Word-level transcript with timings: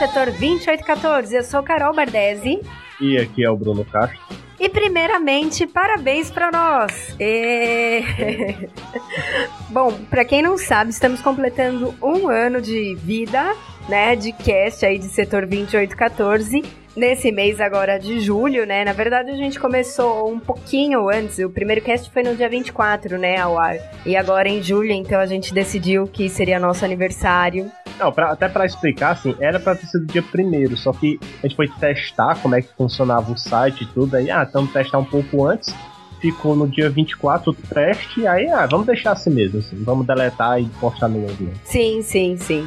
Setor 0.00 0.30
2814. 0.30 1.36
Eu 1.36 1.42
sou 1.42 1.62
Carol 1.62 1.92
Bardesi. 1.92 2.58
E 2.98 3.18
aqui 3.18 3.44
é 3.44 3.50
o 3.50 3.56
Bruno 3.56 3.84
Castro. 3.84 4.18
E 4.58 4.66
primeiramente, 4.66 5.66
parabéns 5.66 6.30
para 6.30 6.50
nós! 6.50 7.14
E... 7.20 8.02
Bom, 9.68 9.92
para 10.08 10.24
quem 10.24 10.40
não 10.40 10.56
sabe, 10.56 10.90
estamos 10.90 11.20
completando 11.20 11.94
um 12.02 12.28
ano 12.28 12.62
de 12.62 12.94
vida, 12.94 13.54
né, 13.90 14.16
de 14.16 14.32
cast 14.32 14.86
aí 14.86 14.98
de 14.98 15.04
setor 15.04 15.44
2814 15.46 16.62
nesse 16.96 17.30
mês 17.30 17.60
agora 17.60 17.98
de 17.98 18.20
julho, 18.20 18.66
né? 18.66 18.84
Na 18.84 18.92
verdade, 18.92 19.30
a 19.30 19.36
gente 19.36 19.60
começou 19.60 20.30
um 20.30 20.40
pouquinho 20.40 21.08
antes. 21.08 21.38
O 21.38 21.50
primeiro 21.50 21.82
cast 21.82 22.10
foi 22.10 22.22
no 22.22 22.34
dia 22.34 22.48
24, 22.48 23.18
né, 23.18 23.36
ao 23.38 23.58
ar. 23.58 23.76
E 24.04 24.16
agora 24.16 24.48
em 24.48 24.62
julho, 24.62 24.92
então 24.92 25.20
a 25.20 25.26
gente 25.26 25.52
decidiu 25.52 26.06
que 26.06 26.28
seria 26.28 26.58
nosso 26.58 26.84
aniversário. 26.84 27.70
Não, 28.00 28.10
pra, 28.10 28.30
até 28.30 28.48
para 28.48 28.64
explicar, 28.64 29.10
assim, 29.10 29.36
era 29.38 29.60
pra 29.60 29.74
ter 29.74 29.86
sido 29.86 30.06
dia 30.06 30.22
primeiro, 30.22 30.74
só 30.74 30.90
que 30.90 31.20
a 31.42 31.46
gente 31.46 31.54
foi 31.54 31.68
testar 31.68 32.36
como 32.40 32.54
é 32.54 32.62
que 32.62 32.68
funcionava 32.74 33.30
o 33.30 33.36
site 33.36 33.84
e 33.84 33.86
tudo, 33.86 34.16
aí, 34.16 34.30
ah, 34.30 34.42
estamos 34.42 34.72
testar 34.72 34.98
um 34.98 35.04
pouco 35.04 35.44
antes, 35.44 35.74
ficou 36.18 36.56
no 36.56 36.66
dia 36.66 36.88
24 36.88 37.50
o 37.50 37.54
teste, 37.54 38.26
aí, 38.26 38.48
ah, 38.48 38.66
vamos 38.66 38.86
deixar 38.86 39.12
assim 39.12 39.28
mesmo, 39.28 39.58
assim, 39.58 39.84
vamos 39.84 40.06
deletar 40.06 40.58
e 40.58 40.64
postar 40.80 41.08
no 41.08 41.26
link. 41.26 41.52
Sim, 41.62 42.00
sim, 42.00 42.38
sim. 42.38 42.66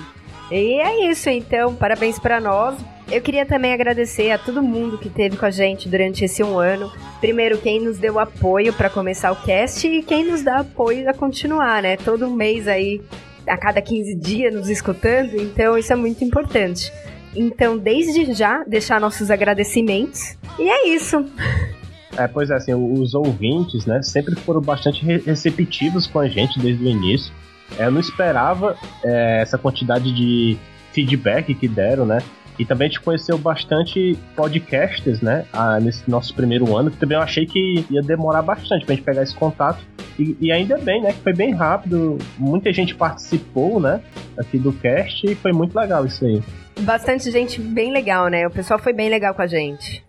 E 0.52 0.80
é 0.80 1.10
isso, 1.10 1.28
então, 1.32 1.74
parabéns 1.74 2.20
para 2.20 2.40
nós. 2.40 2.78
Eu 3.12 3.22
queria 3.22 3.46
também 3.46 3.74
agradecer 3.74 4.30
a 4.32 4.38
todo 4.38 4.62
mundo 4.62 4.98
que 4.98 5.08
esteve 5.08 5.36
com 5.36 5.46
a 5.46 5.52
gente 5.52 5.90
durante 5.90 6.24
esse 6.26 6.44
um 6.44 6.60
ano. 6.60 6.92
Primeiro, 7.20 7.58
quem 7.58 7.80
nos 7.80 7.98
deu 7.98 8.20
apoio 8.20 8.72
para 8.72 8.90
começar 8.90 9.32
o 9.32 9.36
cast 9.36 9.88
e 9.88 10.04
quem 10.04 10.26
nos 10.26 10.44
dá 10.44 10.60
apoio 10.60 11.10
a 11.10 11.14
continuar, 11.14 11.82
né? 11.82 11.98
Todo 11.98 12.30
mês 12.30 12.68
aí 12.68 13.02
a 13.48 13.58
cada 13.58 13.82
15 13.82 14.16
dias 14.16 14.54
nos 14.54 14.70
escutando, 14.70 15.36
então 15.36 15.78
isso 15.78 15.92
é 15.92 15.96
muito 15.96 16.24
importante. 16.24 16.92
Então, 17.36 17.78
desde 17.78 18.34
já, 18.34 18.64
deixar 18.64 19.00
nossos 19.00 19.32
agradecimentos. 19.32 20.38
E 20.60 20.70
é 20.70 20.90
isso. 20.90 21.26
É, 22.16 22.28
pois 22.28 22.50
é, 22.52 22.56
assim, 22.56 22.74
os 22.74 23.16
ouvintes, 23.16 23.86
né, 23.86 24.02
sempre 24.04 24.36
foram 24.36 24.62
bastante 24.62 25.04
receptivos 25.04 26.06
com 26.06 26.20
a 26.20 26.28
gente 26.28 26.60
desde 26.60 26.84
o 26.84 26.88
início. 26.88 27.34
Eu 27.78 27.92
não 27.92 28.00
esperava 28.00 28.78
é, 29.04 29.42
essa 29.42 29.58
quantidade 29.58 30.14
de 30.14 30.58
feedback 30.92 31.56
que 31.56 31.68
deram, 31.68 32.06
né? 32.06 32.20
E 32.58 32.66
também 32.66 32.88
a 32.88 32.90
gente 32.90 33.02
conheceu 33.02 33.38
bastante 33.38 34.18
podcasters, 34.36 35.22
né? 35.22 35.46
Ah, 35.52 35.80
nesse 35.80 36.10
nosso 36.10 36.34
primeiro 36.34 36.76
ano, 36.76 36.92
que 36.92 36.98
também 36.98 37.18
eu 37.18 37.24
achei 37.24 37.46
que 37.46 37.86
ia 37.90 38.02
demorar 38.02 38.42
bastante 38.42 38.86
pra 38.86 38.96
gente 38.96 39.04
pegar 39.04 39.24
esse 39.24 39.36
contato. 39.36 39.84
E, 40.20 40.38
e, 40.40 40.52
ainda 40.52 40.78
bem, 40.78 41.02
né? 41.02 41.12
Que 41.12 41.20
foi 41.22 41.34
bem 41.34 41.52
rápido. 41.52 42.20
Muita 42.38 42.72
gente 42.72 42.94
participou, 42.94 43.80
né? 43.80 44.02
Aqui 44.38 44.60
do 44.60 44.72
cast 44.72 45.26
e 45.26 45.34
foi 45.34 45.52
muito 45.52 45.76
legal 45.76 46.06
isso 46.06 46.24
aí. 46.24 46.42
Bastante 46.82 47.32
gente 47.32 47.60
bem 47.60 47.92
legal, 47.92 48.28
né? 48.28 48.46
O 48.46 48.52
pessoal 48.52 48.80
foi 48.80 48.94
bem 48.94 49.10
legal 49.10 49.34
com 49.34 49.42
a 49.42 49.48
gente. 49.48 50.04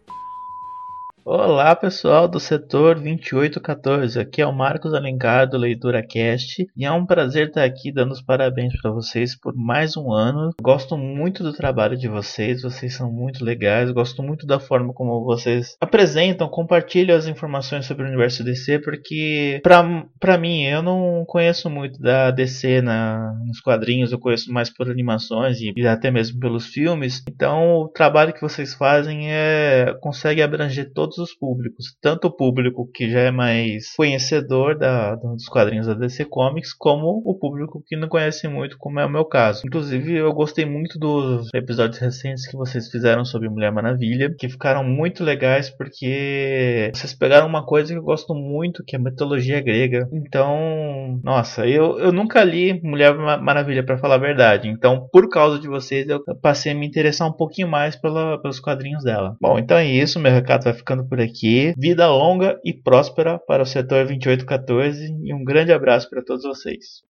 Olá 1.27 1.75
pessoal 1.75 2.29
do 2.29 2.39
setor 2.39 2.97
2814, 2.97 4.21
aqui 4.21 4.43
é 4.43 4.47
o 4.47 4.53
Marcos 4.53 4.93
Alencar 4.93 5.49
do 5.49 5.57
Leitura 5.57 6.07
Cast 6.07 6.67
e 6.77 6.85
é 6.85 6.93
um 6.93 7.07
prazer 7.07 7.49
estar 7.49 7.65
aqui 7.65 7.91
dando 7.91 8.13
os 8.13 8.21
parabéns 8.21 8.79
para 8.79 8.91
vocês 8.91 9.35
por 9.35 9.55
mais 9.57 9.97
um 9.97 10.13
ano. 10.13 10.51
Gosto 10.61 10.99
muito 10.99 11.43
do 11.43 11.55
trabalho 11.55 11.97
de 11.97 12.09
vocês, 12.09 12.61
vocês 12.61 12.95
são 12.95 13.11
muito 13.11 13.43
legais, 13.43 13.91
gosto 13.91 14.23
muito 14.23 14.47
da 14.47 14.61
forma 14.61 14.93
como 14.93 15.25
vocês 15.25 15.79
apresentam, 15.81 16.47
compartilham 16.47 17.17
as 17.17 17.27
informações 17.27 17.87
sobre 17.87 18.05
o 18.05 18.09
universo 18.09 18.45
DC, 18.45 18.81
porque 18.81 19.63
para 19.63 20.37
mim 20.37 20.65
eu 20.65 20.83
não 20.83 21.25
conheço 21.27 21.71
muito 21.71 21.99
da 22.03 22.31
DC 22.33 22.83
na, 22.83 23.33
nos 23.47 23.63
quadrinhos, 23.63 24.13
eu 24.13 24.19
conheço 24.19 24.53
mais 24.53 24.69
por 24.69 24.91
animações 24.91 25.59
e, 25.59 25.73
e 25.75 25.87
até 25.87 26.11
mesmo 26.11 26.39
pelos 26.39 26.67
filmes. 26.67 27.23
Então 27.27 27.77
o 27.77 27.89
trabalho 27.89 28.35
que 28.35 28.43
vocês 28.43 28.75
fazem 28.75 29.33
é 29.33 29.97
consegue 30.03 30.43
abranger 30.43 30.93
todos 30.93 31.14
todos 31.15 31.31
os 31.31 31.35
públicos, 31.35 31.97
tanto 32.01 32.29
o 32.29 32.31
público 32.31 32.89
que 32.93 33.09
já 33.09 33.21
é 33.21 33.31
mais 33.31 33.95
conhecedor 33.97 34.77
da, 34.77 35.15
dos 35.15 35.47
quadrinhos 35.47 35.87
da 35.87 35.95
DC 35.95 36.25
Comics, 36.27 36.73
como 36.73 37.23
o 37.25 37.35
público 37.39 37.83
que 37.87 37.97
não 37.97 38.09
conhece 38.09 38.49
muito, 38.49 38.77
como 38.79 39.01
é 39.01 39.07
o 39.07 39.11
meu 39.11 39.25
caso. 39.25 39.63
Inclusive, 39.67 40.15
eu 40.15 40.33
gostei 40.33 40.65
muito 40.65 40.99
dos 40.99 41.49
episódios 41.55 41.99
recentes 41.99 42.47
que 42.47 42.57
vocês 42.57 42.91
fizeram 42.91 43.25
sobre 43.25 43.49
Mulher 43.49 43.73
Maravilha, 43.73 44.35
que 44.37 44.49
ficaram 44.49 44.85
muito 44.85 45.23
legais 45.23 45.71
porque 45.71 46.91
vocês 46.95 47.15
pegaram 47.15 47.47
uma 47.47 47.65
coisa 47.65 47.93
que 47.93 47.99
eu 47.99 48.03
gosto 48.03 48.35
muito, 48.35 48.85
que 48.85 48.97
é 48.97 48.99
a 48.99 49.03
mitologia 49.03 49.61
grega. 49.61 50.09
Então, 50.13 51.21
nossa, 51.23 51.67
eu, 51.67 51.99
eu 51.99 52.13
nunca 52.13 52.43
li 52.43 52.81
Mulher 52.83 53.15
Maravilha 53.15 53.85
para 53.85 53.99
falar 53.99 54.17
a 54.17 54.19
verdade. 54.19 54.69
Então, 54.69 55.09
por 55.13 55.29
causa 55.29 55.59
de 55.59 55.69
vocês, 55.69 56.09
eu 56.09 56.23
passei 56.41 56.73
a 56.73 56.75
me 56.75 56.87
interessar 56.87 57.29
um 57.29 57.33
pouquinho 57.33 57.69
mais 57.69 57.97
pela, 57.97 58.41
pelos 58.41 58.61
quadrinhos 58.61 59.05
dela. 59.05 59.37
Bom, 59.41 59.59
então 59.59 59.77
é 59.77 59.87
isso, 59.87 60.19
meu 60.19 60.33
recado 60.33 60.65
vai 60.65 60.75
ficando 60.75 61.04
por 61.09 61.21
aqui. 61.21 61.75
Vida 61.77 62.09
longa 62.09 62.59
e 62.65 62.73
próspera 62.73 63.39
para 63.39 63.63
o 63.63 63.67
setor 63.67 64.07
2814 64.07 65.15
e 65.23 65.35
um 65.35 65.45
grande 65.45 65.73
abraço 65.73 66.09
para 66.09 66.23
todos 66.23 66.45
vocês. 66.45 67.03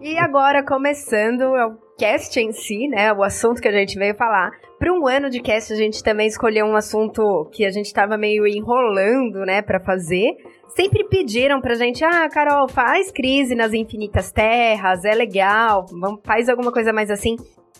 E 0.00 0.18
agora, 0.18 0.62
começando 0.62 1.42
o 1.42 1.78
cast 1.98 2.38
em 2.38 2.52
si, 2.52 2.86
né? 2.88 3.12
O 3.12 3.22
assunto 3.22 3.62
que 3.62 3.68
a 3.68 3.72
gente 3.72 3.98
veio 3.98 4.14
falar. 4.14 4.50
Para 4.78 4.92
um 4.92 5.06
ano 5.06 5.30
de 5.30 5.40
cast, 5.40 5.72
a 5.72 5.76
gente 5.76 6.02
também 6.02 6.26
escolheu 6.26 6.66
um 6.66 6.76
assunto 6.76 7.48
que 7.50 7.64
a 7.64 7.70
gente 7.70 7.86
estava 7.86 8.18
meio 8.18 8.46
enrolando, 8.46 9.46
né, 9.46 9.62
para 9.62 9.80
fazer. 9.80 10.36
Sempre 10.68 11.08
pediram 11.08 11.62
pra 11.62 11.74
gente, 11.74 12.04
ah, 12.04 12.28
Carol, 12.28 12.68
faz 12.68 13.10
crise 13.10 13.54
nas 13.54 13.72
infinitas 13.72 14.30
terras, 14.30 15.02
é 15.06 15.14
legal, 15.14 15.86
vamos, 15.90 16.20
faz 16.22 16.50
alguma 16.50 16.70
coisa 16.70 16.92
mais 16.92 17.10
assim. 17.10 17.36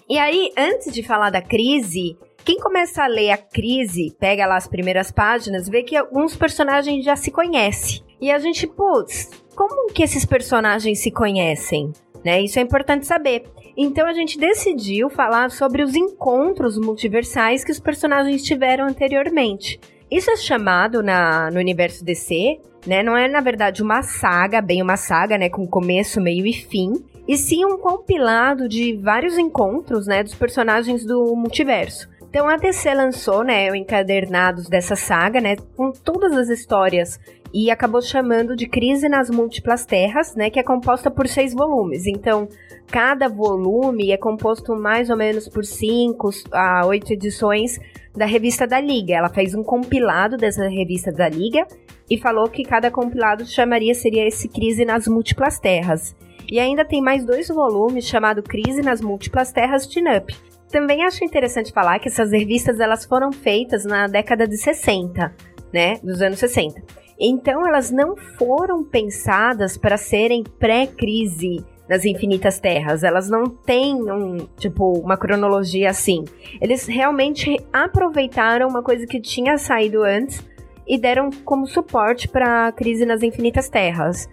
E 0.09 0.19
aí, 0.19 0.51
antes 0.57 0.95
de 0.95 1.03
falar 1.03 1.29
da 1.29 1.43
crise, 1.43 2.17
quem 2.47 2.61
começa 2.61 3.03
a 3.03 3.09
ler 3.09 3.33
a 3.33 3.37
crise, 3.37 4.17
pega 4.21 4.47
lá 4.47 4.57
as 4.57 4.69
primeiras 4.69 5.11
páginas, 5.11 5.69
vê 5.69 5.83
que 5.83 5.97
alguns 5.97 6.37
personagens 6.37 7.05
já 7.05 7.17
se 7.17 7.33
conhecem. 7.33 8.05
E 8.21 8.31
a 8.31 8.39
gente, 8.39 8.69
putz, 8.69 9.29
como 9.57 9.93
que 9.93 10.05
esses 10.05 10.25
personagens 10.25 11.01
se 11.01 11.11
conhecem? 11.11 11.93
Né? 12.25 12.43
Isso 12.43 12.61
é 12.61 12.63
importante 12.63 13.05
saber. 13.05 13.47
Então 13.77 14.07
a 14.07 14.13
gente 14.13 14.39
decidiu 14.39 15.11
falar 15.11 15.51
sobre 15.51 15.83
os 15.83 15.97
encontros 15.97 16.79
multiversais 16.79 17.65
que 17.65 17.73
os 17.73 17.81
personagens 17.81 18.45
tiveram 18.45 18.87
anteriormente. 18.87 19.81
Isso 20.09 20.31
é 20.31 20.37
chamado 20.37 21.03
na, 21.03 21.51
no 21.51 21.59
universo 21.59 22.05
DC, 22.05 22.61
né? 22.87 23.03
Não 23.03 23.17
é 23.17 23.27
na 23.27 23.41
verdade 23.41 23.83
uma 23.83 24.03
saga, 24.03 24.61
bem 24.61 24.81
uma 24.81 24.97
saga, 24.97 25.37
né? 25.37 25.51
Com 25.51 25.67
começo, 25.67 26.21
meio 26.21 26.47
e 26.47 26.53
fim. 26.53 26.93
E 27.27 27.37
sim 27.37 27.65
um 27.65 27.77
compilado 27.77 28.69
de 28.69 28.97
vários 28.97 29.37
encontros, 29.37 30.07
né? 30.07 30.23
Dos 30.23 30.37
personagens 30.37 31.05
do 31.05 31.35
multiverso. 31.35 32.09
Então 32.37 32.51
a 32.51 32.59
DC 32.59 32.93
lançou, 32.93 33.43
né, 33.43 33.71
o 33.71 33.75
encadernados 33.75 34.69
dessa 34.69 34.95
saga, 34.95 35.41
né, 35.41 35.57
com 35.75 35.91
todas 35.91 36.37
as 36.37 36.51
histórias 36.51 37.19
e 37.51 37.71
acabou 37.71 38.03
chamando 38.03 38.55
de 38.55 38.69
Crise 38.69 39.09
nas 39.09 39.31
Múltiplas 39.31 39.87
Terras, 39.87 40.35
né, 40.35 40.51
que 40.51 40.61
é 40.61 40.63
composta 40.63 41.11
por 41.11 41.27
seis 41.27 41.55
volumes. 41.55 42.07
Então, 42.07 42.47
cada 42.89 43.27
volume 43.27 44.13
é 44.13 44.19
composto 44.19 44.77
mais 44.77 45.09
ou 45.09 45.17
menos 45.17 45.49
por 45.49 45.65
cinco 45.65 46.29
a 46.53 46.85
oito 46.85 47.11
edições 47.11 47.79
da 48.15 48.27
revista 48.27 48.67
da 48.67 48.83
Liga. 48.83 49.15
Ela 49.15 49.31
fez 49.31 49.55
um 49.55 49.63
compilado 49.63 50.37
dessa 50.37 50.69
revista 50.69 51.11
da 51.11 51.31
Liga 51.31 51.67
e 52.11 52.19
falou 52.19 52.51
que 52.51 52.65
cada 52.65 52.91
compilado 52.91 53.47
chamaria 53.47 53.95
seria 53.95 54.29
esse 54.29 54.47
Crise 54.47 54.85
nas 54.85 55.09
Múltiplas 55.09 55.59
Terras. 55.59 56.15
E 56.53 56.61
ainda 56.61 56.85
tem 56.85 57.01
mais 57.01 57.25
dois 57.25 57.49
volumes 57.49 58.05
chamado 58.07 58.43
Crise 58.43 58.83
nas 58.83 59.01
Múltiplas 59.01 59.53
Terras 59.53 59.89
de 59.89 60.01
Up, 60.01 60.37
também 60.71 61.05
acho 61.05 61.25
interessante 61.25 61.73
falar 61.73 61.99
que 61.99 62.09
essas 62.09 62.33
revistas 62.33 62.81
elas 62.81 63.05
foram 63.05 63.33
feitas 63.33 63.85
na 63.85 64.07
década 64.07 64.47
de 64.47 64.57
60, 64.57 65.35
né, 65.73 65.99
dos 66.03 66.21
anos 66.21 66.39
60. 66.39 66.83
Então 67.19 67.67
elas 67.67 67.91
não 67.91 68.17
foram 68.39 68.85
pensadas 68.85 69.79
para 69.79 69.97
serem 69.97 70.43
pré-crise 70.43 71.65
nas 71.89 72.05
infinitas 72.05 72.59
terras. 72.59 73.03
Elas 73.03 73.31
não 73.31 73.45
têm 73.45 73.95
um, 73.95 74.39
tipo, 74.59 74.99
uma 74.99 75.17
cronologia 75.17 75.91
assim. 75.91 76.25
Eles 76.61 76.87
realmente 76.87 77.57
aproveitaram 77.73 78.69
uma 78.69 78.83
coisa 78.83 79.07
que 79.07 79.21
tinha 79.21 79.57
saído 79.57 80.03
antes 80.03 80.45
e 80.87 80.99
deram 80.99 81.31
como 81.45 81.67
suporte 81.67 82.29
para 82.29 82.69
a 82.69 82.73
crise 82.73 83.05
nas 83.05 83.23
infinitas 83.23 83.69
terras. 83.69 84.29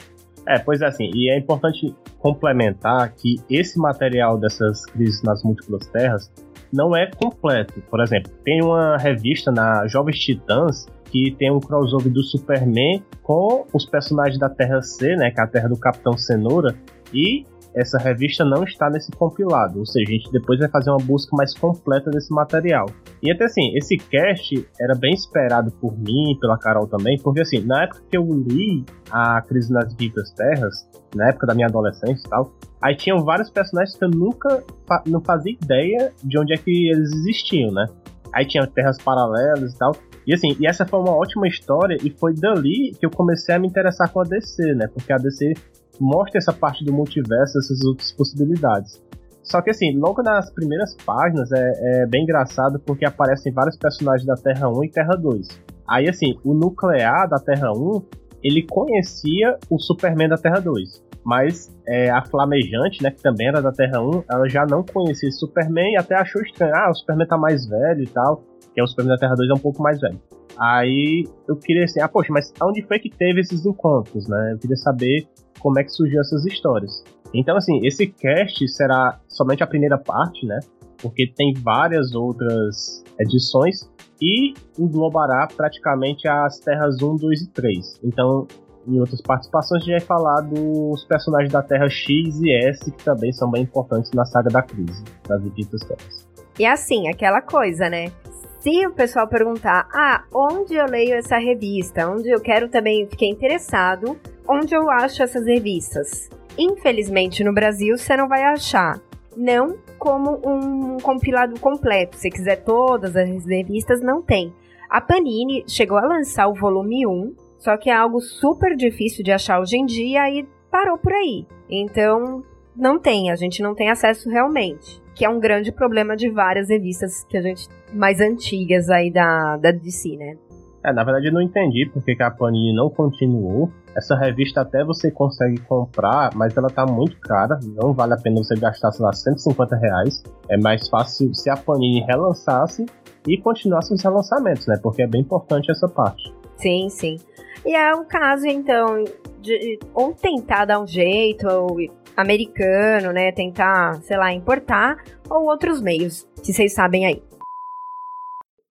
É, 0.47 0.59
pois 0.59 0.81
é 0.81 0.87
assim, 0.87 1.09
e 1.13 1.31
é 1.31 1.37
importante 1.37 1.95
complementar 2.23 3.13
que 3.13 3.35
esse 3.49 3.77
material 3.77 4.37
dessas 4.37 4.85
crises 4.85 5.21
nas 5.21 5.43
múltiplas 5.43 5.85
terras 5.87 6.31
não 6.71 6.95
é 6.95 7.11
completo. 7.11 7.83
Por 7.89 8.01
exemplo, 8.01 8.31
tem 8.45 8.63
uma 8.63 8.97
revista 8.97 9.51
na 9.51 9.85
Jovens 9.87 10.17
Titãs 10.17 10.87
que 11.11 11.35
tem 11.37 11.51
um 11.51 11.59
crossover 11.59 12.11
do 12.11 12.23
Superman 12.23 13.03
com 13.21 13.67
os 13.73 13.85
personagens 13.85 14.39
da 14.39 14.49
Terra 14.49 14.81
C, 14.81 15.15
né, 15.17 15.29
que 15.31 15.39
é 15.39 15.43
a 15.43 15.47
Terra 15.47 15.67
do 15.67 15.77
Capitão 15.77 16.17
Cenoura, 16.17 16.75
e 17.13 17.45
essa 17.75 17.97
revista 17.97 18.45
não 18.45 18.63
está 18.63 18.89
nesse 18.89 19.11
compilado, 19.11 19.79
ou 19.79 19.85
seja, 19.85 20.09
a 20.09 20.13
gente 20.13 20.31
depois 20.31 20.59
vai 20.59 20.69
fazer 20.69 20.89
uma 20.89 21.03
busca 21.03 21.35
mais 21.35 21.53
completa 21.57 22.09
desse 22.11 22.33
material. 22.33 22.85
E 23.21 23.31
até 23.31 23.45
assim, 23.45 23.75
esse 23.75 23.97
cast 23.97 24.67
era 24.79 24.95
bem 24.95 25.13
esperado 25.13 25.71
por 25.71 25.97
mim, 25.97 26.37
pela 26.39 26.57
Carol 26.57 26.87
também, 26.87 27.17
porque 27.21 27.41
assim, 27.41 27.59
na 27.61 27.83
época 27.83 28.01
que 28.09 28.17
eu 28.17 28.23
li 28.23 28.85
a 29.11 29.41
Crise 29.41 29.71
nas 29.71 29.95
Ditas 29.95 30.31
Terras, 30.31 30.87
na 31.15 31.29
época 31.29 31.47
da 31.47 31.53
minha 31.53 31.67
adolescência 31.67 32.25
e 32.25 32.29
tal, 32.29 32.51
aí 32.81 32.95
tinham 32.95 33.23
vários 33.23 33.49
personagens 33.49 33.97
que 33.97 34.03
eu 34.03 34.09
nunca 34.09 34.63
fa 34.87 35.03
não 35.05 35.21
fazia 35.21 35.53
ideia 35.53 36.11
de 36.23 36.39
onde 36.39 36.53
é 36.53 36.57
que 36.57 36.89
eles 36.89 37.11
existiam, 37.13 37.71
né? 37.71 37.85
Aí 38.33 38.45
tinha 38.47 38.65
terras 38.65 38.97
paralelas 39.01 39.73
e 39.73 39.77
tal. 39.77 39.95
E 40.25 40.33
assim, 40.33 40.55
e 40.59 40.67
essa 40.67 40.85
foi 40.85 40.99
uma 40.99 41.15
ótima 41.15 41.47
história 41.47 41.97
e 42.03 42.09
foi 42.09 42.33
dali 42.33 42.95
que 42.99 43.05
eu 43.05 43.09
comecei 43.09 43.55
a 43.55 43.59
me 43.59 43.67
interessar 43.67 44.11
com 44.11 44.21
a 44.21 44.23
DC, 44.23 44.73
né? 44.75 44.87
Porque 44.93 45.11
a 45.11 45.17
DC 45.17 45.53
mostra 45.99 46.37
essa 46.37 46.53
parte 46.53 46.83
do 46.83 46.93
multiverso, 46.93 47.57
essas 47.57 47.83
outras 47.85 48.11
possibilidades. 48.11 49.01
Só 49.43 49.61
que 49.61 49.69
assim, 49.69 49.97
logo 49.97 50.23
nas 50.23 50.49
primeiras 50.51 50.95
páginas 51.05 51.51
é, 51.51 52.03
é, 52.03 52.07
bem 52.07 52.23
engraçado 52.23 52.79
porque 52.79 53.05
aparecem 53.05 53.51
vários 53.51 53.77
personagens 53.77 54.25
da 54.25 54.35
Terra 54.35 54.69
1 54.69 54.85
e 54.85 54.89
Terra 54.89 55.15
2. 55.15 55.47
Aí 55.87 56.07
assim, 56.07 56.39
o 56.45 56.53
nuclear 56.53 57.27
da 57.27 57.37
Terra 57.37 57.71
1, 57.73 58.01
ele 58.43 58.63
conhecia 58.63 59.57
o 59.69 59.79
Superman 59.79 60.29
da 60.29 60.37
Terra 60.37 60.59
2. 60.59 61.03
Mas 61.25 61.73
é, 61.87 62.09
a 62.09 62.21
Flamejante, 62.23 63.01
né, 63.01 63.09
que 63.09 63.21
também 63.21 63.47
era 63.47 63.61
da 63.61 63.71
Terra 63.71 64.01
1, 64.01 64.23
ela 64.29 64.49
já 64.49 64.65
não 64.65 64.83
conhecia 64.83 65.29
esse 65.29 65.39
Superman 65.39 65.93
e 65.93 65.97
até 65.97 66.15
achou 66.15 66.41
estranho. 66.41 66.73
Ah, 66.75 66.89
o 66.89 66.93
Superman 66.93 67.27
tá 67.27 67.37
mais 67.37 67.65
velho 67.65 68.03
e 68.03 68.07
tal. 68.07 68.43
Que 68.73 68.81
é 68.81 68.83
o 68.83 68.87
Superman 68.87 69.15
da 69.15 69.19
Terra 69.19 69.35
2 69.35 69.49
é 69.49 69.53
um 69.53 69.59
pouco 69.59 69.81
mais 69.81 70.01
velho. 70.01 70.19
Aí 70.59 71.25
eu 71.47 71.55
queria 71.55 71.85
assim, 71.85 72.01
ah, 72.01 72.07
poxa, 72.07 72.31
mas 72.31 72.53
onde 72.61 72.81
foi 72.83 72.99
que 72.99 73.09
teve 73.09 73.39
esses 73.39 73.65
encontros, 73.65 74.27
né? 74.27 74.51
Eu 74.53 74.59
queria 74.59 74.75
saber 74.75 75.27
como 75.59 75.79
é 75.79 75.83
que 75.83 75.91
surgiu 75.91 76.19
essas 76.19 76.45
histórias. 76.45 77.03
Então, 77.33 77.55
assim, 77.55 77.79
esse 77.85 78.07
cast 78.07 78.67
será 78.67 79.19
somente 79.27 79.63
a 79.63 79.67
primeira 79.67 79.97
parte, 79.97 80.45
né? 80.45 80.59
Porque 81.01 81.27
tem 81.35 81.53
várias 81.53 82.13
outras 82.13 83.03
edições 83.19 83.89
e 84.23 84.53
englobará 84.79 85.47
praticamente 85.55 86.27
as 86.27 86.59
Terras 86.59 87.01
1, 87.01 87.15
2 87.17 87.41
e 87.41 87.49
3. 87.49 87.99
Então, 88.03 88.47
em 88.87 88.99
outras 88.99 89.21
participações, 89.21 89.81
a 89.81 89.85
gente 89.85 89.99
vai 89.99 90.07
falar 90.07 90.41
dos 90.41 91.03
personagens 91.05 91.51
da 91.51 91.61
Terra 91.61 91.89
X 91.89 92.41
e 92.41 92.51
S, 92.51 92.91
que 92.91 93.03
também 93.03 93.31
são 93.33 93.51
bem 93.51 93.63
importantes 93.63 94.11
na 94.11 94.25
saga 94.25 94.49
da 94.49 94.61
crise 94.61 95.03
das 95.27 95.41
Ditas 95.53 95.81
Terras. 95.81 96.27
E 96.57 96.65
assim, 96.65 97.09
aquela 97.09 97.41
coisa, 97.41 97.89
né? 97.89 98.11
Se 98.59 98.87
o 98.87 98.93
pessoal 98.93 99.27
perguntar, 99.27 99.87
ah, 99.93 100.23
onde 100.33 100.75
eu 100.75 100.85
leio 100.85 101.15
essa 101.15 101.37
revista? 101.37 102.07
Onde 102.07 102.29
eu 102.29 102.39
quero 102.39 102.69
também, 102.69 103.07
fiquei 103.09 103.29
interessado, 103.29 104.17
onde 104.47 104.73
eu 104.73 104.89
acho 104.89 105.21
essas 105.21 105.45
revistas? 105.45 106.29
Infelizmente, 106.57 107.43
no 107.43 107.53
Brasil, 107.53 107.97
você 107.97 108.15
não 108.15 108.27
vai 108.27 108.43
achar. 108.43 109.01
Não 109.35 109.75
como 110.03 110.37
um 110.45 110.97
compilado 110.97 111.57
completo. 111.61 112.17
Se 112.17 112.29
quiser 112.29 112.57
todas 112.57 113.15
as 113.15 113.45
revistas, 113.45 114.01
não 114.01 114.21
tem. 114.21 114.53
A 114.89 114.99
Panini 114.99 115.63
chegou 115.65 115.97
a 115.97 116.05
lançar 116.05 116.49
o 116.49 116.53
volume 116.53 117.07
1, 117.07 117.33
só 117.57 117.77
que 117.77 117.89
é 117.89 117.93
algo 117.95 118.19
super 118.19 118.75
difícil 118.75 119.23
de 119.23 119.31
achar 119.31 119.61
hoje 119.61 119.77
em 119.77 119.85
dia 119.85 120.29
e 120.29 120.45
parou 120.69 120.97
por 120.97 121.13
aí. 121.13 121.47
Então, 121.69 122.43
não 122.75 122.99
tem, 122.99 123.31
a 123.31 123.35
gente 123.37 123.63
não 123.63 123.73
tem 123.73 123.89
acesso 123.89 124.29
realmente. 124.29 125.01
Que 125.15 125.23
é 125.23 125.29
um 125.29 125.39
grande 125.39 125.71
problema 125.71 126.17
de 126.17 126.29
várias 126.29 126.67
revistas 126.67 127.23
que 127.23 127.37
a 127.37 127.41
gente 127.41 127.69
mais 127.93 128.19
antigas 128.19 128.89
aí 128.89 129.09
da, 129.09 129.55
da 129.55 129.71
DC, 129.71 130.17
né? 130.17 130.35
É, 130.85 130.91
na 130.91 131.03
verdade 131.03 131.27
eu 131.27 131.33
não 131.33 131.41
entendi 131.41 131.89
porque 131.91 132.15
que 132.15 132.23
a 132.23 132.29
Panini 132.29 132.75
não 132.75 132.89
continuou. 132.89 133.71
Essa 133.95 134.15
revista 134.15 134.61
até 134.61 134.83
você 134.83 135.09
consegue 135.11 135.59
comprar, 135.61 136.31
mas 136.35 136.55
ela 136.57 136.69
tá 136.69 136.85
muito 136.85 137.17
cara. 137.19 137.59
Não 137.63 137.93
vale 137.93 138.13
a 138.13 138.17
pena 138.17 138.43
você 138.43 138.55
gastar, 138.55 138.91
sei 138.91 139.05
lá, 139.05 139.13
150 139.13 139.75
reais. 139.75 140.23
É 140.49 140.57
mais 140.57 140.89
fácil 140.89 141.33
se 141.33 141.49
a 141.49 141.55
Panini 141.55 142.01
relançasse 142.01 142.85
e 143.27 143.37
continuasse 143.37 143.93
os 143.93 144.03
relançamentos, 144.03 144.67
né? 144.67 144.77
Porque 144.81 145.03
é 145.03 145.07
bem 145.07 145.21
importante 145.21 145.71
essa 145.71 145.87
parte. 145.87 146.33
Sim, 146.57 146.89
sim. 146.89 147.17
E 147.65 147.75
é 147.75 147.95
um 147.95 148.03
caso, 148.03 148.45
então, 148.45 149.03
de 149.41 149.79
ou 149.93 150.13
tentar 150.13 150.65
dar 150.65 150.81
um 150.81 150.87
jeito, 150.87 151.47
ou 151.47 151.77
americano, 152.15 153.11
né? 153.13 153.31
Tentar, 153.31 154.01
sei 154.01 154.17
lá, 154.17 154.33
importar, 154.33 154.97
ou 155.29 155.45
outros 155.45 155.81
meios, 155.81 156.27
que 156.43 156.51
vocês 156.51 156.73
sabem 156.73 157.05
aí. 157.05 157.23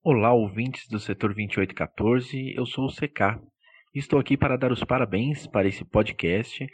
Olá, 0.04 0.32
ouvintes 0.32 0.88
do 0.88 0.98
setor 0.98 1.32
2814, 1.32 2.54
eu 2.56 2.66
sou 2.66 2.86
o 2.86 2.92
CK. 2.92 3.40
Estou 3.94 4.18
aqui 4.18 4.36
para 4.36 4.56
dar 4.56 4.72
os 4.72 4.82
parabéns 4.82 5.46
para 5.46 5.68
esse 5.68 5.84
podcast, 5.84 6.66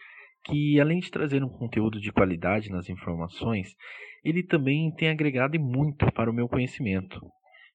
que 0.46 0.80
além 0.80 0.98
de 0.98 1.10
trazer 1.10 1.44
um 1.44 1.48
conteúdo 1.50 2.00
de 2.00 2.10
qualidade 2.10 2.70
nas 2.70 2.88
informações, 2.88 3.76
ele 4.24 4.42
também 4.42 4.90
tem 4.94 5.10
agregado 5.10 5.60
muito 5.60 6.10
para 6.10 6.30
o 6.30 6.32
meu 6.32 6.48
conhecimento. 6.48 7.20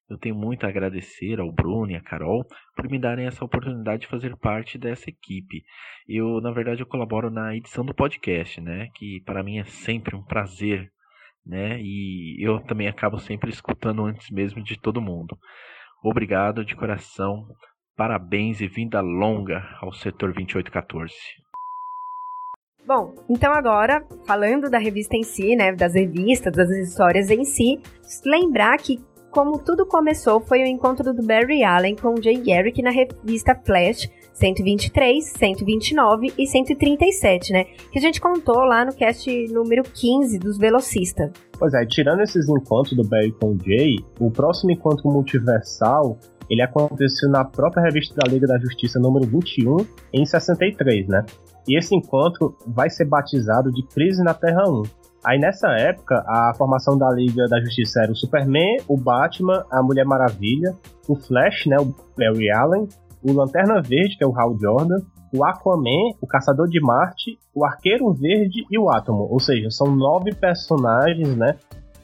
Eu 0.09 0.17
tenho 0.17 0.33
muito 0.33 0.65
a 0.65 0.69
agradecer 0.69 1.39
ao 1.39 1.51
Bruno 1.51 1.91
e 1.91 1.95
à 1.95 2.01
Carol 2.01 2.43
por 2.75 2.89
me 2.89 2.97
darem 2.97 3.27
essa 3.27 3.45
oportunidade 3.45 4.01
de 4.01 4.07
fazer 4.07 4.35
parte 4.37 4.79
dessa 4.79 5.07
equipe. 5.07 5.61
Eu, 6.07 6.41
na 6.41 6.49
verdade, 6.49 6.81
eu 6.81 6.87
colaboro 6.87 7.29
na 7.29 7.55
edição 7.55 7.85
do 7.85 7.93
podcast, 7.93 8.59
né? 8.59 8.87
Que 8.95 9.21
para 9.23 9.43
mim 9.43 9.59
é 9.59 9.65
sempre 9.65 10.15
um 10.15 10.23
prazer 10.23 10.91
né? 11.45 11.79
E 11.81 12.37
eu 12.45 12.59
também 12.61 12.87
acabo 12.87 13.19
sempre 13.19 13.49
escutando 13.49 14.05
antes 14.05 14.29
mesmo 14.29 14.63
de 14.63 14.79
todo 14.79 15.01
mundo. 15.01 15.37
Obrigado 16.03 16.65
de 16.65 16.75
coração, 16.75 17.45
parabéns 17.95 18.61
e 18.61 18.67
vinda 18.67 19.01
longa 19.01 19.63
ao 19.81 19.93
setor 19.93 20.33
2814. 20.33 21.13
Bom, 22.85 23.15
então 23.29 23.53
agora, 23.53 24.05
falando 24.27 24.69
da 24.69 24.77
revista 24.77 25.15
em 25.15 25.23
si, 25.23 25.55
né, 25.55 25.71
das 25.71 25.93
revistas, 25.93 26.51
das 26.51 26.69
histórias 26.69 27.29
em 27.29 27.45
si, 27.45 27.79
lembrar 28.25 28.77
que 28.77 28.99
como 29.31 29.57
tudo 29.57 29.87
começou 29.87 30.41
foi 30.41 30.61
o 30.61 30.67
encontro 30.67 31.13
do 31.13 31.25
Barry 31.25 31.63
Allen 31.63 31.95
com 31.95 32.21
Jay 32.21 32.35
Garrick 32.35 32.81
na 32.81 32.91
revista 32.91 33.55
Flash 33.65 34.07
123, 34.33 35.23
129 35.23 36.33
e 36.37 36.47
137, 36.47 37.53
né? 37.53 37.65
Que 37.91 37.99
a 37.99 38.01
gente 38.01 38.19
contou 38.19 38.59
lá 38.65 38.83
no 38.83 38.93
cast 38.93 39.29
número 39.47 39.83
15 39.83 40.39
dos 40.39 40.57
Velocistas. 40.57 41.31
Pois 41.57 41.73
é, 41.73 41.85
tirando 41.85 42.21
esses 42.21 42.49
encontros 42.49 42.95
do 42.95 43.07
Barry 43.07 43.31
com 43.31 43.51
o 43.51 43.57
Jay, 43.63 43.95
o 44.19 44.29
próximo 44.31 44.71
encontro 44.71 45.09
multiversal 45.09 46.17
ele 46.49 46.61
aconteceu 46.61 47.29
na 47.29 47.43
própria 47.43 47.83
revista 47.83 48.15
da 48.15 48.29
Liga 48.29 48.45
da 48.45 48.59
Justiça 48.59 48.99
número 48.99 49.25
21, 49.25 49.77
em 50.13 50.25
63, 50.25 51.07
né? 51.07 51.25
E 51.67 51.77
esse 51.77 51.95
encontro 51.95 52.55
vai 52.67 52.89
ser 52.89 53.05
batizado 53.05 53.71
de 53.71 53.83
Crise 53.87 54.23
na 54.23 54.33
Terra 54.33 54.63
1. 54.67 54.83
Aí 55.25 55.39
nessa 55.39 55.69
época, 55.69 56.21
a 56.27 56.53
formação 56.57 56.97
da 56.97 57.09
Liga 57.09 57.47
da 57.47 57.59
Justiça 57.61 58.01
era 58.01 58.11
o 58.11 58.15
Superman, 58.15 58.77
o 58.89 58.97
Batman, 58.97 59.65
a 59.71 59.81
Mulher 59.81 60.05
Maravilha, 60.05 60.75
o 61.07 61.15
Flash, 61.15 61.65
né, 61.65 61.77
o 61.79 61.95
Barry 62.17 62.51
Allen, 62.51 62.87
o 63.23 63.31
Lanterna 63.31 63.81
Verde, 63.81 64.17
que 64.17 64.23
é 64.23 64.27
o 64.27 64.37
Hal 64.37 64.57
Jordan, 64.59 64.97
o 65.33 65.43
Aquaman, 65.43 66.13
o 66.21 66.27
Caçador 66.27 66.67
de 66.67 66.79
Marte, 66.79 67.37
o 67.55 67.65
Arqueiro 67.65 68.11
Verde 68.13 68.65
e 68.69 68.77
o 68.77 68.89
Átomo. 68.89 69.27
Ou 69.31 69.39
seja, 69.39 69.69
são 69.71 69.95
nove 69.95 70.33
personagens, 70.35 71.35
né? 71.35 71.55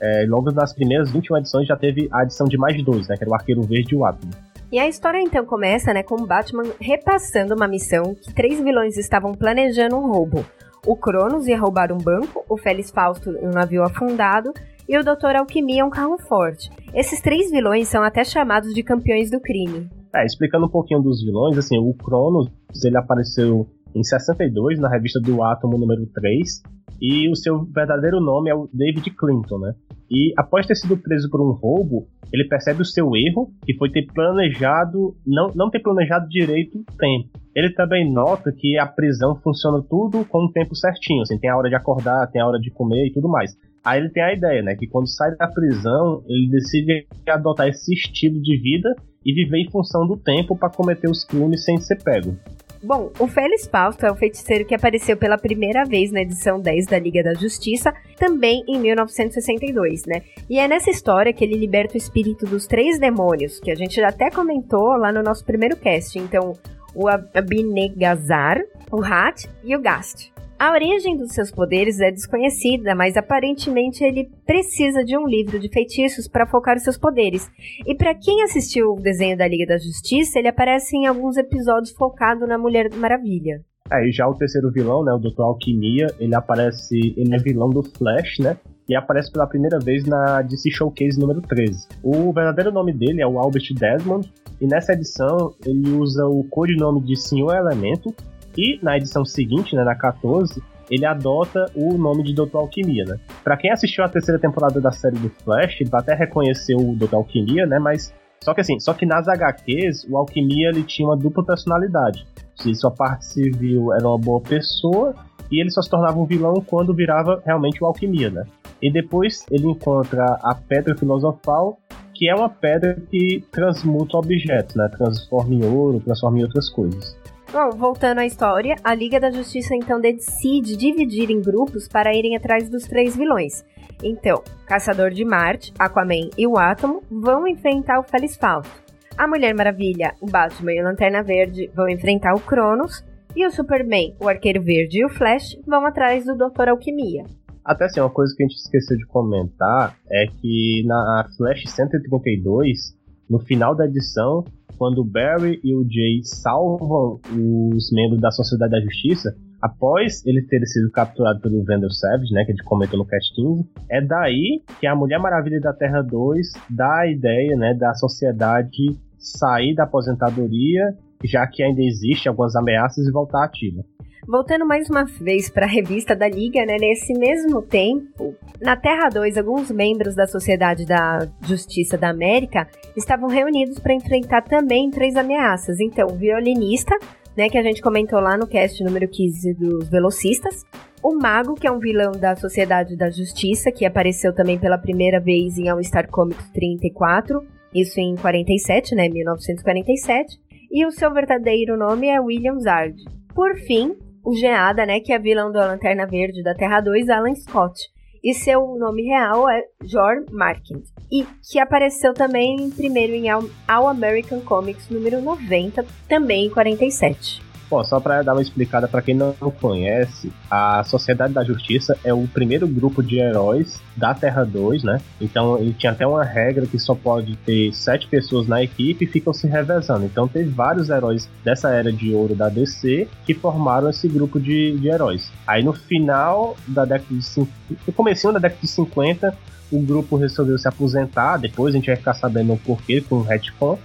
É, 0.01 0.25
logo 0.27 0.51
nas 0.51 0.73
primeiras 0.73 1.11
21 1.11 1.37
edições 1.37 1.67
já 1.67 1.75
teve 1.75 2.07
a 2.11 2.21
adição 2.21 2.47
de 2.47 2.57
mais 2.57 2.81
dois, 2.83 3.07
né? 3.07 3.17
Que 3.17 3.23
era 3.23 3.31
o 3.31 3.35
Arqueiro 3.35 3.61
Verde 3.61 3.93
e 3.93 3.97
o 3.97 4.05
Átomo. 4.05 4.31
E 4.71 4.79
a 4.79 4.87
história 4.87 5.19
então 5.19 5.43
começa, 5.45 5.91
né, 5.91 6.03
com 6.03 6.13
o 6.13 6.27
Batman 6.27 6.63
repassando 6.79 7.55
uma 7.55 7.67
missão 7.67 8.13
que 8.13 8.31
três 8.31 8.59
vilões 8.59 8.97
estavam 8.97 9.33
planejando 9.33 9.95
um 9.95 10.11
roubo. 10.11 10.45
O 10.85 10.95
Cronos 10.95 11.47
ia 11.47 11.59
roubar 11.59 11.91
um 11.91 11.97
banco, 11.97 12.45
o 12.47 12.55
Félix 12.55 12.91
Fausto 12.91 13.31
um 13.41 13.49
navio 13.49 13.83
afundado 13.83 14.53
e 14.87 14.97
o 14.97 15.03
Dr. 15.03 15.37
Alquimia 15.39 15.83
um 15.83 15.89
carro 15.89 16.19
forte. 16.19 16.69
Esses 16.93 17.19
três 17.19 17.49
vilões 17.49 17.87
são 17.87 18.03
até 18.03 18.23
chamados 18.23 18.73
de 18.73 18.83
campeões 18.83 19.31
do 19.31 19.39
crime. 19.39 19.89
É, 20.15 20.25
explicando 20.25 20.65
um 20.65 20.69
pouquinho 20.69 21.01
dos 21.01 21.23
vilões, 21.23 21.57
assim, 21.57 21.77
o 21.77 21.93
Cronos, 21.93 22.49
ele 22.83 22.97
apareceu 22.97 23.67
em 23.95 24.03
62 24.03 24.79
na 24.79 24.89
revista 24.89 25.19
do 25.19 25.43
Átomo 25.43 25.77
número 25.77 26.05
3, 26.07 26.61
e 27.01 27.29
o 27.29 27.35
seu 27.35 27.63
verdadeiro 27.65 28.19
nome 28.19 28.49
é 28.49 28.55
o 28.55 28.69
David 28.73 29.09
Clinton, 29.11 29.59
né? 29.59 29.73
E 30.11 30.33
após 30.37 30.65
ter 30.65 30.75
sido 30.75 30.97
preso 30.97 31.29
por 31.29 31.39
um 31.39 31.53
roubo, 31.53 32.07
ele 32.33 32.47
percebe 32.47 32.81
o 32.81 32.85
seu 32.85 33.15
erro, 33.15 33.51
que 33.63 33.75
foi 33.75 33.89
ter 33.91 34.05
planejado, 34.11 35.15
não, 35.25 35.51
não 35.55 35.69
ter 35.69 35.79
planejado 35.79 36.27
direito 36.27 36.79
o 36.79 36.97
tempo. 36.97 37.29
Ele 37.55 37.71
também 37.73 38.11
nota 38.11 38.51
que 38.51 38.77
a 38.77 38.85
prisão 38.85 39.35
funciona 39.35 39.81
tudo 39.87 40.25
com 40.25 40.45
o 40.45 40.51
tempo 40.51 40.75
certinho, 40.75 41.21
assim, 41.21 41.39
tem 41.39 41.49
a 41.49 41.57
hora 41.57 41.69
de 41.69 41.75
acordar, 41.75 42.27
tem 42.31 42.41
a 42.41 42.47
hora 42.47 42.59
de 42.59 42.71
comer 42.71 43.07
e 43.07 43.13
tudo 43.13 43.29
mais. 43.29 43.55
Aí 43.83 43.99
ele 43.99 44.09
tem 44.09 44.23
a 44.23 44.33
ideia, 44.33 44.61
né, 44.61 44.75
que 44.75 44.87
quando 44.87 45.07
sai 45.07 45.35
da 45.35 45.47
prisão, 45.47 46.23
ele 46.27 46.49
decide 46.49 47.07
adotar 47.27 47.67
esse 47.67 47.93
estilo 47.93 48.41
de 48.41 48.57
vida 48.57 48.93
e 49.25 49.33
viver 49.33 49.59
em 49.59 49.69
função 49.69 50.07
do 50.07 50.17
tempo 50.17 50.57
para 50.57 50.69
cometer 50.69 51.09
os 51.09 51.23
crimes 51.25 51.63
sem 51.63 51.77
ser 51.77 52.01
pego. 52.03 52.35
Bom, 52.81 53.11
o 53.19 53.27
Félix 53.27 53.67
Fausto 53.67 54.05
é 54.05 54.11
o 54.11 54.15
feiticeiro 54.15 54.63
que 54.63 54.73
apareceu 54.73 55.17
pela 55.17 55.37
primeira 55.37 55.83
vez 55.83 56.13
na 56.13 56.21
edição 56.21 56.61
10 56.61 56.85
da 56.85 56.97
Liga 56.97 57.21
da 57.21 57.33
Justiça, 57.33 57.93
também 58.15 58.63
em 58.69 58.79
1962, 58.79 60.05
né? 60.05 60.21
E 60.49 60.57
é 60.57 60.65
nessa 60.65 60.89
história 60.89 61.33
que 61.33 61.43
ele 61.43 61.57
liberta 61.57 61.95
o 61.95 61.97
espírito 61.97 62.45
dos 62.45 62.67
três 62.67 62.97
demônios, 62.97 63.59
que 63.59 63.69
a 63.69 63.75
gente 63.75 63.95
já 63.95 64.07
até 64.07 64.31
comentou 64.31 64.95
lá 64.95 65.11
no 65.11 65.21
nosso 65.21 65.43
primeiro 65.43 65.75
cast. 65.75 66.17
Então, 66.17 66.53
o 66.95 67.09
Abinegazar, 67.09 68.61
o 68.89 69.03
Hat 69.03 69.49
e 69.61 69.75
o 69.75 69.81
Gast. 69.81 70.31
A 70.59 70.73
origem 70.73 71.15
dos 71.15 71.31
seus 71.31 71.49
poderes 71.49 72.01
é 72.01 72.11
desconhecida, 72.11 72.93
mas 72.93 73.15
aparentemente 73.15 74.03
ele 74.03 74.29
precisa 74.45 75.05
de 75.05 75.17
um 75.17 75.25
livro 75.25 75.57
de 75.57 75.69
feitiços 75.69 76.27
para 76.27 76.45
focar 76.45 76.75
os 76.75 76.83
seus 76.83 76.97
poderes. 76.97 77.49
E 77.87 77.95
para 77.95 78.13
quem 78.13 78.43
assistiu 78.43 78.91
o 78.91 79.01
desenho 79.01 79.37
da 79.37 79.47
Liga 79.47 79.65
da 79.65 79.77
Justiça, 79.77 80.37
ele 80.37 80.49
aparece 80.49 80.97
em 80.97 81.07
alguns 81.07 81.37
episódios 81.37 81.93
focado 81.93 82.45
na 82.45 82.57
Mulher 82.57 82.93
Maravilha. 82.93 83.61
Aí 83.89 84.09
é, 84.09 84.11
já 84.11 84.27
o 84.27 84.35
terceiro 84.35 84.69
vilão, 84.69 85.01
né, 85.01 85.13
o 85.13 85.17
Dr. 85.17 85.43
Alquimia, 85.43 86.07
ele 86.19 86.35
aparece, 86.35 87.13
ele 87.15 87.33
é 87.33 87.37
vilão 87.37 87.69
do 87.69 87.81
Flash, 87.81 88.39
né? 88.39 88.57
E 88.89 88.93
aparece 88.97 89.31
pela 89.31 89.47
primeira 89.47 89.79
vez 89.79 90.03
na 90.03 90.41
DC 90.41 90.71
Showcase 90.71 91.17
número 91.17 91.41
13. 91.41 91.87
O 92.03 92.33
verdadeiro 92.33 92.69
nome 92.69 92.91
dele 92.91 93.21
é 93.21 93.27
o 93.27 93.39
Albert 93.39 93.73
Desmond, 93.73 94.29
e 94.59 94.67
nessa 94.67 94.91
edição 94.91 95.55
ele 95.65 95.89
usa 95.91 96.25
o 96.25 96.43
codinome 96.49 96.99
de 96.99 97.15
Senhor 97.15 97.55
Elemento, 97.55 98.13
e 98.57 98.79
na 98.81 98.97
edição 98.97 99.23
seguinte, 99.25 99.75
né, 99.75 99.83
na 99.83 99.95
14, 99.95 100.61
ele 100.89 101.05
adota 101.05 101.65
o 101.75 101.97
nome 101.97 102.23
de 102.23 102.33
Dr. 102.33 102.55
Alquimia, 102.55 103.05
né? 103.05 103.19
Pra 103.43 103.55
quem 103.55 103.71
assistiu 103.71 104.03
a 104.03 104.09
terceira 104.09 104.39
temporada 104.39 104.81
da 104.81 104.91
série 104.91 105.17
do 105.17 105.29
Flash, 105.29 105.77
vai 105.89 106.01
até 106.01 106.15
reconhecer 106.15 106.75
o 106.75 106.95
Dr. 106.95 107.15
Alquimia, 107.15 107.65
né? 107.65 107.77
Mas 107.77 108.13
só 108.41 108.53
que 108.53 108.61
assim, 108.61 108.79
só 108.79 108.93
que 108.93 109.05
nas 109.05 109.27
HQs, 109.27 110.07
o 110.09 110.17
Alquimia 110.17 110.69
ele 110.69 110.83
tinha 110.83 111.07
uma 111.07 111.17
dupla 111.17 111.43
personalidade. 111.43 112.25
Se 112.55 112.73
sua 112.73 112.91
parte 112.91 113.25
civil 113.25 113.93
era 113.93 114.07
uma 114.07 114.17
boa 114.17 114.41
pessoa, 114.41 115.13
e 115.51 115.59
ele 115.59 115.69
só 115.69 115.81
se 115.81 115.89
tornava 115.89 116.17
um 116.19 116.25
vilão 116.25 116.55
quando 116.65 116.93
virava 116.93 117.41
realmente 117.45 117.83
o 117.83 117.87
Alquimia, 117.87 118.29
né? 118.29 118.45
E 118.81 118.91
depois 118.91 119.45
ele 119.51 119.67
encontra 119.67 120.23
a 120.41 120.55
Pedra 120.55 120.95
Filosofal, 120.97 121.77
que 122.13 122.29
é 122.29 122.35
uma 122.35 122.49
pedra 122.49 122.95
que 123.09 123.43
transmuta 123.51 124.17
objetos, 124.17 124.75
né? 124.75 124.89
Transforma 124.89 125.53
em 125.53 125.65
ouro, 125.65 125.99
transforma 126.01 126.39
em 126.39 126.43
outras 126.43 126.69
coisas. 126.69 127.17
Bom, 127.51 127.71
voltando 127.71 128.19
à 128.19 128.25
história, 128.27 128.75
a 128.83 128.93
Liga 128.93 129.19
da 129.19 129.31
Justiça 129.31 129.75
então 129.75 129.99
decide 129.99 130.77
dividir 130.77 131.31
em 131.31 131.41
grupos 131.41 131.87
para 131.87 132.15
irem 132.15 132.35
atrás 132.35 132.69
dos 132.69 132.83
três 132.83 133.15
vilões. 133.15 133.65
Então, 134.03 134.43
Caçador 134.67 135.09
de 135.09 135.25
Marte, 135.25 135.73
Aquaman 135.79 136.29
e 136.37 136.45
o 136.45 136.59
Átomo 136.59 137.01
vão 137.09 137.47
enfrentar 137.47 137.99
o 137.99 138.03
Felisfalto. 138.03 138.69
A 139.17 139.27
Mulher 139.27 139.55
Maravilha, 139.55 140.13
o 140.21 140.27
Batman 140.27 140.73
e 140.73 140.79
o 140.79 140.83
Lanterna 140.83 141.23
Verde 141.23 141.71
vão 141.75 141.89
enfrentar 141.89 142.35
o 142.35 142.39
Cronos. 142.39 143.03
E 143.35 143.45
o 143.45 143.51
Superman, 143.51 144.15
o 144.19 144.27
Arqueiro 144.27 144.61
Verde 144.61 144.99
e 144.99 145.05
o 145.05 145.09
Flash 145.09 145.57
vão 145.65 145.85
atrás 145.85 146.25
do 146.25 146.35
Dr. 146.35 146.69
Alquimia. 146.69 147.23
Até 147.65 147.85
assim, 147.85 147.99
uma 147.99 148.09
coisa 148.11 148.33
que 148.35 148.43
a 148.43 148.47
gente 148.47 148.57
esqueceu 148.57 148.95
de 148.95 149.05
comentar 149.07 149.97
é 150.09 150.25
que 150.39 150.83
na 150.85 151.27
Flash 151.35 151.63
132, 151.67 152.95
no 153.29 153.39
final 153.39 153.75
da 153.75 153.85
edição, 153.85 154.45
quando 154.79 154.99
o 154.99 155.05
Barry 155.05 155.59
e 155.61 155.75
o 155.75 155.83
Jay 155.83 156.21
salvam 156.23 157.19
os 157.35 157.91
membros 157.91 158.21
da 158.21 158.31
Sociedade 158.31 158.71
da 158.71 158.79
Justiça, 158.79 159.35
após 159.61 160.25
ele 160.25 160.41
ter 160.43 160.65
sido 160.65 160.89
capturado 160.89 161.41
pelo 161.41 161.65
Vandal 161.65 161.91
Savage, 161.91 162.33
né, 162.33 162.45
que 162.45 162.53
a 162.53 162.55
gente 162.55 162.63
comentou 162.63 162.97
no 162.97 163.05
Cast 163.05 163.35
15, 163.35 163.69
é 163.91 164.01
daí 164.01 164.63
que 164.79 164.87
a 164.87 164.95
Mulher 164.95 165.19
Maravilha 165.19 165.59
da 165.59 165.73
Terra 165.73 166.01
2 166.01 166.53
dá 166.69 167.01
a 167.01 167.11
ideia, 167.11 167.57
né, 167.57 167.73
da 167.73 167.93
sociedade 167.93 168.97
sair 169.17 169.75
da 169.75 169.83
aposentadoria, 169.83 170.95
já 171.23 171.45
que 171.47 171.63
ainda 171.63 171.81
existe 171.81 172.27
algumas 172.27 172.55
ameaças 172.55 173.05
e 173.05 173.11
voltar 173.11 173.43
ativa. 173.43 173.83
Voltando 174.27 174.65
mais 174.65 174.89
uma 174.89 175.05
vez 175.05 175.49
para 175.49 175.65
a 175.65 175.69
revista 175.69 176.15
da 176.15 176.27
Liga, 176.27 176.63
né, 176.65 176.75
nesse 176.79 177.13
mesmo 177.13 177.61
tempo, 177.61 178.35
na 178.61 178.75
Terra 178.75 179.09
2, 179.09 179.37
alguns 179.37 179.71
membros 179.71 180.13
da 180.13 180.27
Sociedade 180.27 180.85
da 180.85 181.27
Justiça 181.41 181.97
da 181.97 182.09
América 182.09 182.67
estavam 182.95 183.27
reunidos 183.27 183.79
para 183.79 183.93
enfrentar 183.93 184.43
também 184.43 184.91
três 184.91 185.15
ameaças. 185.15 185.79
Então, 185.79 186.07
o 186.07 186.15
violinista, 186.15 186.95
né, 187.35 187.49
que 187.49 187.57
a 187.57 187.63
gente 187.63 187.81
comentou 187.81 188.19
lá 188.19 188.37
no 188.37 188.45
cast 188.45 188.83
número 188.83 189.07
15 189.07 189.53
dos 189.55 189.89
Velocistas, 189.89 190.63
o 191.01 191.15
Mago, 191.15 191.55
que 191.55 191.65
é 191.65 191.71
um 191.71 191.79
vilão 191.79 192.11
da 192.11 192.35
Sociedade 192.35 192.95
da 192.95 193.09
Justiça, 193.09 193.71
que 193.71 193.85
apareceu 193.85 194.35
também 194.35 194.59
pela 194.59 194.77
primeira 194.77 195.19
vez 195.19 195.57
em 195.57 195.69
All 195.69 195.81
Star 195.81 196.07
Comics 196.09 196.49
34, 196.49 197.41
isso 197.73 197.99
em 197.99 198.15
47, 198.15 198.93
né, 198.93 199.07
1947, 199.09 200.39
e 200.71 200.85
o 200.85 200.91
seu 200.91 201.13
verdadeiro 201.13 201.77
nome 201.77 202.07
é 202.07 202.19
William 202.19 202.59
Zard. 202.59 202.95
Por 203.33 203.55
fim, 203.55 203.95
o 204.23 204.35
Geada, 204.35 204.85
né, 204.85 204.99
que 204.99 205.13
é 205.13 205.19
vilão 205.19 205.51
da 205.51 205.65
Lanterna 205.65 206.05
Verde 206.05 206.43
da 206.43 206.53
Terra 206.53 206.81
2, 206.81 207.09
Alan 207.09 207.35
Scott. 207.35 207.79
E 208.23 208.33
seu 208.33 208.75
nome 208.77 209.03
real 209.03 209.49
é 209.49 209.63
Jor 209.83 210.25
Markin. 210.31 210.83
E 211.09 211.25
que 211.49 211.57
apareceu 211.57 212.13
também 212.13 212.69
primeiro 212.71 213.13
em 213.13 213.29
All 213.29 213.87
American 213.87 214.41
Comics 214.41 214.89
número 214.89 215.21
90, 215.21 215.85
também 216.07 216.47
em 216.47 216.49
47. 216.49 217.48
Bom, 217.69 217.83
só 217.83 217.99
para 217.99 218.23
dar 218.23 218.33
uma 218.33 218.41
explicada 218.41 218.87
para 218.87 219.01
quem 219.01 219.13
não 219.13 219.33
conhece, 219.61 220.31
a 220.49 220.83
Sociedade 220.83 221.33
da 221.33 221.43
Justiça 221.43 221.95
é 222.03 222.11
o 222.11 222.27
primeiro 222.27 222.67
grupo 222.67 223.03
de 223.03 223.19
heróis 223.19 223.79
da 223.95 224.11
Terra 224.13 224.43
2, 224.43 224.83
né? 224.83 224.99
Então 225.21 225.57
ele 225.59 225.73
tinha 225.73 225.91
até 225.91 226.07
uma 226.07 226.23
regra 226.23 226.65
que 226.65 226.79
só 226.79 226.95
pode 226.95 227.35
ter 227.37 227.71
sete 227.73 228.07
pessoas 228.07 228.47
na 228.47 228.63
equipe 228.63 229.05
e 229.05 229.07
ficam 229.07 229.31
se 229.31 229.45
revezando. 229.45 230.05
Então 230.05 230.27
teve 230.27 230.49
vários 230.49 230.89
heróis 230.89 231.29
dessa 231.43 231.69
era 231.69 231.91
de 231.91 232.11
ouro 232.11 232.33
da 232.33 232.49
DC 232.49 233.07
que 233.23 233.35
formaram 233.35 233.89
esse 233.89 234.07
grupo 234.07 234.39
de, 234.39 234.75
de 234.77 234.87
heróis. 234.87 235.31
Aí 235.45 235.63
no 235.63 235.73
final 235.73 236.57
da 236.67 236.85
década 236.85 237.13
de 237.13 237.21
50, 237.21 237.51
no 237.85 237.93
comecinho 237.93 238.33
da 238.33 238.39
década 238.39 238.61
de 238.61 238.67
50, 238.67 239.37
o 239.71 239.79
grupo 239.79 240.17
resolveu 240.17 240.57
se 240.57 240.67
aposentar, 240.67 241.37
depois 241.37 241.73
a 241.73 241.77
gente 241.77 241.87
vai 241.87 241.95
ficar 241.95 242.15
sabendo 242.15 242.53
o 242.53 242.57
porquê 242.57 243.01
com 243.01 243.17
o 243.17 243.21
retcon, 243.21 243.77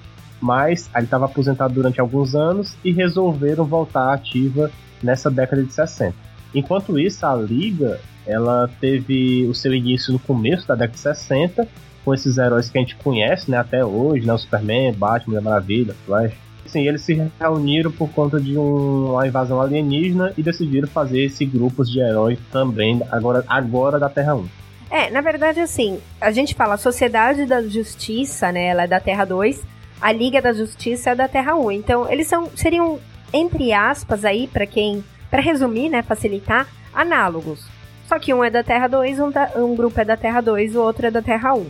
mas 0.44 0.90
ele 0.94 1.04
estava 1.04 1.24
aposentado 1.24 1.72
durante 1.72 1.98
alguns 1.98 2.34
anos 2.34 2.76
e 2.84 2.92
resolveram 2.92 3.64
voltar 3.64 4.12
ativa 4.12 4.70
nessa 5.02 5.30
década 5.30 5.62
de 5.62 5.72
60. 5.72 6.14
Enquanto 6.54 6.98
isso, 6.98 7.24
a 7.24 7.34
Liga 7.34 7.98
ela 8.26 8.68
teve 8.78 9.46
o 9.46 9.54
seu 9.54 9.74
início 9.74 10.12
no 10.12 10.18
começo 10.18 10.68
da 10.68 10.74
década 10.74 10.92
de 10.92 11.00
60, 11.00 11.66
com 12.04 12.12
esses 12.12 12.36
heróis 12.36 12.68
que 12.68 12.76
a 12.76 12.80
gente 12.82 12.94
conhece 12.96 13.50
né, 13.50 13.56
até 13.56 13.82
hoje, 13.82 14.26
né, 14.26 14.34
o 14.34 14.38
Superman, 14.38 14.92
Batman, 14.92 15.40
Maravilha, 15.40 15.94
Flash. 16.04 16.34
Assim, 16.66 16.86
eles 16.86 17.00
se 17.00 17.14
reuniram 17.40 17.90
por 17.90 18.10
conta 18.10 18.38
de 18.38 18.58
um, 18.58 19.12
uma 19.12 19.26
invasão 19.26 19.62
alienígena 19.62 20.34
e 20.36 20.42
decidiram 20.42 20.88
fazer 20.88 21.24
esse 21.24 21.46
grupo 21.46 21.82
de 21.84 22.00
heróis 22.00 22.38
também, 22.52 23.00
agora, 23.10 23.42
agora 23.48 23.98
da 23.98 24.10
Terra 24.10 24.34
1. 24.34 24.48
É, 24.90 25.10
na 25.10 25.22
verdade, 25.22 25.60
assim, 25.60 25.98
a 26.20 26.30
gente 26.30 26.54
fala 26.54 26.74
a 26.74 26.78
Sociedade 26.78 27.46
da 27.46 27.62
Justiça, 27.62 28.52
né? 28.52 28.66
Ela 28.66 28.84
é 28.84 28.86
da 28.86 29.00
Terra 29.00 29.24
2, 29.24 29.73
a 30.04 30.12
Liga 30.12 30.42
da 30.42 30.52
Justiça 30.52 31.12
é 31.12 31.14
da 31.14 31.26
Terra 31.26 31.56
1. 31.56 31.72
Então, 31.72 32.12
eles 32.12 32.26
são, 32.26 32.50
seriam, 32.54 33.00
entre 33.32 33.72
aspas, 33.72 34.22
aí, 34.22 34.46
para 34.46 34.66
quem. 34.66 35.02
para 35.30 35.40
resumir, 35.40 35.88
né, 35.88 36.02
facilitar, 36.02 36.68
análogos. 36.92 37.66
Só 38.06 38.18
que 38.18 38.34
um 38.34 38.44
é 38.44 38.50
da 38.50 38.62
Terra 38.62 38.86
2, 38.86 39.18
um, 39.18 39.30
da, 39.30 39.52
um 39.56 39.74
grupo 39.74 39.98
é 39.98 40.04
da 40.04 40.14
Terra 40.14 40.42
2, 40.42 40.76
o 40.76 40.82
outro 40.82 41.06
é 41.06 41.10
da 41.10 41.22
Terra 41.22 41.54
1. 41.54 41.66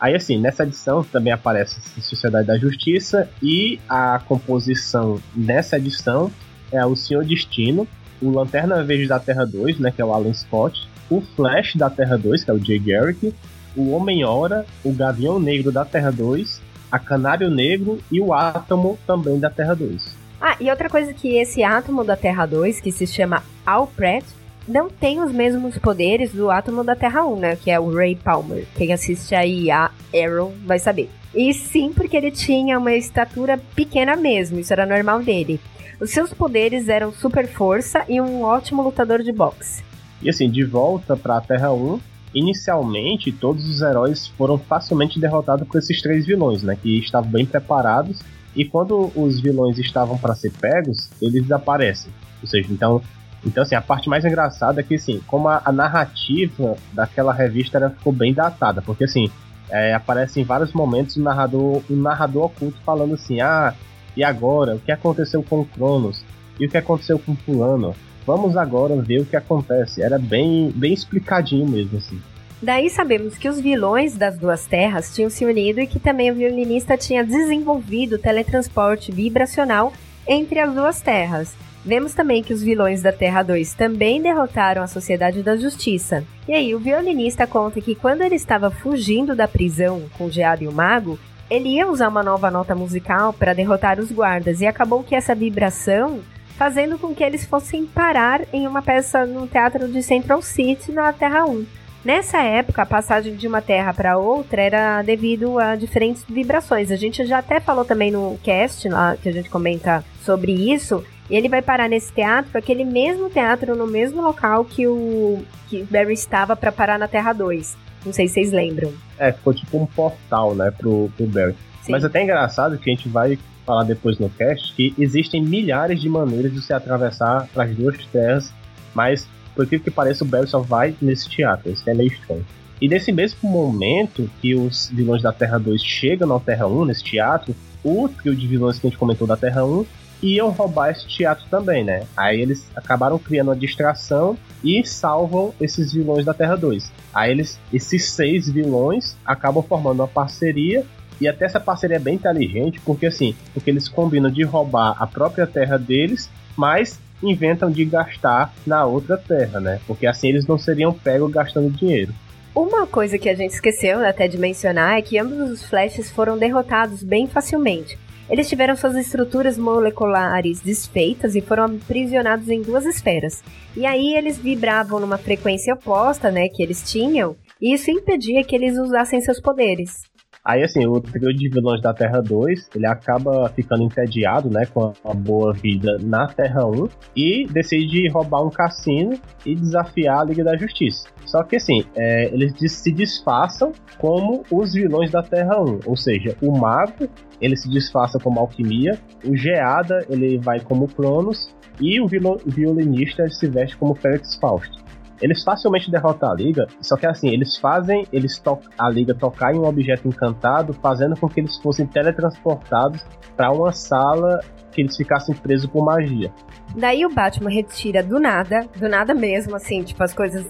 Aí, 0.00 0.16
assim, 0.16 0.36
nessa 0.36 0.64
edição 0.64 1.04
também 1.04 1.32
aparece 1.32 1.80
Sociedade 2.02 2.48
da 2.48 2.58
Justiça 2.58 3.30
e 3.40 3.78
a 3.88 4.20
composição 4.26 5.22
nessa 5.32 5.76
edição 5.76 6.28
é 6.72 6.84
o 6.84 6.96
Senhor 6.96 7.24
Destino, 7.24 7.86
o 8.20 8.30
Lanterna 8.30 8.82
Verde 8.82 9.06
da 9.06 9.20
Terra 9.20 9.44
2, 9.44 9.78
né, 9.78 9.92
que 9.92 10.02
é 10.02 10.04
o 10.04 10.12
Alan 10.12 10.34
Scott, 10.34 10.88
o 11.08 11.20
Flash 11.20 11.76
da 11.76 11.88
Terra 11.88 12.18
2, 12.18 12.42
que 12.42 12.50
é 12.50 12.54
o 12.54 12.58
Jay 12.58 12.80
Garrick, 12.80 13.32
o 13.76 13.92
Homem-Hora, 13.92 14.66
o 14.84 14.92
Gavião 14.92 15.38
Negro 15.38 15.70
da 15.70 15.84
Terra 15.84 16.10
2 16.10 16.65
a 16.96 16.98
Canário 16.98 17.50
Negro 17.50 17.98
e 18.10 18.20
o 18.20 18.32
Átomo 18.32 18.98
também 19.06 19.38
da 19.38 19.50
Terra 19.50 19.74
2. 19.74 20.16
Ah, 20.40 20.56
e 20.60 20.70
outra 20.70 20.90
coisa 20.90 21.14
que 21.14 21.36
esse 21.36 21.62
átomo 21.62 22.04
da 22.04 22.16
Terra 22.16 22.44
2, 22.44 22.80
que 22.80 22.92
se 22.92 23.06
chama 23.06 23.42
Alpret, 23.64 24.24
não 24.68 24.90
tem 24.90 25.22
os 25.22 25.32
mesmos 25.32 25.78
poderes 25.78 26.32
do 26.32 26.50
átomo 26.50 26.84
da 26.84 26.96
Terra 26.96 27.24
1, 27.24 27.36
né? 27.38 27.56
Que 27.56 27.70
é 27.70 27.78
o 27.78 27.94
Ray 27.94 28.16
Palmer. 28.16 28.66
Quem 28.74 28.92
assiste 28.92 29.34
aí 29.34 29.70
a 29.70 29.90
Arrow 30.14 30.52
vai 30.64 30.78
saber. 30.78 31.08
E 31.34 31.52
sim, 31.54 31.92
porque 31.92 32.16
ele 32.16 32.30
tinha 32.30 32.78
uma 32.78 32.92
estatura 32.92 33.58
pequena 33.74 34.16
mesmo, 34.16 34.58
isso 34.58 34.72
era 34.72 34.86
normal 34.86 35.22
dele. 35.22 35.60
Os 36.00 36.10
seus 36.10 36.32
poderes 36.32 36.88
eram 36.88 37.12
super 37.12 37.46
força 37.46 38.04
e 38.08 38.20
um 38.20 38.42
ótimo 38.42 38.82
lutador 38.82 39.22
de 39.22 39.32
boxe. 39.32 39.82
E 40.20 40.28
assim, 40.28 40.50
de 40.50 40.64
volta 40.64 41.16
para 41.16 41.38
a 41.38 41.40
Terra 41.40 41.72
1, 41.72 42.00
inicialmente 42.36 43.32
todos 43.32 43.68
os 43.68 43.80
heróis 43.80 44.26
foram 44.28 44.58
facilmente 44.58 45.18
derrotados 45.18 45.66
por 45.66 45.78
esses 45.78 46.02
três 46.02 46.26
vilões, 46.26 46.62
né, 46.62 46.76
que 46.80 46.98
estavam 46.98 47.30
bem 47.30 47.46
preparados. 47.46 48.20
E 48.54 48.64
quando 48.64 49.10
os 49.14 49.40
vilões 49.40 49.78
estavam 49.78 50.16
para 50.18 50.34
ser 50.34 50.52
pegos, 50.52 51.10
eles 51.20 51.42
desaparecem. 51.42 52.12
Ou 52.42 52.48
seja, 52.48 52.70
então, 52.70 53.02
então 53.44 53.62
assim, 53.62 53.74
a 53.74 53.80
parte 53.80 54.08
mais 54.08 54.24
engraçada 54.24 54.80
é 54.80 54.82
que 54.82 54.94
assim, 54.94 55.20
como 55.26 55.48
a, 55.48 55.62
a 55.64 55.72
narrativa 55.72 56.76
daquela 56.92 57.32
revista 57.32 57.78
era, 57.78 57.90
ficou 57.90 58.12
bem 58.12 58.32
datada, 58.32 58.82
porque 58.82 59.04
assim, 59.04 59.30
é, 59.70 59.94
aparece 59.94 60.40
em 60.40 60.44
vários 60.44 60.72
momentos 60.72 61.16
o 61.16 61.22
narrador, 61.22 61.82
um 61.90 61.96
narrador 61.96 62.44
oculto 62.44 62.78
falando 62.84 63.14
assim, 63.14 63.40
ah, 63.40 63.74
e 64.16 64.24
agora? 64.24 64.76
O 64.76 64.80
que 64.80 64.92
aconteceu 64.92 65.42
com 65.42 65.60
o 65.60 65.66
Cronos? 65.66 66.24
E 66.58 66.66
o 66.66 66.70
que 66.70 66.78
aconteceu 66.78 67.18
com 67.18 67.36
fulano? 67.36 67.94
Vamos 68.26 68.56
agora 68.56 68.96
ver 68.96 69.20
o 69.20 69.24
que 69.24 69.36
acontece. 69.36 70.02
Era 70.02 70.18
bem, 70.18 70.72
bem 70.74 70.92
explicadinho 70.92 71.68
mesmo, 71.68 71.98
assim. 71.98 72.20
Daí 72.60 72.90
sabemos 72.90 73.38
que 73.38 73.48
os 73.48 73.60
vilões 73.60 74.16
das 74.16 74.36
duas 74.36 74.66
terras 74.66 75.14
tinham 75.14 75.30
se 75.30 75.44
unido 75.44 75.78
e 75.78 75.86
que 75.86 76.00
também 76.00 76.30
o 76.30 76.34
violinista 76.34 76.96
tinha 76.96 77.22
desenvolvido 77.22 78.18
teletransporte 78.18 79.12
vibracional 79.12 79.92
entre 80.26 80.58
as 80.58 80.74
duas 80.74 81.00
terras. 81.00 81.54
Vemos 81.84 82.14
também 82.14 82.42
que 82.42 82.52
os 82.52 82.64
vilões 82.64 83.00
da 83.00 83.12
Terra 83.12 83.44
2 83.44 83.74
também 83.74 84.20
derrotaram 84.20 84.82
a 84.82 84.88
Sociedade 84.88 85.40
da 85.40 85.56
Justiça. 85.56 86.24
E 86.48 86.52
aí, 86.52 86.74
o 86.74 86.80
violinista 86.80 87.46
conta 87.46 87.80
que 87.80 87.94
quando 87.94 88.22
ele 88.22 88.34
estava 88.34 88.72
fugindo 88.72 89.36
da 89.36 89.46
prisão 89.46 90.02
com 90.18 90.24
o 90.24 90.30
Geado 90.30 90.64
e 90.64 90.66
o 90.66 90.72
Mago, 90.72 91.16
ele 91.48 91.68
ia 91.68 91.86
usar 91.86 92.08
uma 92.08 92.24
nova 92.24 92.50
nota 92.50 92.74
musical 92.74 93.32
para 93.32 93.54
derrotar 93.54 94.00
os 94.00 94.10
guardas 94.10 94.60
e 94.60 94.66
acabou 94.66 95.04
que 95.04 95.14
essa 95.14 95.32
vibração 95.32 96.22
fazendo 96.56 96.98
com 96.98 97.14
que 97.14 97.22
eles 97.22 97.44
fossem 97.44 97.86
parar 97.86 98.42
em 98.52 98.66
uma 98.66 98.82
peça 98.82 99.26
no 99.26 99.46
teatro 99.46 99.88
de 99.88 100.02
Central 100.02 100.42
City 100.42 100.90
na 100.92 101.12
Terra 101.12 101.44
1. 101.44 101.66
Nessa 102.04 102.40
época, 102.40 102.82
a 102.82 102.86
passagem 102.86 103.34
de 103.34 103.48
uma 103.48 103.60
terra 103.60 103.92
para 103.92 104.16
outra 104.16 104.62
era 104.62 105.02
devido 105.02 105.58
a 105.58 105.74
diferentes 105.74 106.24
vibrações. 106.28 106.90
A 106.92 106.96
gente 106.96 107.26
já 107.26 107.38
até 107.38 107.58
falou 107.58 107.84
também 107.84 108.12
no 108.12 108.38
cast 108.44 108.88
lá, 108.88 109.16
que 109.16 109.28
a 109.28 109.32
gente 109.32 109.50
comenta 109.50 110.04
sobre 110.24 110.52
isso, 110.52 111.04
e 111.28 111.34
ele 111.34 111.48
vai 111.48 111.60
parar 111.60 111.88
nesse 111.88 112.12
teatro, 112.12 112.56
aquele 112.56 112.84
mesmo 112.84 113.28
teatro 113.28 113.74
no 113.74 113.86
mesmo 113.86 114.22
local 114.22 114.64
que 114.64 114.86
o 114.86 115.42
que 115.68 115.82
Barry 115.82 116.14
estava 116.14 116.54
para 116.54 116.70
parar 116.70 116.96
na 116.96 117.08
Terra 117.08 117.32
2. 117.32 117.76
Não 118.04 118.12
sei 118.12 118.28
se 118.28 118.34
vocês 118.34 118.52
lembram. 118.52 118.92
É, 119.18 119.32
ficou 119.32 119.52
tipo 119.52 119.76
um 119.76 119.86
portal, 119.86 120.54
né, 120.54 120.70
pro, 120.70 121.10
pro 121.16 121.26
Barry. 121.26 121.56
Sim. 121.82 121.90
Mas 121.90 122.04
é 122.04 122.06
até 122.06 122.22
engraçado 122.22 122.78
que 122.78 122.88
a 122.88 122.94
gente 122.94 123.08
vai 123.08 123.36
falar 123.66 123.82
depois 123.82 124.18
no 124.18 124.30
cast 124.30 124.72
que 124.74 124.94
existem 124.96 125.42
milhares 125.42 126.00
de 126.00 126.08
maneiras 126.08 126.52
de 126.52 126.62
se 126.62 126.72
atravessar 126.72 127.48
para 127.52 127.64
as 127.64 127.76
duas 127.76 127.96
terras, 128.06 128.52
mas 128.94 129.28
por 129.56 129.64
incrível 129.64 129.84
que 129.84 129.90
pareça, 129.90 130.22
o 130.22 130.26
Barry 130.26 130.46
só 130.46 130.60
vai 130.60 130.94
nesse 131.00 131.28
teatro. 131.30 131.72
Isso 131.72 131.88
é 131.88 131.94
meio 131.94 132.08
estranho. 132.12 132.44
E 132.80 132.86
nesse 132.86 133.10
mesmo 133.10 133.48
momento 133.48 134.30
que 134.40 134.54
os 134.54 134.90
vilões 134.92 135.22
da 135.22 135.32
Terra 135.32 135.58
2 135.58 135.82
chegam 135.82 136.28
na 136.28 136.38
Terra 136.38 136.66
1, 136.66 136.84
nesse 136.84 137.02
teatro, 137.02 137.56
o 137.82 138.06
trio 138.06 138.36
de 138.36 138.46
vilões 138.46 138.78
que 138.78 138.86
a 138.86 138.90
gente 138.90 138.98
comentou 138.98 139.26
da 139.26 139.36
Terra 139.36 139.64
1 139.64 139.86
iam 140.22 140.50
roubar 140.50 140.90
esse 140.90 141.08
teatro 141.08 141.46
também, 141.50 141.84
né? 141.84 142.04
Aí 142.14 142.40
eles 142.40 142.70
acabaram 142.76 143.18
criando 143.18 143.48
uma 143.48 143.56
distração 143.56 144.36
e 144.62 144.84
salvam 144.86 145.54
esses 145.58 145.92
vilões 145.92 146.24
da 146.24 146.34
Terra 146.34 146.56
2. 146.56 146.92
Aí 147.14 147.30
eles, 147.30 147.58
esses 147.72 148.10
seis 148.10 148.48
vilões 148.48 149.16
acabam 149.24 149.62
formando 149.62 150.00
uma 150.00 150.08
parceria 150.08 150.84
e 151.20 151.28
até 151.28 151.44
essa 151.44 151.60
parceria 151.60 151.96
é 151.96 152.00
bem 152.00 152.14
inteligente, 152.14 152.80
porque 152.84 153.06
assim, 153.06 153.34
porque 153.52 153.70
eles 153.70 153.88
combinam 153.88 154.30
de 154.30 154.42
roubar 154.42 154.96
a 155.00 155.06
própria 155.06 155.46
terra 155.46 155.78
deles, 155.78 156.30
mas 156.56 157.00
inventam 157.22 157.70
de 157.70 157.84
gastar 157.84 158.52
na 158.66 158.84
outra 158.84 159.16
terra, 159.16 159.60
né? 159.60 159.80
Porque 159.86 160.06
assim 160.06 160.28
eles 160.28 160.46
não 160.46 160.58
seriam 160.58 160.92
pegos 160.92 161.30
gastando 161.30 161.70
dinheiro. 161.70 162.12
Uma 162.54 162.86
coisa 162.86 163.18
que 163.18 163.28
a 163.28 163.34
gente 163.34 163.52
esqueceu 163.52 164.06
até 164.06 164.26
de 164.26 164.38
mencionar 164.38 164.98
é 164.98 165.02
que 165.02 165.18
ambos 165.18 165.50
os 165.50 165.64
Flashes 165.64 166.10
foram 166.10 166.38
derrotados 166.38 167.02
bem 167.02 167.26
facilmente. 167.26 167.98
Eles 168.28 168.48
tiveram 168.48 168.74
suas 168.74 168.96
estruturas 168.96 169.56
moleculares 169.56 170.60
desfeitas 170.60 171.36
e 171.36 171.40
foram 171.40 171.64
aprisionados 171.64 172.48
em 172.48 172.60
duas 172.60 172.84
esferas. 172.84 173.42
E 173.76 173.86
aí 173.86 174.14
eles 174.14 174.36
vibravam 174.36 174.98
numa 174.98 175.18
frequência 175.18 175.74
oposta, 175.74 176.30
né, 176.30 176.48
que 176.48 176.62
eles 176.62 176.82
tinham, 176.90 177.36
e 177.60 177.72
isso 177.72 177.90
impedia 177.90 178.42
que 178.42 178.56
eles 178.56 178.76
usassem 178.78 179.20
seus 179.20 179.40
poderes. 179.40 180.00
Aí, 180.46 180.62
assim, 180.62 180.86
o 180.86 181.00
trio 181.00 181.34
de 181.34 181.48
vilões 181.48 181.82
da 181.82 181.92
Terra 181.92 182.20
2, 182.20 182.70
ele 182.76 182.86
acaba 182.86 183.48
ficando 183.48 183.82
entediado, 183.82 184.48
né, 184.48 184.64
com 184.64 184.92
a 185.04 185.12
boa 185.12 185.52
vida 185.52 185.98
na 186.00 186.28
Terra 186.28 186.64
1 186.64 186.88
e 187.16 187.46
decide 187.50 188.08
roubar 188.08 188.44
um 188.44 188.50
cassino 188.50 189.18
e 189.44 189.56
desafiar 189.56 190.20
a 190.20 190.24
Liga 190.24 190.44
da 190.44 190.56
Justiça. 190.56 191.08
Só 191.24 191.42
que, 191.42 191.56
assim, 191.56 191.84
é, 191.96 192.26
eles 192.26 192.54
se 192.70 192.92
disfarçam 192.92 193.72
como 193.98 194.44
os 194.48 194.72
vilões 194.72 195.10
da 195.10 195.20
Terra 195.20 195.60
1, 195.60 195.80
ou 195.84 195.96
seja, 195.96 196.36
o 196.40 196.56
Mago, 196.56 197.08
ele 197.40 197.56
se 197.56 197.68
disfarça 197.68 198.20
como 198.20 198.38
Alquimia, 198.38 198.96
o 199.26 199.36
Geada, 199.36 200.06
ele 200.08 200.38
vai 200.38 200.60
como 200.60 200.86
Cronos 200.86 201.52
e 201.80 202.00
o 202.00 202.06
violinista 202.06 203.28
se 203.28 203.48
veste 203.48 203.76
como 203.76 203.96
Félix 203.96 204.36
Fausto. 204.36 204.85
Eles 205.20 205.42
facilmente 205.42 205.90
derrotam 205.90 206.30
a 206.30 206.34
liga, 206.34 206.66
só 206.80 206.96
que 206.96 207.06
assim, 207.06 207.28
eles 207.28 207.56
fazem 207.56 208.06
eles 208.12 208.42
a 208.78 208.88
liga 208.88 209.14
tocar 209.14 209.54
em 209.54 209.58
um 209.58 209.66
objeto 209.66 210.06
encantado, 210.06 210.72
fazendo 210.74 211.16
com 211.18 211.28
que 211.28 211.40
eles 211.40 211.56
fossem 211.58 211.86
teletransportados 211.86 213.04
para 213.36 213.50
uma 213.50 213.72
sala 213.72 214.40
que 214.72 214.82
eles 214.82 214.96
ficassem 214.96 215.34
presos 215.34 215.66
por 215.66 215.84
magia. 215.84 216.30
Daí 216.76 217.06
o 217.06 217.12
Batman 217.12 217.50
retira 217.50 218.02
do 218.02 218.20
nada, 218.20 218.66
do 218.78 218.88
nada 218.88 219.14
mesmo, 219.14 219.56
assim, 219.56 219.82
tipo, 219.82 220.02
as 220.02 220.12
coisas 220.12 220.46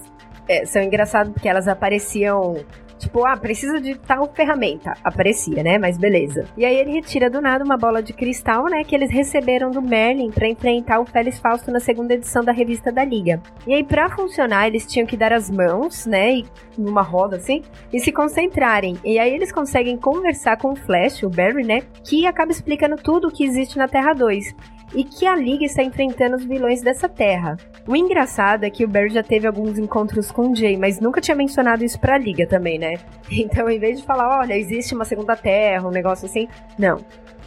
é, 0.47 0.65
são 0.65 0.81
engraçadas 0.81 1.31
porque 1.31 1.47
elas 1.47 1.67
apareciam 1.67 2.55
Tipo, 2.97 3.25
ah, 3.25 3.37
precisa 3.37 3.79
de 3.79 3.95
tal 3.95 4.27
ferramenta. 4.33 4.93
Aparecia, 5.03 5.63
né? 5.63 5.77
Mas 5.77 5.97
beleza. 5.97 6.45
E 6.57 6.65
aí 6.65 6.75
ele 6.75 6.91
retira 6.91 7.29
do 7.29 7.41
nada 7.41 7.63
uma 7.63 7.77
bola 7.77 8.01
de 8.01 8.13
cristal, 8.13 8.65
né? 8.65 8.83
Que 8.83 8.95
eles 8.95 9.11
receberam 9.11 9.71
do 9.71 9.81
Merlin 9.81 10.31
para 10.31 10.47
enfrentar 10.47 10.99
o 10.99 11.05
Félix 11.05 11.39
Fausto 11.39 11.71
na 11.71 11.79
segunda 11.79 12.13
edição 12.13 12.43
da 12.43 12.51
revista 12.51 12.91
da 12.91 13.03
Liga. 13.03 13.41
E 13.65 13.73
aí, 13.73 13.83
para 13.83 14.09
funcionar, 14.09 14.67
eles 14.67 14.85
tinham 14.85 15.05
que 15.05 15.17
dar 15.17 15.33
as 15.33 15.49
mãos, 15.49 16.05
né? 16.05 16.37
E, 16.37 16.45
numa 16.77 17.01
roda 17.01 17.37
assim, 17.37 17.61
e 17.91 17.99
se 17.99 18.11
concentrarem. 18.11 18.97
E 19.03 19.17
aí 19.19 19.33
eles 19.33 19.51
conseguem 19.51 19.97
conversar 19.97 20.57
com 20.57 20.71
o 20.71 20.75
Flash, 20.75 21.23
o 21.23 21.29
Barry, 21.29 21.63
né? 21.63 21.83
Que 22.03 22.25
acaba 22.25 22.51
explicando 22.51 22.95
tudo 22.95 23.27
o 23.27 23.31
que 23.31 23.43
existe 23.43 23.77
na 23.77 23.87
Terra 23.87 24.13
2 24.13 24.76
e 24.93 25.03
que 25.03 25.25
a 25.25 25.35
Liga 25.35 25.65
está 25.65 25.83
enfrentando 25.83 26.35
os 26.35 26.45
vilões 26.45 26.81
dessa 26.81 27.09
terra. 27.09 27.57
O 27.87 27.95
engraçado 27.95 28.63
é 28.63 28.69
que 28.69 28.83
o 28.83 28.87
Barry 28.87 29.09
já 29.09 29.23
teve 29.23 29.47
alguns 29.47 29.77
encontros 29.77 30.31
com 30.31 30.51
o 30.51 30.55
Jay, 30.55 30.77
mas 30.77 30.99
nunca 30.99 31.21
tinha 31.21 31.35
mencionado 31.35 31.83
isso 31.83 31.99
pra 31.99 32.17
Liga 32.17 32.45
também, 32.45 32.77
né? 32.77 32.95
Então, 33.29 33.69
em 33.69 33.79
vez 33.79 33.99
de 33.99 34.05
falar, 34.05 34.39
olha, 34.39 34.57
existe 34.57 34.95
uma 34.95 35.05
segunda 35.05 35.35
terra, 35.35 35.87
um 35.87 35.91
negócio 35.91 36.25
assim, 36.25 36.47
não. 36.77 37.03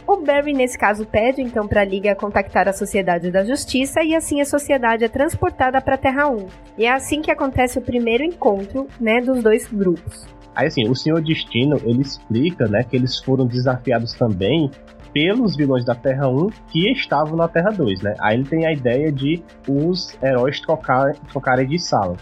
O 0.07 0.17
Barry, 0.17 0.53
nesse 0.53 0.77
caso, 0.77 1.05
pede 1.05 1.41
então 1.41 1.67
para 1.67 1.81
a 1.81 1.85
Liga 1.85 2.15
contactar 2.15 2.67
a 2.67 2.73
Sociedade 2.73 3.31
da 3.31 3.43
Justiça 3.43 4.03
e 4.03 4.15
assim 4.15 4.41
a 4.41 4.45
sociedade 4.45 5.03
é 5.03 5.07
transportada 5.07 5.79
para 5.79 5.97
Terra 5.97 6.27
1. 6.27 6.47
E 6.77 6.85
é 6.85 6.91
assim 6.91 7.21
que 7.21 7.31
acontece 7.31 7.77
o 7.77 7.81
primeiro 7.81 8.23
encontro, 8.23 8.87
né, 8.99 9.21
dos 9.21 9.43
dois 9.43 9.67
grupos. 9.67 10.25
Aí 10.55 10.67
assim, 10.67 10.87
o 10.89 10.95
Senhor 10.95 11.21
Destino, 11.21 11.79
ele 11.83 12.01
explica, 12.01 12.67
né, 12.67 12.83
que 12.83 12.95
eles 12.95 13.19
foram 13.19 13.45
desafiados 13.45 14.13
também 14.13 14.69
pelos 15.13 15.55
vilões 15.55 15.85
da 15.85 15.95
Terra 15.95 16.27
1 16.27 16.49
que 16.67 16.91
estavam 16.91 17.35
na 17.35 17.47
Terra 17.47 17.71
2, 17.71 18.01
né? 18.01 18.15
Aí 18.19 18.37
ele 18.37 18.45
tem 18.45 18.65
a 18.65 18.71
ideia 18.71 19.11
de 19.11 19.43
os 19.67 20.17
heróis 20.21 20.59
trocar, 20.61 21.13
trocarem 21.31 21.67
de 21.67 21.79
sala. 21.79 22.15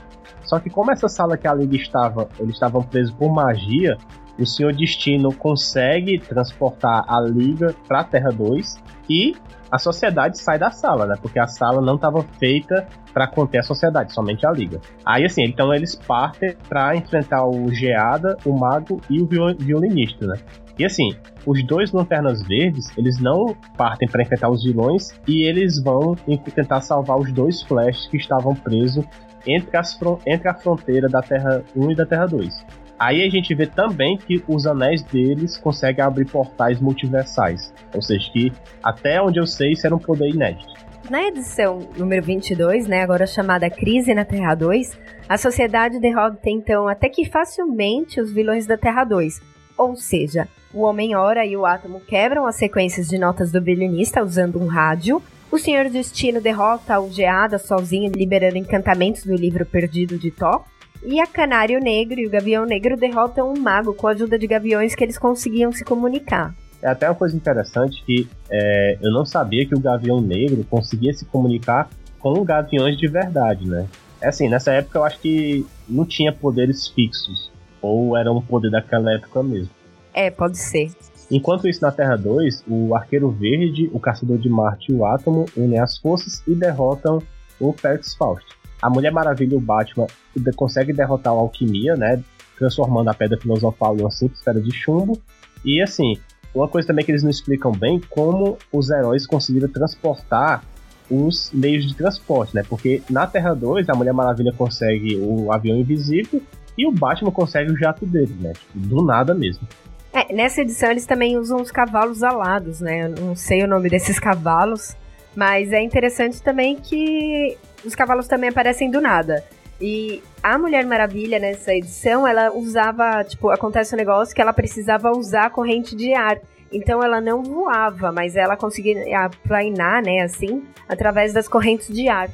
Só 0.44 0.60
que 0.60 0.70
como 0.70 0.92
essa 0.92 1.08
sala 1.08 1.38
que 1.38 1.48
a 1.48 1.54
Liga 1.54 1.76
estava, 1.76 2.28
eles 2.40 2.54
estavam 2.54 2.82
presos 2.82 3.14
por 3.14 3.32
magia, 3.32 3.98
o 4.40 4.46
Senhor 4.46 4.74
Destino 4.74 5.34
consegue 5.34 6.18
transportar 6.18 7.04
a 7.08 7.22
Liga 7.22 7.76
para 7.88 8.00
a 8.00 8.04
Terra 8.04 8.32
2 8.32 8.82
e 9.10 9.36
a 9.72 9.78
sociedade 9.78 10.40
sai 10.40 10.58
da 10.58 10.72
sala, 10.72 11.06
né? 11.06 11.16
Porque 11.22 11.40
a 11.40 11.46
sala 11.46 11.82
não 11.82 11.96
estava 11.96 12.24
feita 12.40 12.88
para 13.14 13.28
conter 13.28 13.60
a 13.60 13.64
sociedade, 13.64 14.14
somente 14.14 14.46
a 14.48 14.52
Liga. 14.52 14.80
Aí 15.06 15.26
assim, 15.26 15.44
então 15.44 15.74
eles 15.74 15.96
partem 15.96 16.56
para 16.68 16.96
enfrentar 16.96 17.46
o 17.46 17.72
Geada, 17.72 18.36
o 18.46 18.58
Mago 18.58 19.00
e 19.10 19.22
o 19.22 19.28
violinista, 19.28 20.26
né? 20.26 20.40
E 20.80 20.86
assim, 20.86 21.10
os 21.46 21.62
dois 21.62 21.92
Lanternas 21.92 22.42
Verdes, 22.42 22.88
eles 22.98 23.20
não 23.20 23.54
partem 23.76 24.08
para 24.08 24.24
enfrentar 24.24 24.50
os 24.50 24.64
vilões 24.64 25.10
e 25.28 25.44
eles 25.44 25.84
vão 25.84 26.16
tentar 26.56 26.80
salvar 26.80 27.20
os 27.20 27.30
dois 27.34 27.62
Flash 27.64 28.08
que 28.08 28.16
estavam 28.16 28.56
presos 28.56 29.04
entre, 29.46 29.76
as, 29.78 30.00
entre 30.26 30.48
a 30.48 30.54
fronteira 30.54 31.10
da 31.10 31.22
Terra 31.22 31.64
1 31.76 31.92
e 31.92 31.96
da 31.96 32.06
Terra 32.06 32.28
2. 32.28 32.66
Aí 32.98 33.26
a 33.26 33.30
gente 33.30 33.54
vê 33.54 33.66
também 33.66 34.18
que 34.18 34.42
os 34.48 34.66
anéis 34.66 35.04
deles 35.04 35.58
conseguem 35.58 36.04
abrir 36.04 36.26
portais 36.26 36.80
multiversais. 36.80 37.74
Ou 37.94 38.02
seja, 38.02 38.30
que 38.32 38.52
até 38.82 39.22
onde 39.22 39.40
eu 39.40 39.48
sei, 39.48 39.72
isso 39.72 39.86
era 39.86 39.96
um 39.96 40.00
poder 40.00 40.30
inédito. 40.30 40.74
Na 41.10 41.24
edição 41.24 41.80
número 41.98 42.24
22, 42.24 42.88
né, 42.88 43.02
agora 43.02 43.26
chamada 43.26 43.70
Crise 43.70 44.14
na 44.14 44.26
Terra 44.26 44.54
2, 44.54 45.00
a 45.28 45.38
sociedade 45.38 46.00
derrota 46.00 46.50
então 46.50 46.88
até 46.88 47.10
que 47.10 47.26
facilmente 47.26 48.22
os 48.22 48.34
vilões 48.34 48.68
da 48.68 48.78
Terra 48.78 49.06
2. 49.06 49.49
Ou 49.80 49.96
seja, 49.96 50.46
o 50.74 50.82
Homem-Hora 50.82 51.46
e 51.46 51.56
o 51.56 51.66
Átomo 51.66 52.02
quebram 52.02 52.46
as 52.46 52.58
sequências 52.58 53.08
de 53.08 53.18
notas 53.18 53.50
do 53.50 53.62
violinista 53.62 54.22
usando 54.22 54.62
um 54.62 54.68
rádio. 54.68 55.24
O 55.50 55.58
Senhor 55.58 55.90
Destino 55.90 56.42
derrota 56.42 57.00
o 57.00 57.10
Geada 57.10 57.58
sozinho, 57.58 58.12
liberando 58.14 58.58
encantamentos 58.58 59.24
do 59.24 59.34
livro 59.34 59.66
perdido 59.66 60.20
de 60.20 60.32
Thor. 60.32 60.66
E 61.02 61.22
a 61.22 61.26
Canário 61.26 61.80
Negro 61.80 62.20
e 62.20 62.28
o 62.28 62.30
Gavião 62.30 62.66
Negro 62.66 62.98
derrotam 62.98 63.54
um 63.54 63.58
mago 63.58 63.94
com 63.94 64.08
a 64.08 64.12
ajuda 64.12 64.38
de 64.38 64.46
gaviões 64.48 64.94
que 64.94 65.02
eles 65.02 65.18
conseguiam 65.18 65.72
se 65.72 65.86
comunicar. 65.86 66.54
É 66.82 66.90
até 66.90 67.08
uma 67.08 67.16
coisa 67.16 67.38
interessante 67.38 68.04
que 68.04 68.28
é, 68.50 68.98
eu 69.02 69.14
não 69.14 69.26
sabia 69.26 69.66
que 69.66 69.74
o 69.74 69.80
Gavião 69.80 70.20
Negro 70.20 70.62
conseguia 70.70 71.14
se 71.14 71.24
comunicar 71.24 71.90
com 72.20 72.44
gaviões 72.44 72.98
de 72.98 73.08
verdade, 73.08 73.66
né? 73.66 73.88
É 74.20 74.28
assim, 74.28 74.50
nessa 74.50 74.74
época 74.74 75.00
eu 75.00 75.06
acho 75.06 75.20
que 75.22 75.66
não 75.88 76.06
tinha 76.06 76.34
poderes 76.34 76.90
fixos. 76.90 77.49
Ou 77.82 78.18
era 78.18 78.32
um 78.32 78.42
poder 78.42 78.70
daquela 78.72 79.14
época 79.14 79.42
mesmo. 79.44 79.70
É, 80.14 80.30
pode 80.30 80.58
ser. 80.58 80.92
Enquanto 81.32 81.68
isso, 81.68 81.82
na 81.82 81.92
Terra 81.92 82.16
2, 82.16 82.64
o 82.68 82.96
Arqueiro 82.96 83.30
Verde, 83.30 83.90
o 83.94 84.00
Caçador 84.00 84.38
de 84.38 84.50
Marte 84.50 84.92
e 84.92 84.96
o 84.96 85.06
Átomo 85.06 85.46
unem 85.56 85.80
as 85.80 85.98
forças 85.98 86.42
e 86.48 86.56
derrotam 86.56 87.22
o 87.60 87.72
Felix 87.74 88.16
Faust. 88.16 88.46
A 88.82 88.90
Mulher 88.90 89.12
Maravilha 89.12 89.54
e 89.54 89.58
o 89.58 89.62
Batman 89.62 90.08
conseguem 90.56 90.96
derrotar 90.96 91.34
o 91.34 91.40
Alquimia, 91.40 91.96
né? 91.96 92.24
Transformando 92.58 93.10
a 93.10 93.14
Pedra 93.14 93.38
Filosofal 93.38 93.96
em 93.96 94.02
uma 94.02 94.12
simples 94.12 94.40
esfera 94.40 94.60
de 94.60 94.74
chumbo. 94.74 95.22
E 95.64 95.82
assim, 95.82 96.18
uma 96.54 96.68
coisa 96.68 96.88
também 96.88 97.06
que 97.06 97.12
eles 97.12 97.24
não 97.24 97.30
explicam 97.30 97.72
bem 97.72 98.02
como 98.10 98.58
os 98.72 98.90
heróis 98.90 99.28
conseguiram 99.28 99.68
transportar 99.68 100.64
os 101.10 101.52
meios 101.54 101.88
de 101.88 101.96
transporte, 101.96 102.56
né? 102.56 102.64
Porque 102.68 103.04
na 103.10 103.28
Terra 103.28 103.54
2 103.54 103.90
a 103.90 103.94
Mulher 103.94 104.14
Maravilha 104.14 104.54
consegue 104.54 105.18
o 105.18 105.52
avião 105.52 105.78
invisível 105.78 106.42
e 106.80 106.88
o 106.88 106.92
Batman 106.92 107.30
consegue 107.30 107.74
o 107.74 107.78
jato 107.78 108.06
dele, 108.06 108.34
né? 108.40 108.54
Tipo, 108.54 108.80
do 108.80 109.04
nada 109.04 109.34
mesmo. 109.34 109.68
É, 110.14 110.34
nessa 110.34 110.62
edição 110.62 110.90
eles 110.90 111.06
também 111.06 111.38
usam 111.38 111.62
os 111.62 111.72
cavalos 111.72 112.24
alados, 112.24 112.80
né? 112.80 113.04
Eu 113.04 113.10
não 113.10 113.36
sei 113.36 113.62
o 113.64 113.68
nome 113.68 113.90
desses 113.90 114.18
cavalos, 114.18 114.96
mas 115.36 115.74
é 115.74 115.82
interessante 115.82 116.42
também 116.42 116.78
que 116.78 117.58
os 117.84 117.94
cavalos 117.96 118.30
também 118.30 118.50
aparecem 118.50 118.90
do 118.90 119.02
nada. 119.02 119.44
E 119.82 120.24
a 120.42 120.58
Mulher 120.58 120.86
Maravilha 120.86 121.38
nessa 121.38 121.74
edição, 121.74 122.26
ela 122.26 122.54
usava, 122.54 123.26
tipo, 123.26 123.50
acontece 123.50 123.94
um 123.94 123.98
negócio 123.98 124.34
que 124.34 124.42
ela 124.42 124.54
precisava 124.54 125.12
usar 125.12 125.48
a 125.48 125.50
corrente 125.50 125.98
de 125.98 126.14
ar. 126.14 126.40
Então 126.72 127.04
ela 127.04 127.20
não 127.20 127.44
voava, 127.44 128.10
mas 128.10 128.38
ela 128.38 128.56
conseguia 128.56 129.26
aplainar, 129.26 130.02
né, 130.02 130.22
assim, 130.22 130.64
através 130.88 131.34
das 131.34 131.48
correntes 131.48 131.94
de 131.94 132.08
ar. 132.08 132.30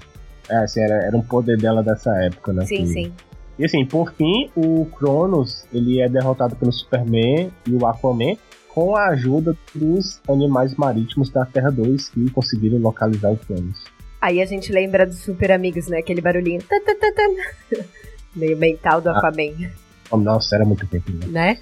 É, 0.48 0.58
assim, 0.58 0.82
era, 0.82 0.96
era 1.04 1.18
um 1.18 1.22
poder 1.24 1.58
dela 1.58 1.82
dessa 1.82 2.16
época, 2.24 2.54
né? 2.54 2.64
Sim, 2.66 2.78
que... 2.78 2.88
sim. 2.88 3.14
E 3.58 3.66
assim, 3.66 3.86
por 3.86 4.14
fim, 4.14 4.50
o 4.56 4.86
Cronos, 4.98 5.66
ele 5.74 6.02
é 6.02 6.10
derrotado 6.10 6.56
pelo 6.56 6.72
Superman 6.72 7.52
e 7.68 7.74
o 7.74 7.86
Aquaman 7.86 8.36
com 8.70 8.96
a 8.96 9.08
ajuda 9.08 9.56
dos 9.74 10.22
animais 10.28 10.76
marítimos 10.76 11.30
da 11.30 11.46
Terra 11.46 11.70
2 11.70 12.10
que 12.10 12.30
conseguiram 12.32 12.78
localizar 12.80 13.32
o 13.32 13.38
Cronos. 13.38 13.86
Aí 14.22 14.42
a 14.42 14.46
gente 14.46 14.72
lembra 14.72 15.06
dos 15.06 15.20
Super 15.20 15.52
Amigos, 15.52 15.88
né? 15.88 16.00
Aquele 16.00 16.20
barulhinho. 16.20 16.62
Meio 18.36 18.58
mental 18.58 19.00
do 19.00 19.10
ah. 19.10 19.18
Aquaman. 19.18 19.70
Nossa, 20.12 20.56
era 20.56 20.66
muito 20.66 20.86
tempo, 20.88 21.12
né? 21.12 21.28
né? 21.28 21.58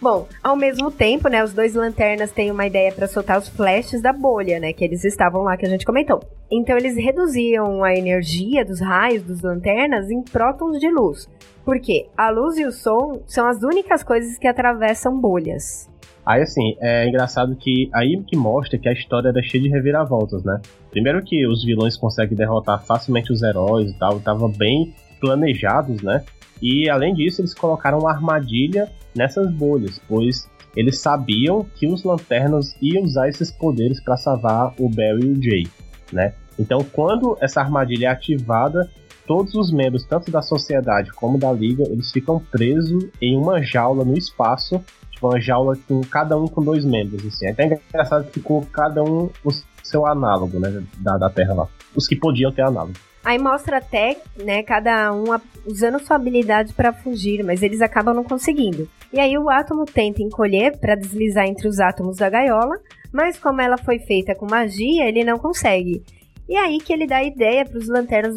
Bom, 0.00 0.28
ao 0.42 0.54
mesmo 0.54 0.90
tempo, 0.90 1.28
né, 1.28 1.42
os 1.42 1.54
dois 1.54 1.74
lanternas 1.74 2.30
têm 2.30 2.50
uma 2.50 2.66
ideia 2.66 2.92
para 2.92 3.06
soltar 3.06 3.38
os 3.38 3.48
flashes 3.48 4.02
da 4.02 4.12
bolha, 4.12 4.60
né, 4.60 4.72
que 4.72 4.84
eles 4.84 5.04
estavam 5.04 5.42
lá 5.42 5.56
que 5.56 5.64
a 5.64 5.68
gente 5.68 5.86
comentou. 5.86 6.22
Então 6.50 6.76
eles 6.76 6.96
reduziam 6.96 7.82
a 7.82 7.94
energia 7.94 8.64
dos 8.64 8.80
raios 8.80 9.22
dos 9.22 9.40
lanternas 9.40 10.10
em 10.10 10.22
prótons 10.22 10.78
de 10.78 10.90
luz. 10.90 11.28
Porque 11.64 12.06
a 12.16 12.30
luz 12.30 12.58
e 12.58 12.64
o 12.64 12.70
som 12.70 13.22
são 13.26 13.48
as 13.48 13.62
únicas 13.62 14.04
coisas 14.04 14.38
que 14.38 14.46
atravessam 14.46 15.18
bolhas. 15.18 15.90
Aí, 16.24 16.42
assim, 16.42 16.76
é 16.80 17.08
engraçado 17.08 17.56
que 17.56 17.88
aí 17.94 18.20
que 18.26 18.36
mostra 18.36 18.78
que 18.78 18.88
a 18.88 18.92
história 18.92 19.28
era 19.28 19.42
cheia 19.42 19.62
de 19.62 19.68
reviravoltas, 19.68 20.42
né? 20.44 20.60
Primeiro 20.90 21.22
que 21.22 21.46
os 21.46 21.64
vilões 21.64 21.96
conseguem 21.96 22.36
derrotar 22.36 22.84
facilmente 22.84 23.32
os 23.32 23.42
heróis 23.42 23.90
e 23.90 23.98
tal, 23.98 24.16
estavam 24.18 24.48
bem 24.48 24.92
planejados, 25.20 26.02
né? 26.02 26.24
E 26.60 26.88
além 26.88 27.14
disso, 27.14 27.40
eles 27.40 27.54
colocaram 27.54 27.98
uma 27.98 28.10
armadilha 28.10 28.90
nessas 29.14 29.50
bolhas, 29.52 30.00
pois 30.08 30.48
eles 30.76 30.98
sabiam 30.98 31.66
que 31.74 31.86
os 31.86 32.04
lanternas 32.04 32.76
iam 32.82 33.02
usar 33.02 33.28
esses 33.28 33.50
poderes 33.50 34.00
para 34.02 34.16
salvar 34.16 34.74
o 34.78 34.88
Barry 34.88 35.26
e 35.26 35.32
o 35.32 35.42
Jay, 35.42 35.66
né? 36.12 36.34
Então, 36.58 36.84
quando 36.92 37.36
essa 37.40 37.60
armadilha 37.60 38.08
é 38.08 38.10
ativada, 38.10 38.90
todos 39.26 39.54
os 39.54 39.72
membros, 39.72 40.04
tanto 40.04 40.30
da 40.30 40.40
sociedade 40.40 41.12
como 41.12 41.38
da 41.38 41.52
liga, 41.52 41.82
eles 41.84 42.10
ficam 42.10 42.38
presos 42.38 43.08
em 43.20 43.36
uma 43.36 43.62
jaula 43.62 44.04
no 44.04 44.16
espaço, 44.16 44.82
tipo 45.10 45.28
uma 45.28 45.40
jaula 45.40 45.76
com 45.88 46.00
cada 46.02 46.38
um 46.38 46.46
com 46.46 46.62
dois 46.62 46.84
membros, 46.84 47.24
assim. 47.26 47.46
É 47.46 47.50
até 47.50 47.80
engraçado 47.90 48.26
que 48.26 48.34
ficou 48.34 48.64
cada 48.72 49.02
um 49.02 49.30
o 49.44 49.50
seu 49.82 50.06
análogo, 50.06 50.58
né, 50.58 50.82
da, 50.98 51.16
da 51.16 51.30
Terra 51.30 51.54
lá. 51.54 51.68
Os 51.94 52.06
que 52.06 52.16
podiam 52.16 52.52
ter 52.52 52.62
análogo. 52.62 52.94
Aí 53.26 53.40
mostra 53.40 53.78
até, 53.78 54.16
né, 54.40 54.62
cada 54.62 55.12
um 55.12 55.24
usando 55.66 55.98
sua 55.98 56.14
habilidade 56.14 56.72
para 56.72 56.92
fugir, 56.92 57.42
mas 57.42 57.60
eles 57.60 57.80
acabam 57.80 58.14
não 58.14 58.22
conseguindo. 58.22 58.88
E 59.12 59.18
aí 59.18 59.36
o 59.36 59.50
átomo 59.50 59.84
tenta 59.84 60.22
encolher 60.22 60.78
para 60.78 60.94
deslizar 60.94 61.44
entre 61.44 61.66
os 61.66 61.80
átomos 61.80 62.18
da 62.18 62.30
gaiola, 62.30 62.78
mas 63.12 63.36
como 63.36 63.60
ela 63.60 63.76
foi 63.76 63.98
feita 63.98 64.32
com 64.32 64.46
magia, 64.48 65.08
ele 65.08 65.24
não 65.24 65.38
consegue. 65.38 66.04
E 66.48 66.54
é 66.54 66.60
aí 66.60 66.78
que 66.78 66.92
ele 66.92 67.04
dá 67.04 67.16
a 67.16 67.24
ideia 67.24 67.64
para 67.64 67.76
os 67.76 67.88
lanternas 67.88 68.36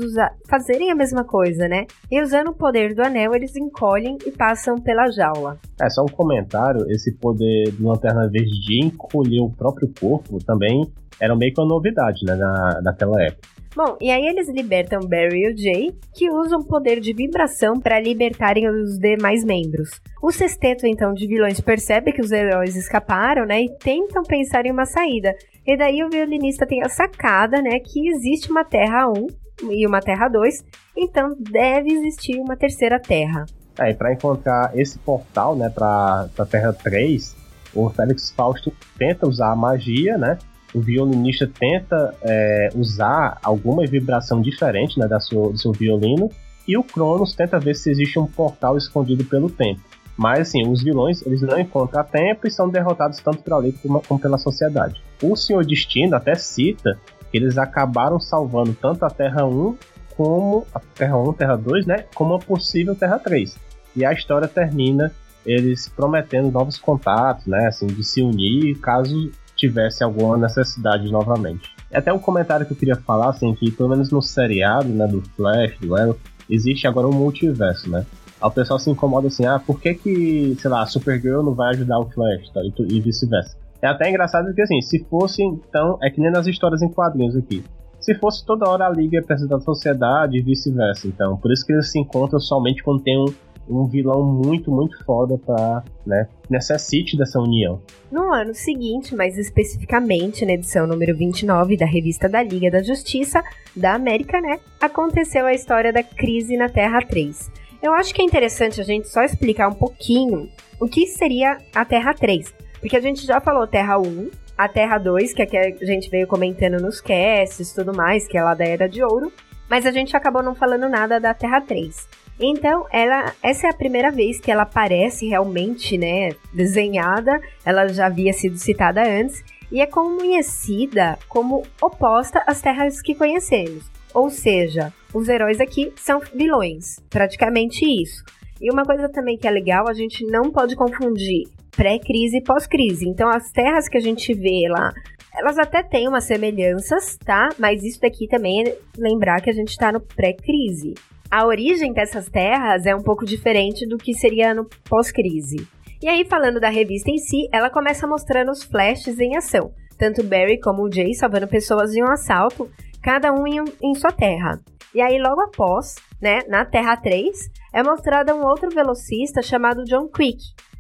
fazerem 0.49 0.89
a 0.89 0.95
mesma 0.95 1.23
coisa, 1.23 1.67
né? 1.67 1.85
E 2.09 2.19
usando 2.19 2.47
o 2.47 2.55
poder 2.55 2.95
do 2.95 3.03
anel, 3.03 3.35
eles 3.35 3.55
encolhem 3.55 4.17
e 4.25 4.31
passam 4.31 4.81
pela 4.81 5.11
jaula. 5.11 5.59
É, 5.79 5.87
só 5.91 6.01
um 6.01 6.11
comentário, 6.11 6.83
esse 6.89 7.15
poder 7.15 7.71
do 7.73 7.87
Lanterna 7.87 8.27
Verde 8.27 8.59
de 8.59 8.87
encolher 8.87 9.41
o 9.41 9.51
próprio 9.51 9.93
corpo 9.99 10.43
também 10.43 10.91
era 11.21 11.35
meio 11.35 11.53
que 11.53 11.61
uma 11.61 11.67
novidade, 11.67 12.25
né, 12.25 12.33
na, 12.35 12.81
naquela 12.81 13.21
época. 13.21 13.58
Bom, 13.75 13.97
e 14.01 14.09
aí 14.09 14.25
eles 14.25 14.49
libertam 14.49 14.99
Barry 15.01 15.43
e 15.43 15.53
o 15.53 15.57
Jay, 15.57 15.93
que 16.15 16.29
usam 16.29 16.63
poder 16.63 16.99
de 16.99 17.13
vibração 17.13 17.79
para 17.79 17.99
libertarem 17.99 18.67
os 18.67 18.97
demais 18.97 19.43
membros. 19.43 19.89
O 20.21 20.31
sexteto, 20.31 20.87
então, 20.87 21.13
de 21.13 21.27
vilões 21.27 21.61
percebe 21.61 22.11
que 22.11 22.21
os 22.21 22.31
heróis 22.31 22.75
escaparam, 22.75 23.45
né, 23.45 23.61
e 23.61 23.69
tentam 23.77 24.23
pensar 24.23 24.65
em 24.65 24.71
uma 24.71 24.85
saída. 24.85 25.35
E 25.65 25.77
daí 25.77 26.03
o 26.03 26.09
violinista 26.09 26.65
tem 26.65 26.81
a 26.81 26.89
sacada, 26.89 27.61
né, 27.61 27.79
que 27.79 28.09
existe 28.09 28.49
uma 28.49 28.65
Terra 28.65 29.07
1 29.07 29.27
e 29.71 29.85
uma 29.85 30.01
Terra 30.01 30.27
2, 30.27 30.65
então 30.97 31.35
deve 31.39 31.93
existir 31.93 32.39
uma 32.39 32.57
terceira 32.57 32.99
Terra. 32.99 33.45
É, 33.77 33.91
e 33.91 33.93
para 33.93 34.11
encontrar 34.11 34.71
esse 34.77 34.97
portal, 34.99 35.55
né, 35.55 35.69
para 35.69 36.27
a 36.37 36.45
Terra 36.45 36.73
3, 36.73 37.35
o 37.75 37.89
Félix 37.91 38.31
Fausto 38.31 38.73
tenta 38.97 39.27
usar 39.27 39.51
a 39.51 39.55
magia, 39.55 40.17
né, 40.17 40.39
o 40.73 40.79
violinista 40.79 41.47
tenta 41.47 42.15
é, 42.21 42.69
usar 42.75 43.37
alguma 43.43 43.85
vibração 43.85 44.41
diferente 44.41 44.99
né, 44.99 45.07
da 45.07 45.19
sua, 45.19 45.51
do 45.51 45.57
seu 45.57 45.71
violino, 45.71 46.29
e 46.67 46.77
o 46.77 46.83
Cronos 46.83 47.33
tenta 47.33 47.59
ver 47.59 47.75
se 47.75 47.89
existe 47.89 48.19
um 48.19 48.27
portal 48.27 48.77
escondido 48.77 49.25
pelo 49.25 49.49
tempo. 49.49 49.81
Mas 50.15 50.49
assim, 50.49 50.67
os 50.67 50.83
vilões 50.83 51.25
eles 51.25 51.41
não 51.41 51.57
encontram 51.59 52.01
a 52.01 52.03
tempo 52.03 52.45
e 52.45 52.51
são 52.51 52.69
derrotados 52.69 53.19
tanto 53.19 53.41
pela 53.41 53.57
lei 53.57 53.73
como, 53.81 54.01
como 54.01 54.19
pela 54.19 54.37
sociedade. 54.37 55.01
O 55.23 55.35
Senhor 55.35 55.65
Destino 55.65 56.15
até 56.15 56.35
cita 56.35 56.99
que 57.31 57.37
eles 57.37 57.57
acabaram 57.57 58.19
salvando 58.19 58.73
tanto 58.73 59.05
a 59.05 59.09
Terra 59.09 59.45
1 59.45 59.77
como 60.15 60.67
a 60.75 60.79
Terra 60.79 61.17
1, 61.17 61.33
Terra 61.33 61.55
2, 61.55 61.85
né, 61.85 62.05
como 62.13 62.33
a 62.33 62.39
possível 62.39 62.93
Terra 62.93 63.17
3. 63.17 63.55
E 63.95 64.05
a 64.05 64.11
história 64.11 64.47
termina 64.47 65.11
eles 65.45 65.87
prometendo 65.87 66.51
novos 66.51 66.77
contatos, 66.77 67.45
né, 67.45 67.67
assim, 67.67 67.87
de 67.87 68.03
se 68.03 68.21
unir 68.21 68.77
caso 68.79 69.31
tivesse 69.59 70.03
alguma 70.03 70.37
necessidade 70.37 71.11
novamente. 71.11 71.69
Até 71.93 72.13
um 72.13 72.19
comentário 72.19 72.65
que 72.65 72.73
eu 72.73 72.77
queria 72.77 72.95
falar, 72.95 73.29
assim, 73.29 73.53
que 73.53 73.71
pelo 73.71 73.89
menos 73.89 74.11
no 74.11 74.21
seriado, 74.21 74.89
né, 74.89 75.07
do 75.07 75.21
Flash, 75.35 75.77
do 75.79 75.95
Arrow, 75.95 76.17
existe 76.49 76.87
agora 76.87 77.07
um 77.07 77.13
multiverso, 77.13 77.89
né? 77.89 78.05
O 78.41 78.49
pessoal 78.49 78.79
se 78.79 78.89
incomoda 78.89 79.27
assim, 79.27 79.45
ah, 79.45 79.59
por 79.59 79.81
que 79.81 79.93
que, 79.93 80.55
sei 80.59 80.69
lá, 80.69 80.83
a 80.83 80.85
Supergirl 80.85 81.43
não 81.43 81.53
vai 81.53 81.73
ajudar 81.73 81.99
o 81.99 82.09
Flash, 82.09 82.49
tá? 82.53 82.61
E, 82.63 82.73
e 82.95 83.01
vice-versa. 83.01 83.57
É 83.81 83.87
até 83.87 84.09
engraçado 84.09 84.45
porque, 84.45 84.61
assim, 84.61 84.81
se 84.81 85.03
fosse, 85.09 85.43
então, 85.43 85.97
é 86.01 86.09
que 86.09 86.21
nem 86.21 86.31
nas 86.31 86.47
histórias 86.47 86.81
em 86.81 86.89
quadrinhos 86.89 87.35
aqui. 87.35 87.63
Se 87.99 88.15
fosse 88.15 88.45
toda 88.45 88.69
hora 88.69 88.87
a 88.87 88.89
Liga 88.89 89.21
presidente 89.21 89.49
da 89.49 89.59
sociedade 89.59 90.37
e 90.37 90.41
vice-versa, 90.41 91.07
então. 91.07 91.35
Por 91.37 91.51
isso 91.51 91.65
que 91.65 91.73
eles 91.73 91.91
se 91.91 91.99
encontram 91.99 92.39
somente 92.39 92.81
quando 92.81 93.03
tem 93.03 93.17
um, 93.17 93.25
um 93.69 93.85
vilão 93.85 94.23
muito, 94.23 94.71
muito 94.71 95.03
foda 95.05 95.37
pra, 95.37 95.83
né, 96.05 96.27
necessite 96.49 97.17
dessa 97.17 97.39
união. 97.39 97.81
No 98.11 98.33
ano 98.33 98.53
seguinte, 98.55 99.15
mais 99.15 99.37
especificamente 99.37 100.45
na 100.45 100.53
edição 100.53 100.87
número 100.87 101.15
29 101.15 101.77
da 101.77 101.85
revista 101.85 102.27
da 102.27 102.41
Liga 102.41 102.71
da 102.71 102.81
Justiça 102.81 103.43
da 103.75 103.93
América, 103.93 104.41
né, 104.41 104.59
aconteceu 104.81 105.45
a 105.45 105.53
história 105.53 105.93
da 105.93 106.01
crise 106.01 106.57
na 106.57 106.67
Terra 106.67 107.01
3. 107.01 107.51
Eu 107.81 107.93
acho 107.93 108.13
que 108.13 108.21
é 108.21 108.25
interessante 108.25 108.81
a 108.81 108.83
gente 108.83 109.07
só 109.07 109.23
explicar 109.23 109.69
um 109.69 109.75
pouquinho 109.75 110.49
o 110.79 110.87
que 110.87 111.05
seria 111.07 111.59
a 111.73 111.85
Terra 111.85 112.13
3, 112.13 112.53
porque 112.79 112.97
a 112.97 113.01
gente 113.01 113.25
já 113.25 113.39
falou 113.39 113.67
Terra 113.67 113.99
1, 113.99 114.29
a 114.57 114.67
Terra 114.67 114.97
2, 114.97 115.33
que 115.33 115.41
é 115.41 115.45
que 115.45 115.57
a 115.57 115.85
gente 115.85 116.09
veio 116.09 116.27
comentando 116.27 116.81
nos 116.81 116.99
casts 116.99 117.71
e 117.71 117.75
tudo 117.75 117.95
mais, 117.95 118.27
que 118.27 118.37
é 118.37 118.43
lá 118.43 118.53
da 118.53 118.65
Era 118.65 118.89
de 118.89 119.01
Ouro, 119.01 119.31
mas 119.69 119.85
a 119.85 119.91
gente 119.91 120.17
acabou 120.17 120.43
não 120.43 120.55
falando 120.55 120.89
nada 120.89 121.19
da 121.19 121.33
Terra 121.33 121.61
3. 121.61 122.07
Então, 122.39 122.85
ela, 122.91 123.33
essa 123.43 123.67
é 123.67 123.69
a 123.69 123.75
primeira 123.75 124.11
vez 124.11 124.39
que 124.39 124.49
ela 124.49 124.63
aparece 124.63 125.27
realmente, 125.27 125.97
né, 125.97 126.29
desenhada. 126.53 127.41
Ela 127.65 127.87
já 127.89 128.05
havia 128.05 128.31
sido 128.31 128.57
citada 128.57 129.03
antes 129.03 129.43
e 129.69 129.81
é 129.81 129.85
conhecida 129.85 131.19
como 131.27 131.63
oposta 131.81 132.41
às 132.47 132.61
terras 132.61 133.01
que 133.01 133.13
conhecemos. 133.13 133.83
Ou 134.13 134.29
seja, 134.29 134.93
os 135.13 135.27
heróis 135.27 135.59
aqui 135.59 135.91
são 135.97 136.21
vilões, 136.33 136.99
praticamente 137.09 137.85
isso. 137.85 138.23
E 138.61 138.71
uma 138.71 138.83
coisa 138.83 139.09
também 139.09 139.37
que 139.37 139.47
é 139.47 139.51
legal, 139.51 139.87
a 139.87 139.93
gente 139.93 140.25
não 140.25 140.49
pode 140.49 140.75
confundir 140.75 141.47
pré-crise 141.71 142.37
e 142.37 142.43
pós-crise. 142.43 143.07
Então, 143.07 143.29
as 143.29 143.51
terras 143.51 143.87
que 143.87 143.97
a 143.97 144.01
gente 144.01 144.33
vê 144.33 144.67
lá, 144.69 144.91
elas 145.33 145.57
até 145.57 145.83
têm 145.83 146.07
umas 146.07 146.23
semelhanças, 146.23 147.17
tá? 147.17 147.49
Mas 147.57 147.83
isso 147.83 147.99
daqui 148.01 148.27
também 148.27 148.63
é 148.63 148.77
lembrar 148.97 149.41
que 149.41 149.49
a 149.49 149.53
gente 149.53 149.69
está 149.69 149.91
no 149.91 150.01
pré-crise 150.01 150.95
a 151.31 151.45
origem 151.45 151.93
dessas 151.93 152.27
terras 152.27 152.85
é 152.85 152.95
um 152.95 153.03
pouco 153.03 153.25
diferente 153.25 153.87
do 153.87 153.97
que 153.97 154.13
seria 154.13 154.53
no 154.53 154.65
pós-crise. 154.89 155.67
E 156.01 156.07
aí, 156.07 156.25
falando 156.25 156.59
da 156.59 156.69
revista 156.69 157.11
em 157.11 157.17
si, 157.17 157.47
ela 157.51 157.69
começa 157.69 158.07
mostrando 158.07 158.51
os 158.51 158.63
flashes 158.63 159.19
em 159.19 159.35
ação. 159.35 159.71
Tanto 159.97 160.23
Barry 160.23 160.59
como 160.59 160.83
o 160.83 160.91
Jay 160.91 161.13
salvando 161.13 161.47
pessoas 161.47 161.91
de 161.91 162.01
um 162.01 162.09
assalto, 162.09 162.71
cada 163.03 163.31
um 163.33 163.45
em, 163.45 163.63
em 163.83 163.93
sua 163.93 164.11
terra. 164.11 164.59
E 164.95 165.01
aí, 165.01 165.19
logo 165.19 165.41
após, 165.41 165.95
né, 166.21 166.39
na 166.47 166.65
Terra 166.65 166.97
3, 166.97 167.37
é 167.73 167.83
mostrado 167.83 168.33
um 168.33 168.43
outro 168.43 168.69
velocista 168.69 169.41
chamado 169.41 169.83
John 169.83 170.07
Quick, 170.07 170.39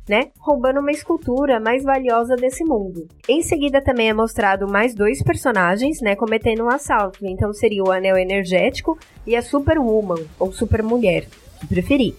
né, 0.09 0.29
roubando 0.39 0.79
uma 0.79 0.91
escultura 0.91 1.59
mais 1.59 1.83
valiosa 1.83 2.35
desse 2.35 2.65
mundo. 2.65 3.07
Em 3.27 3.43
seguida 3.43 3.79
também 3.81 4.09
é 4.09 4.13
mostrado 4.13 4.67
mais 4.67 4.95
dois 4.95 5.23
personagens, 5.23 6.01
né, 6.01 6.15
cometendo 6.15 6.65
um 6.65 6.69
assalto. 6.69 7.19
Então 7.25 7.53
seria 7.53 7.83
o 7.83 7.91
Anel 7.91 8.17
Energético 8.17 8.97
e 9.25 9.35
a 9.35 9.41
Superwoman, 9.41 10.25
ou 10.39 10.51
Supermulher, 10.51 11.27
se 11.59 11.67
preferir. 11.67 12.15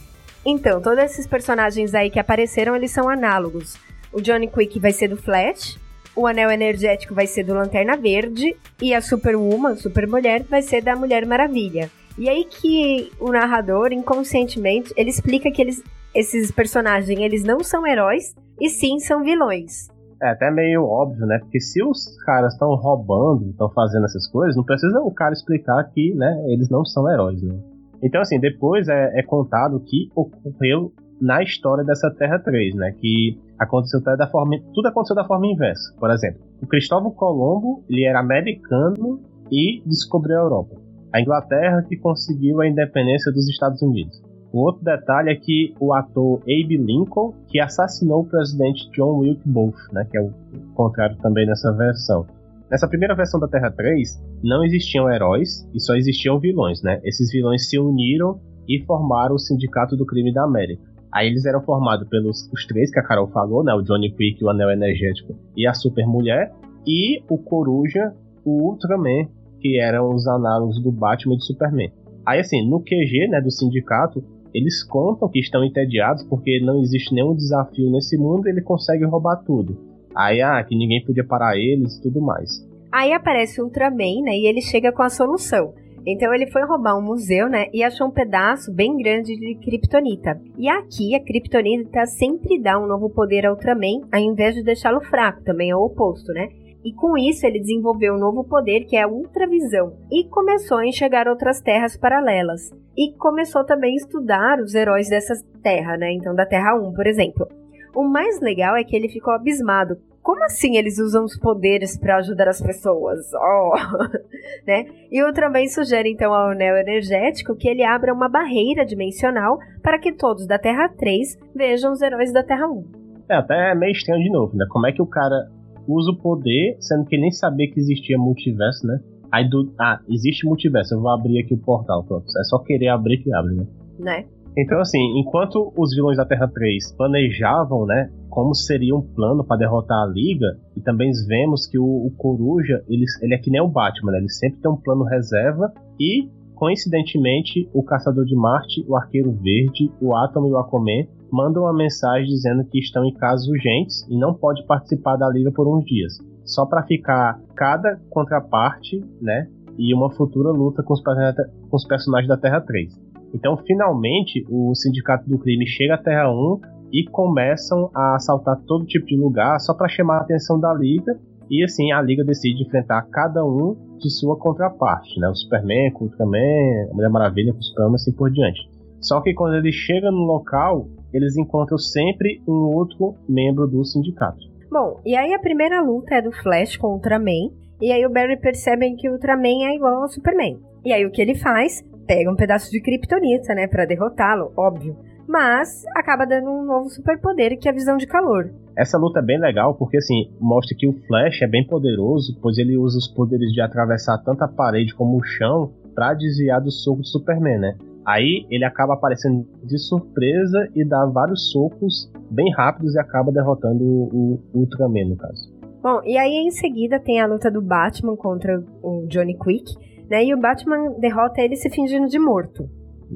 Então, 0.46 0.80
todos 0.80 1.04
esses 1.04 1.26
personagens 1.26 1.94
aí 1.94 2.08
que 2.08 2.18
apareceram, 2.18 2.74
eles 2.74 2.92
são 2.92 3.08
análogos. 3.08 3.76
O 4.12 4.20
Johnny 4.20 4.48
Quick 4.48 4.78
vai 4.78 4.92
ser 4.92 5.08
do 5.08 5.16
Flash, 5.16 5.78
o 6.16 6.26
Anel 6.26 6.50
Energético 6.50 7.14
vai 7.14 7.26
ser 7.26 7.44
do 7.44 7.54
Lanterna 7.54 7.96
Verde 7.96 8.56
e 8.80 8.94
a 8.94 9.00
Superwoman, 9.00 9.76
Supermulher, 9.76 10.44
vai 10.44 10.62
ser 10.62 10.82
da 10.82 10.96
Mulher 10.96 11.26
Maravilha. 11.26 11.90
E 12.18 12.28
aí 12.28 12.44
que 12.44 13.10
o 13.18 13.30
narrador, 13.30 13.92
inconscientemente, 13.92 14.92
ele 14.96 15.10
explica 15.10 15.50
que 15.50 15.62
eles, 15.62 15.82
esses 16.14 16.50
personagens, 16.50 17.18
eles 17.18 17.44
não 17.44 17.60
são 17.60 17.86
heróis, 17.86 18.34
e 18.60 18.68
sim 18.68 18.98
são 18.98 19.22
vilões. 19.22 19.88
É 20.22 20.30
até 20.30 20.50
meio 20.50 20.84
óbvio, 20.84 21.26
né? 21.26 21.38
Porque 21.38 21.60
se 21.60 21.82
os 21.82 22.16
caras 22.24 22.52
estão 22.52 22.74
roubando, 22.74 23.50
estão 23.50 23.70
fazendo 23.70 24.04
essas 24.04 24.26
coisas, 24.28 24.54
não 24.54 24.64
precisa 24.64 25.00
o 25.00 25.10
cara 25.10 25.32
explicar 25.32 25.82
que, 25.94 26.14
né, 26.14 26.44
eles 26.48 26.68
não 26.68 26.84
são 26.84 27.10
heróis, 27.10 27.42
né? 27.42 27.58
Então, 28.02 28.20
assim, 28.20 28.38
depois 28.38 28.88
é, 28.88 29.18
é 29.18 29.22
contado 29.22 29.76
o 29.76 29.80
que 29.80 30.10
ocorreu 30.14 30.92
na 31.20 31.42
história 31.42 31.84
dessa 31.84 32.10
Terra 32.10 32.38
3, 32.38 32.74
né? 32.74 32.92
Que 32.98 33.38
aconteceu 33.58 34.00
da 34.02 34.26
forma, 34.26 34.56
tudo 34.74 34.88
aconteceu 34.88 35.16
da 35.16 35.24
forma 35.24 35.46
inversa. 35.46 35.94
Por 35.98 36.10
exemplo, 36.10 36.40
o 36.62 36.66
Cristóvão 36.66 37.10
Colombo, 37.10 37.84
ele 37.88 38.04
era 38.04 38.20
americano 38.20 39.20
e 39.50 39.82
descobriu 39.86 40.38
a 40.38 40.42
Europa. 40.42 40.76
A 41.12 41.20
Inglaterra 41.20 41.84
que 41.88 41.96
conseguiu 41.96 42.60
a 42.60 42.68
independência 42.68 43.32
dos 43.32 43.48
Estados 43.48 43.82
Unidos. 43.82 44.22
O 44.52 44.64
outro 44.64 44.84
detalhe 44.84 45.30
é 45.30 45.36
que 45.36 45.74
o 45.78 45.92
ator 45.92 46.40
Abe 46.42 46.76
Lincoln, 46.76 47.32
que 47.48 47.60
assassinou 47.60 48.22
o 48.22 48.26
presidente 48.26 48.90
John 48.90 49.18
Wilkes 49.18 49.46
Booth, 49.46 49.92
né, 49.92 50.06
que 50.10 50.18
é 50.18 50.20
o 50.20 50.32
contrário 50.74 51.16
também 51.18 51.46
nessa 51.46 51.72
versão. 51.72 52.26
Nessa 52.70 52.88
primeira 52.88 53.14
versão 53.14 53.40
da 53.40 53.48
Terra 53.48 53.70
3, 53.70 54.22
não 54.44 54.64
existiam 54.64 55.10
heróis 55.10 55.68
e 55.74 55.80
só 55.80 55.94
existiam 55.96 56.38
vilões, 56.38 56.82
né? 56.82 57.00
Esses 57.02 57.30
vilões 57.32 57.68
se 57.68 57.76
uniram 57.78 58.40
e 58.68 58.80
formaram 58.84 59.34
o 59.34 59.38
Sindicato 59.40 59.96
do 59.96 60.06
Crime 60.06 60.32
da 60.32 60.44
América. 60.44 60.80
Aí 61.12 61.26
eles 61.26 61.44
eram 61.44 61.60
formados 61.62 62.08
pelos 62.08 62.48
os 62.52 62.66
três 62.66 62.92
que 62.92 63.00
a 63.00 63.02
Carol 63.02 63.26
falou, 63.26 63.64
né? 63.64 63.74
O 63.74 63.82
Johnny 63.82 64.12
Quick, 64.12 64.44
o 64.44 64.50
Anel 64.50 64.70
Energético 64.70 65.34
e 65.56 65.66
a 65.66 65.74
Super 65.74 66.06
Mulher. 66.06 66.52
E 66.86 67.20
o 67.28 67.36
Coruja, 67.36 68.14
o 68.44 68.68
Ultraman, 68.68 69.26
que 69.60 69.80
eram 69.80 70.14
os 70.14 70.28
análogos 70.28 70.80
do 70.80 70.92
Batman 70.92 71.34
e 71.34 71.38
do 71.38 71.42
Superman. 71.42 71.92
Aí 72.24 72.38
assim, 72.38 72.68
no 72.68 72.80
QG, 72.80 73.28
né, 73.28 73.40
do 73.40 73.50
sindicato, 73.50 74.22
eles 74.54 74.82
contam 74.82 75.28
que 75.28 75.38
estão 75.38 75.64
entediados 75.64 76.22
porque 76.24 76.60
não 76.60 76.80
existe 76.80 77.14
nenhum 77.14 77.34
desafio 77.34 77.90
nesse 77.90 78.16
mundo 78.16 78.46
e 78.46 78.50
ele 78.50 78.62
consegue 78.62 79.04
roubar 79.04 79.36
tudo. 79.44 79.76
Aí, 80.14 80.40
ah, 80.42 80.62
que 80.64 80.76
ninguém 80.76 81.04
podia 81.04 81.24
parar 81.24 81.56
eles 81.56 81.96
e 81.96 82.02
tudo 82.02 82.20
mais. 82.20 82.66
Aí 82.92 83.12
aparece 83.12 83.60
o 83.60 83.64
Ultraman, 83.64 84.22
né, 84.22 84.32
e 84.32 84.46
ele 84.46 84.60
chega 84.60 84.92
com 84.92 85.02
a 85.02 85.08
solução. 85.08 85.72
Então 86.04 86.34
ele 86.34 86.50
foi 86.50 86.64
roubar 86.64 86.98
um 86.98 87.02
museu, 87.02 87.48
né, 87.48 87.66
e 87.72 87.84
achou 87.84 88.08
um 88.08 88.10
pedaço 88.10 88.72
bem 88.74 88.96
grande 88.96 89.36
de 89.36 89.54
kryptonita. 89.56 90.40
E 90.58 90.68
aqui 90.68 91.14
a 91.14 91.22
kryptonita 91.22 92.06
sempre 92.06 92.60
dá 92.60 92.78
um 92.78 92.86
novo 92.86 93.10
poder 93.10 93.46
ao 93.46 93.54
Ultraman, 93.54 94.08
ao 94.10 94.20
invés 94.20 94.54
de 94.54 94.64
deixá-lo 94.64 95.00
fraco, 95.02 95.44
também 95.44 95.70
é 95.70 95.76
o 95.76 95.84
oposto, 95.84 96.32
né? 96.32 96.48
E 96.84 96.92
com 96.92 97.16
isso 97.16 97.46
ele 97.46 97.60
desenvolveu 97.60 98.14
um 98.14 98.18
novo 98.18 98.44
poder 98.44 98.84
que 98.84 98.96
é 98.96 99.02
a 99.02 99.08
ultravisão 99.08 99.92
e 100.10 100.24
começou 100.28 100.78
a 100.78 100.86
enxergar 100.86 101.28
outras 101.28 101.60
terras 101.60 101.96
paralelas. 101.96 102.70
E 102.96 103.12
começou 103.16 103.64
também 103.64 103.92
a 103.92 103.96
estudar 103.96 104.58
os 104.60 104.74
heróis 104.74 105.08
dessa 105.08 105.34
terra, 105.62 105.96
né? 105.96 106.12
Então 106.12 106.34
da 106.34 106.46
Terra 106.46 106.74
1, 106.74 106.92
por 106.92 107.06
exemplo. 107.06 107.46
O 107.94 108.04
mais 108.04 108.40
legal 108.40 108.76
é 108.76 108.84
que 108.84 108.96
ele 108.96 109.08
ficou 109.08 109.34
abismado 109.34 109.96
como 110.22 110.44
assim 110.44 110.76
eles 110.76 110.98
usam 110.98 111.24
os 111.24 111.38
poderes 111.38 111.98
para 111.98 112.18
ajudar 112.18 112.48
as 112.48 112.60
pessoas? 112.60 113.18
Oh, 113.34 113.72
né? 114.66 114.86
E 115.10 115.22
o 115.22 115.32
também 115.32 115.66
sugere 115.68 116.10
então 116.10 116.32
ao 116.32 116.50
anel 116.50 116.76
energético 116.76 117.56
que 117.56 117.68
ele 117.68 117.82
abra 117.82 118.12
uma 118.12 118.28
barreira 118.28 118.84
dimensional 118.84 119.58
para 119.82 119.98
que 119.98 120.12
todos 120.12 120.46
da 120.46 120.58
Terra 120.58 120.88
3 120.88 121.38
vejam 121.54 121.92
os 121.92 122.02
heróis 122.02 122.32
da 122.32 122.42
Terra 122.42 122.68
1. 122.68 122.84
É, 123.30 123.36
até 123.36 123.72
é 123.72 123.74
meio 123.74 123.92
estranho 123.92 124.22
de 124.22 124.30
novo, 124.30 124.56
né? 124.56 124.66
Como 124.68 124.86
é 124.86 124.92
que 124.92 125.00
o 125.00 125.06
cara 125.06 125.50
usa 125.86 126.10
o 126.10 126.16
poder, 126.16 126.76
sendo 126.80 127.04
que 127.04 127.18
nem 127.18 127.30
sabia 127.30 127.70
que 127.70 127.78
existia 127.78 128.18
multiverso, 128.18 128.86
né? 128.86 129.00
Aí 129.30 129.48
do. 129.48 129.72
Ah, 129.78 130.00
existe 130.08 130.46
multiverso, 130.46 130.94
eu 130.94 131.00
vou 131.00 131.10
abrir 131.10 131.40
aqui 131.42 131.54
o 131.54 131.58
portal, 131.58 132.02
pronto. 132.04 132.26
É 132.26 132.44
só 132.44 132.58
querer 132.58 132.88
abrir 132.88 133.18
que 133.18 133.32
abre, 133.32 133.54
né? 133.54 133.66
Né? 133.98 134.24
Então, 134.58 134.80
assim, 134.80 134.98
enquanto 135.18 135.72
os 135.76 135.94
vilões 135.94 136.16
da 136.16 136.24
Terra 136.24 136.48
3 136.48 136.92
planejavam, 136.96 137.86
né, 137.86 138.10
como 138.28 138.54
seria 138.54 138.94
um 138.96 139.00
plano 139.00 139.44
para 139.44 139.58
derrotar 139.58 140.02
a 140.02 140.06
Liga, 140.06 140.58
e 140.76 140.80
também 140.80 141.10
vemos 141.26 141.66
que 141.66 141.78
o, 141.78 141.84
o 141.84 142.10
Coruja, 142.16 142.82
ele, 142.88 143.04
ele, 143.22 143.34
é 143.34 143.38
que 143.38 143.50
nem 143.50 143.60
o 143.60 143.68
Batman, 143.68 144.12
né, 144.12 144.18
ele 144.18 144.28
sempre 144.28 144.60
tem 144.60 144.70
um 144.70 144.76
plano 144.76 145.04
reserva, 145.04 145.72
e, 146.00 146.28
coincidentemente, 146.56 147.68
o 147.72 147.82
Caçador 147.82 148.24
de 148.24 148.34
Marte, 148.34 148.84
o 148.88 148.96
Arqueiro 148.96 149.30
Verde, 149.32 149.90
o 150.00 150.16
Atom 150.16 150.48
e 150.48 150.50
o 150.50 150.58
Aquaman 150.58 151.06
mandam 151.32 151.62
uma 151.62 151.72
mensagem 151.72 152.26
dizendo 152.26 152.64
que 152.64 152.78
estão 152.78 153.04
em 153.04 153.14
casos 153.14 153.48
urgentes 153.48 154.06
e 154.08 154.18
não 154.18 154.34
pode 154.34 154.64
participar 154.66 155.16
da 155.16 155.28
Liga 155.28 155.50
por 155.52 155.66
uns 155.66 155.84
dias. 155.84 156.18
Só 156.44 156.66
para 156.66 156.82
ficar 156.82 157.40
cada 157.54 158.00
contraparte, 158.10 159.04
né, 159.20 159.46
e 159.78 159.94
uma 159.94 160.10
futura 160.10 160.50
luta 160.50 160.82
com 160.82 160.92
os, 160.92 161.02
com 161.02 161.76
os 161.76 161.86
personagens 161.86 162.28
da 162.28 162.36
Terra 162.36 162.60
3. 162.60 163.10
Então, 163.34 163.56
finalmente, 163.56 164.44
o 164.50 164.74
Sindicato 164.74 165.28
do 165.28 165.38
Crime 165.38 165.66
chega 165.66 165.94
à 165.94 165.98
Terra 165.98 166.30
1 166.30 166.60
e 166.92 167.04
começam 167.04 167.90
a 167.94 168.16
assaltar 168.16 168.60
todo 168.66 168.84
tipo 168.84 169.06
de 169.06 169.16
lugar 169.16 169.58
só 169.60 169.72
para 169.74 169.88
chamar 169.88 170.18
a 170.18 170.20
atenção 170.22 170.58
da 170.58 170.74
Liga. 170.74 171.18
E 171.48 171.64
assim, 171.64 171.92
a 171.92 172.02
Liga 172.02 172.24
decide 172.24 172.62
enfrentar 172.62 173.02
cada 173.10 173.44
um 173.44 173.76
de 173.98 174.10
sua 174.10 174.36
contraparte, 174.36 175.18
né? 175.20 175.28
O 175.28 175.34
Superman 175.34 175.92
o 175.94 176.04
Ultraman, 176.04 176.90
a 176.90 176.94
Mulher 176.94 177.10
Maravilha 177.10 177.52
o 177.52 177.62
Superman, 177.62 177.94
assim 177.94 178.12
por 178.12 178.30
diante. 178.30 178.60
Só 179.00 179.20
que 179.20 179.32
quando 179.32 179.54
eles 179.56 179.74
chegam 179.74 180.12
no 180.12 180.24
local, 180.24 180.86
eles 181.12 181.36
encontram 181.36 181.78
sempre 181.78 182.42
um 182.46 182.74
outro 182.74 183.14
membro 183.28 183.66
do 183.66 183.84
sindicato. 183.84 184.50
Bom, 184.70 185.00
e 185.04 185.16
aí 185.16 185.34
a 185.34 185.38
primeira 185.38 185.80
luta 185.80 186.14
é 186.14 186.22
do 186.22 186.32
Flash 186.32 186.76
com 186.76 186.88
o 186.88 186.92
Ultraman, 186.94 187.50
e 187.80 187.90
aí 187.90 188.04
o 188.06 188.10
Barry 188.10 188.38
percebe 188.38 188.94
que 188.96 189.08
o 189.08 189.12
Ultraman 189.12 189.64
é 189.64 189.74
igual 189.74 190.02
ao 190.02 190.08
Superman. 190.08 190.58
E 190.84 190.92
aí 190.92 191.04
o 191.04 191.10
que 191.10 191.20
ele 191.20 191.34
faz? 191.34 191.82
pega 192.10 192.28
um 192.28 192.34
pedaço 192.34 192.72
de 192.72 192.80
kryptonita, 192.80 193.54
né, 193.54 193.68
para 193.68 193.84
derrotá-lo, 193.84 194.52
óbvio. 194.56 194.96
Mas 195.28 195.84
acaba 195.94 196.26
dando 196.26 196.50
um 196.50 196.64
novo 196.64 196.90
superpoder 196.90 197.56
que 197.56 197.68
é 197.68 197.70
a 197.70 197.74
visão 197.74 197.96
de 197.96 198.04
calor. 198.04 198.50
Essa 198.76 198.98
luta 198.98 199.20
é 199.20 199.22
bem 199.22 199.38
legal 199.38 199.76
porque 199.76 199.96
assim 199.96 200.28
mostra 200.40 200.76
que 200.76 200.88
o 200.88 200.92
Flash 201.06 201.40
é 201.40 201.46
bem 201.46 201.64
poderoso, 201.64 202.36
pois 202.42 202.58
ele 202.58 202.76
usa 202.76 202.98
os 202.98 203.06
poderes 203.06 203.52
de 203.52 203.60
atravessar 203.60 204.18
tanto 204.24 204.42
a 204.42 204.48
parede 204.48 204.92
como 204.92 205.18
o 205.18 205.22
chão 205.22 205.70
para 205.94 206.14
desviar 206.14 206.60
do 206.60 206.72
soco 206.72 207.02
do 207.02 207.06
Superman, 207.06 207.58
né? 207.58 207.76
Aí 208.10 208.44
ele 208.50 208.64
acaba 208.64 208.94
aparecendo 208.94 209.46
de 209.62 209.78
surpresa 209.78 210.68
e 210.74 210.84
dá 210.84 211.06
vários 211.06 211.52
socos 211.52 212.10
bem 212.30 212.52
rápidos 212.52 212.94
e 212.94 212.98
acaba 212.98 213.30
derrotando 213.30 213.84
o, 213.84 214.40
o 214.52 214.58
Ultraman, 214.58 215.10
no 215.10 215.16
caso. 215.16 215.52
Bom, 215.80 216.00
e 216.04 216.18
aí 216.18 216.46
em 216.46 216.50
seguida 216.50 216.98
tem 216.98 217.20
a 217.20 217.26
luta 217.26 217.50
do 217.50 217.62
Batman 217.62 218.16
contra 218.16 218.62
o 218.82 219.06
Johnny 219.06 219.38
Quick, 219.38 219.74
né? 220.10 220.24
E 220.24 220.34
o 220.34 220.40
Batman 220.40 220.94
derrota 220.98 221.40
ele 221.40 221.54
se 221.54 221.70
fingindo 221.70 222.08
de 222.08 222.18
morto. 222.18 222.68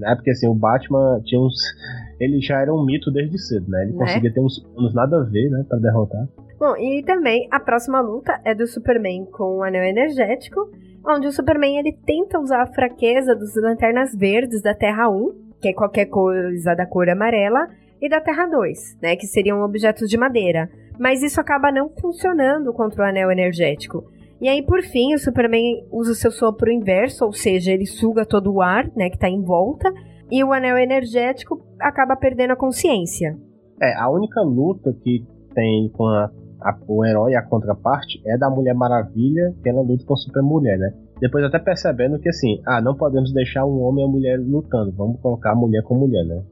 É, 0.02 0.14
porque 0.14 0.30
assim, 0.30 0.48
o 0.48 0.54
Batman 0.54 1.20
tinha 1.24 1.40
uns. 1.40 1.54
Ele 2.18 2.40
já 2.40 2.60
era 2.60 2.72
um 2.72 2.84
mito 2.84 3.10
desde 3.10 3.36
cedo, 3.38 3.68
né? 3.68 3.82
Ele 3.82 3.92
né? 3.92 3.98
conseguia 3.98 4.32
ter 4.32 4.40
uns 4.40 4.60
planos 4.60 4.94
nada 4.94 5.18
a 5.18 5.24
ver, 5.24 5.50
né? 5.50 5.64
Pra 5.68 5.78
derrotar. 5.78 6.28
Bom, 6.58 6.76
e 6.76 7.02
também 7.02 7.48
a 7.50 7.58
próxima 7.58 8.00
luta 8.00 8.40
é 8.44 8.54
do 8.54 8.66
Superman 8.68 9.26
com 9.26 9.58
o 9.58 9.62
Anel 9.64 9.82
Energético, 9.82 10.70
onde 11.06 11.26
o 11.26 11.32
Superman 11.32 11.78
ele 11.78 11.96
tenta 12.04 12.38
usar 12.38 12.62
a 12.62 12.72
fraqueza 12.72 13.34
dos 13.34 13.54
Lanternas 13.56 14.14
Verdes 14.14 14.62
da 14.62 14.74
Terra 14.74 15.08
1, 15.08 15.56
que 15.60 15.68
é 15.68 15.72
qualquer 15.72 16.06
coisa 16.06 16.74
da 16.74 16.86
cor 16.86 17.08
amarela, 17.08 17.68
e 18.00 18.08
da 18.08 18.20
Terra 18.20 18.46
2, 18.46 18.98
né? 19.02 19.16
Que 19.16 19.26
seriam 19.26 19.62
objetos 19.62 20.08
de 20.08 20.18
madeira. 20.18 20.68
Mas 20.98 21.22
isso 21.22 21.40
acaba 21.40 21.72
não 21.72 21.88
funcionando 21.88 22.72
contra 22.72 23.02
o 23.02 23.06
Anel 23.06 23.30
Energético. 23.30 24.04
E 24.40 24.48
aí, 24.48 24.62
por 24.62 24.82
fim, 24.82 25.14
o 25.14 25.18
Superman 25.18 25.86
usa 25.90 26.12
o 26.12 26.14
seu 26.14 26.30
sopro 26.30 26.70
inverso, 26.70 27.24
ou 27.24 27.32
seja, 27.32 27.72
ele 27.72 27.86
suga 27.86 28.26
todo 28.26 28.52
o 28.52 28.60
ar, 28.60 28.90
né, 28.94 29.08
que 29.08 29.18
tá 29.18 29.28
em 29.28 29.40
volta, 29.40 29.90
e 30.30 30.42
o 30.42 30.52
anel 30.52 30.76
energético 30.76 31.62
acaba 31.80 32.16
perdendo 32.16 32.52
a 32.52 32.56
consciência. 32.56 33.38
É, 33.80 33.94
a 33.94 34.10
única 34.10 34.40
luta 34.42 34.92
que 35.02 35.24
tem 35.54 35.88
com 35.90 36.06
a, 36.06 36.30
a, 36.64 36.74
o 36.88 37.04
herói 37.04 37.34
a 37.34 37.42
contraparte 37.42 38.22
é 38.26 38.38
da 38.38 38.48
Mulher 38.48 38.74
Maravilha, 38.74 39.54
que 39.62 39.68
ela 39.68 39.82
luta 39.82 40.04
com 40.06 40.14
a 40.14 40.16
Super 40.16 40.42
Mulher, 40.42 40.78
né? 40.78 40.94
Depois 41.20 41.44
até 41.44 41.58
percebendo 41.58 42.18
que 42.18 42.28
assim, 42.28 42.60
ah, 42.66 42.80
não 42.80 42.96
podemos 42.96 43.32
deixar 43.32 43.66
um 43.66 43.82
homem 43.82 44.04
e 44.04 44.08
a 44.08 44.10
mulher 44.10 44.40
lutando, 44.40 44.92
vamos 44.92 45.20
colocar 45.20 45.52
a 45.52 45.54
mulher 45.54 45.82
com 45.82 45.94
mulher, 45.94 46.24
né? 46.24 46.42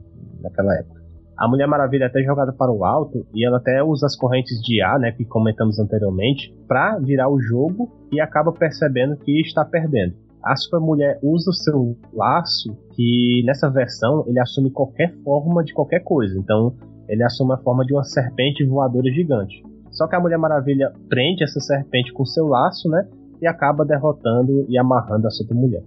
Naquela 0.42 0.74
época. 0.74 1.02
A 1.36 1.48
Mulher 1.48 1.66
Maravilha 1.66 2.04
é 2.04 2.06
até 2.06 2.22
jogada 2.22 2.52
para 2.52 2.70
o 2.70 2.84
alto 2.84 3.26
e 3.34 3.44
ela 3.44 3.56
até 3.56 3.82
usa 3.82 4.06
as 4.06 4.14
correntes 4.14 4.60
de 4.62 4.80
ar, 4.82 4.98
né, 4.98 5.10
que 5.10 5.24
comentamos 5.24 5.78
anteriormente, 5.78 6.54
para 6.68 6.98
virar 6.98 7.28
o 7.30 7.40
jogo 7.40 7.90
e 8.12 8.20
acaba 8.20 8.52
percebendo 8.52 9.16
que 9.16 9.40
está 9.40 9.64
perdendo. 9.64 10.14
A 10.44 10.54
Super 10.54 10.78
Mulher 10.80 11.18
usa 11.22 11.50
o 11.50 11.54
seu 11.54 11.96
laço, 12.12 12.76
que 12.94 13.42
nessa 13.44 13.70
versão 13.70 14.24
ele 14.28 14.38
assume 14.38 14.70
qualquer 14.70 15.14
forma 15.24 15.64
de 15.64 15.72
qualquer 15.72 16.00
coisa. 16.00 16.38
Então 16.38 16.74
ele 17.08 17.24
assume 17.24 17.54
a 17.54 17.58
forma 17.58 17.84
de 17.84 17.92
uma 17.92 18.04
serpente 18.04 18.64
voadora 18.64 19.10
gigante. 19.10 19.62
Só 20.02 20.08
que 20.08 20.16
a 20.16 20.20
Mulher 20.20 20.36
Maravilha 20.36 20.92
prende 21.08 21.44
essa 21.44 21.60
serpente 21.60 22.12
com 22.12 22.24
seu 22.24 22.48
laço, 22.48 22.88
né? 22.88 23.06
E 23.40 23.46
acaba 23.46 23.84
derrotando 23.84 24.66
e 24.68 24.76
amarrando 24.76 25.28
a 25.28 25.30
Super 25.30 25.54
Mulher. 25.54 25.84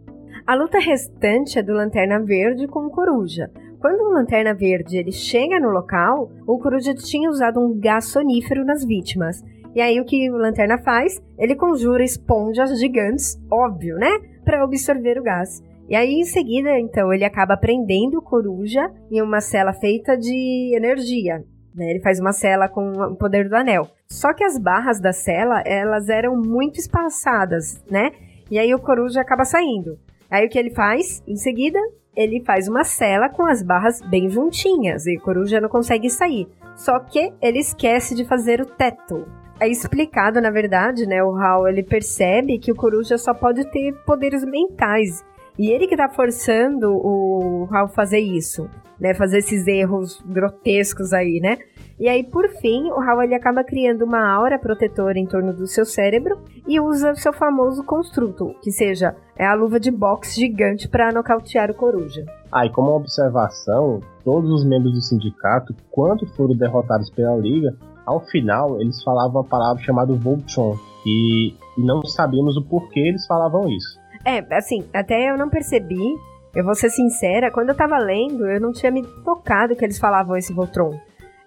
A 0.47 0.55
luta 0.55 0.79
restante 0.79 1.59
é 1.59 1.61
do 1.61 1.73
Lanterna 1.73 2.17
Verde 2.23 2.65
com 2.65 2.85
o 2.85 2.89
Coruja. 2.89 3.51
Quando 3.77 3.99
o 4.03 4.13
Lanterna 4.13 4.53
Verde 4.53 4.95
ele 4.95 5.11
chega 5.11 5.59
no 5.59 5.67
local, 5.67 6.31
o 6.47 6.57
Coruja 6.57 6.93
tinha 6.95 7.29
usado 7.29 7.59
um 7.59 7.77
gás 7.77 8.05
sonífero 8.05 8.63
nas 8.63 8.85
vítimas. 8.85 9.43
E 9.75 9.81
aí 9.81 9.99
o 9.99 10.05
que 10.05 10.31
o 10.31 10.37
Lanterna 10.37 10.77
faz? 10.77 11.21
Ele 11.37 11.53
conjura 11.53 12.01
esponjas 12.01 12.79
gigantes, 12.79 13.37
óbvio, 13.51 13.97
né? 13.97 14.17
Para 14.45 14.63
absorver 14.63 15.19
o 15.19 15.23
gás. 15.23 15.61
E 15.89 15.95
aí, 15.95 16.13
em 16.13 16.23
seguida, 16.23 16.79
então, 16.79 17.13
ele 17.13 17.25
acaba 17.25 17.57
prendendo 17.57 18.19
o 18.19 18.21
coruja 18.21 18.89
em 19.11 19.21
uma 19.21 19.41
cela 19.41 19.73
feita 19.73 20.17
de 20.17 20.73
energia. 20.73 21.43
Né? 21.75 21.91
Ele 21.91 21.99
faz 21.99 22.19
uma 22.19 22.31
cela 22.31 22.69
com 22.69 22.91
o 22.91 23.15
poder 23.15 23.49
do 23.49 23.55
anel. 23.55 23.87
Só 24.07 24.33
que 24.33 24.43
as 24.43 24.57
barras 24.57 24.99
da 24.99 25.11
cela, 25.11 25.61
elas 25.65 26.09
eram 26.09 26.35
muito 26.35 26.79
espaçadas, 26.79 27.83
né? 27.89 28.11
E 28.49 28.57
aí 28.57 28.73
o 28.73 28.79
coruja 28.79 29.21
acaba 29.21 29.43
saindo. 29.43 29.99
Aí 30.29 30.45
o 30.45 30.49
que 30.49 30.57
ele 30.57 30.69
faz? 30.69 31.21
Em 31.27 31.35
seguida, 31.35 31.79
ele 32.15 32.43
faz 32.45 32.67
uma 32.67 32.83
cela 32.83 33.29
com 33.29 33.45
as 33.45 33.61
barras 33.61 34.01
bem 34.01 34.29
juntinhas 34.29 35.05
e 35.05 35.17
o 35.17 35.21
coruja 35.21 35.59
não 35.59 35.67
consegue 35.67 36.09
sair. 36.09 36.47
Só 36.75 36.99
que 36.99 37.33
ele 37.41 37.59
esquece 37.59 38.15
de 38.15 38.25
fazer 38.25 38.61
o 38.61 38.65
teto. 38.65 39.27
É 39.59 39.67
explicado, 39.67 40.41
na 40.41 40.51
verdade, 40.51 41.05
né? 41.05 41.23
O 41.23 41.35
Hal 41.35 41.67
ele 41.67 41.83
percebe 41.83 42.59
que 42.59 42.71
o 42.71 42.75
coruja 42.75 43.17
só 43.17 43.33
pode 43.33 43.69
ter 43.71 43.93
poderes 44.05 44.43
mentais 44.43 45.23
e 45.57 45.71
ele 45.71 45.87
que 45.87 45.95
tá 45.95 46.09
forçando 46.09 46.91
o 46.91 47.67
Hal 47.71 47.87
fazer 47.87 48.19
isso, 48.19 48.69
né? 48.99 49.13
Fazer 49.13 49.39
esses 49.39 49.67
erros 49.67 50.21
grotescos 50.25 51.13
aí, 51.13 51.39
né? 51.39 51.57
E 51.97 52.09
aí, 52.09 52.23
por 52.23 52.49
fim, 52.59 52.89
o 52.91 52.99
Hal 52.99 53.23
ele 53.23 53.35
acaba 53.35 53.63
criando 53.63 54.03
uma 54.03 54.29
aura 54.29 54.59
protetora 54.59 55.17
em 55.17 55.25
torno 55.25 55.53
do 55.53 55.65
seu 55.65 55.85
cérebro 55.85 56.39
e 56.67 56.79
usa 56.79 57.13
o 57.13 57.15
seu 57.15 57.31
famoso 57.31 57.83
construto, 57.85 58.53
que 58.61 58.71
seja 58.71 59.15
é 59.37 59.45
a 59.45 59.53
luva 59.53 59.79
de 59.79 59.91
boxe 59.91 60.39
gigante 60.39 60.89
para 60.89 61.11
nocautear 61.11 61.71
o 61.71 61.73
coruja. 61.73 62.25
Ah, 62.51 62.65
e 62.65 62.69
como 62.69 62.91
observação, 62.91 64.01
todos 64.23 64.49
os 64.51 64.65
membros 64.65 64.93
do 64.93 65.01
sindicato, 65.01 65.73
quando 65.89 66.27
foram 66.35 66.55
derrotados 66.55 67.09
pela 67.09 67.35
Liga, 67.37 67.75
ao 68.05 68.19
final 68.25 68.79
eles 68.81 69.01
falavam 69.03 69.41
a 69.41 69.45
palavra 69.45 69.81
chamada 69.83 70.13
Voltron, 70.13 70.77
e 71.05 71.53
não 71.77 72.03
sabíamos 72.03 72.57
o 72.57 72.63
porquê 72.63 72.99
eles 72.99 73.25
falavam 73.27 73.69
isso. 73.69 73.99
É, 74.25 74.39
assim, 74.55 74.83
até 74.93 75.29
eu 75.29 75.37
não 75.37 75.49
percebi. 75.49 76.15
Eu 76.55 76.63
vou 76.63 76.73
ser 76.73 76.89
sincera, 76.89 77.51
quando 77.51 77.69
eu 77.69 77.75
tava 77.75 77.97
lendo, 77.97 78.49
eu 78.49 78.61
não 78.61 78.71
tinha 78.71 78.91
me 78.91 79.03
tocado 79.25 79.75
que 79.75 79.83
eles 79.83 79.99
falavam 79.99 80.37
esse 80.37 80.53
Voltron. 80.53 80.97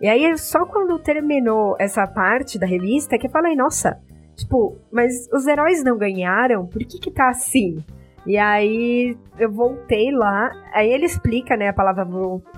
E 0.00 0.06
aí, 0.06 0.36
só 0.36 0.66
quando 0.66 0.98
terminou 0.98 1.76
essa 1.78 2.06
parte 2.06 2.58
da 2.58 2.66
revista, 2.66 3.18
que 3.18 3.26
eu 3.26 3.30
falei, 3.30 3.56
nossa, 3.56 3.98
tipo, 4.36 4.76
mas 4.92 5.28
os 5.32 5.46
heróis 5.46 5.82
não 5.82 5.96
ganharam? 5.96 6.66
Por 6.66 6.84
que 6.84 6.98
que 6.98 7.10
tá 7.10 7.30
assim? 7.30 7.82
E 8.26 8.36
aí, 8.36 9.16
eu 9.38 9.50
voltei 9.50 10.10
lá, 10.12 10.50
aí 10.74 10.92
ele 10.92 11.06
explica, 11.06 11.56
né, 11.56 11.68
a 11.68 11.72
palavra 11.72 12.04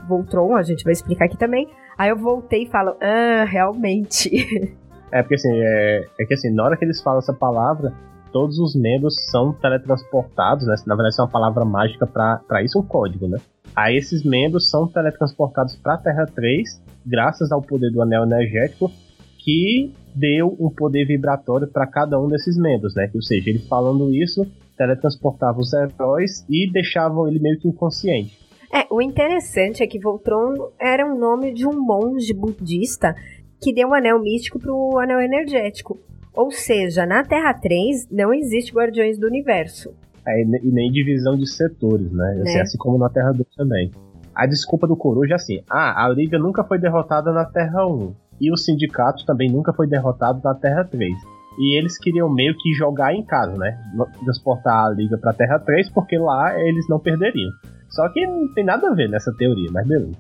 Voltron, 0.09 0.57
a 0.57 0.63
gente 0.63 0.83
vai 0.83 0.93
explicar 0.93 1.27
aqui 1.27 1.39
também. 1.39 1.69
Aí 1.97 2.11
eu 2.11 2.17
voltei 2.17 2.65
e 2.65 2.69
falo, 2.69 2.97
ah, 3.01 3.45
realmente. 3.45 4.31
É, 5.13 5.23
porque 5.23 5.35
assim, 5.35 5.51
é, 5.53 6.07
é 6.21 6.25
que 6.25 6.35
assim, 6.35 6.55
na 6.55 6.63
hora 6.63 6.77
que 6.77 6.85
eles 6.85 7.03
falam 7.03 7.19
essa 7.19 7.33
palavra, 7.33 7.93
todos 8.33 8.59
os 8.59 8.75
membros 8.75 9.15
são 9.31 9.53
teletransportados, 9.53 10.67
né? 10.67 10.75
Na 10.87 10.95
verdade, 10.95 11.17
é 11.19 11.23
uma 11.23 11.29
palavra 11.29 11.65
mágica 11.65 12.07
para 12.07 12.63
isso, 12.63 12.79
um 12.79 12.85
código, 12.85 13.29
né? 13.29 13.39
Aí 13.75 13.97
esses 13.97 14.25
membros 14.25 14.69
são 14.69 14.87
teletransportados 14.87 15.77
para 15.77 15.95
a 15.95 15.99
Terra 15.99 16.27
3, 16.27 16.83
graças 17.07 17.53
ao 17.53 17.63
poder 17.63 17.91
do 17.91 18.03
anel 18.03 18.25
energético, 18.25 18.91
que 19.39 19.93
deu 20.15 20.57
um 20.59 20.69
poder 20.69 21.07
vibratório 21.07 21.69
para 21.69 21.87
cada 21.87 22.19
um 22.19 22.29
desses 22.29 22.57
membros, 22.57 22.95
né? 22.95 23.11
Ou 23.15 23.23
seja, 23.23 23.51
ele 23.51 23.61
falando 23.61 24.13
isso, 24.13 24.47
teletransportava 24.77 25.59
os 25.61 25.73
heróis 25.73 26.45
e 26.49 26.71
deixavam 26.71 27.29
ele 27.29 27.39
meio 27.39 27.59
que 27.59 27.69
inconsciente. 27.69 28.39
É, 28.73 28.87
o 28.91 29.03
interessante 29.03 29.83
é 29.83 29.87
que 29.87 29.99
Voltron 29.99 30.71
era 30.79 31.05
um 31.05 31.19
nome 31.19 31.53
de 31.53 31.67
um 31.67 31.73
monge 31.73 32.33
budista 32.33 33.15
que 33.61 33.73
deu 33.75 33.89
um 33.89 33.95
anel 33.95 34.21
místico 34.21 34.59
para 34.59 34.73
o 34.73 34.99
anel 34.99 35.21
energético. 35.21 35.99
Ou 36.35 36.51
seja, 36.51 37.05
na 37.07 37.25
Terra 37.25 37.53
3 37.55 38.09
não 38.11 38.33
existe 38.33 38.73
Guardiões 38.73 39.19
do 39.19 39.27
Universo. 39.27 39.93
É, 40.27 40.43
e 40.43 40.71
nem 40.71 40.91
divisão 40.91 41.37
de 41.37 41.47
setores, 41.47 42.13
né? 42.13 42.41
Assim, 42.43 42.55
né? 42.55 42.61
assim 42.61 42.79
como 42.79 42.99
na 42.99 43.09
Terra 43.09 43.33
2 43.33 43.47
também. 43.57 43.91
A 44.35 44.47
desculpa 44.47 44.87
do 44.87 44.97
Coruja 44.97 45.35
é 45.35 45.37
assim: 45.37 45.63
ah, 45.69 46.05
a 46.05 46.09
Liga 46.09 46.39
nunca 46.39 46.63
foi 46.65 46.79
derrotada 46.79 47.33
na 47.33 47.45
Terra 47.45 47.87
1. 47.87 48.15
E 48.41 48.51
o 48.51 48.57
sindicato 48.57 49.27
também 49.27 49.51
nunca 49.51 49.73
foi 49.73 49.87
derrotado 49.87 50.41
na 50.43 50.55
Terra 50.55 50.85
3. 50.85 51.13
E 51.59 51.77
eles 51.77 51.99
queriam 51.99 52.33
meio 52.33 52.57
que 52.57 52.73
jogar 52.73 53.13
em 53.15 53.25
casa, 53.25 53.57
né? 53.57 53.79
Transportar 54.25 54.87
a 54.87 54.91
Liga 54.91 55.19
pra 55.19 55.33
Terra 55.33 55.59
3, 55.59 55.91
porque 55.91 56.17
lá 56.17 56.59
eles 56.59 56.89
não 56.89 56.99
perderiam. 56.99 57.51
Só 57.91 58.09
que 58.09 58.25
não 58.27 58.53
tem 58.55 58.65
nada 58.65 58.89
a 58.89 58.95
ver 58.95 59.11
nessa 59.11 59.35
teoria, 59.37 59.69
mas 59.73 59.87
beleza. 59.87 60.17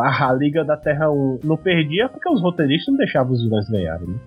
A 0.00 0.32
Liga 0.32 0.64
da 0.64 0.76
Terra 0.76 1.10
1 1.10 1.40
não 1.44 1.56
perdia 1.56 2.08
porque 2.08 2.30
os 2.30 2.40
roteiristas 2.40 2.92
não 2.92 2.96
deixavam 2.96 3.32
os 3.32 3.42
vilões 3.42 3.68
ganharem, 3.68 4.08
né? 4.08 4.18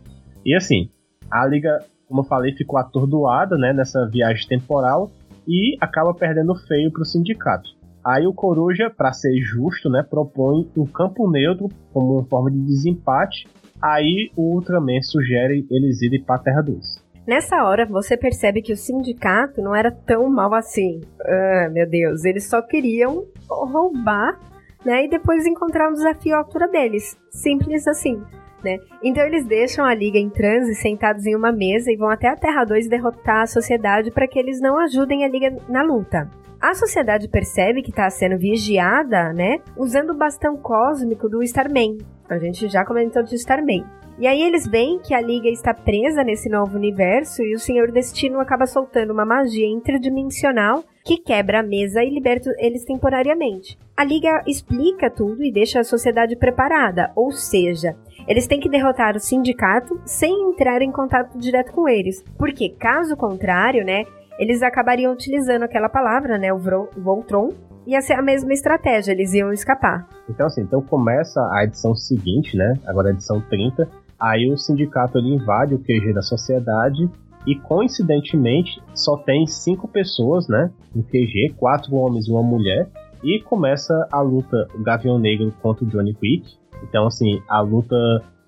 E 0.45 0.53
assim, 0.53 0.89
a 1.29 1.45
liga, 1.45 1.79
como 2.07 2.21
eu 2.21 2.25
falei, 2.25 2.53
ficou 2.53 2.79
atordoada 2.79 3.57
né, 3.57 3.73
nessa 3.73 4.07
viagem 4.07 4.47
temporal 4.47 5.09
e 5.47 5.77
acaba 5.79 6.13
perdendo 6.13 6.55
feio 6.55 6.91
para 6.91 7.01
o 7.01 7.05
sindicato. 7.05 7.69
Aí 8.05 8.27
o 8.27 8.33
Coruja, 8.33 8.89
para 8.89 9.13
ser 9.13 9.35
justo, 9.41 9.89
né, 9.89 10.03
propõe 10.07 10.69
um 10.77 10.85
campo 10.85 11.29
neutro 11.29 11.69
como 11.91 12.13
uma 12.13 12.25
forma 12.25 12.51
de 12.51 12.59
desempate. 12.59 13.47
Aí 13.81 14.31
o 14.35 14.53
Ultraman 14.53 15.01
sugere 15.01 15.65
eles 15.71 16.01
irem 16.01 16.21
para 16.21 16.35
a 16.35 16.39
Terra 16.39 16.61
2. 16.61 17.03
Nessa 17.27 17.63
hora, 17.63 17.87
você 17.87 18.15
percebe 18.15 18.61
que 18.61 18.71
o 18.71 18.77
sindicato 18.77 19.59
não 19.59 19.75
era 19.75 19.89
tão 19.89 20.29
mal 20.29 20.53
assim. 20.53 21.01
Ah, 21.19 21.69
meu 21.71 21.89
Deus, 21.89 22.23
eles 22.23 22.47
só 22.47 22.61
queriam 22.61 23.25
roubar, 23.49 24.39
né, 24.85 25.05
e 25.05 25.09
depois 25.09 25.47
encontrar 25.47 25.89
um 25.89 25.93
desafio 25.93 26.35
à 26.35 26.37
altura 26.37 26.67
deles. 26.67 27.17
Simples 27.31 27.87
assim 27.87 28.21
né? 28.65 28.79
Então 29.03 29.23
eles 29.23 29.45
deixam 29.45 29.85
a 29.85 29.93
liga 29.93 30.17
em 30.17 30.29
transe 30.29 30.73
sentados 30.73 31.25
em 31.25 31.35
uma 31.35 31.51
mesa 31.51 31.91
e 31.91 31.95
vão 31.95 32.09
até 32.09 32.27
a 32.27 32.35
Terra 32.35 32.65
2 32.65 32.89
derrotar 32.89 33.43
a 33.43 33.47
sociedade 33.47 34.09
para 34.09 34.27
que 34.27 34.39
eles 34.39 34.59
não 34.59 34.79
ajudem 34.79 35.23
a 35.23 35.27
liga 35.27 35.55
na 35.69 35.83
luta. 35.83 36.29
A 36.59 36.73
sociedade 36.73 37.29
percebe 37.29 37.83
que 37.83 37.91
está 37.91 38.09
sendo 38.09 38.39
vigiada, 38.39 39.31
né? 39.33 39.59
Usando 39.77 40.09
o 40.09 40.17
bastão 40.17 40.57
cósmico 40.57 41.29
do 41.29 41.43
Starman. 41.43 41.99
A 42.27 42.39
gente 42.39 42.67
já 42.67 42.83
comentou 42.83 43.21
de 43.21 43.35
Starman. 43.35 43.85
E 44.17 44.25
aí 44.25 44.41
eles 44.41 44.65
veem 44.65 44.97
que 44.99 45.13
a 45.13 45.19
Liga 45.19 45.49
está 45.49 45.73
presa 45.73 46.23
nesse 46.23 46.47
novo 46.47 46.77
universo 46.77 47.43
e 47.43 47.53
o 47.53 47.59
Senhor 47.59 47.91
Destino 47.91 48.39
acaba 48.39 48.65
soltando 48.65 49.11
uma 49.11 49.25
magia 49.25 49.67
interdimensional 49.67 50.85
que 51.03 51.17
quebra 51.17 51.59
a 51.59 51.63
mesa 51.63 52.01
e 52.01 52.09
liberta 52.09 52.49
eles 52.57 52.85
temporariamente. 52.85 53.77
A 53.95 54.05
Liga 54.05 54.41
explica 54.47 55.09
tudo 55.09 55.43
e 55.43 55.51
deixa 55.51 55.81
a 55.81 55.83
sociedade 55.83 56.37
preparada, 56.37 57.11
ou 57.13 57.31
seja, 57.31 57.95
eles 58.27 58.47
têm 58.47 58.59
que 58.59 58.69
derrotar 58.69 59.15
o 59.15 59.19
sindicato 59.19 59.99
sem 60.05 60.49
entrar 60.49 60.81
em 60.81 60.91
contato 60.91 61.37
direto 61.37 61.71
com 61.71 61.87
eles, 61.87 62.23
porque 62.37 62.69
caso 62.69 63.15
contrário, 63.15 63.85
né, 63.85 64.03
eles 64.39 64.61
acabariam 64.61 65.13
utilizando 65.13 65.63
aquela 65.63 65.89
palavra, 65.89 66.37
né, 66.37 66.51
o 66.51 66.57
Voltron, 66.57 67.49
ia 67.85 68.01
ser 68.01 68.13
a 68.13 68.21
mesma 68.21 68.51
estratégia, 68.51 69.11
eles 69.11 69.33
iam 69.33 69.53
escapar. 69.53 70.07
Então 70.29 70.47
assim, 70.47 70.61
então 70.61 70.81
começa 70.81 71.39
a 71.53 71.63
edição 71.63 71.95
seguinte, 71.95 72.57
né, 72.57 72.73
agora 72.85 73.09
a 73.09 73.11
edição 73.11 73.39
30, 73.41 73.87
aí 74.19 74.49
o 74.51 74.57
sindicato 74.57 75.17
ele 75.17 75.35
invade 75.35 75.75
o 75.75 75.79
QG 75.79 76.13
da 76.13 76.21
sociedade 76.21 77.09
e 77.45 77.55
coincidentemente 77.55 78.81
só 78.95 79.17
tem 79.17 79.45
cinco 79.45 79.87
pessoas, 79.87 80.47
né, 80.47 80.71
no 80.93 81.03
QG, 81.03 81.53
quatro 81.57 81.95
homens 81.95 82.27
e 82.27 82.31
uma 82.31 82.41
mulher, 82.41 82.89
e 83.23 83.39
começa 83.41 84.07
a 84.11 84.21
luta 84.21 84.67
Gavião 84.79 85.17
Negro 85.17 85.53
contra 85.61 85.85
Johnny 85.85 86.13
Quick, 86.13 86.57
então, 86.83 87.07
assim, 87.07 87.41
a 87.47 87.61
luta, 87.61 87.95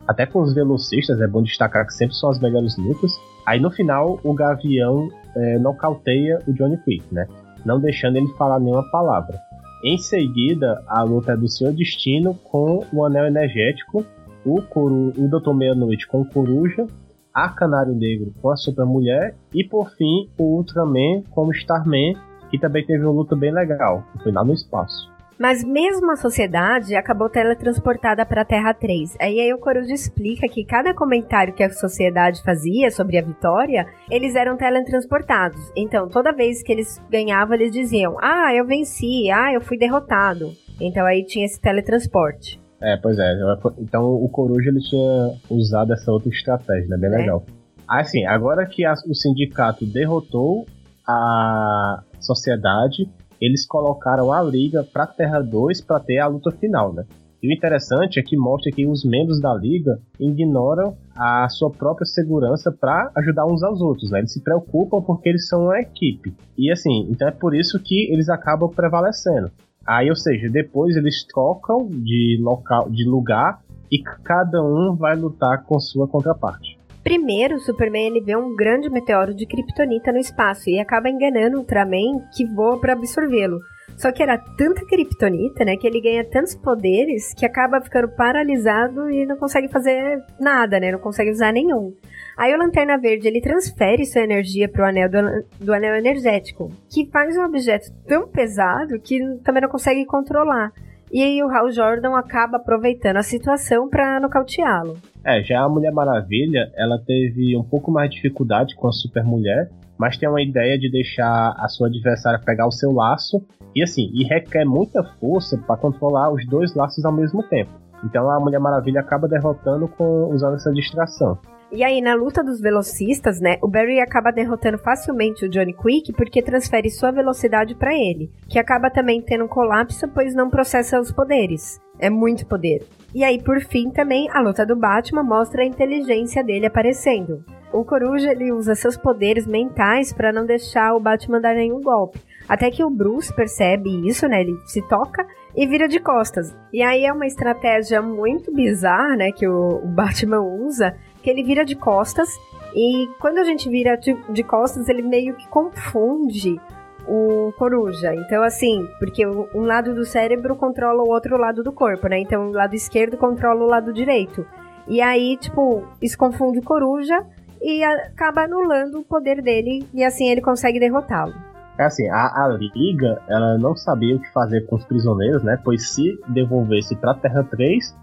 até 0.07 0.25
com 0.25 0.41
os 0.41 0.53
velocistas, 0.53 1.19
é 1.21 1.27
bom 1.27 1.41
destacar 1.41 1.85
que 1.85 1.93
sempre 1.93 2.15
são 2.15 2.29
as 2.29 2.39
melhores 2.39 2.77
lutas. 2.77 3.11
Aí 3.45 3.59
no 3.59 3.71
final, 3.71 4.19
o 4.23 4.33
Gavião 4.33 5.09
é, 5.35 5.59
nocauteia 5.59 6.39
o 6.47 6.53
Johnny 6.53 6.77
Quick, 6.77 7.13
né? 7.13 7.27
Não 7.65 7.79
deixando 7.79 8.17
ele 8.17 8.27
falar 8.37 8.59
nenhuma 8.59 8.89
palavra. 8.89 9.37
Em 9.83 9.97
seguida, 9.97 10.81
a 10.87 11.03
luta 11.03 11.33
é 11.33 11.37
do 11.37 11.47
Senhor 11.47 11.71
Destino 11.73 12.33
com 12.33 12.83
o 12.91 13.05
Anel 13.05 13.25
Energético, 13.25 14.05
o, 14.45 14.61
Coru, 14.61 15.13
o 15.17 15.27
Doutor 15.27 15.53
Meia-Noite 15.53 16.07
com 16.07 16.21
o 16.21 16.25
Coruja, 16.25 16.87
a 17.33 17.49
Canário 17.49 17.93
Negro 17.93 18.33
com 18.41 18.49
a 18.49 18.55
Super 18.55 18.85
Mulher 18.85 19.35
e 19.53 19.63
por 19.63 19.91
fim 19.91 20.27
o 20.37 20.55
Ultraman 20.57 21.21
com 21.29 21.45
o 21.45 21.51
Starman, 21.51 22.15
que 22.49 22.57
também 22.57 22.85
teve 22.85 23.03
uma 23.03 23.13
luta 23.13 23.35
bem 23.35 23.53
legal, 23.53 24.03
foi 24.23 24.31
lá 24.31 24.43
no 24.43 24.53
espaço. 24.53 25.11
Mas 25.39 25.63
mesmo 25.63 26.11
a 26.11 26.15
sociedade 26.15 26.95
acabou 26.95 27.29
teletransportada 27.29 28.25
para 28.25 28.41
a 28.41 28.45
Terra 28.45 28.73
3. 28.73 29.17
Aí, 29.19 29.39
aí 29.39 29.53
o 29.53 29.59
Coruja 29.59 29.93
explica 29.93 30.47
que 30.47 30.65
cada 30.65 30.93
comentário 30.93 31.53
que 31.53 31.63
a 31.63 31.69
sociedade 31.69 32.41
fazia 32.41 32.89
sobre 32.89 33.17
a 33.17 33.21
vitória, 33.21 33.85
eles 34.09 34.35
eram 34.35 34.57
teletransportados. 34.57 35.71
Então, 35.75 36.09
toda 36.09 36.31
vez 36.31 36.63
que 36.63 36.71
eles 36.71 36.99
ganhavam, 37.09 37.55
eles 37.55 37.71
diziam: 37.71 38.17
Ah, 38.19 38.53
eu 38.55 38.65
venci, 38.65 39.29
ah, 39.29 39.53
eu 39.53 39.61
fui 39.61 39.77
derrotado. 39.77 40.51
Então 40.79 41.05
aí 41.05 41.23
tinha 41.23 41.45
esse 41.45 41.59
teletransporte. 41.59 42.59
É, 42.81 42.95
pois 42.97 43.17
é. 43.17 43.33
Então 43.79 44.03
o 44.03 44.29
Coruja 44.29 44.69
ele 44.69 44.79
tinha 44.81 45.33
usado 45.49 45.93
essa 45.93 46.11
outra 46.11 46.29
estratégia, 46.29 46.87
né? 46.87 46.97
Bem 46.97 47.13
é. 47.13 47.17
legal. 47.17 47.43
Assim, 47.87 48.25
agora 48.25 48.65
que 48.65 48.85
a, 48.85 48.93
o 49.07 49.15
sindicato 49.15 49.85
derrotou 49.85 50.65
a 51.07 52.03
sociedade, 52.19 53.09
eles 53.41 53.65
colocaram 53.65 54.31
a 54.31 54.41
liga 54.41 54.83
pra 54.83 55.07
Terra 55.07 55.41
2 55.41 55.81
para 55.81 55.99
ter 55.99 56.19
a 56.19 56.27
luta 56.27 56.51
final, 56.51 56.93
né? 56.93 57.05
E 57.41 57.47
o 57.47 57.53
interessante 57.53 58.19
é 58.19 58.23
que 58.23 58.35
mostra 58.35 58.71
que 58.71 58.85
os 58.87 59.05
membros 59.05 59.39
da 59.39 59.53
liga 59.53 59.99
ignoram 60.19 60.95
a 61.15 61.47
sua 61.49 61.69
própria 61.69 62.05
segurança 62.05 62.71
para 62.71 63.11
ajudar 63.15 63.45
uns 63.45 63.61
aos 63.61 63.79
outros, 63.79 64.09
né? 64.09 64.19
Eles 64.19 64.33
se 64.33 64.41
preocupam 64.41 65.01
porque 65.01 65.29
eles 65.29 65.47
são 65.47 65.65
uma 65.65 65.79
equipe. 65.79 66.33
E 66.57 66.71
assim, 66.71 67.07
então 67.11 67.27
é 67.27 67.31
por 67.31 67.55
isso 67.55 67.79
que 67.79 68.11
eles 68.11 68.27
acabam 68.27 68.69
prevalecendo. 68.69 69.51
Aí, 69.85 70.09
ou 70.09 70.15
seja, 70.15 70.49
depois 70.49 70.97
eles 70.97 71.23
trocam 71.25 71.87
de 71.87 72.37
local, 72.41 72.89
de 72.89 73.07
lugar 73.07 73.61
e 73.91 73.99
cada 74.01 74.61
um 74.61 74.95
vai 74.95 75.15
lutar 75.15 75.63
com 75.63 75.79
sua 75.79 76.07
contraparte. 76.07 76.76
Primeiro, 77.07 77.55
o 77.55 77.59
Superman 77.61 78.07
ele 78.07 78.19
vê 78.19 78.35
um 78.35 78.53
grande 78.53 78.89
meteoro 78.89 79.33
de 79.33 79.45
kryptonita 79.45 80.11
no 80.11 80.17
espaço 80.17 80.69
e 80.69 80.77
acaba 80.77 81.09
enganando 81.09 81.55
o 81.55 81.59
Ultraman 81.61 82.19
que 82.35 82.45
voa 82.45 82.81
para 82.81 82.91
absorvê-lo. 82.91 83.61
Só 83.95 84.11
que 84.11 84.21
era 84.21 84.37
tanta 84.37 84.85
kryptonita, 84.85 85.63
né, 85.63 85.77
que 85.77 85.87
ele 85.87 86.01
ganha 86.01 86.25
tantos 86.25 86.53
poderes 86.53 87.33
que 87.33 87.45
acaba 87.45 87.79
ficando 87.79 88.09
paralisado 88.09 89.09
e 89.09 89.25
não 89.25 89.37
consegue 89.37 89.69
fazer 89.69 90.21
nada, 90.37 90.81
né, 90.81 90.91
não 90.91 90.99
consegue 90.99 91.31
usar 91.31 91.53
nenhum. 91.53 91.93
Aí 92.35 92.53
o 92.53 92.57
Lanterna 92.57 92.97
Verde 92.97 93.25
ele 93.25 93.39
transfere 93.39 94.05
sua 94.05 94.23
energia 94.23 94.67
para 94.67 94.83
o 94.83 94.89
anel 94.89 95.09
do, 95.09 95.45
do, 95.61 95.73
anel 95.73 95.95
energético, 95.95 96.69
que 96.89 97.09
faz 97.09 97.37
um 97.37 97.45
objeto 97.45 97.89
tão 98.05 98.27
pesado 98.27 98.99
que 98.99 99.17
também 99.45 99.61
não 99.61 99.69
consegue 99.69 100.05
controlar. 100.05 100.73
E 101.11 101.23
aí 101.23 101.41
o 101.41 101.49
Hal 101.49 101.71
Jordan 101.71 102.17
acaba 102.17 102.57
aproveitando 102.57 103.17
a 103.17 103.23
situação 103.23 103.89
para 103.89 104.19
nocauteá-lo. 104.19 104.97
É, 105.25 105.41
já 105.41 105.61
a 105.61 105.69
Mulher 105.69 105.91
Maravilha, 105.91 106.71
ela 106.75 106.99
teve 106.99 107.55
um 107.57 107.63
pouco 107.63 107.89
mais 107.91 108.09
de 108.09 108.17
dificuldade 108.17 108.75
com 108.75 108.87
a 108.87 108.91
Super 108.91 109.23
Mulher, 109.23 109.69
mas 109.97 110.17
tem 110.17 110.27
uma 110.27 110.41
ideia 110.41 110.77
de 110.77 110.91
deixar 110.91 111.55
a 111.57 111.67
sua 111.69 111.87
adversária 111.87 112.39
pegar 112.45 112.67
o 112.67 112.71
seu 112.71 112.91
laço 112.91 113.41
e 113.75 113.81
assim, 113.81 114.09
e 114.13 114.23
requer 114.23 114.65
muita 114.65 115.03
força 115.19 115.57
para 115.57 115.77
controlar 115.77 116.31
os 116.31 116.45
dois 116.47 116.75
laços 116.75 117.03
ao 117.05 117.11
mesmo 117.11 117.41
tempo. 117.43 117.71
Então 118.03 118.29
a 118.29 118.39
Mulher 118.39 118.59
Maravilha 118.59 119.01
acaba 119.01 119.27
derrotando 119.27 119.87
com 119.87 120.33
usando 120.33 120.55
essa 120.55 120.71
distração. 120.71 121.37
E 121.69 121.83
aí, 121.83 122.01
na 122.01 122.15
luta 122.15 122.41
dos 122.41 122.61
velocistas, 122.61 123.41
né, 123.41 123.57
o 123.61 123.67
Barry 123.67 123.99
acaba 123.99 124.31
derrotando 124.31 124.77
facilmente 124.77 125.45
o 125.45 125.49
Johnny 125.49 125.73
Quick 125.73 126.13
porque 126.13 126.41
transfere 126.41 126.89
sua 126.89 127.11
velocidade 127.11 127.75
para 127.75 127.93
ele, 127.93 128.31
que 128.47 128.57
acaba 128.57 128.89
também 128.89 129.21
tendo 129.21 129.43
um 129.43 129.49
colapso 129.49 130.07
pois 130.07 130.33
não 130.33 130.49
processa 130.49 130.99
os 130.99 131.11
poderes. 131.11 131.81
É 131.99 132.09
muito 132.09 132.45
poder. 132.45 132.85
E 133.13 133.21
aí, 133.23 133.41
por 133.41 133.59
fim, 133.59 133.89
também 133.89 134.29
a 134.31 134.39
luta 134.39 134.65
do 134.65 134.77
Batman 134.77 135.23
mostra 135.23 135.63
a 135.63 135.65
inteligência 135.65 136.41
dele 136.41 136.67
aparecendo. 136.67 137.43
O 137.73 137.83
Coruja 137.83 138.31
ele 138.31 138.51
usa 138.51 138.73
seus 138.75 138.95
poderes 138.95 139.45
mentais 139.45 140.13
para 140.13 140.31
não 140.31 140.45
deixar 140.45 140.93
o 140.93 141.01
Batman 141.01 141.41
dar 141.41 141.53
nenhum 141.53 141.81
golpe. 141.81 142.19
Até 142.47 142.71
que 142.71 142.83
o 142.83 142.89
Bruce 142.89 143.33
percebe 143.33 144.07
isso, 144.07 144.25
né? 144.27 144.41
Ele 144.41 144.55
se 144.65 144.81
toca 144.87 145.27
e 145.55 145.67
vira 145.67 145.87
de 145.87 145.99
costas. 145.99 146.55
E 146.71 146.81
aí 146.81 147.03
é 147.03 147.11
uma 147.11 147.25
estratégia 147.25 148.01
muito 148.01 148.53
bizarra, 148.53 149.17
né? 149.17 149.31
Que 149.31 149.47
o 149.47 149.81
Batman 149.85 150.39
usa, 150.39 150.95
que 151.27 151.31
ele 151.31 151.43
vira 151.43 151.65
de 151.65 151.75
costas 151.75 152.39
e 152.73 153.05
quando 153.19 153.39
a 153.39 153.43
gente 153.43 153.69
vira 153.69 153.97
de, 153.97 154.43
costas, 154.43 154.87
ele 154.87 155.01
meio 155.01 155.35
que 155.35 155.45
confunde 155.49 156.57
o 157.05 157.51
coruja. 157.57 158.15
Então, 158.15 158.41
assim, 158.43 158.87
porque 158.97 159.27
um 159.27 159.65
lado 159.65 159.93
do 159.93 160.05
cérebro 160.05 160.55
controla 160.55 161.03
o 161.03 161.09
outro 161.09 161.35
lado 161.37 161.61
do 161.61 161.73
corpo, 161.73 162.07
né? 162.07 162.17
Então, 162.19 162.47
o 162.47 162.51
lado 162.53 162.73
esquerdo 162.75 163.17
controla 163.17 163.61
o 163.61 163.67
lado 163.67 163.91
direito. 163.91 164.45
E 164.87 165.01
aí, 165.01 165.35
tipo, 165.35 165.83
isso 166.01 166.17
confunde 166.17 166.59
o 166.59 166.63
coruja 166.63 167.25
e 167.61 167.83
acaba 167.83 168.43
anulando 168.43 168.99
o 168.99 169.03
poder 169.03 169.41
dele 169.41 169.85
e 169.93 170.05
assim 170.05 170.29
ele 170.29 170.39
consegue 170.39 170.79
derrotá-lo. 170.79 171.33
É 171.77 171.83
assim, 171.83 172.07
a, 172.07 172.45
a, 172.45 172.57
Liga, 172.57 173.21
ela 173.27 173.57
não 173.57 173.75
sabia 173.75 174.15
o 174.15 174.19
que 174.21 174.31
fazer 174.31 174.65
com 174.67 174.77
os 174.77 174.85
prisioneiros, 174.85 175.43
né? 175.43 175.59
Pois 175.61 175.93
se 175.93 176.17
devolvesse 176.29 176.95
para 176.95 177.15
Terra 177.15 177.43
3, 177.43 177.93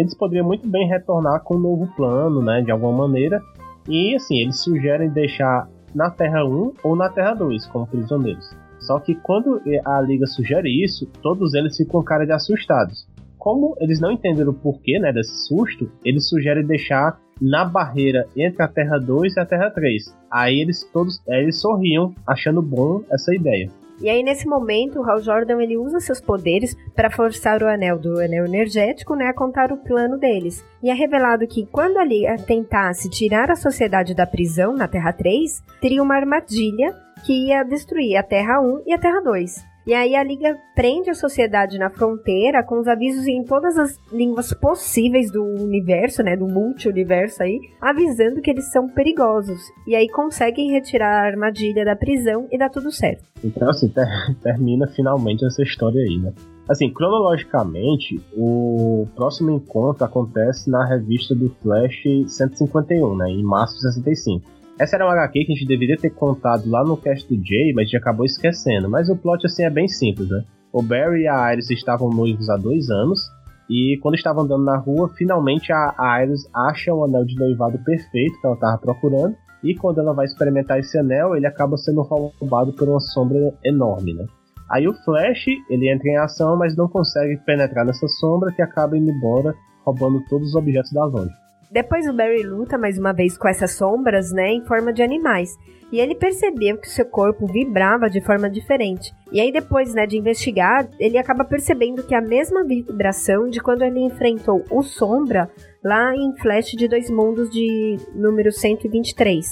eles 0.00 0.14
poderiam 0.14 0.46
muito 0.46 0.66
bem 0.66 0.88
retornar 0.88 1.42
com 1.42 1.56
um 1.56 1.60
novo 1.60 1.86
plano, 1.94 2.42
né, 2.42 2.62
de 2.62 2.70
alguma 2.70 3.06
maneira. 3.06 3.40
E 3.88 4.14
assim, 4.14 4.38
eles 4.38 4.60
sugerem 4.60 5.08
deixar 5.10 5.68
na 5.94 6.10
Terra 6.10 6.44
1 6.44 6.74
ou 6.82 6.96
na 6.96 7.08
Terra 7.08 7.34
2 7.34 7.66
como 7.66 7.86
prisioneiros. 7.86 8.50
Só 8.78 8.98
que 8.98 9.14
quando 9.14 9.60
a 9.84 10.00
Liga 10.00 10.26
sugere 10.26 10.68
isso, 10.82 11.06
todos 11.22 11.54
eles 11.54 11.76
ficam 11.76 12.02
cara 12.02 12.24
de 12.24 12.32
assustados. 12.32 13.06
Como 13.38 13.74
eles 13.80 14.00
não 14.00 14.10
entenderam 14.12 14.50
o 14.50 14.54
porquê 14.54 14.98
né, 14.98 15.12
desse 15.12 15.46
susto, 15.46 15.90
eles 16.04 16.28
sugerem 16.28 16.66
deixar 16.66 17.18
na 17.40 17.64
barreira 17.64 18.26
entre 18.36 18.62
a 18.62 18.68
Terra 18.68 18.98
2 18.98 19.36
e 19.36 19.40
a 19.40 19.46
Terra 19.46 19.70
3. 19.70 20.14
Aí 20.30 20.60
eles 20.60 20.88
todos 20.92 21.20
eles 21.26 21.58
sorriam, 21.58 22.14
achando 22.26 22.60
bom 22.60 23.02
essa 23.10 23.34
ideia. 23.34 23.70
E 24.00 24.08
aí, 24.08 24.22
nesse 24.22 24.46
momento, 24.46 24.98
o 24.98 25.04
Hal 25.08 25.20
Jordan 25.20 25.62
ele 25.62 25.76
usa 25.76 26.00
seus 26.00 26.20
poderes 26.20 26.74
para 26.94 27.10
forçar 27.10 27.62
o 27.62 27.68
anel 27.68 27.98
do 27.98 28.18
anel 28.18 28.46
energético 28.46 29.14
né, 29.14 29.26
a 29.26 29.34
contar 29.34 29.70
o 29.72 29.76
plano 29.76 30.16
deles. 30.18 30.64
E 30.82 30.88
é 30.88 30.94
revelado 30.94 31.46
que 31.46 31.66
quando 31.66 31.98
a 31.98 32.04
Liga 32.04 32.36
tentasse 32.36 33.10
tirar 33.10 33.50
a 33.50 33.56
sociedade 33.56 34.14
da 34.14 34.26
prisão 34.26 34.74
na 34.74 34.88
Terra 34.88 35.12
3, 35.12 35.62
teria 35.80 36.02
uma 36.02 36.16
armadilha 36.16 36.94
que 37.26 37.48
ia 37.48 37.62
destruir 37.62 38.16
a 38.16 38.22
Terra 38.22 38.60
1 38.60 38.84
e 38.86 38.94
a 38.94 38.98
Terra 38.98 39.20
2. 39.20 39.69
E 39.90 39.92
aí 39.92 40.14
a 40.14 40.22
Liga 40.22 40.56
prende 40.72 41.10
a 41.10 41.14
sociedade 41.14 41.76
na 41.76 41.90
fronteira 41.90 42.62
com 42.62 42.78
os 42.78 42.86
avisos 42.86 43.26
em 43.26 43.42
todas 43.42 43.76
as 43.76 43.98
línguas 44.12 44.54
possíveis 44.54 45.32
do 45.32 45.42
universo, 45.42 46.22
né, 46.22 46.36
do 46.36 46.46
multi-universo 46.46 47.42
aí, 47.42 47.58
avisando 47.80 48.40
que 48.40 48.52
eles 48.52 48.70
são 48.70 48.88
perigosos. 48.88 49.60
E 49.88 49.96
aí 49.96 50.08
conseguem 50.08 50.70
retirar 50.70 51.24
a 51.24 51.26
armadilha 51.26 51.84
da 51.84 51.96
prisão 51.96 52.46
e 52.52 52.56
dá 52.56 52.68
tudo 52.68 52.92
certo. 52.92 53.24
Então 53.42 53.68
assim, 53.68 53.88
ter 53.88 54.06
termina 54.40 54.86
finalmente 54.86 55.44
essa 55.44 55.60
história 55.60 56.00
aí, 56.00 56.18
né? 56.18 56.32
Assim, 56.68 56.88
cronologicamente, 56.92 58.24
o 58.36 59.08
próximo 59.16 59.50
encontro 59.50 60.04
acontece 60.04 60.70
na 60.70 60.86
revista 60.86 61.34
do 61.34 61.50
Flash 61.60 62.04
151, 62.28 63.16
né, 63.16 63.28
em 63.28 63.42
março 63.42 63.74
de 63.74 63.92
65. 63.92 64.59
Essa 64.80 64.96
era 64.96 65.04
uma 65.04 65.12
HQ 65.12 65.44
que 65.44 65.52
a 65.52 65.54
gente 65.54 65.68
deveria 65.68 65.98
ter 65.98 66.08
contado 66.08 66.66
lá 66.70 66.82
no 66.82 66.96
cast 66.96 67.28
do 67.28 67.46
Jay, 67.46 67.70
mas 67.74 67.82
a 67.82 67.84
gente 67.84 67.96
acabou 67.98 68.24
esquecendo. 68.24 68.88
Mas 68.88 69.10
o 69.10 69.16
plot 69.16 69.44
assim 69.44 69.62
é 69.62 69.68
bem 69.68 69.86
simples, 69.86 70.30
né? 70.30 70.42
O 70.72 70.80
Barry 70.80 71.24
e 71.24 71.28
a 71.28 71.52
Iris 71.52 71.68
estavam 71.68 72.08
noivos 72.08 72.48
há 72.48 72.56
dois 72.56 72.88
anos. 72.88 73.20
E 73.68 73.98
quando 74.00 74.14
estavam 74.14 74.44
andando 74.44 74.64
na 74.64 74.78
rua, 74.78 75.10
finalmente 75.18 75.70
a 75.70 76.22
Iris 76.22 76.48
acha 76.54 76.94
o 76.94 77.04
anel 77.04 77.26
de 77.26 77.36
noivado 77.36 77.78
perfeito 77.84 78.40
que 78.40 78.46
ela 78.46 78.54
estava 78.54 78.78
procurando. 78.78 79.36
E 79.62 79.74
quando 79.74 80.00
ela 80.00 80.14
vai 80.14 80.24
experimentar 80.24 80.78
esse 80.78 80.96
anel, 80.96 81.36
ele 81.36 81.46
acaba 81.46 81.76
sendo 81.76 82.00
roubado 82.00 82.72
por 82.72 82.88
uma 82.88 83.00
sombra 83.00 83.52
enorme, 83.62 84.14
né? 84.14 84.24
Aí 84.70 84.88
o 84.88 84.94
Flash, 85.04 85.44
ele 85.68 85.92
entra 85.92 86.08
em 86.08 86.16
ação, 86.16 86.56
mas 86.56 86.74
não 86.74 86.88
consegue 86.88 87.36
penetrar 87.44 87.84
nessa 87.84 88.08
sombra 88.08 88.50
que 88.50 88.62
acaba 88.62 88.96
indo 88.96 89.10
embora, 89.10 89.54
roubando 89.84 90.24
todos 90.30 90.48
os 90.48 90.54
objetos 90.54 90.90
da 90.90 91.04
loja. 91.04 91.49
Depois 91.70 92.04
o 92.08 92.12
Barry 92.12 92.42
luta 92.42 92.76
mais 92.76 92.98
uma 92.98 93.12
vez 93.12 93.38
com 93.38 93.46
essas 93.46 93.76
sombras, 93.76 94.32
né, 94.32 94.48
em 94.54 94.64
forma 94.64 94.92
de 94.92 95.04
animais. 95.04 95.56
E 95.92 96.00
ele 96.00 96.16
percebeu 96.16 96.76
que 96.78 96.88
seu 96.88 97.04
corpo 97.04 97.46
vibrava 97.46 98.10
de 98.10 98.20
forma 98.20 98.50
diferente. 98.50 99.12
E 99.30 99.40
aí 99.40 99.52
depois, 99.52 99.94
né, 99.94 100.04
de 100.04 100.18
investigar, 100.18 100.88
ele 100.98 101.16
acaba 101.16 101.44
percebendo 101.44 102.02
que 102.02 102.12
é 102.12 102.18
a 102.18 102.22
mesma 102.22 102.64
vibração 102.64 103.48
de 103.48 103.60
quando 103.60 103.82
ele 103.82 104.00
enfrentou 104.00 104.64
o 104.68 104.82
Sombra 104.82 105.48
lá 105.84 106.12
em 106.12 106.36
Flash 106.38 106.72
de 106.72 106.88
Dois 106.88 107.08
Mundos 107.08 107.48
de 107.50 107.96
número 108.16 108.50
123. 108.50 109.46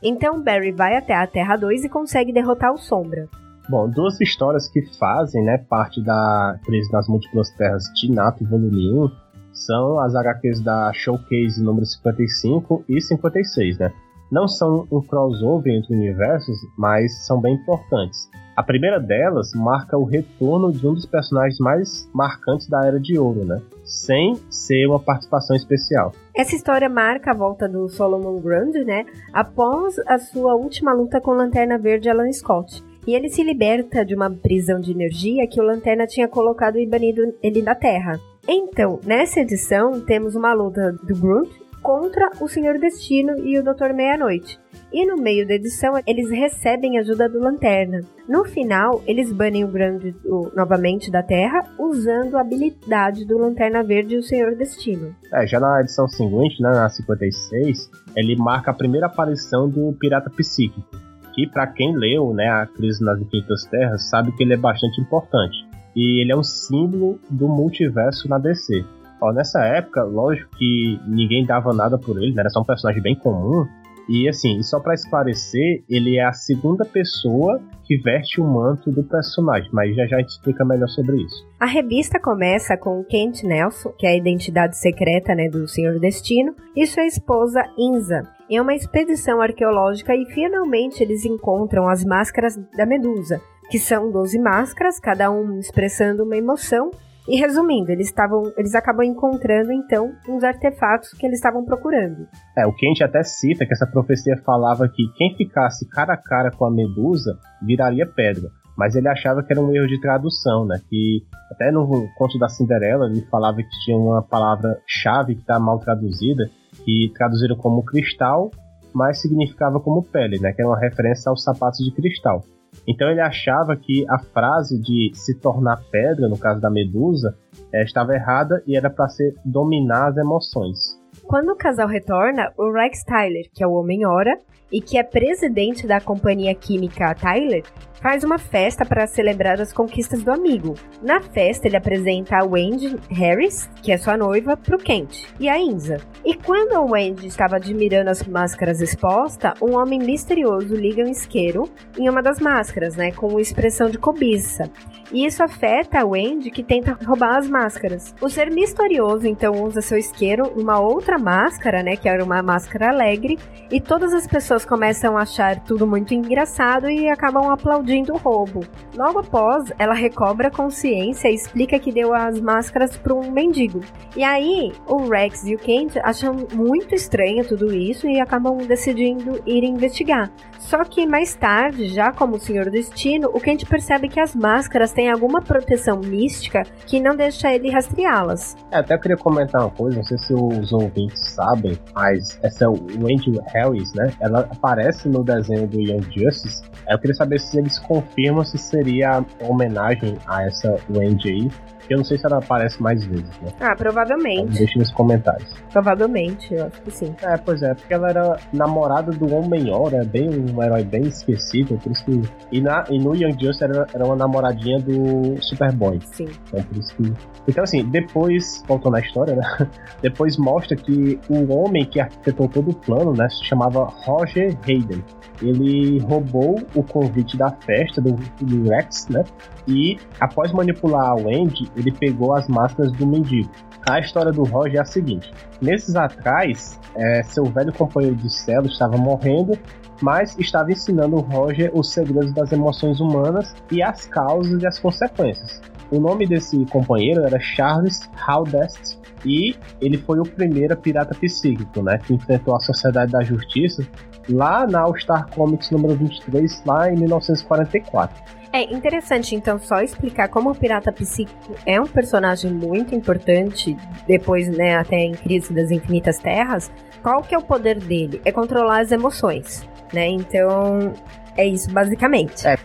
Então 0.00 0.40
Barry 0.40 0.70
vai 0.70 0.96
até 0.96 1.14
a 1.14 1.26
Terra 1.26 1.56
2 1.56 1.84
e 1.84 1.88
consegue 1.88 2.32
derrotar 2.32 2.72
o 2.72 2.78
Sombra. 2.78 3.28
Bom, 3.68 3.90
duas 3.90 4.20
histórias 4.20 4.68
que 4.68 4.80
fazem, 4.96 5.42
né, 5.42 5.58
parte 5.68 6.00
da 6.04 6.60
crise 6.64 6.88
das 6.92 7.08
múltiplas 7.08 7.50
terras 7.56 7.82
de 7.96 8.12
Nato 8.12 8.44
volume 8.44 8.92
1 8.92 9.25
são 9.56 9.98
as 9.98 10.14
HQs 10.14 10.60
da 10.60 10.92
Showcase 10.92 11.62
número 11.62 11.86
55 11.86 12.84
e 12.88 13.00
56, 13.00 13.78
né? 13.78 13.92
Não 14.30 14.46
são 14.46 14.86
um 14.90 15.00
crossover 15.00 15.72
entre 15.72 15.94
universos, 15.94 16.56
mas 16.76 17.26
são 17.26 17.40
bem 17.40 17.54
importantes. 17.54 18.28
A 18.56 18.62
primeira 18.62 18.98
delas 18.98 19.52
marca 19.54 19.98
o 19.98 20.04
retorno 20.04 20.72
de 20.72 20.86
um 20.86 20.94
dos 20.94 21.06
personagens 21.06 21.58
mais 21.60 22.10
marcantes 22.12 22.68
da 22.68 22.86
Era 22.86 22.98
de 22.98 23.18
Ouro, 23.18 23.44
né? 23.44 23.60
Sem 23.84 24.34
ser 24.50 24.86
uma 24.86 24.98
participação 24.98 25.54
especial. 25.54 26.12
Essa 26.34 26.56
história 26.56 26.88
marca 26.88 27.30
a 27.30 27.34
volta 27.34 27.68
do 27.68 27.88
Solomon 27.88 28.40
Grundy, 28.40 28.84
né? 28.84 29.04
Após 29.32 29.98
a 30.06 30.18
sua 30.18 30.54
última 30.54 30.92
luta 30.92 31.20
com 31.20 31.32
Lanterna 31.32 31.78
Verde 31.78 32.08
Alan 32.08 32.32
Scott. 32.32 32.82
e 33.06 33.14
ele 33.14 33.28
se 33.28 33.44
liberta 33.44 34.04
de 34.04 34.16
uma 34.16 34.28
prisão 34.28 34.80
de 34.80 34.90
energia 34.90 35.46
que 35.46 35.60
o 35.60 35.64
Lanterna 35.64 36.08
tinha 36.08 36.26
colocado 36.26 36.76
e 36.76 36.86
banido 36.86 37.22
ele 37.40 37.62
da 37.62 37.72
Terra. 37.72 38.18
Então, 38.48 39.00
nessa 39.04 39.40
edição, 39.40 40.00
temos 40.00 40.36
uma 40.36 40.52
luta 40.52 40.92
do 41.02 41.16
Grunt 41.16 41.50
contra 41.82 42.30
o 42.40 42.48
Senhor 42.48 42.78
Destino 42.78 43.38
e 43.44 43.58
o 43.58 43.62
Doutor 43.62 43.92
Meia-Noite. 43.92 44.58
E 44.92 45.04
no 45.04 45.16
meio 45.16 45.46
da 45.46 45.54
edição, 45.54 45.94
eles 46.06 46.30
recebem 46.30 46.98
ajuda 46.98 47.28
do 47.28 47.38
Lanterna. 47.38 48.00
No 48.28 48.44
final, 48.44 49.02
eles 49.06 49.32
banem 49.32 49.64
o 49.64 49.68
Grande 49.68 50.14
novamente 50.54 51.10
da 51.10 51.22
Terra, 51.22 51.64
usando 51.78 52.36
a 52.36 52.40
habilidade 52.40 53.24
do 53.24 53.36
Lanterna 53.36 53.82
Verde 53.82 54.14
e 54.14 54.18
o 54.18 54.22
Senhor 54.22 54.54
Destino. 54.54 55.14
É, 55.32 55.46
já 55.46 55.60
na 55.60 55.80
edição 55.80 56.08
seguinte, 56.08 56.62
né, 56.62 56.70
na 56.70 56.88
56, 56.88 57.90
ele 58.16 58.36
marca 58.36 58.70
a 58.70 58.74
primeira 58.74 59.06
aparição 59.06 59.68
do 59.68 59.92
Pirata 59.98 60.30
Psíquico, 60.30 60.88
que 61.34 61.48
para 61.48 61.66
quem 61.66 61.96
leu 61.96 62.32
né, 62.32 62.48
a 62.48 62.66
Crise 62.66 63.04
nas 63.04 63.20
Infinitas 63.20 63.64
Terras, 63.66 64.08
sabe 64.08 64.32
que 64.32 64.42
ele 64.42 64.54
é 64.54 64.56
bastante 64.56 65.00
importante. 65.00 65.66
E 65.96 66.20
ele 66.20 66.30
é 66.30 66.36
um 66.36 66.42
símbolo 66.42 67.18
do 67.30 67.48
multiverso 67.48 68.28
na 68.28 68.38
DC. 68.38 68.84
Ó, 69.20 69.32
nessa 69.32 69.64
época, 69.64 70.02
lógico 70.04 70.54
que 70.56 71.00
ninguém 71.06 71.46
dava 71.46 71.72
nada 71.72 71.98
por 71.98 72.22
ele, 72.22 72.34
né? 72.34 72.40
era 72.40 72.50
só 72.50 72.60
um 72.60 72.64
personagem 72.64 73.02
bem 73.02 73.16
comum. 73.16 73.66
E 74.08 74.28
assim, 74.28 74.62
só 74.62 74.78
para 74.78 74.94
esclarecer, 74.94 75.82
ele 75.88 76.16
é 76.16 76.24
a 76.24 76.32
segunda 76.32 76.84
pessoa 76.84 77.60
que 77.84 77.96
veste 77.96 78.40
o 78.40 78.44
manto 78.44 78.90
do 78.90 79.02
personagem, 79.02 79.68
mas 79.72 79.96
já 79.96 80.06
já 80.06 80.16
a 80.16 80.20
gente 80.20 80.30
explica 80.30 80.64
melhor 80.64 80.88
sobre 80.88 81.16
isso. 81.16 81.46
A 81.58 81.66
revista 81.66 82.20
começa 82.20 82.76
com 82.76 83.02
Kent 83.04 83.42
Nelson, 83.42 83.90
que 83.98 84.06
é 84.06 84.10
a 84.10 84.16
identidade 84.16 84.76
secreta 84.76 85.34
né, 85.34 85.48
do 85.48 85.66
Senhor 85.66 85.98
Destino, 85.98 86.54
e 86.76 86.86
sua 86.86 87.04
esposa 87.04 87.64
Inza, 87.76 88.22
em 88.48 88.60
uma 88.60 88.74
expedição 88.74 89.40
arqueológica 89.40 90.14
e 90.14 90.24
finalmente 90.26 91.02
eles 91.02 91.24
encontram 91.24 91.88
as 91.88 92.04
máscaras 92.04 92.56
da 92.76 92.86
Medusa, 92.86 93.40
que 93.70 93.78
são 93.78 94.10
12 94.10 94.38
máscaras, 94.38 94.98
cada 95.00 95.30
um 95.30 95.58
expressando 95.58 96.24
uma 96.24 96.36
emoção, 96.36 96.90
e 97.28 97.36
resumindo, 97.40 97.90
eles 97.90 98.06
estavam, 98.06 98.52
eles 98.56 98.74
acabam 98.74 99.04
encontrando 99.04 99.72
então 99.72 100.12
uns 100.28 100.44
artefatos 100.44 101.10
que 101.12 101.26
eles 101.26 101.38
estavam 101.38 101.64
procurando. 101.64 102.28
É, 102.56 102.64
o 102.66 102.72
Kent 102.72 103.02
até 103.02 103.22
cita 103.24 103.66
que 103.66 103.72
essa 103.72 103.86
profecia 103.86 104.36
falava 104.44 104.88
que 104.88 105.02
quem 105.16 105.34
ficasse 105.36 105.88
cara 105.88 106.14
a 106.14 106.16
cara 106.16 106.52
com 106.52 106.64
a 106.64 106.70
Medusa 106.70 107.36
viraria 107.60 108.06
pedra, 108.06 108.48
mas 108.76 108.94
ele 108.94 109.08
achava 109.08 109.42
que 109.42 109.52
era 109.52 109.60
um 109.60 109.74
erro 109.74 109.88
de 109.88 110.00
tradução, 110.00 110.64
né? 110.66 110.80
Que 110.88 111.24
até 111.50 111.72
no 111.72 112.08
conto 112.16 112.38
da 112.38 112.48
Cinderela 112.48 113.06
ele 113.06 113.22
falava 113.22 113.56
que 113.56 113.84
tinha 113.84 113.96
uma 113.96 114.22
palavra-chave 114.22 115.34
que 115.34 115.40
está 115.40 115.58
mal 115.58 115.80
traduzida, 115.80 116.48
que 116.84 117.10
traduziram 117.12 117.56
como 117.56 117.84
cristal, 117.84 118.52
mas 118.94 119.20
significava 119.20 119.80
como 119.80 120.04
pele, 120.04 120.38
né? 120.38 120.52
Que 120.52 120.62
era 120.62 120.70
uma 120.70 120.78
referência 120.78 121.28
aos 121.28 121.42
sapatos 121.42 121.84
de 121.84 121.90
cristal. 121.90 122.44
Então 122.86 123.08
ele 123.08 123.20
achava 123.20 123.76
que 123.76 124.04
a 124.08 124.18
frase 124.18 124.80
de 124.80 125.10
se 125.14 125.38
tornar 125.38 125.82
pedra, 125.90 126.28
no 126.28 126.38
caso 126.38 126.60
da 126.60 126.70
Medusa, 126.70 127.36
é, 127.72 127.82
estava 127.82 128.14
errada 128.14 128.62
e 128.66 128.76
era 128.76 128.90
para 128.90 129.08
ser 129.08 129.34
dominar 129.44 130.08
as 130.08 130.16
emoções. 130.16 130.78
Quando 131.24 131.50
o 131.50 131.56
casal 131.56 131.88
retorna, 131.88 132.52
o 132.56 132.72
Rex 132.72 133.02
Tyler, 133.04 133.48
que 133.52 133.62
é 133.62 133.66
o 133.66 133.72
Homem-Hora, 133.72 134.38
e 134.70 134.80
que 134.80 134.98
é 134.98 135.02
presidente 135.02 135.86
da 135.86 136.00
companhia 136.00 136.54
química 136.54 137.14
Tyler, 137.14 137.62
faz 138.06 138.22
uma 138.22 138.38
festa 138.38 138.84
para 138.84 139.04
celebrar 139.04 139.60
as 139.60 139.72
conquistas 139.72 140.22
do 140.22 140.30
amigo. 140.30 140.74
Na 141.02 141.20
festa, 141.20 141.66
ele 141.66 141.76
apresenta 141.76 142.36
a 142.36 142.44
Wendy 142.44 142.96
Harris, 143.10 143.68
que 143.82 143.90
é 143.90 143.98
sua 143.98 144.16
noiva, 144.16 144.56
para 144.56 144.76
o 144.76 144.78
Kent, 144.78 145.24
e 145.40 145.48
a 145.48 145.58
Inza. 145.58 145.96
E 146.24 146.32
quando 146.32 146.74
a 146.74 146.80
Wendy 146.82 147.26
estava 147.26 147.56
admirando 147.56 148.08
as 148.08 148.22
máscaras 148.22 148.80
expostas, 148.80 149.54
um 149.60 149.76
homem 149.76 149.98
misterioso 149.98 150.72
liga 150.72 151.02
um 151.02 151.10
isqueiro 151.10 151.68
em 151.98 152.08
uma 152.08 152.22
das 152.22 152.38
máscaras, 152.38 152.94
né, 152.94 153.10
com 153.10 153.40
expressão 153.40 153.90
de 153.90 153.98
cobiça. 153.98 154.70
E 155.12 155.26
isso 155.26 155.42
afeta 155.42 156.00
a 156.00 156.04
Wendy, 156.04 156.50
que 156.50 156.62
tenta 156.62 156.96
roubar 157.04 157.36
as 157.36 157.48
máscaras. 157.48 158.14
O 158.20 158.28
ser 158.28 158.52
misterioso 158.52 159.26
então 159.26 159.64
usa 159.64 159.80
seu 159.80 159.98
isqueiro 159.98 160.52
uma 160.56 160.78
outra 160.78 161.18
máscara, 161.18 161.82
né, 161.82 161.96
que 161.96 162.08
era 162.08 162.22
uma 162.22 162.40
máscara 162.40 162.90
alegre, 162.90 163.36
e 163.68 163.80
todas 163.80 164.14
as 164.14 164.28
pessoas 164.28 164.64
começam 164.64 165.16
a 165.16 165.22
achar 165.22 165.58
tudo 165.64 165.88
muito 165.88 166.14
engraçado 166.14 166.88
e 166.88 167.08
acabam 167.08 167.50
aplaudindo 167.50 167.95
o 168.12 168.16
roubo. 168.16 168.60
Logo 168.94 169.20
após, 169.20 169.72
ela 169.78 169.94
recobra 169.94 170.48
a 170.48 170.50
consciência 170.50 171.28
e 171.28 171.34
explica 171.34 171.78
que 171.78 171.92
deu 171.92 172.14
as 172.14 172.40
máscaras 172.40 172.96
para 172.96 173.14
um 173.14 173.30
mendigo. 173.30 173.80
E 174.16 174.22
aí, 174.22 174.72
o 174.86 175.08
Rex 175.08 175.44
e 175.44 175.54
o 175.54 175.58
Kent 175.58 175.96
acham 176.02 176.46
muito 176.54 176.94
estranho 176.94 177.46
tudo 177.46 177.74
isso 177.74 178.06
e 178.06 178.20
acabam 178.20 178.58
decidindo 178.58 179.40
ir 179.46 179.64
investigar. 179.64 180.30
Só 180.58 180.84
que 180.84 181.06
mais 181.06 181.34
tarde, 181.34 181.88
já 181.88 182.10
como 182.10 182.36
o 182.36 182.40
Senhor 182.40 182.70
Destino, 182.70 183.30
o 183.32 183.40
Kent 183.40 183.64
percebe 183.66 184.08
que 184.08 184.18
as 184.18 184.34
máscaras 184.34 184.92
têm 184.92 185.10
alguma 185.10 185.40
proteção 185.40 186.00
mística 186.00 186.62
que 186.86 186.98
não 186.98 187.14
deixa 187.14 187.52
ele 187.52 187.70
rastreá-las. 187.70 188.56
É, 188.72 188.78
até 188.78 188.98
queria 188.98 189.16
comentar 189.16 189.62
uma 189.62 189.70
coisa, 189.70 189.98
não 189.98 190.04
sei 190.04 190.18
se 190.18 190.34
os 190.34 190.72
ouvintes 190.72 191.34
sabem, 191.34 191.78
mas 191.94 192.38
essa 192.42 192.68
Wendy 192.68 193.38
Harris, 193.54 193.92
né? 193.94 194.12
Ela 194.20 194.40
aparece 194.50 195.08
no 195.08 195.22
desenho 195.22 195.66
do 195.66 195.80
Young 195.80 196.06
Justice. 196.10 196.62
Eu 196.88 196.98
queria 196.98 197.14
saber 197.14 197.38
se 197.38 197.58
eles 197.58 197.75
confirmam 197.78 198.44
se 198.44 198.58
seria 198.58 199.24
homenagem 199.40 200.16
a 200.26 200.44
essa 200.44 200.76
Wendy 200.90 201.30
aí 201.30 201.50
eu 201.88 201.98
não 201.98 202.04
sei 202.04 202.18
se 202.18 202.26
ela 202.26 202.38
aparece 202.38 202.82
mais 202.82 203.04
vezes, 203.06 203.28
né? 203.40 203.52
Ah, 203.60 203.74
provavelmente. 203.76 204.58
Deixa 204.58 204.78
nos 204.78 204.90
comentários. 204.92 205.54
Provavelmente, 205.72 206.52
eu 206.52 206.66
acho 206.66 206.82
que 206.82 206.90
sim. 206.90 207.14
É, 207.22 207.36
pois 207.36 207.62
é, 207.62 207.74
porque 207.74 207.94
ela 207.94 208.10
era 208.10 208.36
namorada 208.52 209.12
do 209.12 209.32
Homem-Hora, 209.32 210.04
bem 210.04 210.28
um 210.28 210.62
herói 210.62 210.82
bem 210.82 211.02
esquecido, 211.02 211.78
por 211.78 211.92
isso 211.92 212.04
que... 212.04 212.22
E, 212.50 212.60
na, 212.60 212.84
e 212.90 212.98
no 212.98 213.14
Young 213.14 213.36
Justice 213.40 213.64
era, 213.64 213.86
era 213.94 214.04
uma 214.04 214.16
namoradinha 214.16 214.80
do 214.80 215.40
Superboy. 215.40 216.00
Sim. 216.12 216.28
Então, 216.48 216.62
por 216.64 216.76
isso 216.76 216.96
que... 216.96 217.12
Então, 217.48 217.62
assim, 217.62 217.84
depois, 217.84 218.64
voltando 218.66 218.96
à 218.96 219.00
história, 219.00 219.36
né? 219.36 219.42
Depois 220.02 220.36
mostra 220.36 220.76
que 220.76 221.18
o 221.28 221.52
homem 221.52 221.84
que 221.84 222.00
arquitetou 222.00 222.48
todo 222.48 222.70
o 222.70 222.74
plano, 222.74 223.12
né, 223.12 223.28
se 223.28 223.44
chamava 223.44 223.84
Roger 223.84 224.56
Hayden. 224.66 225.04
Ele 225.40 226.00
roubou 226.00 226.58
o 226.74 226.82
convite 226.82 227.36
da 227.36 227.50
festa 227.66 228.00
do, 228.00 228.12
do 228.12 228.70
Rex, 228.70 229.08
né? 229.08 229.24
E 229.68 229.98
após 230.20 230.52
manipular 230.52 231.10
a 231.10 231.14
Wendy, 231.14 231.70
ele 231.76 231.92
pegou 231.92 232.34
as 232.34 232.48
máscaras 232.48 232.92
do 232.92 233.06
mendigo. 233.06 233.50
A 233.88 234.00
história 234.00 234.32
do 234.32 234.44
Roger 234.44 234.76
é 234.76 234.80
a 234.80 234.84
seguinte: 234.84 235.30
meses 235.60 235.94
atrás, 235.94 236.80
é, 236.94 237.22
seu 237.24 237.44
velho 237.44 237.72
companheiro 237.72 238.16
de 238.16 238.32
cela 238.32 238.66
estava 238.66 238.96
morrendo, 238.96 239.58
mas 240.00 240.36
estava 240.38 240.72
ensinando 240.72 241.16
o 241.16 241.20
Roger 241.20 241.70
os 241.74 241.92
segredos 241.92 242.32
das 242.32 242.52
emoções 242.52 243.00
humanas 243.00 243.54
e 243.70 243.82
as 243.82 244.06
causas 244.06 244.62
e 244.62 244.66
as 244.66 244.78
consequências. 244.78 245.60
O 245.90 246.00
nome 246.00 246.26
desse 246.26 246.64
companheiro 246.66 247.22
era 247.24 247.38
Charles 247.38 248.08
Haldest 248.26 248.98
e 249.24 249.54
ele 249.80 249.98
foi 249.98 250.18
o 250.18 250.24
primeiro 250.24 250.76
pirata 250.76 251.14
psíquico, 251.14 251.82
né, 251.82 251.98
que 251.98 252.14
enfrentou 252.14 252.56
a 252.56 252.60
Sociedade 252.60 253.12
da 253.12 253.22
Justiça 253.22 253.86
lá 254.28 254.66
na 254.66 254.80
All 254.80 254.96
Star 254.96 255.28
Comics 255.30 255.70
número 255.70 255.94
23, 255.96 256.62
lá 256.64 256.90
em 256.90 256.96
1944. 256.96 258.36
É 258.52 258.62
interessante, 258.72 259.34
então, 259.34 259.58
só 259.58 259.82
explicar 259.82 260.28
como 260.28 260.50
o 260.50 260.54
Pirata 260.54 260.90
Psíquico 260.90 261.54
é 261.66 261.78
um 261.80 261.86
personagem 261.86 262.50
muito 262.50 262.94
importante, 262.94 263.76
depois, 264.06 264.48
né, 264.48 264.76
até 264.76 264.96
em 264.96 265.12
Crise 265.12 265.52
das 265.52 265.70
Infinitas 265.70 266.18
Terras. 266.18 266.70
Qual 267.02 267.22
que 267.22 267.34
é 267.34 267.38
o 267.38 267.42
poder 267.42 267.78
dele? 267.78 268.20
É 268.24 268.32
controlar 268.32 268.80
as 268.80 268.92
emoções, 268.92 269.68
né? 269.92 270.08
Então, 270.08 270.94
é 271.36 271.46
isso, 271.46 271.70
basicamente. 271.70 272.46
É, 272.46 272.56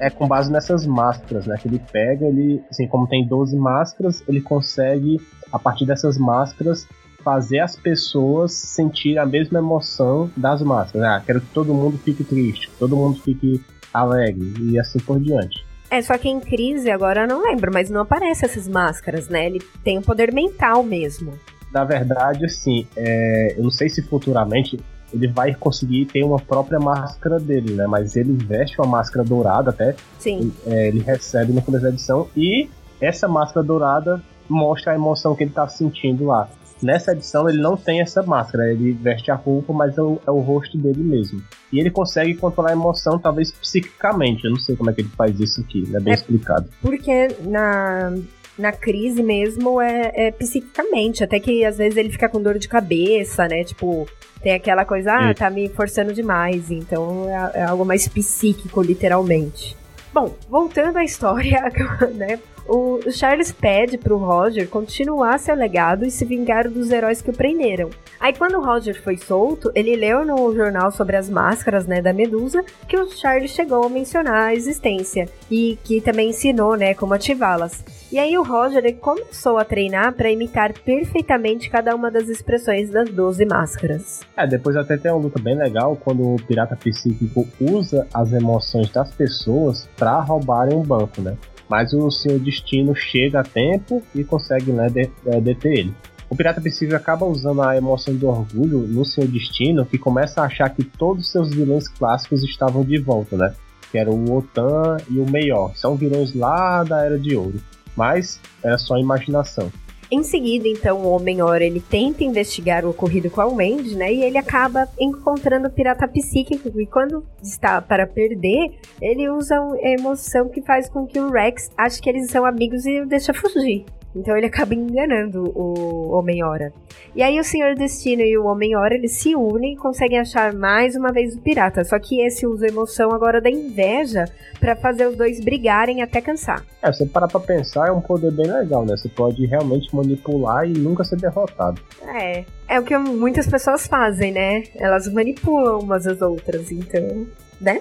é 0.00 0.10
com 0.10 0.26
base 0.26 0.50
nessas 0.50 0.84
máscaras, 0.84 1.46
né? 1.46 1.56
Que 1.60 1.68
ele 1.68 1.78
pega, 1.92 2.26
ele, 2.26 2.62
assim, 2.68 2.88
como 2.88 3.06
tem 3.06 3.24
12 3.24 3.56
máscaras, 3.56 4.24
ele 4.28 4.40
consegue, 4.40 5.20
a 5.52 5.58
partir 5.58 5.86
dessas 5.86 6.18
máscaras, 6.18 6.88
fazer 7.26 7.58
as 7.58 7.74
pessoas 7.74 8.52
sentir 8.52 9.18
a 9.18 9.26
mesma 9.26 9.58
emoção 9.58 10.30
das 10.36 10.62
máscaras. 10.62 11.08
Ah, 11.08 11.20
quero 11.26 11.40
que 11.40 11.48
todo 11.48 11.74
mundo 11.74 11.98
fique 11.98 12.22
triste, 12.22 12.70
que 12.70 12.76
todo 12.76 12.94
mundo 12.94 13.20
fique 13.20 13.60
alegre 13.92 14.54
e 14.60 14.78
assim 14.78 15.00
por 15.00 15.18
diante. 15.18 15.66
É, 15.90 16.00
só 16.00 16.16
que 16.16 16.28
em 16.28 16.38
crise, 16.38 16.88
agora 16.88 17.22
eu 17.22 17.28
não 17.28 17.42
lembro, 17.42 17.72
mas 17.74 17.90
não 17.90 18.02
aparece 18.02 18.44
essas 18.44 18.68
máscaras, 18.68 19.28
né? 19.28 19.46
Ele 19.46 19.60
tem 19.82 19.98
um 19.98 20.02
poder 20.02 20.32
mental 20.32 20.84
mesmo. 20.84 21.32
Na 21.72 21.82
verdade, 21.82 22.44
assim, 22.44 22.86
é, 22.96 23.56
eu 23.58 23.64
não 23.64 23.72
sei 23.72 23.88
se 23.88 24.02
futuramente 24.02 24.78
ele 25.12 25.26
vai 25.26 25.52
conseguir 25.52 26.06
ter 26.06 26.22
uma 26.22 26.38
própria 26.38 26.78
máscara 26.78 27.40
dele, 27.40 27.74
né? 27.74 27.88
Mas 27.88 28.14
ele 28.14 28.34
veste 28.34 28.80
uma 28.80 28.86
máscara 28.86 29.24
dourada 29.24 29.70
até. 29.70 29.96
Sim. 30.20 30.52
É, 30.64 30.86
ele 30.86 31.00
recebe 31.00 31.52
no 31.52 31.60
começo 31.60 31.82
da 31.82 31.90
edição 31.90 32.28
e 32.36 32.70
essa 33.00 33.26
máscara 33.26 33.66
dourada 33.66 34.22
mostra 34.48 34.92
a 34.92 34.94
emoção 34.94 35.34
que 35.34 35.42
ele 35.42 35.50
tá 35.50 35.66
sentindo 35.66 36.26
lá. 36.26 36.48
Nessa 36.82 37.12
edição 37.12 37.48
ele 37.48 37.60
não 37.60 37.76
tem 37.76 38.00
essa 38.00 38.22
máscara, 38.22 38.70
ele 38.70 38.92
veste 38.92 39.30
a 39.30 39.34
roupa, 39.34 39.72
mas 39.72 39.96
é 39.96 40.02
o, 40.02 40.20
é 40.26 40.30
o 40.30 40.40
rosto 40.40 40.76
dele 40.76 41.02
mesmo. 41.02 41.42
E 41.72 41.80
ele 41.80 41.90
consegue 41.90 42.34
controlar 42.34 42.70
a 42.70 42.72
emoção, 42.72 43.18
talvez 43.18 43.50
psiquicamente. 43.50 44.44
Eu 44.44 44.50
não 44.50 44.58
sei 44.58 44.76
como 44.76 44.90
é 44.90 44.92
que 44.92 45.00
ele 45.00 45.10
faz 45.16 45.38
isso 45.40 45.60
aqui, 45.60 45.84
é 45.94 46.00
bem 46.00 46.12
é 46.12 46.16
explicado. 46.16 46.68
Porque 46.82 47.28
na, 47.40 48.14
na 48.58 48.72
crise 48.72 49.22
mesmo 49.22 49.80
é, 49.80 50.12
é, 50.14 50.30
psiquicamente, 50.30 51.24
até 51.24 51.40
que 51.40 51.64
às 51.64 51.78
vezes 51.78 51.96
ele 51.96 52.10
fica 52.10 52.28
com 52.28 52.40
dor 52.40 52.58
de 52.58 52.68
cabeça, 52.68 53.48
né? 53.48 53.64
Tipo, 53.64 54.06
tem 54.42 54.52
aquela 54.52 54.84
coisa, 54.84 55.12
ah, 55.12 55.34
tá 55.34 55.50
me 55.50 55.68
forçando 55.68 56.12
demais, 56.12 56.70
então 56.70 57.28
é, 57.28 57.60
é 57.60 57.62
algo 57.64 57.84
mais 57.84 58.06
psíquico, 58.06 58.82
literalmente. 58.82 59.76
Bom, 60.12 60.34
voltando 60.48 60.96
à 60.96 61.04
história, 61.04 61.60
né? 62.14 62.38
O 62.68 63.00
Charles 63.12 63.52
pede 63.52 63.96
pro 63.96 64.16
Roger 64.16 64.68
continuar 64.68 65.38
seu 65.38 65.54
legado 65.54 66.04
e 66.04 66.10
se 66.10 66.24
vingar 66.24 66.68
dos 66.68 66.90
heróis 66.90 67.22
que 67.22 67.30
o 67.30 67.32
prenderam. 67.32 67.90
Aí 68.18 68.32
quando 68.32 68.58
o 68.58 68.64
Roger 68.64 69.00
foi 69.02 69.16
solto, 69.16 69.70
ele 69.74 69.94
leu 69.94 70.24
no 70.24 70.52
jornal 70.54 70.90
sobre 70.90 71.16
as 71.16 71.28
máscaras, 71.28 71.86
né, 71.86 72.02
da 72.02 72.12
Medusa, 72.12 72.64
que 72.88 72.96
o 72.96 73.10
Charles 73.10 73.52
chegou 73.52 73.84
a 73.84 73.88
mencionar 73.88 74.48
a 74.48 74.54
existência 74.54 75.28
e 75.50 75.78
que 75.84 76.00
também 76.00 76.30
ensinou, 76.30 76.76
né, 76.76 76.94
como 76.94 77.14
ativá-las. 77.14 77.84
E 78.10 78.18
aí 78.18 78.36
o 78.36 78.42
Roger 78.42 78.96
começou 78.96 79.58
a 79.58 79.64
treinar 79.64 80.14
para 80.14 80.30
imitar 80.30 80.72
perfeitamente 80.72 81.68
cada 81.68 81.94
uma 81.94 82.10
das 82.10 82.28
expressões 82.28 82.90
das 82.90 83.10
12 83.10 83.44
máscaras. 83.44 84.20
É, 84.36 84.46
depois 84.46 84.76
até 84.76 84.96
tem 84.96 85.10
uma 85.10 85.20
luta 85.20 85.40
bem 85.40 85.56
legal 85.56 85.96
quando 85.96 86.34
o 86.34 86.36
pirata 86.46 86.76
psíquico 86.76 87.46
usa 87.60 88.06
as 88.12 88.32
emoções 88.32 88.90
das 88.90 89.12
pessoas 89.12 89.88
para 89.96 90.20
roubarem 90.20 90.76
um 90.76 90.82
banco, 90.82 91.20
né? 91.20 91.36
Mas 91.68 91.92
o 91.92 92.10
seu 92.10 92.38
destino 92.38 92.94
chega 92.94 93.40
a 93.40 93.44
tempo 93.44 94.02
e 94.14 94.22
consegue 94.22 94.70
né, 94.72 94.88
é, 95.26 95.40
deter 95.40 95.78
ele. 95.78 95.94
O 96.28 96.36
pirata 96.36 96.60
psíquico 96.60 96.96
acaba 96.96 97.24
usando 97.24 97.62
a 97.62 97.76
emoção 97.76 98.14
do 98.14 98.28
orgulho 98.28 98.78
no 98.80 99.04
seu 99.04 99.26
destino, 99.26 99.86
que 99.86 99.96
começa 99.96 100.40
a 100.40 100.46
achar 100.46 100.68
que 100.70 100.82
todos 100.82 101.26
os 101.26 101.32
seus 101.32 101.54
vilões 101.54 101.88
clássicos 101.88 102.42
estavam 102.42 102.84
de 102.84 102.98
volta, 102.98 103.36
né? 103.36 103.54
Que 103.92 103.98
era 103.98 104.10
o 104.10 104.36
Otan 104.36 104.96
e 105.08 105.20
o 105.20 105.30
Meior. 105.30 105.76
São 105.76 105.94
vilões 105.94 106.34
lá 106.34 106.82
da 106.82 107.04
Era 107.04 107.18
de 107.18 107.36
Ouro 107.36 107.60
mas 107.96 108.38
era 108.62 108.76
só 108.76 108.98
imaginação. 108.98 109.72
Em 110.10 110.22
seguida, 110.22 110.68
então, 110.68 111.02
o 111.02 111.10
Homem-Hora 111.10 111.64
ele 111.64 111.80
tenta 111.80 112.22
investigar 112.22 112.84
o 112.84 112.90
ocorrido 112.90 113.28
com 113.28 113.40
a 113.40 113.46
Wendy, 113.46 113.96
né? 113.96 114.12
E 114.12 114.22
ele 114.22 114.38
acaba 114.38 114.88
encontrando 115.00 115.66
o 115.66 115.70
pirata 115.70 116.06
psíquico. 116.06 116.80
E 116.80 116.86
quando 116.86 117.26
está 117.42 117.82
para 117.82 118.06
perder, 118.06 118.78
ele 119.02 119.28
usa 119.28 119.56
a 119.58 119.88
emoção 119.88 120.48
que 120.48 120.62
faz 120.62 120.88
com 120.88 121.06
que 121.06 121.18
o 121.18 121.30
Rex 121.30 121.70
ache 121.76 122.00
que 122.00 122.08
eles 122.08 122.30
são 122.30 122.44
amigos 122.44 122.86
e 122.86 123.00
o 123.00 123.06
deixa 123.06 123.34
fugir. 123.34 123.84
Então 124.16 124.36
ele 124.36 124.46
acaba 124.46 124.74
enganando 124.74 125.52
o 125.54 126.10
Homem-Hora. 126.12 126.72
E 127.14 127.22
aí 127.22 127.38
o 127.38 127.44
Senhor 127.44 127.74
Destino 127.74 128.22
e 128.22 128.36
o 128.38 128.46
Homem-Hora 128.46 128.94
eles 128.94 129.12
se 129.12 129.36
unem 129.36 129.74
e 129.74 129.76
conseguem 129.76 130.18
achar 130.18 130.54
mais 130.54 130.96
uma 130.96 131.12
vez 131.12 131.34
o 131.34 131.40
pirata. 131.40 131.84
Só 131.84 131.98
que 131.98 132.20
esse 132.22 132.46
usa 132.46 132.64
a 132.64 132.68
emoção 132.68 133.12
agora 133.12 133.40
da 133.40 133.50
inveja 133.50 134.24
para 134.58 134.74
fazer 134.74 135.06
os 135.06 135.16
dois 135.16 135.38
brigarem 135.38 136.02
até 136.02 136.20
cansar. 136.20 136.64
É, 136.82 136.90
você 136.90 137.04
parar 137.04 137.28
pra 137.28 137.40
pensar, 137.40 137.88
é 137.88 137.92
um 137.92 138.00
poder 138.00 138.32
bem 138.32 138.50
legal, 138.50 138.86
né? 138.86 138.96
Você 138.96 139.08
pode 139.08 139.44
realmente 139.44 139.94
manipular 139.94 140.66
e 140.66 140.72
nunca 140.72 141.04
ser 141.04 141.16
derrotado. 141.16 141.80
É. 142.08 142.44
É 142.68 142.80
o 142.80 142.82
que 142.82 142.96
muitas 142.96 143.46
pessoas 143.46 143.86
fazem, 143.86 144.32
né? 144.32 144.64
Elas 144.76 145.06
manipulam 145.12 145.78
umas 145.80 146.06
às 146.06 146.22
outras, 146.22 146.72
então. 146.72 147.26
Né? 147.60 147.80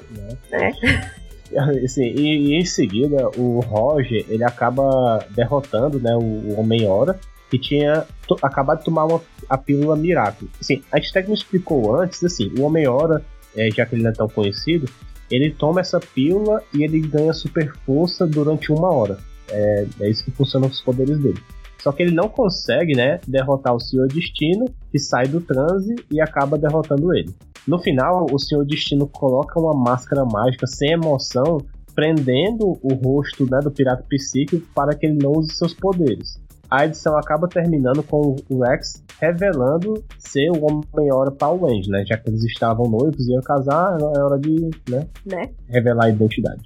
É. 0.52 0.68
é. 0.68 1.25
Assim, 1.84 2.04
e, 2.04 2.50
e, 2.50 2.54
em 2.56 2.66
seguida, 2.66 3.30
o 3.38 3.60
Roger 3.60 4.26
ele 4.28 4.44
acaba 4.44 5.26
derrotando 5.32 6.00
né, 6.00 6.16
o, 6.16 6.60
Homem-Hora, 6.60 7.20
que 7.50 7.60
tinha 7.60 8.06
acabado 8.42 8.80
de 8.80 8.86
tomar 8.86 9.06
uma, 9.06 9.22
a 9.50 9.58
pílula 9.58 9.96
Miracle. 9.96 10.50
Assim, 10.60 10.82
a 10.92 10.98
gente 10.98 11.10
até 11.10 11.28
não 11.28 11.34
explicou 11.34 11.96
antes, 11.96 12.24
assim, 12.24 12.52
o 12.58 12.64
Homem-Hora, 12.64 13.24
é, 13.56 13.70
já 13.72 13.86
que 13.86 13.96
ele 13.96 14.04
não 14.04 14.10
é 14.10 14.14
tão 14.14 14.28
conhecido, 14.28 14.90
ele 15.30 15.52
toma 15.52 15.82
essa 15.82 16.00
pílula 16.00 16.64
e 16.74 16.84
ele 16.84 17.00
ganha 17.00 17.34
super 17.34 17.74
força 17.86 18.28
durante 18.28 18.72
uma 18.72 18.92
hora. 18.92 19.18
É, 19.50 19.86
é 20.02 20.10
isso 20.10 20.24
que 20.24 20.32
funcionam 20.32 20.68
os 20.68 20.82
poderes 20.82 21.18
dele. 21.20 21.40
Só 21.86 21.92
que 21.92 22.02
ele 22.02 22.16
não 22.16 22.28
consegue, 22.28 22.96
né, 22.96 23.20
derrotar 23.28 23.76
o 23.76 23.80
Senhor 23.80 24.08
Destino, 24.08 24.66
que 24.92 24.98
sai 24.98 25.28
do 25.28 25.40
transe 25.40 25.94
e 26.12 26.20
acaba 26.20 26.58
derrotando 26.58 27.14
ele. 27.14 27.32
No 27.68 27.78
final, 27.78 28.26
o 28.32 28.40
Senhor 28.40 28.66
Destino 28.66 29.08
coloca 29.08 29.60
uma 29.60 29.72
máscara 29.72 30.26
mágica 30.26 30.66
sem 30.66 30.94
emoção, 30.94 31.60
prendendo 31.94 32.76
o 32.82 32.94
rosto 32.96 33.46
né, 33.46 33.60
do 33.62 33.70
pirata 33.70 34.04
psíquico 34.10 34.66
para 34.74 34.96
que 34.96 35.06
ele 35.06 35.20
não 35.22 35.34
use 35.34 35.54
seus 35.54 35.76
poderes. 35.76 36.42
A 36.72 36.86
edição 36.86 37.16
acaba 37.20 37.48
terminando 37.48 38.02
com 38.02 38.36
o 38.50 38.64
Rex 38.64 39.04
revelando 39.22 40.04
ser 40.18 40.50
o 40.50 40.66
Homem-Hora 40.66 41.30
para 41.30 41.54
o 41.54 41.66
Wendy, 41.66 41.92
né? 41.92 42.04
Já 42.04 42.18
que 42.18 42.32
eles 42.32 42.44
estavam 42.46 42.90
noivos 42.90 43.28
e 43.28 43.32
iam 43.32 43.42
casar, 43.44 43.96
é 44.02 44.20
hora 44.24 44.40
de 44.40 44.72
né, 44.90 45.08
né? 45.24 45.52
revelar 45.70 46.06
a 46.06 46.10
identidade. 46.10 46.64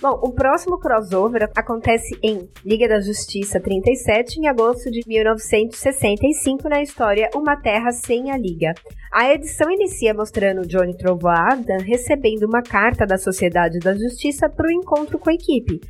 Bom, 0.00 0.20
o 0.22 0.32
próximo 0.32 0.78
crossover 0.78 1.50
acontece 1.56 2.18
em 2.22 2.48
Liga 2.64 2.88
da 2.88 3.00
Justiça 3.00 3.60
37, 3.60 4.40
em 4.40 4.48
agosto 4.48 4.90
de 4.90 5.00
1965, 5.06 6.68
na 6.68 6.82
história 6.82 7.30
Uma 7.34 7.56
Terra 7.56 7.92
Sem 7.92 8.30
a 8.30 8.36
Liga. 8.36 8.74
A 9.12 9.32
edição 9.32 9.70
inicia 9.70 10.12
mostrando 10.12 10.66
Johnny 10.66 10.96
Trovoada 10.96 11.78
recebendo 11.78 12.44
uma 12.44 12.62
carta 12.62 13.06
da 13.06 13.16
Sociedade 13.16 13.78
da 13.78 13.94
Justiça 13.94 14.48
para 14.48 14.66
o 14.66 14.72
encontro 14.72 15.18
com 15.18 15.30
a 15.30 15.34
equipe. 15.34 15.80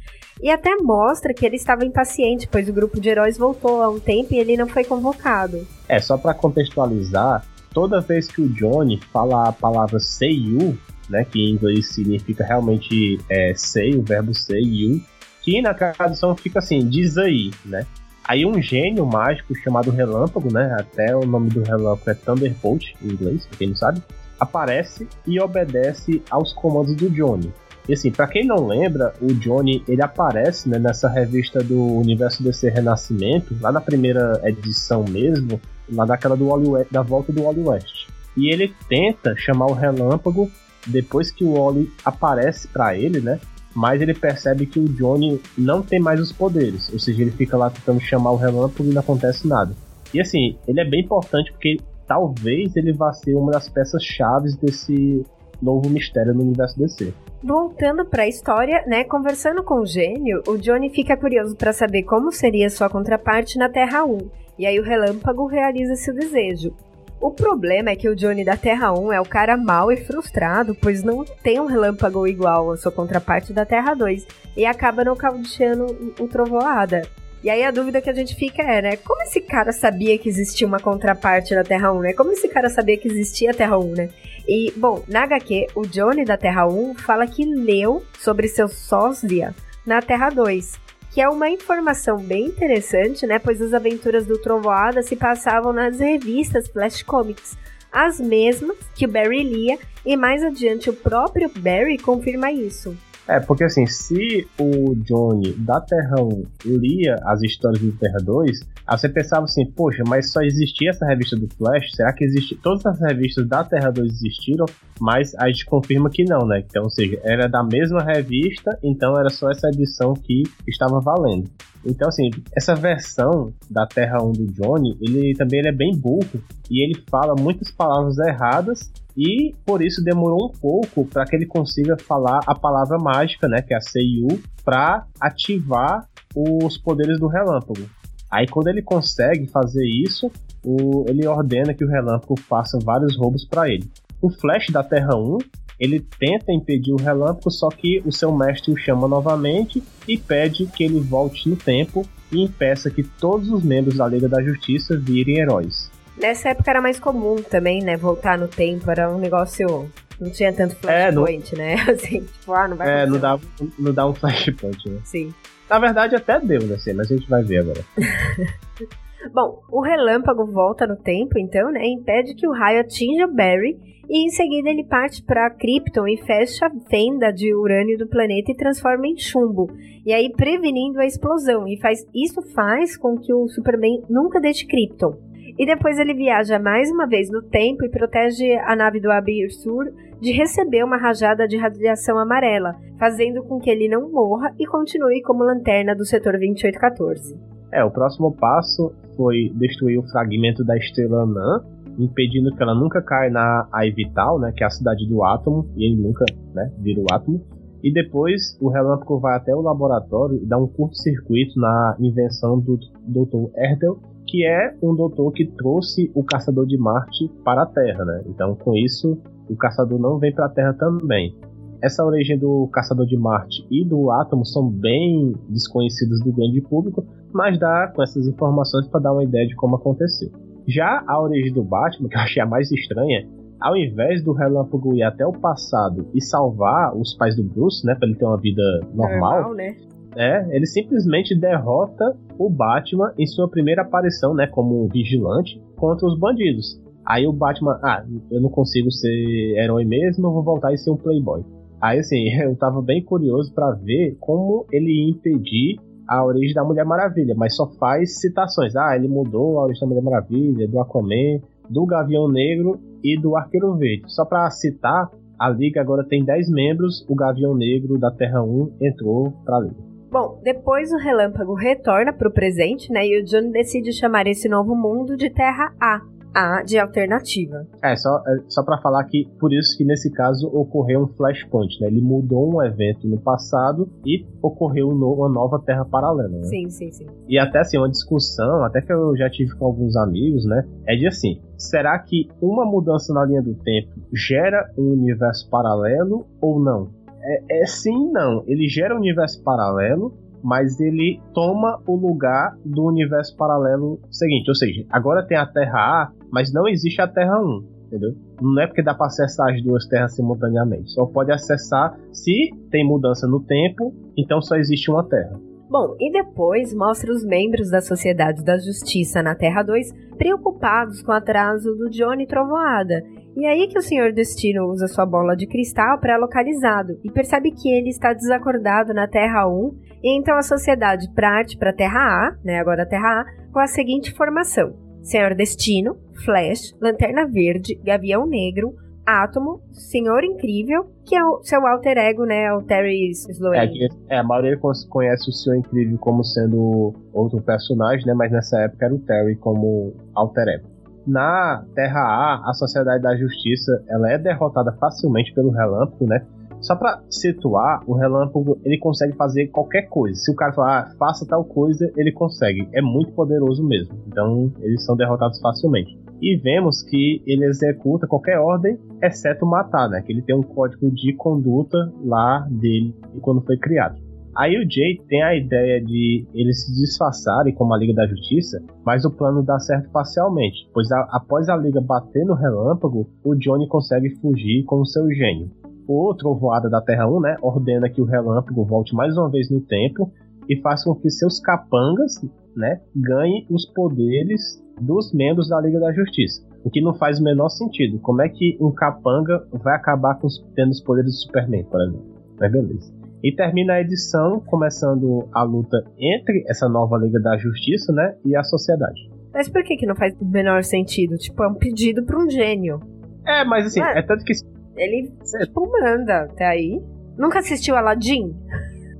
E 0.42 0.50
até 0.50 0.76
mostra 0.76 1.32
que 1.32 1.46
ele 1.46 1.56
estava 1.56 1.84
impaciente, 1.84 2.46
pois 2.46 2.68
o 2.68 2.72
grupo 2.72 3.00
de 3.00 3.08
heróis 3.08 3.38
voltou 3.38 3.82
há 3.82 3.88
um 3.88 3.98
tempo 3.98 4.34
e 4.34 4.38
ele 4.38 4.56
não 4.56 4.68
foi 4.68 4.84
convocado. 4.84 5.66
É, 5.88 5.98
só 6.00 6.18
para 6.18 6.34
contextualizar, 6.34 7.46
toda 7.72 8.00
vez 8.00 8.28
que 8.28 8.42
o 8.42 8.48
Johnny 8.48 9.00
fala 9.12 9.48
a 9.48 9.52
palavra 9.52 9.98
say 9.98 10.32
you, 10.32 10.76
né, 11.08 11.24
que 11.24 11.38
em 11.38 11.50
inglês 11.52 11.94
significa 11.94 12.44
realmente 12.44 13.18
é, 13.28 13.52
say, 13.54 13.94
o 13.96 14.02
verbo 14.02 14.34
say, 14.34 14.60
you, 14.62 15.00
que 15.42 15.60
na 15.60 15.74
tradução 15.74 16.34
fica 16.36 16.58
assim, 16.58 16.86
diz 16.88 17.18
aí, 17.18 17.50
né? 17.64 17.86
Aí 18.26 18.46
um 18.46 18.60
gênio 18.60 19.04
mágico 19.04 19.54
chamado 19.54 19.90
Relâmpago, 19.90 20.50
né, 20.52 20.74
até 20.78 21.14
o 21.14 21.26
nome 21.26 21.50
do 21.50 21.62
relâmpago 21.62 22.10
é 22.10 22.14
Thunderbolt 22.14 22.94
em 23.02 23.08
inglês, 23.08 23.46
pra 23.46 23.58
quem 23.58 23.68
não 23.68 23.76
sabe, 23.76 24.02
aparece 24.40 25.06
e 25.26 25.38
obedece 25.38 26.22
aos 26.30 26.52
comandos 26.54 26.96
do 26.96 27.10
Johnny. 27.10 27.52
E 27.86 27.92
assim, 27.92 28.10
pra 28.10 28.26
quem 28.26 28.46
não 28.46 28.66
lembra, 28.66 29.12
o 29.20 29.26
Johnny, 29.34 29.84
ele 29.86 30.02
aparece 30.02 30.68
né, 30.70 30.78
nessa 30.78 31.08
revista 31.08 31.62
do 31.62 31.98
Universo 31.98 32.42
DC 32.42 32.70
Renascimento, 32.70 33.54
lá 33.60 33.70
na 33.70 33.80
primeira 33.80 34.40
edição 34.42 35.04
mesmo, 35.06 35.60
lá 35.92 36.06
daquela 36.06 36.34
do 36.34 36.48
Wally 36.48 36.86
da 36.90 37.02
volta 37.02 37.30
do 37.30 37.42
Wally 37.42 37.60
West. 37.60 38.08
E 38.36 38.50
ele 38.50 38.74
tenta 38.88 39.36
chamar 39.36 39.66
o 39.66 39.74
Relâmpago 39.74 40.50
depois 40.86 41.30
que 41.30 41.44
o 41.44 41.54
Wally 41.54 41.90
aparece 42.04 42.68
para 42.68 42.96
ele, 42.96 43.20
né? 43.20 43.38
Mas 43.74 44.00
ele 44.00 44.14
percebe 44.14 44.66
que 44.66 44.78
o 44.78 44.88
Johnny 44.88 45.40
não 45.58 45.82
tem 45.82 45.98
mais 45.98 46.20
os 46.20 46.30
poderes, 46.30 46.92
ou 46.92 46.98
seja, 46.98 47.22
ele 47.22 47.32
fica 47.32 47.56
lá 47.56 47.70
tentando 47.70 48.00
chamar 48.00 48.30
o 48.30 48.36
relâmpago 48.36 48.88
e 48.88 48.94
não 48.94 49.00
acontece 49.00 49.48
nada. 49.48 49.74
E 50.12 50.20
assim, 50.20 50.56
ele 50.68 50.80
é 50.80 50.84
bem 50.84 51.00
importante 51.00 51.50
porque 51.50 51.78
talvez 52.06 52.76
ele 52.76 52.92
vá 52.92 53.12
ser 53.12 53.34
uma 53.34 53.50
das 53.50 53.68
peças 53.68 54.02
chaves 54.04 54.54
desse 54.56 55.26
novo 55.60 55.88
mistério 55.90 56.34
no 56.34 56.42
universo 56.42 56.78
DC. 56.78 57.12
Voltando 57.42 58.04
para 58.04 58.22
a 58.22 58.28
história, 58.28 58.84
né, 58.86 59.04
conversando 59.04 59.62
com 59.62 59.80
o 59.80 59.86
gênio, 59.86 60.42
o 60.46 60.56
Johnny 60.56 60.90
fica 60.90 61.16
curioso 61.16 61.56
para 61.56 61.72
saber 61.72 62.04
como 62.04 62.30
seria 62.30 62.70
sua 62.70 62.88
contraparte 62.88 63.58
na 63.58 63.68
Terra 63.68 64.04
1. 64.04 64.18
E 64.58 64.66
aí 64.66 64.78
o 64.78 64.84
relâmpago 64.84 65.46
realiza 65.46 65.96
seu 65.96 66.14
desejo. 66.14 66.72
O 67.20 67.30
problema 67.30 67.90
é 67.90 67.96
que 67.96 68.08
o 68.08 68.14
Johnny 68.14 68.44
da 68.44 68.56
Terra 68.56 68.92
1 68.92 69.12
é 69.12 69.20
o 69.20 69.24
cara 69.24 69.56
mau 69.56 69.90
e 69.90 69.96
frustrado, 69.96 70.74
pois 70.74 71.02
não 71.02 71.24
tem 71.24 71.58
um 71.58 71.66
relâmpago 71.66 72.26
igual 72.26 72.72
à 72.72 72.76
sua 72.76 72.92
contraparte 72.92 73.52
da 73.52 73.64
Terra 73.64 73.94
2 73.94 74.26
e 74.56 74.66
acaba 74.66 75.04
nocauteando 75.04 76.14
o 76.18 76.28
Trovoada. 76.28 77.02
E 77.42 77.50
aí 77.50 77.62
a 77.62 77.70
dúvida 77.70 78.00
que 78.00 78.08
a 78.08 78.14
gente 78.14 78.34
fica 78.34 78.62
é, 78.62 78.80
né? 78.80 78.96
Como 78.96 79.22
esse 79.22 79.40
cara 79.40 79.70
sabia 79.72 80.18
que 80.18 80.28
existia 80.28 80.66
uma 80.66 80.80
contraparte 80.80 81.54
da 81.54 81.62
Terra 81.62 81.92
1, 81.92 82.00
né? 82.00 82.12
Como 82.14 82.32
esse 82.32 82.48
cara 82.48 82.70
sabia 82.70 82.96
que 82.96 83.08
existia 83.08 83.50
a 83.50 83.54
Terra 83.54 83.78
1, 83.78 83.94
né? 83.94 84.10
E, 84.48 84.72
bom, 84.76 85.02
na 85.08 85.24
HQ, 85.24 85.68
o 85.74 85.82
Johnny 85.82 86.24
da 86.24 86.36
Terra 86.36 86.66
1 86.66 86.94
fala 86.94 87.26
que 87.26 87.44
leu 87.44 88.02
sobre 88.18 88.48
seu 88.48 88.68
sósia 88.68 89.54
na 89.86 90.00
Terra 90.00 90.30
2 90.30 90.83
que 91.14 91.20
é 91.20 91.28
uma 91.28 91.48
informação 91.48 92.18
bem 92.18 92.46
interessante, 92.46 93.24
né? 93.24 93.38
Pois 93.38 93.62
as 93.62 93.72
aventuras 93.72 94.26
do 94.26 94.36
Trovoada 94.36 95.00
se 95.00 95.14
passavam 95.14 95.72
nas 95.72 96.00
revistas 96.00 96.66
Flash 96.66 97.04
Comics, 97.04 97.56
as 97.92 98.18
mesmas 98.18 98.76
que 98.96 99.06
o 99.06 99.08
Barry 99.08 99.44
lia, 99.44 99.78
e 100.04 100.16
mais 100.16 100.42
adiante 100.42 100.90
o 100.90 100.92
próprio 100.92 101.48
Barry 101.56 101.98
confirma 101.98 102.50
isso. 102.50 102.96
É, 103.28 103.38
porque 103.38 103.62
assim, 103.62 103.86
se 103.86 104.44
o 104.58 104.96
Johnny 104.96 105.52
da 105.52 105.80
Terra 105.80 106.16
1 106.20 106.46
lia 106.66 107.14
as 107.22 107.40
histórias 107.42 107.80
do 107.80 107.92
Terra 107.92 108.18
2, 108.20 108.60
aí 108.86 108.98
você 108.98 109.08
pensava 109.08 109.44
assim, 109.44 109.64
poxa, 109.70 110.02
mas 110.06 110.30
só 110.30 110.40
existia 110.42 110.90
essa 110.90 111.06
revista 111.06 111.36
do 111.36 111.48
Flash? 111.54 111.92
Será 111.94 112.12
que 112.12 112.24
existe. 112.24 112.54
Todas 112.56 112.84
as 112.86 113.00
revistas 113.00 113.46
da 113.46 113.64
Terra 113.64 113.90
2 113.90 114.12
existiram? 114.12 114.66
Mas 115.00 115.34
a 115.36 115.48
gente 115.48 115.64
confirma 115.64 116.10
que 116.10 116.24
não, 116.24 116.46
né? 116.46 116.62
Então, 116.64 116.84
ou 116.84 116.90
seja, 116.90 117.18
era 117.24 117.48
da 117.48 117.62
mesma 117.62 118.02
revista, 118.02 118.78
então 118.82 119.18
era 119.18 119.30
só 119.30 119.50
essa 119.50 119.68
edição 119.68 120.14
que 120.14 120.42
estava 120.66 121.00
valendo. 121.00 121.50
Então, 121.84 122.08
assim, 122.08 122.30
essa 122.56 122.74
versão 122.74 123.52
da 123.70 123.86
Terra 123.86 124.22
1 124.22 124.32
do 124.32 124.46
Johnny, 124.46 124.96
ele 125.00 125.34
também 125.34 125.60
ele 125.60 125.68
é 125.68 125.72
bem 125.72 125.94
burro 125.94 126.42
e 126.70 126.82
ele 126.82 127.02
fala 127.10 127.34
muitas 127.38 127.70
palavras 127.70 128.16
erradas 128.18 128.90
e 129.16 129.54
por 129.64 129.82
isso 129.82 130.02
demorou 130.02 130.46
um 130.46 130.58
pouco 130.58 131.04
para 131.06 131.24
que 131.24 131.36
ele 131.36 131.46
consiga 131.46 131.96
falar 131.96 132.40
a 132.46 132.54
palavra 132.54 132.98
mágica, 132.98 133.46
né, 133.48 133.60
que 133.60 133.74
é 133.74 133.76
a 133.76 133.80
Seiyu, 133.80 134.42
para 134.64 135.06
ativar 135.20 136.08
os 136.34 136.78
poderes 136.78 137.20
do 137.20 137.28
relâmpago. 137.28 137.88
Aí 138.34 138.48
quando 138.48 138.66
ele 138.66 138.82
consegue 138.82 139.46
fazer 139.46 139.86
isso, 139.86 140.28
o, 140.64 141.04
ele 141.06 141.24
ordena 141.24 141.72
que 141.72 141.84
o 141.84 141.88
relâmpago 141.88 142.34
faça 142.40 142.76
vários 142.82 143.16
roubos 143.16 143.44
para 143.44 143.68
ele. 143.68 143.88
O 144.20 144.28
Flash 144.28 144.70
da 144.70 144.82
Terra 144.82 145.14
1, 145.14 145.38
ele 145.78 146.04
tenta 146.18 146.50
impedir 146.50 146.92
o 146.92 146.96
relâmpago, 146.96 147.48
só 147.48 147.68
que 147.68 148.02
o 148.04 148.10
seu 148.10 148.34
mestre 148.34 148.72
o 148.72 148.76
chama 148.76 149.06
novamente 149.06 149.80
e 150.08 150.18
pede 150.18 150.66
que 150.66 150.82
ele 150.82 150.98
volte 150.98 151.48
no 151.48 151.54
tempo 151.54 152.04
e 152.32 152.42
impeça 152.42 152.90
que 152.90 153.04
todos 153.04 153.48
os 153.48 153.62
membros 153.62 153.98
da 153.98 154.08
Liga 154.08 154.28
da 154.28 154.42
Justiça 154.42 154.98
virem 154.98 155.38
heróis. 155.38 155.88
Nessa 156.20 156.48
época 156.48 156.72
era 156.72 156.82
mais 156.82 156.98
comum 156.98 157.36
também, 157.36 157.82
né? 157.84 157.96
Voltar 157.96 158.36
no 158.36 158.48
tempo, 158.48 158.90
era 158.90 159.12
um 159.12 159.18
negócio. 159.18 159.88
Não 160.20 160.30
tinha 160.30 160.52
tanto 160.52 160.74
flashpoint, 160.74 161.54
é, 161.54 161.58
né? 161.58 161.74
Assim, 161.88 162.20
tipo, 162.20 162.52
ah, 162.52 162.66
não 162.66 162.76
vai 162.76 163.02
É, 163.02 163.06
não 163.06 163.18
dá, 163.18 163.38
não 163.78 163.92
dá 163.92 164.06
um 164.08 164.14
flashpoint, 164.14 164.88
né? 164.88 164.98
Sim. 165.04 165.32
Na 165.68 165.78
verdade, 165.78 166.14
até 166.14 166.38
deu, 166.40 166.62
né? 166.62 166.74
Assim, 166.74 166.92
mas 166.92 167.10
a 167.10 167.16
gente 167.16 167.28
vai 167.28 167.42
ver 167.42 167.60
agora. 167.60 167.80
Bom, 169.32 169.62
o 169.70 169.80
relâmpago 169.80 170.44
volta 170.44 170.86
no 170.86 170.96
tempo, 170.96 171.38
então, 171.38 171.70
né? 171.70 171.86
Impede 171.86 172.34
que 172.34 172.46
o 172.46 172.52
raio 172.52 172.80
atinja 172.80 173.26
Barry 173.26 173.78
e 174.08 174.26
em 174.26 174.28
seguida 174.28 174.68
ele 174.68 174.84
parte 174.84 175.22
para 175.22 175.50
Krypton 175.50 176.06
e 176.06 176.18
fecha 176.18 176.66
a 176.66 176.70
fenda 176.90 177.32
de 177.32 177.54
urânio 177.54 177.96
do 177.96 178.06
planeta 178.06 178.52
e 178.52 178.56
transforma 178.56 179.06
em 179.06 179.16
chumbo. 179.16 179.70
E 180.04 180.12
aí 180.12 180.30
prevenindo 180.30 181.00
a 181.00 181.06
explosão. 181.06 181.66
E 181.66 181.80
faz 181.80 182.06
isso 182.14 182.42
faz 182.54 182.96
com 182.96 183.16
que 183.16 183.32
o 183.32 183.48
Superman 183.48 184.02
nunca 184.08 184.40
deixe 184.40 184.66
Krypton. 184.66 185.16
E 185.56 185.64
depois 185.64 185.98
ele 185.98 186.14
viaja 186.14 186.58
mais 186.58 186.90
uma 186.90 187.06
vez 187.06 187.30
no 187.30 187.40
tempo 187.40 187.84
e 187.84 187.88
protege 187.88 188.56
a 188.64 188.74
nave 188.74 189.00
do 189.00 189.10
Abir 189.10 189.50
Sur 189.52 189.84
de 190.20 190.32
receber 190.32 190.84
uma 190.84 190.96
rajada 190.96 191.46
de 191.46 191.56
radiação 191.56 192.18
amarela, 192.18 192.74
fazendo 192.98 193.42
com 193.44 193.60
que 193.60 193.70
ele 193.70 193.88
não 193.88 194.10
morra 194.10 194.52
e 194.58 194.66
continue 194.66 195.22
como 195.22 195.44
lanterna 195.44 195.94
do 195.94 196.04
setor 196.04 196.32
2814. 196.38 197.38
É, 197.72 197.84
o 197.84 197.90
próximo 197.90 198.32
passo 198.32 198.92
foi 199.16 199.52
destruir 199.54 199.98
o 199.98 200.08
fragmento 200.10 200.64
da 200.64 200.76
estrela 200.76 201.22
Anã, 201.22 201.64
impedindo 201.98 202.54
que 202.56 202.62
ela 202.62 202.74
nunca 202.74 203.00
caia 203.00 203.30
na 203.30 203.68
Vital, 203.94 204.40
né, 204.40 204.52
que 204.56 204.64
é 204.64 204.66
a 204.66 204.70
cidade 204.70 205.08
do 205.08 205.22
átomo, 205.22 205.68
e 205.76 205.86
ele 205.86 206.02
nunca, 206.02 206.24
né, 206.52 206.72
vira 206.78 207.00
o 207.00 207.06
átomo. 207.12 207.40
E 207.82 207.92
depois 207.92 208.56
o 208.60 208.68
relâmpago 208.68 209.20
vai 209.20 209.36
até 209.36 209.54
o 209.54 209.60
laboratório 209.60 210.36
e 210.42 210.46
dá 210.46 210.56
um 210.56 210.66
curto-circuito 210.66 211.60
na 211.60 211.96
invenção 212.00 212.58
do 212.58 212.78
Dr. 213.06 213.50
Erdel, 213.56 214.00
que 214.34 214.44
é 214.44 214.74
um 214.82 214.96
doutor 214.96 215.30
que 215.30 215.46
trouxe 215.46 216.10
o 216.12 216.24
caçador 216.24 216.66
de 216.66 216.76
Marte 216.76 217.30
para 217.44 217.62
a 217.62 217.66
Terra, 217.66 218.04
né? 218.04 218.24
Então, 218.26 218.56
com 218.56 218.74
isso, 218.74 219.16
o 219.48 219.54
caçador 219.54 219.96
não 220.00 220.18
vem 220.18 220.34
para 220.34 220.46
a 220.46 220.48
Terra 220.48 220.72
também. 220.72 221.32
Essa 221.80 222.04
origem 222.04 222.36
do 222.36 222.66
caçador 222.72 223.06
de 223.06 223.16
Marte 223.16 223.64
e 223.70 223.84
do 223.84 224.10
átomo 224.10 224.44
são 224.44 224.68
bem 224.68 225.36
desconhecidas 225.48 226.18
do 226.24 226.32
grande 226.32 226.60
público, 226.62 227.06
mas 227.32 227.60
dá 227.60 227.92
com 227.94 228.02
essas 228.02 228.26
informações 228.26 228.88
para 228.88 229.02
dar 229.02 229.12
uma 229.12 229.22
ideia 229.22 229.46
de 229.46 229.54
como 229.54 229.76
aconteceu. 229.76 230.32
Já 230.66 231.04
a 231.06 231.22
origem 231.22 231.52
do 231.52 231.62
Batman, 231.62 232.08
que 232.10 232.16
eu 232.16 232.20
achei 232.20 232.42
a 232.42 232.46
mais 232.46 232.72
estranha, 232.72 233.28
ao 233.60 233.76
invés 233.76 234.24
do 234.24 234.32
relâmpago 234.32 234.96
ir 234.96 235.04
até 235.04 235.24
o 235.24 235.32
passado 235.32 236.08
e 236.12 236.20
salvar 236.20 236.92
os 236.96 237.14
pais 237.14 237.36
do 237.36 237.44
Bruce, 237.44 237.86
né, 237.86 237.94
para 237.94 238.08
ele 238.08 238.18
ter 238.18 238.24
uma 238.24 238.40
vida 238.40 238.62
normal, 238.92 239.42
normal 239.42 239.54
né? 239.54 239.76
É, 240.16 240.56
ele 240.56 240.66
simplesmente 240.66 241.38
derrota 241.38 242.16
o 242.38 242.48
Batman 242.48 243.12
em 243.18 243.26
sua 243.26 243.48
primeira 243.48 243.82
aparição, 243.82 244.34
né, 244.34 244.46
como 244.46 244.88
vigilante 244.88 245.60
contra 245.76 246.06
os 246.06 246.18
bandidos. 246.18 246.80
Aí 247.04 247.26
o 247.26 247.32
Batman, 247.32 247.78
ah, 247.82 248.04
eu 248.30 248.40
não 248.40 248.48
consigo 248.48 248.90
ser 248.90 249.58
herói 249.58 249.84
mesmo, 249.84 250.26
eu 250.26 250.32
vou 250.32 250.42
voltar 250.42 250.72
e 250.72 250.78
ser 250.78 250.90
um 250.90 250.96
playboy. 250.96 251.44
Aí 251.80 251.98
assim, 251.98 252.28
eu 252.42 252.56
tava 252.56 252.80
bem 252.80 253.02
curioso 253.02 253.52
para 253.52 253.72
ver 253.72 254.16
como 254.20 254.66
ele 254.72 254.90
ia 254.90 255.10
impedir 255.10 255.78
a 256.06 256.24
origem 256.24 256.54
da 256.54 256.64
Mulher 256.64 256.84
Maravilha, 256.84 257.34
mas 257.36 257.56
só 257.56 257.66
faz 257.78 258.20
citações. 258.20 258.74
Ah, 258.76 258.96
ele 258.96 259.08
mudou 259.08 259.58
a 259.58 259.64
origem 259.64 259.80
da 259.80 259.86
Mulher 259.86 260.02
Maravilha, 260.02 260.68
do 260.68 260.80
Aquaman, 260.80 261.40
do 261.68 261.86
Gavião 261.86 262.28
Negro 262.28 262.78
e 263.02 263.18
do 263.18 263.36
Arqueiro 263.36 263.74
Verde. 263.74 264.04
Só 264.08 264.24
para 264.24 264.50
citar, 264.50 265.10
a 265.38 265.48
Liga 265.48 265.80
agora 265.80 266.04
tem 266.04 266.24
10 266.24 266.50
membros, 266.50 267.04
o 267.08 267.14
Gavião 267.14 267.54
Negro 267.54 267.98
da 267.98 268.10
Terra 268.10 268.42
1 268.42 268.72
entrou 268.80 269.32
pra 269.44 269.60
Liga. 269.60 269.93
Bom, 270.14 270.38
depois 270.44 270.92
o 270.92 270.96
relâmpago 270.96 271.54
retorna 271.54 272.12
para 272.12 272.28
o 272.28 272.32
presente, 272.32 272.92
né? 272.92 273.04
E 273.04 273.20
o 273.20 273.24
John 273.24 273.50
decide 273.50 273.92
chamar 273.92 274.28
esse 274.28 274.48
novo 274.48 274.72
mundo 274.76 275.16
de 275.16 275.28
Terra 275.28 275.74
A. 275.80 276.02
A 276.32 276.62
de 276.62 276.78
alternativa. 276.78 277.66
É, 277.82 277.96
só, 277.96 278.22
é, 278.24 278.38
só 278.48 278.62
para 278.62 278.80
falar 278.80 279.02
que 279.04 279.28
por 279.40 279.52
isso 279.52 279.76
que 279.76 279.84
nesse 279.84 280.12
caso 280.12 280.46
ocorreu 280.48 281.02
um 281.02 281.08
flashpoint, 281.08 281.80
né? 281.80 281.88
Ele 281.88 282.00
mudou 282.00 282.54
um 282.54 282.62
evento 282.62 283.08
no 283.08 283.20
passado 283.20 283.88
e 284.06 284.24
ocorreu 284.40 284.88
uma 284.88 285.28
nova 285.28 285.60
Terra 285.64 285.84
paralela, 285.84 286.28
né? 286.28 286.44
Sim, 286.44 286.70
sim, 286.70 286.92
sim. 286.92 287.06
E 287.28 287.36
até 287.36 287.58
assim, 287.58 287.78
uma 287.78 287.90
discussão, 287.90 288.62
até 288.62 288.80
que 288.80 288.92
eu 288.92 289.16
já 289.16 289.28
tive 289.28 289.52
com 289.56 289.64
alguns 289.64 289.96
amigos, 289.96 290.44
né? 290.44 290.64
É 290.86 290.94
de 290.94 291.08
assim, 291.08 291.40
será 291.58 291.98
que 291.98 292.28
uma 292.40 292.64
mudança 292.64 293.12
na 293.12 293.24
linha 293.24 293.42
do 293.42 293.54
tempo 293.54 293.90
gera 294.12 294.70
um 294.78 294.92
universo 294.92 295.50
paralelo 295.50 296.24
ou 296.40 296.60
não? 296.60 297.03
É, 297.24 297.62
é 297.62 297.66
sim 297.66 298.10
não. 298.12 298.44
Ele 298.46 298.68
gera 298.68 298.94
um 298.94 298.98
universo 298.98 299.42
paralelo, 299.42 300.14
mas 300.42 300.78
ele 300.78 301.20
toma 301.32 301.80
o 301.86 301.96
lugar 301.96 302.56
do 302.64 302.84
universo 302.84 303.36
paralelo 303.36 303.98
seguinte. 304.10 304.48
Ou 304.48 304.54
seja, 304.54 304.84
agora 304.90 305.26
tem 305.26 305.38
a 305.38 305.46
Terra 305.46 305.78
A, 305.78 306.12
mas 306.30 306.52
não 306.52 306.68
existe 306.68 307.00
a 307.00 307.08
Terra 307.08 307.40
1. 307.40 307.74
Entendeu? 307.86 308.14
Não 308.40 308.62
é 308.62 308.66
porque 308.66 308.82
dá 308.82 308.94
para 308.94 309.06
acessar 309.06 309.54
as 309.54 309.62
duas 309.62 309.86
terras 309.86 310.14
simultaneamente. 310.14 310.90
Só 310.90 311.06
pode 311.06 311.30
acessar 311.30 311.96
se 312.12 312.50
tem 312.70 312.84
mudança 312.84 313.26
no 313.26 313.40
tempo, 313.40 313.94
então 314.16 314.42
só 314.42 314.56
existe 314.56 314.90
uma 314.90 315.04
Terra. 315.04 315.38
Bom, 315.70 315.96
e 315.98 316.12
depois 316.12 316.74
mostra 316.74 317.10
os 317.10 317.24
membros 317.24 317.70
da 317.70 317.80
Sociedade 317.80 318.44
da 318.44 318.58
Justiça 318.58 319.22
na 319.22 319.34
Terra 319.34 319.62
2 319.62 319.92
preocupados 320.18 321.02
com 321.02 321.10
o 321.10 321.14
atraso 321.14 321.74
do 321.74 321.88
Johnny 321.88 322.26
Trovoada 322.26 323.02
e 323.36 323.46
aí 323.46 323.66
que 323.68 323.78
o 323.78 323.82
Senhor 323.82 324.12
Destino 324.12 324.66
usa 324.66 324.86
sua 324.86 325.04
bola 325.04 325.36
de 325.36 325.46
cristal 325.46 325.98
para 325.98 326.16
localizá-lo 326.16 326.98
e 327.02 327.10
percebe 327.10 327.50
que 327.50 327.68
ele 327.68 327.90
está 327.90 328.12
desacordado 328.12 328.94
na 328.94 329.08
Terra 329.08 329.48
1, 329.48 329.74
e 330.02 330.18
então 330.18 330.36
a 330.36 330.42
sociedade 330.42 331.12
parte 331.14 331.56
para 331.56 331.70
a 331.70 331.74
Terra 331.74 332.00
A, 332.00 332.36
né, 332.44 332.58
agora 332.58 332.84
a 332.84 332.86
Terra 332.86 333.22
A, 333.22 333.52
com 333.52 333.58
a 333.58 333.66
seguinte 333.66 334.12
formação: 334.12 334.74
Senhor 335.02 335.34
Destino, 335.34 335.96
Flash, 336.24 336.74
Lanterna 336.80 337.26
Verde, 337.26 337.74
Gavião 337.84 338.26
Negro, 338.26 338.74
Átomo, 339.06 339.60
Senhor 339.70 340.24
Incrível, 340.24 340.86
que 341.04 341.14
é 341.14 341.22
o 341.22 341.42
seu 341.42 341.66
alter 341.66 341.98
ego, 341.98 342.24
né? 342.24 342.52
O 342.52 342.62
Terry 342.62 343.10
Sloan. 343.10 343.56
É, 343.56 343.68
é, 344.08 344.18
a 344.18 344.22
maioria 344.22 344.58
conhece 344.88 345.28
o 345.28 345.32
Senhor 345.32 345.56
Incrível 345.56 345.98
como 345.98 346.24
sendo 346.24 346.94
outro 347.12 347.42
personagem, 347.42 348.06
né? 348.06 348.14
Mas 348.14 348.32
nessa 348.32 348.60
época 348.60 348.86
era 348.86 348.94
o 348.94 348.98
Terry 348.98 349.36
como 349.36 349.92
alter 350.14 350.48
ego. 350.48 350.73
Na 351.06 351.64
Terra 351.74 352.00
A, 352.00 352.50
a 352.50 352.54
Sociedade 352.54 353.02
da 353.02 353.16
Justiça 353.16 353.84
ela 353.88 354.10
é 354.10 354.18
derrotada 354.18 354.72
facilmente 354.72 355.32
pelo 355.34 355.50
Relâmpago, 355.50 356.06
né? 356.06 356.24
Só 356.64 356.74
para 356.74 357.02
situar, 357.10 357.82
o 357.86 357.94
Relâmpago 357.94 358.58
ele 358.64 358.78
consegue 358.78 359.14
fazer 359.16 359.48
qualquer 359.48 359.82
coisa. 359.82 360.18
Se 360.18 360.32
o 360.32 360.34
cara 360.34 360.54
falar, 360.54 360.78
ah, 360.78 360.94
faça 360.98 361.26
tal 361.26 361.44
coisa, 361.44 361.92
ele 361.94 362.10
consegue. 362.10 362.66
É 362.72 362.80
muito 362.80 363.12
poderoso 363.12 363.62
mesmo. 363.62 363.94
Então, 364.06 364.50
eles 364.60 364.82
são 364.82 364.96
derrotados 364.96 365.38
facilmente. 365.40 365.94
E 366.22 366.36
vemos 366.38 366.82
que 366.82 367.22
ele 367.26 367.44
executa 367.44 368.06
qualquer 368.06 368.38
ordem, 368.38 368.78
exceto 369.02 369.44
matar, 369.44 369.90
né? 369.90 370.00
Que 370.00 370.10
ele 370.10 370.22
tem 370.22 370.34
um 370.34 370.42
código 370.42 370.90
de 370.90 371.14
conduta 371.14 371.76
lá 372.02 372.46
dele 372.50 372.94
quando 373.20 373.42
foi 373.42 373.58
criado. 373.58 374.03
Aí 374.36 374.56
o 374.56 374.68
Jay 374.68 375.00
tem 375.08 375.22
a 375.22 375.36
ideia 375.36 375.80
de 375.80 376.26
eles 376.34 376.64
se 376.64 376.74
disfarçarem 376.74 377.54
como 377.54 377.72
a 377.72 377.78
Liga 377.78 377.94
da 377.94 378.06
Justiça, 378.06 378.60
mas 378.84 379.04
o 379.04 379.10
plano 379.10 379.44
dá 379.44 379.60
certo 379.60 379.88
parcialmente, 379.90 380.68
pois 380.72 380.90
a, 380.90 381.08
após 381.12 381.48
a 381.48 381.56
Liga 381.56 381.80
bater 381.80 382.24
no 382.24 382.34
relâmpago, 382.34 383.06
o 383.24 383.34
Johnny 383.36 383.68
consegue 383.68 384.10
fugir 384.16 384.64
com 384.64 384.80
o 384.80 384.86
seu 384.86 385.08
gênio. 385.12 385.50
O 385.86 386.12
Trovoada 386.14 386.68
da 386.68 386.80
Terra 386.80 387.08
1 387.08 387.20
né, 387.20 387.36
ordena 387.42 387.88
que 387.88 388.00
o 388.00 388.04
relâmpago 388.04 388.64
volte 388.64 388.94
mais 388.94 389.16
uma 389.16 389.30
vez 389.30 389.48
no 389.50 389.60
tempo 389.60 390.10
e 390.48 390.60
faça 390.60 390.84
com 390.84 390.96
que 390.96 391.10
seus 391.10 391.38
capangas 391.38 392.20
né, 392.56 392.80
ganhem 392.96 393.46
os 393.48 393.64
poderes 393.66 394.60
dos 394.80 395.12
membros 395.12 395.48
da 395.48 395.60
Liga 395.60 395.78
da 395.78 395.92
Justiça. 395.92 396.44
O 396.64 396.70
que 396.70 396.80
não 396.80 396.94
faz 396.94 397.20
o 397.20 397.22
menor 397.22 397.50
sentido. 397.50 398.00
Como 398.00 398.22
é 398.22 398.28
que 398.28 398.56
um 398.60 398.72
capanga 398.72 399.46
vai 399.52 399.76
acabar 399.76 400.18
com 400.18 400.26
os, 400.26 400.44
tendo 400.56 400.70
os 400.70 400.80
poderes 400.80 401.12
do 401.12 401.18
Superman, 401.18 401.64
por 401.64 401.80
exemplo? 401.80 402.04
Mas 402.40 402.50
beleza. 402.50 403.03
E 403.24 403.34
termina 403.34 403.72
a 403.72 403.80
edição 403.80 404.38
começando 404.40 405.26
a 405.32 405.42
luta 405.42 405.82
entre 405.98 406.44
essa 406.46 406.68
nova 406.68 406.98
Liga 406.98 407.18
da 407.18 407.38
Justiça, 407.38 407.90
né, 407.90 408.14
e 408.22 408.36
a 408.36 408.42
sociedade. 408.42 409.10
Mas 409.32 409.48
por 409.48 409.64
que 409.64 409.76
que 409.76 409.86
não 409.86 409.96
faz 409.96 410.14
o 410.20 410.24
menor 410.26 410.62
sentido? 410.62 411.16
Tipo, 411.16 411.42
é 411.42 411.48
um 411.48 411.54
pedido 411.54 412.04
para 412.04 412.22
um 412.22 412.28
gênio. 412.28 412.80
É, 413.26 413.42
mas 413.42 413.66
assim, 413.66 413.80
é, 413.80 414.00
é 414.00 414.02
tanto 414.02 414.22
que 414.24 414.34
ele 414.76 415.10
tipo 415.40 415.72
manda 415.72 416.24
até 416.24 416.44
aí. 416.44 416.82
Nunca 417.16 417.38
assistiu 417.38 417.74
Aladdin? 417.76 418.36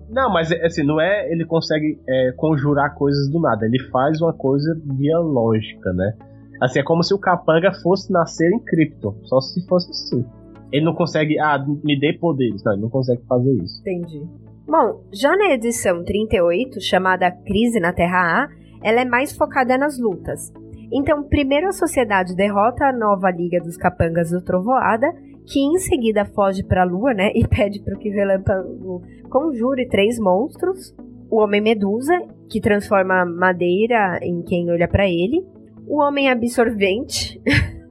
Não, 0.08 0.32
mas 0.32 0.50
assim, 0.50 0.84
não 0.84 1.00
é 1.00 1.30
ele 1.30 1.44
consegue 1.44 2.00
é, 2.08 2.32
conjurar 2.36 2.94
coisas 2.94 3.30
do 3.30 3.38
nada. 3.40 3.66
Ele 3.66 3.78
faz 3.90 4.22
uma 4.22 4.32
coisa 4.32 4.74
via 4.96 5.18
lógica, 5.18 5.92
né? 5.92 6.14
Assim, 6.62 6.78
é 6.78 6.82
como 6.82 7.02
se 7.02 7.12
o 7.12 7.18
Capanga 7.18 7.72
fosse 7.82 8.10
nascer 8.10 8.50
em 8.50 8.58
Krypton. 8.60 9.14
Só 9.24 9.40
se 9.40 9.66
fosse 9.66 9.90
assim. 9.90 10.24
Ele 10.74 10.84
não 10.84 10.94
consegue, 10.94 11.38
ah, 11.38 11.64
me 11.84 11.98
dê 11.98 12.12
poderes. 12.12 12.64
Não, 12.64 12.72
ele 12.72 12.82
não 12.82 12.90
consegue 12.90 13.22
fazer 13.28 13.52
isso. 13.62 13.80
Entendi. 13.80 14.26
Bom, 14.66 15.04
já 15.12 15.36
na 15.36 15.52
edição 15.52 16.02
38, 16.02 16.80
chamada 16.80 17.30
Crise 17.30 17.78
na 17.78 17.92
Terra 17.92 18.42
A, 18.42 18.48
ela 18.82 19.00
é 19.00 19.04
mais 19.04 19.36
focada 19.36 19.78
nas 19.78 19.98
lutas. 19.98 20.52
Então, 20.92 21.22
primeiro 21.22 21.68
a 21.68 21.72
sociedade 21.72 22.34
derrota 22.34 22.86
a 22.86 22.92
nova 22.92 23.30
Liga 23.30 23.60
dos 23.60 23.76
Capangas 23.76 24.30
do 24.30 24.42
Trovoada 24.42 25.06
que 25.46 25.60
em 25.60 25.78
seguida 25.78 26.24
foge 26.24 26.62
para 26.62 26.82
a 26.82 26.86
lua, 26.86 27.12
né, 27.12 27.30
e 27.36 27.46
pede 27.46 27.80
para 27.80 27.96
que 27.96 28.10
o 28.10 28.12
relâmpago 28.12 29.02
conjure 29.30 29.86
três 29.86 30.18
monstros: 30.18 30.94
o 31.30 31.40
Homem 31.40 31.60
Medusa, 31.60 32.14
que 32.48 32.60
transforma 32.60 33.24
madeira 33.24 34.18
em 34.22 34.42
quem 34.42 34.70
olha 34.70 34.88
para 34.88 35.08
ele, 35.08 35.44
o 35.86 36.00
Homem 36.00 36.30
Absorvente, 36.30 37.40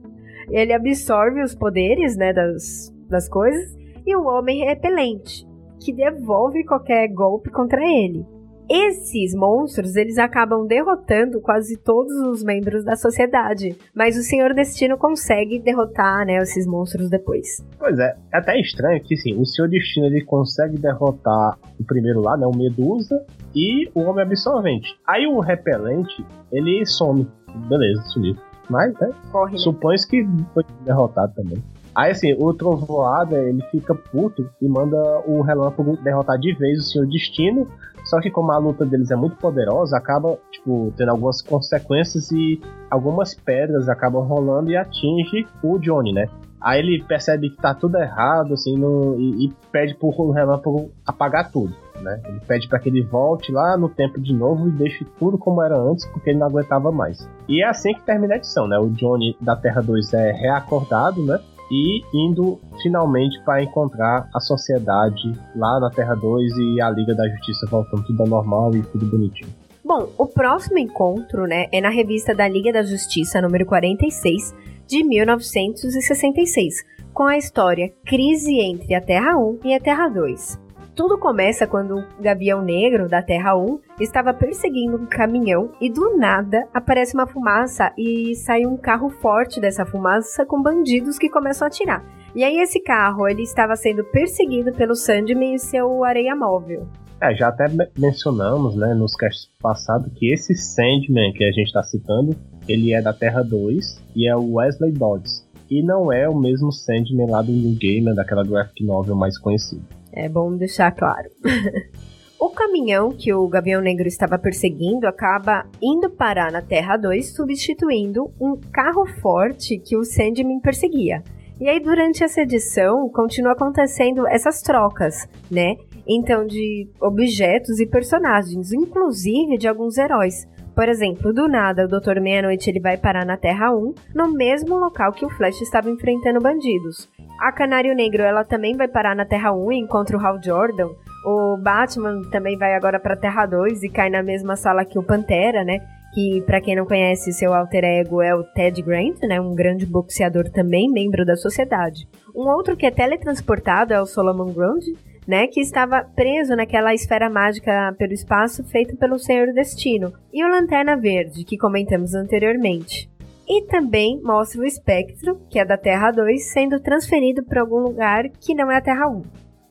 ele 0.50 0.72
absorve 0.72 1.42
os 1.42 1.54
poderes, 1.54 2.16
né, 2.16 2.32
das, 2.32 2.92
das 3.08 3.28
coisas, 3.28 3.76
e 4.06 4.14
o 4.16 4.26
Homem 4.26 4.64
Repelente, 4.64 5.46
que 5.82 5.92
devolve 5.92 6.64
qualquer 6.64 7.08
golpe 7.08 7.50
contra 7.50 7.80
ele. 7.80 8.24
Esses 8.68 9.34
monstros, 9.34 9.94
eles 9.94 10.16
acabam 10.16 10.66
derrotando 10.66 11.38
quase 11.42 11.76
todos 11.76 12.14
os 12.28 12.42
membros 12.42 12.82
da 12.82 12.96
sociedade, 12.96 13.76
mas 13.94 14.16
o 14.16 14.22
Senhor 14.22 14.54
Destino 14.54 14.96
consegue 14.96 15.58
derrotar, 15.58 16.24
né, 16.24 16.38
esses 16.38 16.66
monstros 16.66 17.10
depois. 17.10 17.62
Pois 17.78 17.98
é, 17.98 18.16
é 18.32 18.38
até 18.38 18.58
estranho 18.58 19.02
que 19.02 19.18
sim, 19.18 19.38
o 19.38 19.44
Senhor 19.44 19.68
Destino 19.68 20.06
ele 20.06 20.24
consegue 20.24 20.78
derrotar 20.78 21.58
o 21.78 21.84
primeiro 21.84 22.22
lá, 22.22 22.38
né, 22.38 22.46
o 22.46 22.56
Medusa 22.56 23.22
e 23.54 23.90
o 23.94 24.00
Homem 24.00 24.24
Absorvente. 24.24 24.88
Aí 25.06 25.26
o 25.26 25.40
Repelente, 25.40 26.24
ele 26.50 26.86
some. 26.86 27.26
Beleza, 27.68 28.00
sumiu. 28.14 28.34
Mas, 28.68 28.92
né, 28.98 29.10
Corre, 29.30 29.52
né? 29.52 29.58
supõe 29.58 29.96
que 30.08 30.26
foi 30.52 30.64
derrotado 30.84 31.32
também. 31.34 31.62
Aí 31.94 32.10
assim, 32.10 32.34
o 32.38 32.52
Trovoada 32.52 33.38
ele 33.38 33.62
fica 33.70 33.94
puto 33.94 34.50
e 34.60 34.68
manda 34.68 34.96
o 35.26 35.42
Relâmpago 35.42 35.96
derrotar 36.02 36.38
de 36.38 36.52
vez 36.54 36.80
o 36.80 36.82
Senhor 36.82 37.06
Destino. 37.06 37.68
Só 38.04 38.20
que 38.20 38.30
como 38.30 38.52
a 38.52 38.58
luta 38.58 38.84
deles 38.84 39.10
é 39.10 39.16
muito 39.16 39.36
poderosa, 39.36 39.96
acaba, 39.96 40.36
tipo, 40.50 40.92
tendo 40.96 41.10
algumas 41.10 41.40
consequências 41.40 42.30
e 42.32 42.60
algumas 42.90 43.32
pedras 43.34 43.88
acabam 43.88 44.22
rolando 44.22 44.70
e 44.70 44.76
atinge 44.76 45.46
o 45.62 45.78
Johnny, 45.78 46.12
né? 46.12 46.26
Aí 46.60 46.80
ele 46.80 47.02
percebe 47.02 47.50
que 47.50 47.56
tá 47.56 47.74
tudo 47.74 47.96
errado, 47.96 48.54
assim, 48.54 48.74
e, 49.18 49.46
e 49.46 49.52
pede 49.70 49.94
pro 49.94 50.30
Relâmpago 50.32 50.90
apagar 51.06 51.50
tudo, 51.50 51.74
né? 52.04 52.20
Ele 52.26 52.40
pede 52.46 52.68
para 52.68 52.78
que 52.78 52.88
ele 52.88 53.02
volte 53.02 53.50
lá 53.50 53.76
no 53.76 53.88
tempo 53.88 54.20
de 54.20 54.32
novo 54.32 54.68
e 54.68 54.70
deixe 54.70 55.04
tudo 55.18 55.36
como 55.36 55.62
era 55.62 55.76
antes, 55.76 56.06
porque 56.06 56.30
ele 56.30 56.38
não 56.38 56.46
aguentava 56.46 56.92
mais. 56.92 57.28
E 57.48 57.62
é 57.62 57.66
assim 57.66 57.94
que 57.94 58.02
termina 58.02 58.34
a 58.34 58.36
edição, 58.36 58.68
né? 58.68 58.78
O 58.78 58.90
Johnny 58.90 59.36
da 59.40 59.56
Terra 59.56 59.80
2 59.80 60.14
é 60.14 60.32
reacordado, 60.32 61.24
né? 61.24 61.40
e 61.70 62.02
indo 62.12 62.60
finalmente 62.82 63.42
para 63.44 63.62
encontrar 63.62 64.28
a 64.34 64.40
sociedade 64.40 65.32
lá 65.56 65.80
na 65.80 65.90
Terra 65.90 66.14
2 66.14 66.52
e 66.56 66.80
a 66.80 66.90
Liga 66.90 67.14
da 67.14 67.28
Justiça 67.28 67.66
voltando 67.70 68.04
tudo 68.04 68.22
ao 68.22 68.28
normal 68.28 68.74
e 68.74 68.82
tudo 68.82 69.06
bonitinho. 69.06 69.50
Bom, 69.84 70.08
o 70.16 70.26
próximo 70.26 70.78
encontro, 70.78 71.46
né, 71.46 71.66
é 71.70 71.80
na 71.80 71.90
revista 71.90 72.34
da 72.34 72.48
Liga 72.48 72.72
da 72.72 72.82
Justiça, 72.82 73.40
número 73.42 73.66
46, 73.66 74.54
de 74.86 75.02
1966, 75.04 76.84
com 77.12 77.24
a 77.24 77.36
história 77.36 77.92
Crise 78.04 78.60
entre 78.60 78.94
a 78.94 79.00
Terra 79.00 79.36
1 79.36 79.60
e 79.64 79.74
a 79.74 79.80
Terra 79.80 80.08
2. 80.08 80.63
Tudo 80.94 81.18
começa 81.18 81.66
quando 81.66 81.98
o 81.98 82.22
Gavião 82.22 82.62
Negro 82.62 83.08
da 83.08 83.20
Terra 83.20 83.56
1 83.56 83.80
estava 84.00 84.32
perseguindo 84.32 84.96
um 84.96 85.06
caminhão 85.06 85.72
e 85.80 85.90
do 85.90 86.16
nada 86.16 86.68
aparece 86.72 87.14
uma 87.14 87.26
fumaça 87.26 87.92
e 87.98 88.36
sai 88.36 88.64
um 88.64 88.76
carro 88.76 89.10
forte 89.10 89.60
dessa 89.60 89.84
fumaça 89.84 90.46
com 90.46 90.62
bandidos 90.62 91.18
que 91.18 91.28
começam 91.28 91.66
a 91.66 91.68
atirar. 91.68 92.04
E 92.32 92.44
aí 92.44 92.58
esse 92.60 92.80
carro, 92.80 93.26
ele 93.26 93.42
estava 93.42 93.74
sendo 93.74 94.04
perseguido 94.04 94.72
pelo 94.72 94.94
Sandman 94.94 95.56
e 95.56 95.58
seu 95.58 96.04
areia 96.04 96.36
móvel. 96.36 96.86
É, 97.20 97.34
já 97.34 97.48
até 97.48 97.66
mencionamos, 97.98 98.76
né, 98.76 98.94
nos 98.94 99.16
casts 99.16 99.50
passados 99.60 100.12
que 100.14 100.32
esse 100.32 100.54
Sandman 100.54 101.32
que 101.32 101.44
a 101.44 101.50
gente 101.50 101.66
está 101.66 101.82
citando, 101.82 102.36
ele 102.68 102.94
é 102.94 103.02
da 103.02 103.12
Terra 103.12 103.42
2 103.42 104.00
e 104.14 104.28
é 104.28 104.36
o 104.36 104.54
Wesley 104.54 104.92
Dodds. 104.92 105.44
E 105.68 105.82
não 105.82 106.12
é 106.12 106.28
o 106.28 106.38
mesmo 106.38 106.70
Sandman 106.70 107.28
lá 107.28 107.42
do 107.42 107.50
New 107.50 107.76
Gamer, 107.76 108.14
daquela 108.14 108.44
graphic 108.44 108.84
novel 108.84 109.16
mais 109.16 109.36
conhecida. 109.36 109.82
É 110.14 110.28
bom 110.28 110.56
deixar 110.56 110.92
claro. 110.92 111.28
o 112.38 112.48
caminhão 112.50 113.10
que 113.10 113.34
o 113.34 113.48
Gavião 113.48 113.80
Negro 113.80 114.06
estava 114.06 114.38
perseguindo 114.38 115.08
acaba 115.08 115.66
indo 115.82 116.08
parar 116.08 116.52
na 116.52 116.62
Terra 116.62 116.96
2, 116.96 117.34
substituindo 117.34 118.32
um 118.40 118.56
carro 118.72 119.06
forte 119.20 119.76
que 119.78 119.96
o 119.96 120.04
Sandman 120.04 120.60
perseguia. 120.60 121.22
E 121.60 121.68
aí, 121.68 121.80
durante 121.80 122.22
essa 122.22 122.42
edição, 122.42 123.08
continua 123.08 123.52
acontecendo 123.52 124.26
essas 124.26 124.60
trocas, 124.60 125.28
né? 125.50 125.76
Então, 126.06 126.46
de 126.46 126.88
objetos 127.00 127.80
e 127.80 127.86
personagens, 127.86 128.72
inclusive 128.72 129.56
de 129.56 129.66
alguns 129.66 129.96
heróis. 129.96 130.46
Por 130.74 130.88
exemplo, 130.88 131.32
do 131.32 131.46
nada, 131.46 131.84
o 131.84 131.88
Doutor 131.88 132.20
Meia-Noite 132.20 132.68
ele 132.68 132.80
vai 132.80 132.96
parar 132.96 133.24
na 133.24 133.36
Terra 133.36 133.72
1, 133.72 133.94
no 134.12 134.32
mesmo 134.32 134.76
local 134.76 135.12
que 135.12 135.24
o 135.24 135.30
Flash 135.30 135.60
estava 135.60 135.88
enfrentando 135.88 136.40
bandidos. 136.40 137.08
A 137.38 137.52
Canário 137.52 137.94
Negro 137.94 138.22
ela 138.22 138.44
também 138.44 138.76
vai 138.76 138.88
parar 138.88 139.14
na 139.14 139.24
Terra 139.24 139.52
1 139.52 139.72
e 139.72 139.78
encontra 139.78 140.16
o 140.16 140.20
Hal 140.20 140.42
Jordan. 140.42 140.88
O 141.24 141.56
Batman 141.56 142.22
também 142.30 142.58
vai 142.58 142.74
agora 142.74 142.98
para 142.98 143.16
Terra 143.16 143.46
2 143.46 143.84
e 143.84 143.88
cai 143.88 144.10
na 144.10 144.22
mesma 144.22 144.56
sala 144.56 144.84
que 144.84 144.98
o 144.98 145.02
Pantera, 145.02 145.62
né? 145.62 145.78
Que, 146.12 146.42
para 146.42 146.60
quem 146.60 146.76
não 146.76 146.86
conhece, 146.86 147.32
seu 147.32 147.54
alter 147.54 147.84
ego 147.84 148.20
é 148.20 148.34
o 148.34 148.42
Ted 148.42 148.82
Grant, 148.82 149.20
né? 149.22 149.40
Um 149.40 149.54
grande 149.54 149.86
boxeador 149.86 150.50
também, 150.50 150.90
membro 150.90 151.24
da 151.24 151.36
sociedade. 151.36 152.08
Um 152.34 152.48
outro 152.48 152.76
que 152.76 152.86
é 152.86 152.90
teletransportado 152.90 153.94
é 153.94 154.00
o 154.00 154.06
Solomon 154.06 154.52
Grundy, 154.52 154.96
né, 155.26 155.46
que 155.46 155.60
estava 155.60 156.04
preso 156.04 156.54
naquela 156.54 156.94
esfera 156.94 157.30
mágica 157.30 157.94
pelo 157.98 158.12
espaço 158.12 158.64
feita 158.64 158.96
pelo 158.96 159.18
Senhor 159.18 159.52
Destino, 159.52 160.12
e 160.32 160.44
o 160.44 160.48
Lanterna 160.48 160.96
Verde, 160.96 161.44
que 161.44 161.56
comentamos 161.56 162.14
anteriormente. 162.14 163.10
E 163.48 163.62
também 163.66 164.20
mostra 164.22 164.60
o 164.60 164.64
espectro, 164.64 165.38
que 165.50 165.58
é 165.58 165.64
da 165.64 165.76
Terra 165.76 166.10
2, 166.10 166.52
sendo 166.52 166.80
transferido 166.80 167.44
para 167.44 167.60
algum 167.60 167.78
lugar 167.78 168.28
que 168.28 168.54
não 168.54 168.70
é 168.70 168.76
a 168.76 168.80
Terra 168.80 169.08
1. 169.08 169.22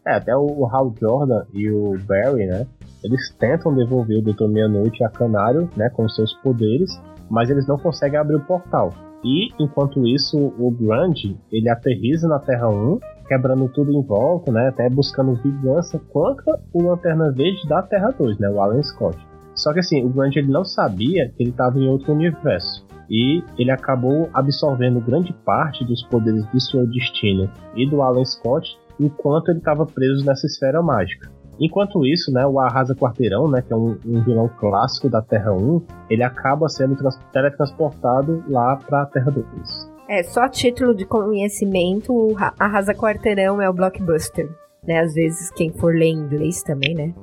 É, 0.05 0.15
até 0.15 0.35
o 0.35 0.65
Hal 0.67 0.93
Jordan 0.99 1.45
e 1.53 1.69
o 1.69 1.97
Barry, 2.05 2.45
né, 2.45 2.67
eles 3.03 3.33
tentam 3.39 3.73
devolver 3.73 4.17
o 4.17 4.21
Doutor 4.21 4.49
Meia-Noite 4.49 5.03
a 5.03 5.09
Canário, 5.09 5.69
né, 5.75 5.89
com 5.89 6.07
seus 6.07 6.33
poderes, 6.41 7.01
mas 7.29 7.49
eles 7.49 7.67
não 7.67 7.77
conseguem 7.77 8.19
abrir 8.19 8.35
o 8.35 8.45
portal. 8.45 8.93
E, 9.23 9.49
enquanto 9.57 10.05
isso, 10.05 10.37
o 10.37 10.69
Grande, 10.69 11.37
ele 11.51 11.69
aterriza 11.69 12.27
na 12.27 12.39
Terra 12.39 12.69
1 12.69 12.99
quebrando 13.27 13.67
tudo 13.69 13.91
em 13.91 14.01
volta, 14.01 14.51
né? 14.51 14.69
Até 14.69 14.89
buscando 14.89 15.35
vingança 15.35 15.99
contra 16.11 16.59
o 16.73 16.83
Lanterna 16.83 17.31
Verde 17.31 17.67
da 17.67 17.81
Terra 17.81 18.11
2, 18.17 18.39
né? 18.39 18.49
O 18.49 18.61
Alan 18.61 18.81
Scott. 18.83 19.17
Só 19.55 19.71
que 19.71 19.79
assim, 19.79 20.03
o 20.03 20.09
Grant 20.09 20.35
ele 20.35 20.51
não 20.51 20.65
sabia 20.65 21.29
que 21.29 21.43
ele 21.43 21.51
estava 21.51 21.77
em 21.77 21.87
outro 21.87 22.13
universo. 22.13 22.85
E 23.09 23.43
ele 23.57 23.71
acabou 23.71 24.29
absorvendo 24.33 24.99
grande 25.01 25.33
parte 25.45 25.85
dos 25.85 26.03
poderes 26.03 26.45
do 26.47 26.59
seu 26.59 26.87
destino 26.87 27.49
e 27.75 27.87
do 27.87 28.01
Alan 28.01 28.25
Scott 28.25 28.77
enquanto 28.99 29.49
ele 29.49 29.59
estava 29.59 29.85
preso 29.85 30.25
nessa 30.25 30.47
esfera 30.47 30.81
mágica. 30.81 31.29
Enquanto 31.59 32.05
isso, 32.05 32.31
né, 32.31 32.45
o 32.45 32.59
Arrasa 32.59 32.95
Quarteirão, 32.95 33.47
né, 33.47 33.61
que 33.61 33.71
é 33.71 33.75
um, 33.75 33.97
um 34.05 34.21
vilão 34.23 34.49
clássico 34.59 35.07
da 35.07 35.21
Terra 35.21 35.53
1, 35.53 35.81
ele 36.09 36.23
acaba 36.23 36.67
sendo 36.67 36.97
teletransportado 37.31 38.43
lá 38.49 38.75
para 38.77 39.03
a 39.03 39.05
Terra 39.05 39.31
2. 39.31 39.92
É, 40.13 40.21
só 40.21 40.47
título 40.47 40.93
de 40.93 41.07
conhecimento, 41.07 42.13
o 42.13 42.35
Arrasa 42.59 42.93
Quarteirão 42.93 43.59
é 43.59 43.67
o 43.67 43.73
blockbuster, 43.73 44.47
né? 44.85 44.99
Às 44.99 45.15
vezes 45.15 45.49
quem 45.49 45.73
for 45.73 45.91
ler 45.91 46.09
inglês 46.09 46.61
também, 46.61 46.93
né? 46.93 47.15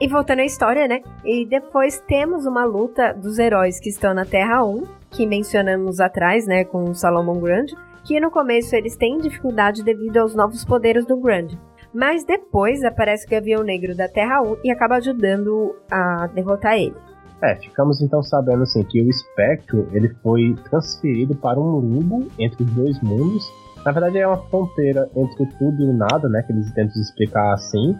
E 0.00 0.06
voltando 0.06 0.38
à 0.38 0.44
história, 0.44 0.86
né? 0.86 1.02
E 1.24 1.44
depois 1.44 1.98
temos 2.06 2.46
uma 2.46 2.64
luta 2.64 3.12
dos 3.12 3.40
heróis 3.40 3.80
que 3.80 3.88
estão 3.88 4.14
na 4.14 4.24
Terra 4.24 4.64
1, 4.64 4.84
que 5.10 5.26
mencionamos 5.26 5.98
atrás, 5.98 6.46
né, 6.46 6.62
com 6.64 6.84
o 6.84 6.94
Salomon 6.94 7.40
Grande, 7.40 7.74
que 8.04 8.20
no 8.20 8.30
começo 8.30 8.76
eles 8.76 8.94
têm 8.94 9.18
dificuldade 9.18 9.82
devido 9.82 10.18
aos 10.18 10.32
novos 10.36 10.64
poderes 10.64 11.04
do 11.04 11.16
Grande. 11.16 11.58
Mas 11.92 12.24
depois 12.24 12.84
aparece 12.84 13.26
o 13.26 13.30
Gavião 13.30 13.64
Negro 13.64 13.96
da 13.96 14.06
Terra 14.06 14.40
1 14.40 14.58
e 14.62 14.70
acaba 14.70 14.98
ajudando 14.98 15.74
a 15.90 16.28
derrotar 16.28 16.76
ele. 16.76 16.94
É, 17.42 17.54
ficamos 17.56 18.00
então 18.00 18.22
sabendo 18.22 18.62
assim 18.62 18.82
que 18.82 19.00
o 19.02 19.12
Spectro 19.12 19.88
ele 19.92 20.08
foi 20.22 20.54
transferido 20.70 21.34
para 21.34 21.60
um 21.60 21.80
limbo 21.80 22.26
entre 22.38 22.64
os 22.64 22.70
dois 22.70 23.00
mundos. 23.02 23.44
Na 23.84 23.92
verdade 23.92 24.18
é 24.18 24.26
uma 24.26 24.42
fronteira 24.48 25.08
entre 25.14 25.42
o 25.42 25.46
tudo 25.58 25.82
e 25.82 25.86
o 25.86 25.92
nada, 25.92 26.28
né? 26.28 26.42
Que 26.42 26.52
eles 26.52 26.72
tentam 26.72 27.00
explicar 27.00 27.52
assim. 27.54 27.94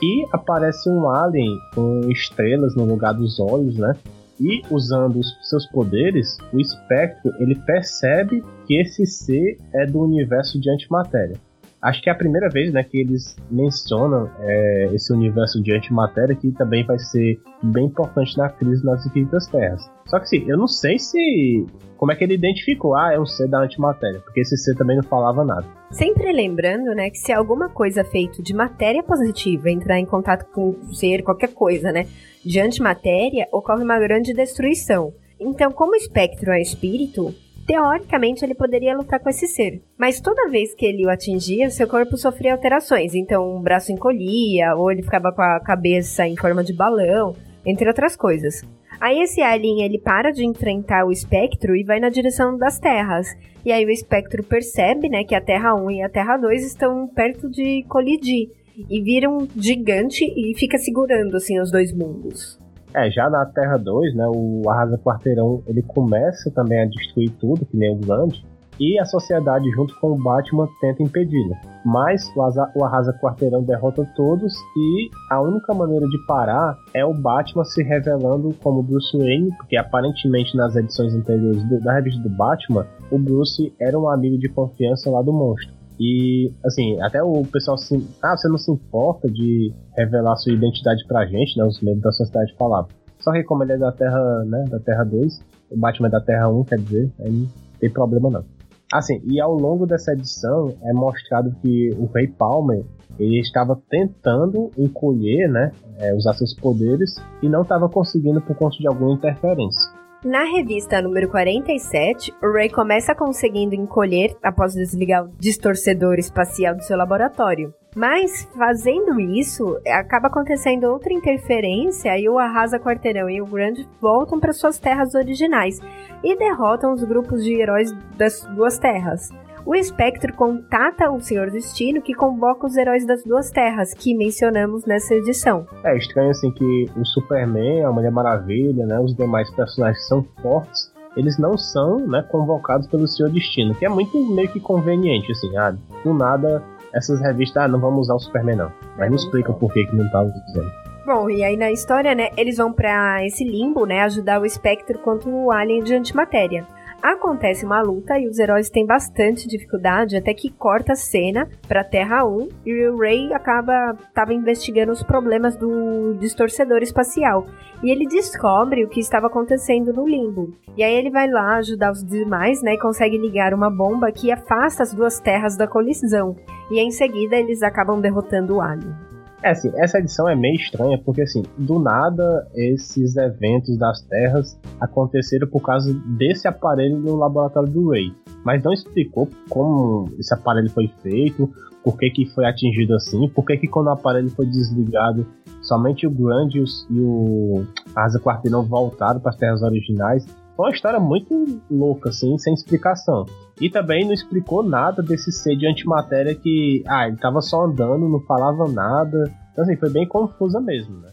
E 0.00 0.26
aparece 0.32 0.90
um 0.90 1.08
alien 1.08 1.56
com 1.74 2.00
estrelas 2.10 2.74
no 2.76 2.84
lugar 2.84 3.14
dos 3.14 3.40
olhos, 3.40 3.76
né? 3.76 3.94
E 4.40 4.62
usando 4.70 5.20
os 5.20 5.48
seus 5.48 5.66
poderes, 5.66 6.36
o 6.52 6.62
Spectro 6.62 7.32
ele 7.38 7.54
percebe 7.64 8.42
que 8.66 8.80
esse 8.80 9.06
ser 9.06 9.56
é 9.74 9.86
do 9.86 10.02
universo 10.02 10.60
de 10.60 10.70
antimatéria. 10.70 11.36
Acho 11.82 12.00
que 12.00 12.08
é 12.08 12.12
a 12.12 12.16
primeira 12.16 12.48
vez 12.48 12.72
né, 12.72 12.84
que 12.84 12.96
eles 12.96 13.36
mencionam 13.50 14.30
é, 14.38 14.90
esse 14.94 15.12
universo 15.12 15.60
de 15.60 15.74
antimatéria 15.74 16.36
que 16.36 16.52
também 16.52 16.86
vai 16.86 16.96
ser 16.96 17.40
bem 17.60 17.86
importante 17.86 18.38
na 18.38 18.48
crise 18.48 18.84
nas 18.84 19.04
infinitas 19.04 19.48
terras. 19.48 19.90
Só 20.06 20.20
que 20.20 20.26
sim, 20.26 20.44
eu 20.46 20.56
não 20.56 20.68
sei 20.68 20.96
se. 20.98 21.66
Como 21.96 22.12
é 22.12 22.16
que 22.16 22.22
ele 22.22 22.34
identificou? 22.34 22.94
Ah, 22.96 23.12
é 23.12 23.18
um 23.18 23.26
ser 23.26 23.48
da 23.48 23.60
antimatéria, 23.60 24.20
porque 24.20 24.40
esse 24.40 24.56
ser 24.56 24.76
também 24.76 24.96
não 24.96 25.02
falava 25.04 25.44
nada. 25.44 25.66
Sempre 25.90 26.32
lembrando, 26.32 26.94
né, 26.94 27.10
que 27.10 27.18
se 27.18 27.32
alguma 27.32 27.68
coisa 27.68 28.04
feita 28.04 28.42
de 28.42 28.54
matéria 28.54 29.02
positiva 29.02 29.70
entrar 29.70 29.98
em 29.98 30.06
contato 30.06 30.44
com 30.52 30.70
o 30.70 30.94
ser, 30.94 31.22
qualquer 31.22 31.52
coisa, 31.52 31.90
né, 31.90 32.06
de 32.44 32.60
antimatéria, 32.60 33.48
ocorre 33.52 33.82
uma 33.82 33.98
grande 33.98 34.32
destruição. 34.32 35.12
Então, 35.38 35.72
como 35.72 35.96
espectro 35.96 36.52
é 36.52 36.60
espírito, 36.60 37.34
teoricamente 37.72 38.44
ele 38.44 38.54
poderia 38.54 38.94
lutar 38.94 39.18
com 39.18 39.30
esse 39.30 39.46
ser. 39.46 39.80
Mas 39.96 40.20
toda 40.20 40.50
vez 40.50 40.74
que 40.74 40.84
ele 40.84 41.06
o 41.06 41.10
atingia, 41.10 41.70
seu 41.70 41.88
corpo 41.88 42.18
sofria 42.18 42.52
alterações. 42.52 43.14
Então, 43.14 43.56
um 43.56 43.62
braço 43.62 43.90
encolhia, 43.90 44.74
ou 44.76 44.92
ele 44.92 45.02
ficava 45.02 45.32
com 45.32 45.40
a 45.40 45.58
cabeça 45.58 46.26
em 46.26 46.36
forma 46.36 46.62
de 46.62 46.74
balão, 46.74 47.34
entre 47.64 47.88
outras 47.88 48.14
coisas. 48.14 48.62
Aí 49.00 49.22
esse 49.22 49.40
alien 49.40 49.82
ele 49.82 49.98
para 49.98 50.30
de 50.30 50.44
enfrentar 50.44 51.06
o 51.06 51.10
espectro 51.10 51.74
e 51.74 51.82
vai 51.82 51.98
na 51.98 52.10
direção 52.10 52.58
das 52.58 52.78
terras. 52.78 53.26
E 53.64 53.72
aí 53.72 53.86
o 53.86 53.90
espectro 53.90 54.44
percebe, 54.44 55.08
né, 55.08 55.24
que 55.24 55.34
a 55.34 55.40
Terra 55.40 55.74
1 55.74 55.90
e 55.92 56.02
a 56.02 56.10
Terra 56.10 56.36
2 56.36 56.66
estão 56.66 57.08
perto 57.08 57.48
de 57.48 57.84
colidir 57.88 58.50
e 58.90 59.00
vira 59.00 59.30
um 59.30 59.48
gigante 59.56 60.24
e 60.24 60.54
fica 60.58 60.76
segurando 60.76 61.38
assim 61.38 61.58
os 61.58 61.70
dois 61.70 61.90
mundos. 61.90 62.61
É, 62.94 63.10
já 63.10 63.30
na 63.30 63.46
Terra 63.46 63.78
2, 63.78 64.14
né, 64.14 64.26
o 64.28 64.68
Arrasa 64.68 64.98
Quarteirão, 64.98 65.62
ele 65.66 65.82
começa 65.82 66.50
também 66.50 66.80
a 66.80 66.86
destruir 66.86 67.30
tudo, 67.40 67.64
que 67.64 67.76
nem 67.76 67.94
o 67.94 67.98
Grande, 67.98 68.44
e 68.80 68.98
a 68.98 69.04
sociedade, 69.04 69.70
junto 69.70 69.94
com 70.00 70.12
o 70.12 70.22
Batman, 70.22 70.66
tenta 70.80 71.02
impedi-lo. 71.02 71.56
Mas 71.84 72.26
o, 72.34 72.40
o 72.80 72.84
Arrasa 72.84 73.12
Quarteirão 73.12 73.62
derrota 73.62 74.04
todos 74.16 74.52
e 74.76 75.10
a 75.30 75.40
única 75.40 75.74
maneira 75.74 76.06
de 76.06 76.18
parar 76.26 76.76
é 76.94 77.04
o 77.04 77.14
Batman 77.14 77.64
se 77.64 77.82
revelando 77.82 78.54
como 78.62 78.82
Bruce 78.82 79.16
Wayne, 79.16 79.54
porque 79.56 79.76
aparentemente 79.76 80.56
nas 80.56 80.74
edições 80.74 81.14
anteriores 81.14 81.62
do, 81.64 81.80
da 81.80 81.94
revista 81.94 82.20
do 82.22 82.30
Batman, 82.30 82.86
o 83.10 83.18
Bruce 83.18 83.72
era 83.80 83.98
um 83.98 84.08
amigo 84.08 84.38
de 84.38 84.48
confiança 84.48 85.10
lá 85.10 85.22
do 85.22 85.32
monstro. 85.32 85.81
E, 85.98 86.52
assim, 86.64 87.00
até 87.00 87.22
o 87.22 87.42
pessoal 87.44 87.74
assim, 87.74 88.06
ah, 88.22 88.36
você 88.36 88.48
não 88.48 88.58
se 88.58 88.70
importa 88.70 89.28
de 89.28 89.72
revelar 89.96 90.36
sua 90.36 90.52
identidade 90.52 91.04
pra 91.06 91.26
gente, 91.26 91.56
né? 91.56 91.64
Os 91.64 91.80
membros 91.80 92.02
da 92.02 92.12
sociedade 92.12 92.54
falavam. 92.58 92.88
Só 93.20 93.32
que 93.32 93.44
como 93.44 93.62
ele 93.62 93.72
é 93.72 93.78
da 93.78 93.92
Terra, 93.92 94.44
né, 94.44 94.64
da 94.68 94.80
Terra 94.80 95.04
2, 95.04 95.40
o 95.70 95.78
Batman 95.78 96.08
é 96.08 96.10
da 96.10 96.20
Terra 96.20 96.48
1, 96.48 96.64
quer 96.64 96.78
dizer, 96.78 97.12
aí 97.20 97.30
não 97.30 97.48
tem 97.78 97.90
problema 97.90 98.30
não. 98.30 98.44
Assim, 98.92 99.22
e 99.24 99.40
ao 99.40 99.54
longo 99.54 99.86
dessa 99.86 100.12
edição 100.12 100.74
é 100.82 100.92
mostrado 100.92 101.54
que 101.62 101.90
o 101.96 102.06
Rei 102.06 102.26
Palmer 102.26 102.84
ele 103.18 103.40
estava 103.40 103.80
tentando 103.88 104.70
encolher, 104.76 105.48
né, 105.48 105.70
é, 105.98 106.14
usar 106.14 106.34
seus 106.34 106.54
poderes 106.54 107.14
e 107.42 107.48
não 107.48 107.62
estava 107.62 107.88
conseguindo 107.88 108.40
por 108.40 108.56
conta 108.56 108.76
de 108.78 108.86
alguma 108.86 109.12
interferência. 109.12 110.01
Na 110.24 110.44
revista 110.44 111.02
número 111.02 111.28
47, 111.28 112.32
o 112.40 112.52
Ray 112.52 112.70
começa 112.70 113.12
conseguindo 113.12 113.74
encolher 113.74 114.36
após 114.40 114.72
desligar 114.72 115.24
o 115.24 115.32
distorcedor 115.36 116.16
espacial 116.16 116.76
do 116.76 116.84
seu 116.84 116.96
laboratório. 116.96 117.74
Mas, 117.96 118.48
fazendo 118.56 119.18
isso, 119.18 119.76
acaba 119.84 120.28
acontecendo 120.28 120.84
outra 120.84 121.12
interferência 121.12 122.16
e 122.16 122.28
o 122.28 122.38
Arrasa 122.38 122.78
Quarteirão 122.78 123.28
e 123.28 123.42
o 123.42 123.46
Grande 123.46 123.86
voltam 124.00 124.38
para 124.38 124.52
suas 124.52 124.78
terras 124.78 125.12
originais 125.16 125.80
e 126.22 126.36
derrotam 126.36 126.92
os 126.92 127.02
grupos 127.02 127.42
de 127.42 127.60
heróis 127.60 127.92
das 128.16 128.44
duas 128.54 128.78
terras 128.78 129.28
o 129.64 129.74
Espectro 129.74 130.32
contata 130.34 131.10
o 131.10 131.20
Senhor 131.20 131.50
Destino 131.50 132.02
que 132.02 132.14
convoca 132.14 132.66
os 132.66 132.76
heróis 132.76 133.06
das 133.06 133.22
duas 133.24 133.50
terras 133.50 133.94
que 133.94 134.14
mencionamos 134.14 134.84
nessa 134.84 135.14
edição. 135.14 135.66
É 135.84 135.96
estranho 135.96 136.30
assim 136.30 136.50
que 136.52 136.86
o 136.96 137.04
Superman, 137.04 137.84
a 137.84 137.92
Mulher 137.92 138.10
Maravilha, 138.10 138.84
né, 138.86 138.98
os 138.98 139.14
demais 139.14 139.50
personagens 139.54 139.98
que 140.02 140.08
são 140.08 140.26
fortes, 140.40 140.92
eles 141.16 141.38
não 141.38 141.56
são, 141.56 141.98
né, 142.06 142.22
convocados 142.30 142.86
pelo 142.88 143.06
Senhor 143.06 143.30
Destino, 143.30 143.74
que 143.74 143.84
é 143.84 143.88
muito 143.88 144.18
meio 144.34 144.48
que 144.48 144.60
conveniente 144.60 145.30
assim, 145.30 145.56
ah, 145.56 145.74
do 146.04 146.14
nada 146.14 146.62
essas 146.94 147.20
revistas, 147.20 147.64
ah, 147.64 147.68
não 147.68 147.80
vamos 147.80 148.02
usar 148.02 148.14
o 148.14 148.18
Superman 148.18 148.56
não. 148.56 148.72
Mas 148.98 149.08
não 149.08 149.16
explica 149.16 149.52
por 149.52 149.72
que 149.72 149.84
que 149.86 149.96
não 149.96 150.10
tá 150.10 150.22
usando. 150.22 150.70
Bom, 151.06 151.28
e 151.28 151.42
aí 151.42 151.56
na 151.56 151.70
história, 151.70 152.14
né, 152.14 152.30
eles 152.36 152.56
vão 152.56 152.72
para 152.72 153.24
esse 153.26 153.44
limbo, 153.44 153.86
né, 153.86 154.02
ajudar 154.02 154.40
o 154.40 154.46
Espectro 154.46 154.98
contra 154.98 155.28
o 155.28 155.50
alien 155.50 155.82
de 155.82 155.94
antimatéria. 155.94 156.66
Acontece 157.02 157.66
uma 157.66 157.82
luta 157.82 158.16
e 158.16 158.28
os 158.28 158.38
heróis 158.38 158.70
têm 158.70 158.86
bastante 158.86 159.48
dificuldade 159.48 160.16
até 160.16 160.32
que 160.32 160.48
corta 160.48 160.92
a 160.92 160.96
cena 160.96 161.48
para 161.66 161.82
Terra 161.82 162.24
1 162.24 162.48
e 162.64 162.86
o 162.86 162.96
Ray 162.96 163.32
acaba 163.34 163.96
tava 164.14 164.32
investigando 164.32 164.92
os 164.92 165.02
problemas 165.02 165.56
do 165.56 166.14
distorcedor 166.20 166.80
espacial 166.80 167.44
e 167.82 167.90
ele 167.90 168.06
descobre 168.06 168.84
o 168.84 168.88
que 168.88 169.00
estava 169.00 169.26
acontecendo 169.26 169.92
no 169.92 170.06
limbo. 170.06 170.54
E 170.76 170.84
aí 170.84 170.94
ele 170.94 171.10
vai 171.10 171.28
lá 171.28 171.56
ajudar 171.56 171.90
os 171.90 172.04
demais, 172.04 172.62
né, 172.62 172.74
e 172.74 172.78
consegue 172.78 173.18
ligar 173.18 173.52
uma 173.52 173.68
bomba 173.68 174.12
que 174.12 174.30
afasta 174.30 174.84
as 174.84 174.94
duas 174.94 175.18
terras 175.18 175.56
da 175.56 175.66
colisão. 175.66 176.36
E 176.70 176.78
em 176.78 176.92
seguida 176.92 177.34
eles 177.34 177.64
acabam 177.64 178.00
derrotando 178.00 178.56
o 178.56 178.60
alien. 178.60 179.11
É 179.42 179.50
assim, 179.50 179.72
essa 179.74 179.98
edição 179.98 180.28
é 180.28 180.36
meio 180.36 180.54
estranha 180.54 180.96
porque 181.04 181.22
assim, 181.22 181.42
do 181.58 181.80
nada 181.80 182.46
esses 182.54 183.16
eventos 183.16 183.76
das 183.76 184.00
terras 184.02 184.56
aconteceram 184.80 185.48
por 185.48 185.60
causa 185.60 185.92
desse 186.16 186.46
aparelho 186.46 186.98
no 186.98 187.16
laboratório 187.16 187.68
do 187.68 187.90
Ray. 187.90 188.14
Mas 188.44 188.62
não 188.62 188.72
explicou 188.72 189.28
como 189.48 190.08
esse 190.16 190.32
aparelho 190.32 190.70
foi 190.70 190.88
feito, 191.02 191.50
por 191.82 191.98
que, 191.98 192.10
que 192.10 192.26
foi 192.26 192.46
atingido 192.46 192.94
assim, 192.94 193.28
por 193.28 193.44
que, 193.44 193.56
que 193.56 193.66
quando 193.66 193.88
o 193.88 193.90
aparelho 193.90 194.30
foi 194.30 194.46
desligado, 194.46 195.26
somente 195.60 196.06
o 196.06 196.10
Grande 196.10 196.62
e 196.90 197.00
o 197.00 197.64
Asa 197.96 198.20
Quarteirão 198.20 198.62
voltaram 198.62 199.18
para 199.18 199.30
as 199.30 199.36
terras 199.36 199.62
originais. 199.62 200.24
Foi 200.56 200.66
uma 200.66 200.74
história 200.74 201.00
muito 201.00 201.60
louca, 201.70 202.10
assim, 202.10 202.36
sem 202.38 202.52
explicação. 202.52 203.26
E 203.60 203.70
também 203.70 204.04
não 204.04 204.12
explicou 204.12 204.62
nada 204.62 205.02
desse 205.02 205.32
ser 205.32 205.56
de 205.56 205.66
antimatéria 205.66 206.34
que, 206.34 206.82
ah, 206.86 207.08
ele 207.08 207.16
tava 207.16 207.40
só 207.40 207.64
andando, 207.64 208.08
não 208.08 208.20
falava 208.20 208.70
nada. 208.70 209.32
Então, 209.52 209.64
assim, 209.64 209.76
foi 209.76 209.90
bem 209.90 210.06
confusa 210.06 210.60
mesmo, 210.60 210.98
né? 210.98 211.10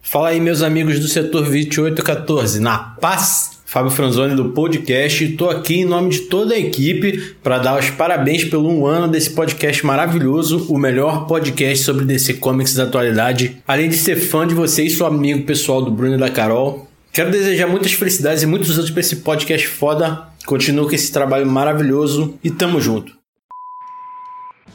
Fala 0.00 0.30
aí, 0.30 0.40
meus 0.40 0.62
amigos 0.62 0.98
do 0.98 1.06
setor 1.06 1.42
2814, 1.42 2.60
na 2.60 2.78
paz. 3.00 3.62
Fábio 3.64 3.90
Franzoni 3.90 4.34
do 4.34 4.50
podcast. 4.50 5.24
Estou 5.24 5.48
aqui 5.48 5.76
em 5.80 5.86
nome 5.86 6.10
de 6.10 6.20
toda 6.22 6.52
a 6.52 6.58
equipe 6.58 7.36
para 7.42 7.56
dar 7.56 7.78
os 7.78 7.88
parabéns 7.88 8.44
pelo 8.44 8.68
um 8.68 8.84
ano 8.84 9.08
desse 9.08 9.30
podcast 9.30 9.86
maravilhoso, 9.86 10.66
o 10.68 10.76
melhor 10.76 11.26
podcast 11.26 11.82
sobre 11.82 12.04
DC 12.04 12.34
Comics 12.34 12.74
da 12.74 12.82
atualidade. 12.82 13.62
Além 13.66 13.88
de 13.88 13.96
ser 13.96 14.16
fã 14.16 14.46
de 14.46 14.54
vocês, 14.54 14.98
sou 14.98 15.06
amigo 15.06 15.46
pessoal 15.46 15.80
do 15.80 15.90
Bruno 15.90 16.16
e 16.16 16.18
da 16.18 16.28
Carol. 16.28 16.91
Quero 17.12 17.30
desejar 17.30 17.66
muitas 17.66 17.92
felicidades 17.92 18.42
e 18.42 18.46
muitos 18.46 18.78
anos 18.78 18.90
para 18.90 19.00
esse 19.00 19.16
podcast 19.16 19.68
foda. 19.68 20.28
Continua 20.46 20.88
com 20.88 20.94
esse 20.94 21.12
trabalho 21.12 21.46
maravilhoso 21.46 22.38
e 22.42 22.50
tamo 22.50 22.80
junto. 22.80 23.14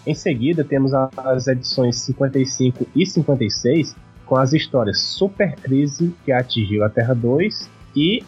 Em 0.06 0.14
seguida, 0.14 0.64
temos 0.64 0.94
as 0.94 1.48
edições 1.48 2.00
55 2.02 2.86
e 2.96 3.08
56 3.08 3.96
com 4.28 4.36
as 4.36 4.54
histórias 4.54 5.00
Super 5.00 5.56
Crise 5.56 6.14
que 6.24 6.32
atingiu 6.32 6.84
a 6.84 6.90
Terra 6.90 7.16
2 7.16 7.72
e 7.96 8.24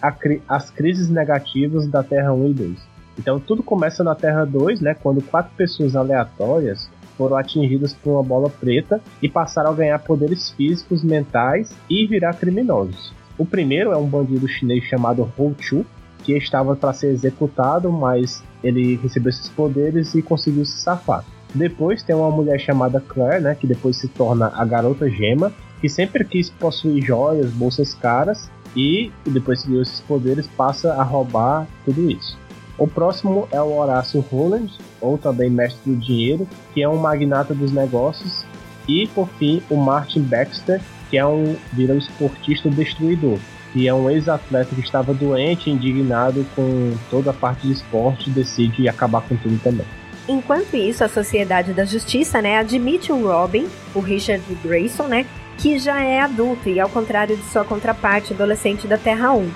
as 0.47 0.71
crises 0.71 1.07
negativas 1.07 1.85
da 1.85 2.01
Terra 2.01 2.33
1 2.33 2.49
e 2.49 2.53
2. 2.55 2.77
Então 3.19 3.39
tudo 3.39 3.61
começa 3.61 4.03
na 4.03 4.15
Terra 4.15 4.43
2, 4.43 4.81
né, 4.81 4.95
quando 4.95 5.21
quatro 5.21 5.51
pessoas 5.55 5.95
aleatórias 5.95 6.89
foram 7.15 7.37
atingidas 7.37 7.93
por 7.93 8.13
uma 8.13 8.23
bola 8.23 8.49
preta 8.49 8.99
e 9.21 9.29
passaram 9.29 9.69
a 9.69 9.75
ganhar 9.75 9.99
poderes 9.99 10.49
físicos, 10.49 11.03
mentais 11.03 11.69
e 11.87 12.07
virar 12.07 12.33
criminosos. 12.33 13.18
O 13.39 13.45
primeiro 13.45 13.93
é 13.93 13.97
um 13.97 14.05
bandido 14.05 14.49
chinês 14.49 14.83
chamado 14.83 15.31
Hou 15.37 15.55
Chu, 15.57 15.85
que 16.25 16.33
estava 16.33 16.75
para 16.75 16.91
ser 16.91 17.07
executado, 17.07 17.89
mas 17.89 18.43
ele 18.61 18.97
recebeu 18.97 19.29
esses 19.29 19.47
poderes 19.47 20.13
e 20.13 20.21
conseguiu 20.21 20.65
se 20.65 20.77
safar. 20.81 21.23
Depois 21.55 22.03
tem 22.03 22.13
uma 22.13 22.29
mulher 22.29 22.59
chamada 22.59 22.99
Claire, 22.99 23.41
né, 23.41 23.55
que 23.55 23.65
depois 23.65 23.95
se 23.95 24.09
torna 24.09 24.51
a 24.53 24.65
garota 24.65 25.09
gema, 25.09 25.53
que 25.79 25.87
sempre 25.87 26.25
quis 26.25 26.49
possuir 26.49 27.01
joias, 27.01 27.49
bolsas 27.51 27.93
caras 27.93 28.51
e 28.75 29.09
depois 29.25 29.61
que 29.61 29.69
ganhou 29.69 29.83
esses 29.83 30.01
poderes 30.01 30.45
passa 30.45 30.93
a 30.95 31.03
roubar 31.03 31.65
tudo 31.85 32.11
isso. 32.11 32.37
O 32.77 32.89
próximo 32.89 33.47
é 33.51 33.61
o 33.61 33.77
Horácio 33.77 34.19
Roland, 34.19 34.69
ou 34.99 35.17
também 35.17 35.49
mestre 35.49 35.93
do 35.93 35.97
dinheiro, 35.97 36.45
que 36.73 36.83
é 36.83 36.89
um 36.89 36.97
magnata 36.97 37.53
dos 37.53 37.71
negócios, 37.71 38.43
e 38.85 39.07
por 39.07 39.29
fim 39.29 39.61
o 39.69 39.77
Martin 39.77 40.23
Baxter, 40.23 40.81
que 41.09 41.17
é 41.17 41.25
um 41.25 41.55
vira 41.73 41.93
um 41.93 41.97
esportista 41.97 42.69
destruidor, 42.69 43.37
que 43.73 43.87
é 43.87 43.93
um 43.93 44.09
ex-atleta 44.09 44.73
que 44.73 44.81
estava 44.81 45.13
doente, 45.13 45.69
indignado 45.69 46.45
com 46.55 46.93
toda 47.09 47.31
a 47.31 47.33
parte 47.33 47.67
de 47.67 47.73
esporte, 47.73 48.29
decide 48.29 48.87
acabar 48.87 49.21
com 49.21 49.35
tudo 49.35 49.59
também. 49.63 49.85
Enquanto 50.27 50.75
isso, 50.75 51.03
a 51.03 51.09
Sociedade 51.09 51.73
da 51.73 51.85
Justiça, 51.85 52.41
né, 52.41 52.57
admite 52.57 53.11
o 53.11 53.27
Robin, 53.27 53.67
o 53.95 53.99
Richard 53.99 54.43
Grayson, 54.63 55.07
né, 55.07 55.25
que 55.57 55.79
já 55.79 56.01
é 56.01 56.21
adulto 56.21 56.69
e 56.69 56.79
ao 56.79 56.87
contrário 56.87 57.35
de 57.35 57.43
sua 57.45 57.65
contraparte 57.65 58.33
adolescente 58.33 58.87
da 58.87 58.97
Terra 58.97 59.33
1. 59.33 59.49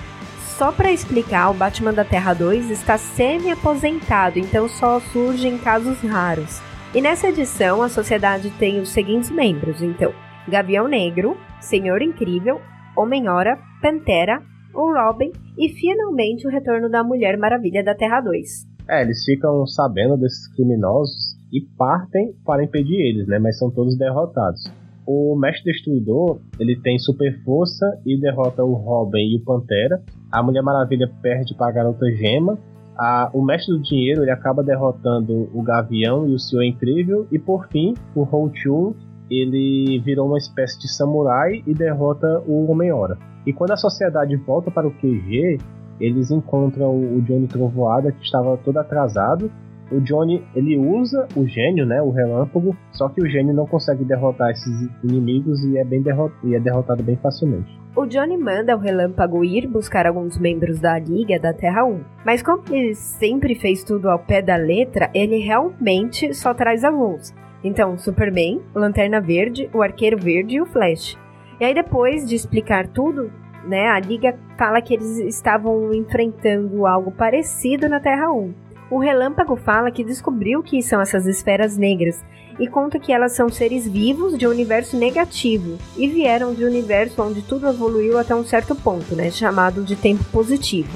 Só 0.58 0.72
para 0.72 0.92
explicar, 0.92 1.50
o 1.50 1.54
Batman 1.54 1.94
da 1.94 2.04
Terra 2.04 2.34
2 2.34 2.70
está 2.70 2.98
semi-aposentado, 2.98 4.38
então 4.38 4.68
só 4.68 5.00
surge 5.00 5.48
em 5.48 5.58
casos 5.58 6.00
raros. 6.02 6.62
E 6.94 7.02
nessa 7.02 7.30
edição, 7.30 7.82
a 7.82 7.90
sociedade 7.90 8.52
tem 8.52 8.80
os 8.80 8.90
seguintes 8.90 9.32
membros, 9.32 9.82
então: 9.82 10.14
Gavião 10.48 10.88
Negro, 10.88 11.38
Senhor 11.60 12.02
Incrível, 12.02 12.60
Homem-Hora, 12.98 13.58
Pantera, 13.82 14.42
o 14.74 14.94
Robin 14.94 15.32
e 15.58 15.70
finalmente 15.70 16.48
o 16.48 16.50
retorno 16.50 16.90
da 16.90 17.04
Mulher 17.04 17.38
Maravilha 17.38 17.84
da 17.84 17.96
Terra 17.96 18.22
2. 18.22 18.68
É, 18.90 19.02
eles 19.02 19.24
ficam 19.24 19.66
sabendo 19.66 20.18
desses 20.18 20.48
criminosos 20.54 21.38
e 21.52 21.62
partem 21.78 22.34
para 22.46 22.64
impedir 22.64 23.00
eles, 23.00 23.28
né? 23.28 23.40
Mas 23.40 23.58
são 23.58 23.72
todos 23.72 23.98
derrotados. 23.98 24.62
O 25.06 25.36
Mestre 25.38 25.72
Destruidor, 25.72 26.40
ele 26.60 26.80
tem 26.82 26.98
super 26.98 27.42
força 27.44 27.86
e 28.06 28.20
derrota 28.20 28.64
o 28.64 28.74
Robin 28.74 29.20
e 29.20 29.38
o 29.38 29.44
Pantera. 29.44 30.02
a 30.32 30.42
Mulher 30.42 30.64
Maravilha 30.64 31.10
perde 31.22 31.54
para 31.56 31.68
a 31.68 31.72
Garota 31.72 32.06
Gema, 32.12 32.58
a, 32.98 33.30
o 33.34 33.44
Mestre 33.44 33.76
do 33.76 33.82
Dinheiro 33.82 34.22
ele 34.22 34.32
acaba 34.32 34.64
derrotando 34.64 35.50
o 35.54 35.64
Gavião 35.64 36.28
e 36.28 36.34
o 36.34 36.40
Senhor 36.40 36.64
Incrível, 36.64 37.28
e 37.32 37.40
por 37.40 37.68
fim, 37.70 37.94
o 38.16 38.22
Ho-Chun 38.22 38.94
ele 39.30 40.00
virou 40.00 40.28
uma 40.28 40.38
espécie 40.38 40.80
de 40.80 40.88
samurai 40.88 41.64
e 41.66 41.74
derrota 41.74 42.44
o 42.48 42.70
Homem-Hora. 42.72 43.18
E 43.46 43.54
quando 43.54 43.72
a 43.72 43.78
sociedade 43.78 44.36
volta 44.38 44.72
para 44.72 44.88
o 44.88 44.92
QG, 44.92 45.58
eles 46.00 46.32
encontram 46.32 46.96
o 46.96 47.22
Johnny 47.22 47.48
Trovoada 47.48 48.12
que 48.12 48.24
estava 48.24 48.58
todo 48.58 48.78
atrasado. 48.78 49.52
O 49.92 50.00
Johnny 50.00 50.44
ele 50.56 50.78
usa 50.78 51.28
o 51.36 51.46
gênio, 51.46 51.86
né, 51.86 52.02
o 52.02 52.10
relâmpago, 52.10 52.76
só 52.92 53.10
que 53.10 53.22
o 53.22 53.30
gênio 53.30 53.54
não 53.54 53.68
consegue 53.68 54.04
derrotar 54.04 54.50
esses 54.52 54.90
inimigos 55.04 55.64
e 55.66 55.78
é 55.78 55.84
bem 55.84 56.04
e 56.44 56.56
é 56.56 56.60
derrotado 56.60 57.04
bem 57.04 57.16
facilmente. 57.18 57.84
O 57.96 58.08
Johnny 58.08 58.38
manda 58.38 58.76
o 58.76 58.80
Relâmpago 58.80 59.44
ir 59.44 59.68
buscar 59.68 60.08
alguns 60.08 60.40
membros 60.40 60.80
da 60.80 60.98
Liga 60.98 61.40
da 61.40 61.54
Terra 61.54 61.86
1. 61.86 62.02
Mas 62.26 62.42
como 62.42 62.64
ele 62.72 62.96
sempre 62.96 63.54
fez 63.54 63.84
tudo 63.84 64.10
ao 64.10 64.18
pé 64.18 64.42
da 64.42 64.56
letra, 64.56 65.12
ele 65.14 65.38
realmente 65.38 66.34
só 66.34 66.56
traz 66.56 66.84
alguns. 66.84 67.32
Então, 67.64 67.98
Superman, 67.98 68.62
Lanterna 68.76 69.22
Verde, 69.22 69.70
o 69.74 69.82
Arqueiro 69.82 70.18
Verde 70.18 70.56
e 70.56 70.62
o 70.62 70.66
Flash. 70.66 71.18
E 71.60 71.66
aí 71.66 71.74
depois 71.74 72.28
de 72.28 72.36
explicar 72.36 72.88
tudo, 72.88 73.32
né, 73.66 73.88
a 73.88 74.00
Liga 74.00 74.38
fala 74.58 74.82
que 74.82 74.94
eles 74.94 75.18
estavam 75.20 75.94
enfrentando 75.94 76.86
algo 76.86 77.12
parecido 77.12 77.88
na 77.88 78.00
Terra 78.00 78.32
1. 78.32 78.54
O 78.92 79.00
Relâmpago 79.00 79.56
fala 79.56 79.92
que 79.92 80.04
descobriu 80.04 80.62
que 80.62 80.82
são 80.82 81.02
essas 81.02 81.26
esferas 81.26 81.78
negras 81.78 82.24
e 82.60 82.68
conta 82.68 83.00
que 83.00 83.12
elas 83.12 83.32
são 83.32 83.50
seres 83.50 83.88
vivos 83.88 84.38
de 84.38 84.46
um 84.46 84.52
universo 84.52 84.98
negativo 84.98 85.78
e 85.98 86.08
vieram 86.08 86.54
de 86.54 86.64
um 86.64 86.68
universo 86.68 87.24
onde 87.24 87.42
tudo 87.42 87.68
evoluiu 87.68 88.18
até 88.18 88.36
um 88.36 88.44
certo 88.44 88.76
ponto, 88.76 89.16
né, 89.16 89.32
chamado 89.32 89.84
de 89.84 89.96
tempo 89.96 90.24
positivo. 90.26 90.92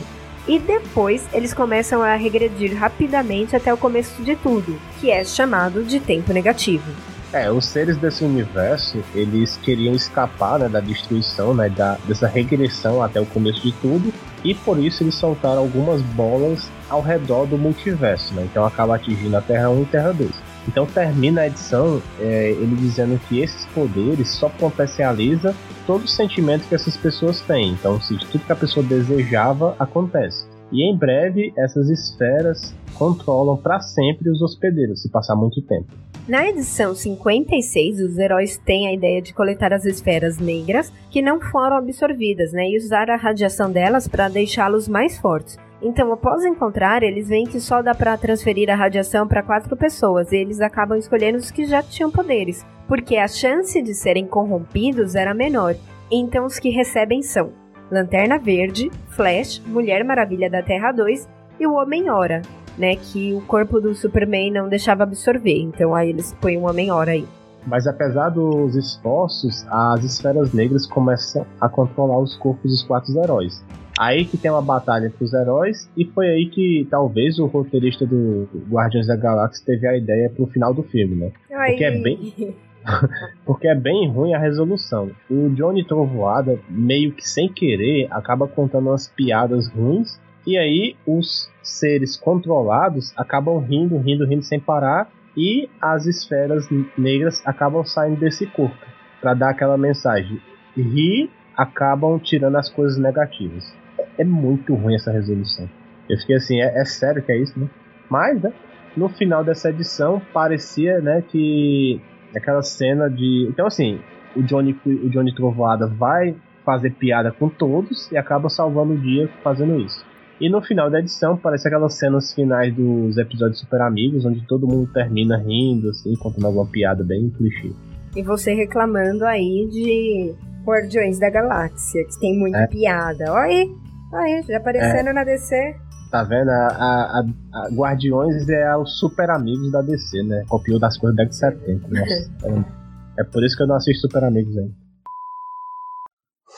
E 0.47 0.57
depois 0.59 1.27
eles 1.33 1.53
começam 1.53 2.01
a 2.01 2.15
regredir 2.15 2.73
rapidamente 2.73 3.55
até 3.55 3.73
o 3.73 3.77
começo 3.77 4.23
de 4.23 4.35
tudo, 4.37 4.79
que 4.99 5.11
é 5.11 5.23
chamado 5.25 5.83
de 5.83 5.99
tempo 5.99 6.31
negativo. 6.31 6.89
É, 7.33 7.51
os 7.51 7.65
seres 7.65 7.97
desse 7.97 8.23
universo, 8.23 9.03
eles 9.13 9.57
queriam 9.57 9.93
escapar 9.93 10.59
né, 10.59 10.69
da 10.69 10.79
destruição, 10.79 11.53
né, 11.53 11.67
da, 11.67 11.97
dessa 12.07 12.25
regressão 12.25 13.03
até 13.03 13.19
o 13.19 13.25
começo 13.25 13.61
de 13.61 13.73
tudo, 13.73 14.13
e 14.45 14.55
por 14.55 14.79
isso 14.79 15.03
eles 15.03 15.15
soltaram 15.15 15.59
algumas 15.59 16.01
bolas 16.01 16.69
ao 16.89 17.01
redor 17.01 17.45
do 17.45 17.57
multiverso, 17.57 18.33
né, 18.33 18.47
então 18.49 18.65
acaba 18.65 18.95
atingindo 18.95 19.35
a 19.35 19.41
Terra 19.41 19.69
1 19.69 19.81
e 19.81 19.85
Terra 19.87 20.13
2. 20.13 20.31
Então 20.67 20.85
termina 20.85 21.41
a 21.41 21.47
edição 21.47 22.01
é, 22.19 22.51
ele 22.51 22.75
dizendo 22.75 23.19
que 23.27 23.39
esses 23.39 23.65
poderes 23.67 24.29
só 24.29 24.49
potencializa 24.49 25.55
todo 25.85 26.03
o 26.03 26.07
sentimento 26.07 26.67
que 26.67 26.75
essas 26.75 26.97
pessoas 26.97 27.39
têm. 27.41 27.71
Então, 27.71 27.99
se 28.01 28.17
tudo 28.17 28.45
que 28.45 28.51
a 28.51 28.55
pessoa 28.55 28.85
desejava 28.85 29.75
acontece. 29.79 30.45
E 30.71 30.83
em 30.83 30.97
breve 30.97 31.53
essas 31.57 31.89
esferas 31.89 32.75
controlam 32.93 33.55
para 33.55 33.79
sempre 33.79 34.29
os 34.29 34.41
hospedeiros, 34.41 35.01
se 35.01 35.09
passar 35.09 35.35
muito 35.35 35.61
tempo. 35.61 35.85
Na 36.27 36.49
edição 36.49 36.93
56, 36.93 38.01
os 38.01 38.17
heróis 38.17 38.57
têm 38.57 38.87
a 38.87 38.93
ideia 38.93 39.21
de 39.21 39.33
coletar 39.33 39.71
as 39.71 39.85
esferas 39.85 40.37
negras 40.39 40.91
que 41.09 41.21
não 41.21 41.39
foram 41.39 41.77
absorvidas, 41.77 42.51
né, 42.51 42.69
e 42.69 42.77
usar 42.77 43.09
a 43.09 43.15
radiação 43.15 43.71
delas 43.71 44.09
para 44.09 44.27
deixá-los 44.27 44.89
mais 44.89 45.17
fortes. 45.17 45.57
Então, 45.81 46.11
após 46.11 46.43
encontrar, 46.43 47.03
eles 47.03 47.29
veem 47.29 47.45
que 47.45 47.59
só 47.59 47.81
dá 47.81 47.93
para 47.93 48.17
transferir 48.17 48.69
a 48.69 48.75
radiação 48.75 49.27
para 49.27 49.43
quatro 49.43 49.77
pessoas 49.77 50.31
e 50.31 50.37
eles 50.37 50.59
acabam 50.59 50.97
escolhendo 50.97 51.37
os 51.37 51.51
que 51.51 51.65
já 51.65 51.83
tinham 51.83 52.09
poderes, 52.09 52.65
porque 52.87 53.17
a 53.17 53.27
chance 53.27 53.79
de 53.81 53.93
serem 53.93 54.25
corrompidos 54.25 55.13
era 55.13 55.33
menor. 55.33 55.75
Então, 56.11 56.45
os 56.45 56.57
que 56.57 56.69
recebem 56.69 57.21
são 57.21 57.51
Lanterna 57.91 58.37
Verde, 58.37 58.91
Flash, 59.09 59.61
Mulher 59.65 60.03
Maravilha 60.03 60.49
da 60.49 60.61
Terra 60.61 60.91
2 60.91 61.27
e 61.59 61.65
o 61.65 61.73
Homem-Hora, 61.73 62.41
né, 62.77 62.95
que 62.95 63.33
o 63.33 63.41
corpo 63.41 63.79
do 63.79 63.95
Superman 63.95 64.51
não 64.51 64.67
deixava 64.67 65.03
absorver. 65.03 65.59
Então 65.61 65.95
aí 65.95 66.09
eles 66.09 66.33
põem 66.41 66.57
um 66.57 66.67
Homem-Hora 66.67 67.11
aí. 67.11 67.25
Mas 67.65 67.87
apesar 67.87 68.29
dos 68.29 68.75
esforços, 68.75 69.65
as 69.69 70.03
esferas 70.03 70.53
negras 70.53 70.85
começam 70.85 71.45
a 71.59 71.67
controlar 71.67 72.19
os 72.19 72.35
corpos 72.37 72.71
dos 72.71 72.83
quatro 72.83 73.17
heróis. 73.21 73.63
Aí 73.97 74.25
que 74.25 74.37
tem 74.37 74.51
uma 74.51 74.61
batalha 74.61 75.07
entre 75.07 75.23
os 75.23 75.33
heróis, 75.33 75.89
e 75.97 76.05
foi 76.05 76.27
aí 76.27 76.49
que 76.49 76.87
talvez 76.89 77.39
o 77.39 77.47
roteirista 77.47 78.05
do 78.05 78.47
Guardiões 78.69 79.07
da 79.07 79.15
Galáxia 79.15 79.65
teve 79.65 79.87
a 79.87 79.97
ideia 79.97 80.29
pro 80.29 80.45
final 80.47 80.73
do 80.73 80.83
filme, 80.83 81.15
né? 81.15 81.31
Ai. 81.51 81.71
Porque 81.71 81.83
é 81.83 81.91
bem. 81.99 82.55
porque 83.45 83.67
é 83.67 83.75
bem 83.75 84.07
ruim 84.07 84.33
a 84.33 84.39
resolução. 84.39 85.11
O 85.29 85.49
Johnny 85.49 85.83
Trovoada, 85.83 86.59
meio 86.69 87.11
que 87.11 87.27
sem 87.27 87.49
querer, 87.49 88.07
acaba 88.11 88.47
contando 88.47 88.89
umas 88.89 89.07
piadas 89.07 89.67
ruins 89.67 90.19
e 90.45 90.57
aí 90.57 90.95
os 91.05 91.51
seres 91.61 92.15
controlados 92.15 93.11
acabam 93.17 93.57
rindo, 93.59 93.97
rindo, 93.97 94.25
rindo 94.25 94.43
sem 94.43 94.59
parar 94.59 95.09
e 95.35 95.69
as 95.81 96.05
esferas 96.05 96.67
negras 96.97 97.41
acabam 97.45 97.83
saindo 97.83 98.19
desse 98.19 98.45
corpo 98.45 98.77
para 99.19 99.33
dar 99.33 99.49
aquela 99.49 99.77
mensagem. 99.77 100.39
Ri 100.75 101.29
acabam 101.55 102.19
tirando 102.19 102.55
as 102.55 102.69
coisas 102.69 102.97
negativas. 102.97 103.75
É 104.17 104.23
muito 104.23 104.73
ruim 104.73 104.95
essa 104.95 105.11
resolução. 105.11 105.69
Eu 106.09 106.17
fiquei 106.17 106.35
assim, 106.35 106.61
é, 106.61 106.79
é 106.79 106.85
sério 106.85 107.21
que 107.21 107.31
é 107.31 107.37
isso, 107.37 107.59
né? 107.59 107.67
Mas, 108.09 108.41
né, 108.41 108.53
no 108.95 109.09
final 109.09 109.43
dessa 109.43 109.69
edição 109.69 110.21
parecia, 110.33 110.99
né, 110.99 111.21
que 111.21 112.01
aquela 112.35 112.61
cena 112.61 113.09
de, 113.09 113.47
então 113.49 113.67
assim, 113.67 113.99
o 114.35 114.41
Johnny, 114.41 114.75
o 114.85 115.09
Johnny 115.09 115.33
Trovoada 115.33 115.87
vai 115.87 116.35
fazer 116.65 116.91
piada 116.91 117.31
com 117.31 117.49
todos 117.49 118.11
e 118.11 118.17
acaba 118.17 118.49
salvando 118.49 118.93
o 118.93 118.97
dia 118.97 119.29
fazendo 119.43 119.79
isso. 119.79 120.05
E 120.39 120.49
no 120.49 120.61
final 120.61 120.89
da 120.89 120.99
edição, 120.99 121.35
parece 121.35 121.67
aquelas 121.67 121.97
cenas 121.97 122.31
finais 122.33 122.73
dos 122.75 123.17
episódios 123.17 123.59
Super 123.59 123.81
Amigos, 123.81 124.23
onde 124.23 124.45
todo 124.45 124.67
mundo 124.67 124.91
termina 124.93 125.37
rindo, 125.37 125.89
assim, 125.89 126.15
contando 126.15 126.45
alguma 126.45 126.67
piada 126.67 127.03
bem 127.03 127.29
clichê. 127.31 127.71
E 128.15 128.21
você 128.21 128.53
reclamando 128.53 129.25
aí 129.25 129.67
de 129.71 130.35
Guardiões 130.63 131.19
da 131.19 131.29
Galáxia, 131.29 132.03
que 132.05 132.19
tem 132.19 132.37
muita 132.37 132.59
é. 132.59 132.67
piada. 132.67 133.31
Olha 133.31 133.45
aí, 133.45 133.75
aí, 134.13 134.43
já 134.47 134.57
aparecendo 134.57 135.09
é. 135.09 135.13
na 135.13 135.23
DC. 135.23 135.75
Tá 136.11 136.23
vendo? 136.23 136.49
A, 136.49 136.67
a, 136.67 137.19
a, 137.53 137.67
Guardiões 137.69 138.47
é 138.47 138.77
os 138.77 138.97
super 138.99 139.29
amigos 139.29 139.71
da 139.71 139.81
DC, 139.81 140.23
né? 140.23 140.45
Copiou 140.47 140.79
das 140.79 140.97
coisas 140.97 141.17
da 141.17 141.23
década 141.23 141.55
de 141.55 141.67
70. 141.67 141.87
Nossa, 141.89 142.71
é, 143.17 143.21
é 143.21 143.23
por 143.25 143.43
isso 143.43 143.57
que 143.57 143.63
eu 143.63 143.67
não 143.67 143.75
assisto 143.75 144.07
Super 144.07 144.23
Amigos 144.23 144.57
ainda. 144.57 144.73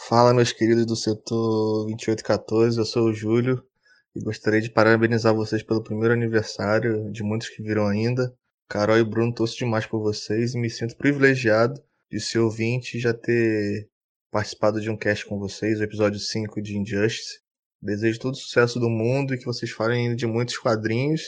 Fala, 0.08 0.34
meus 0.34 0.52
queridos 0.52 0.86
do 0.86 0.95
setor 0.95 1.86
2814, 1.86 2.78
eu 2.78 2.86
sou 2.86 3.10
o 3.10 3.14
Júlio 3.14 3.64
e 4.16 4.22
gostaria 4.22 4.62
de 4.62 4.70
parabenizar 4.70 5.34
vocês 5.34 5.64
pelo 5.64 5.84
primeiro 5.84 6.14
aniversário, 6.14 7.12
de 7.12 7.24
muitos 7.24 7.50
que 7.50 7.64
viram 7.64 7.88
ainda. 7.88 8.34
Carol 8.68 8.97
e 8.97 9.04
Bruno, 9.04 9.34
torço 9.34 9.58
demais 9.58 9.86
por 9.86 10.00
vocês 10.00 10.54
e 10.54 10.60
me 10.60 10.70
sinto 10.70 10.95
privilegiado 10.95 11.82
de 12.12 12.20
ser 12.20 12.39
ouvinte 12.39 12.97
e 12.97 13.00
já 13.00 13.14
ter 13.14 13.88
participado 14.32 14.80
de 14.80 14.89
um 14.89 14.97
cast 14.97 15.25
com 15.25 15.39
vocês, 15.39 15.80
o 15.80 15.84
episódio 15.84 16.19
5 16.19 16.61
de 16.61 16.77
Injustice. 16.77 17.39
Desejo 17.82 18.19
todo 18.19 18.34
o 18.34 18.38
sucesso 18.38 18.80
do 18.80 18.89
mundo 18.89 19.34
e 19.34 19.38
que 19.38 19.45
vocês 19.45 19.71
falem 19.71 20.15
de 20.15 20.27
muitos 20.27 20.57
quadrinhos 20.57 21.21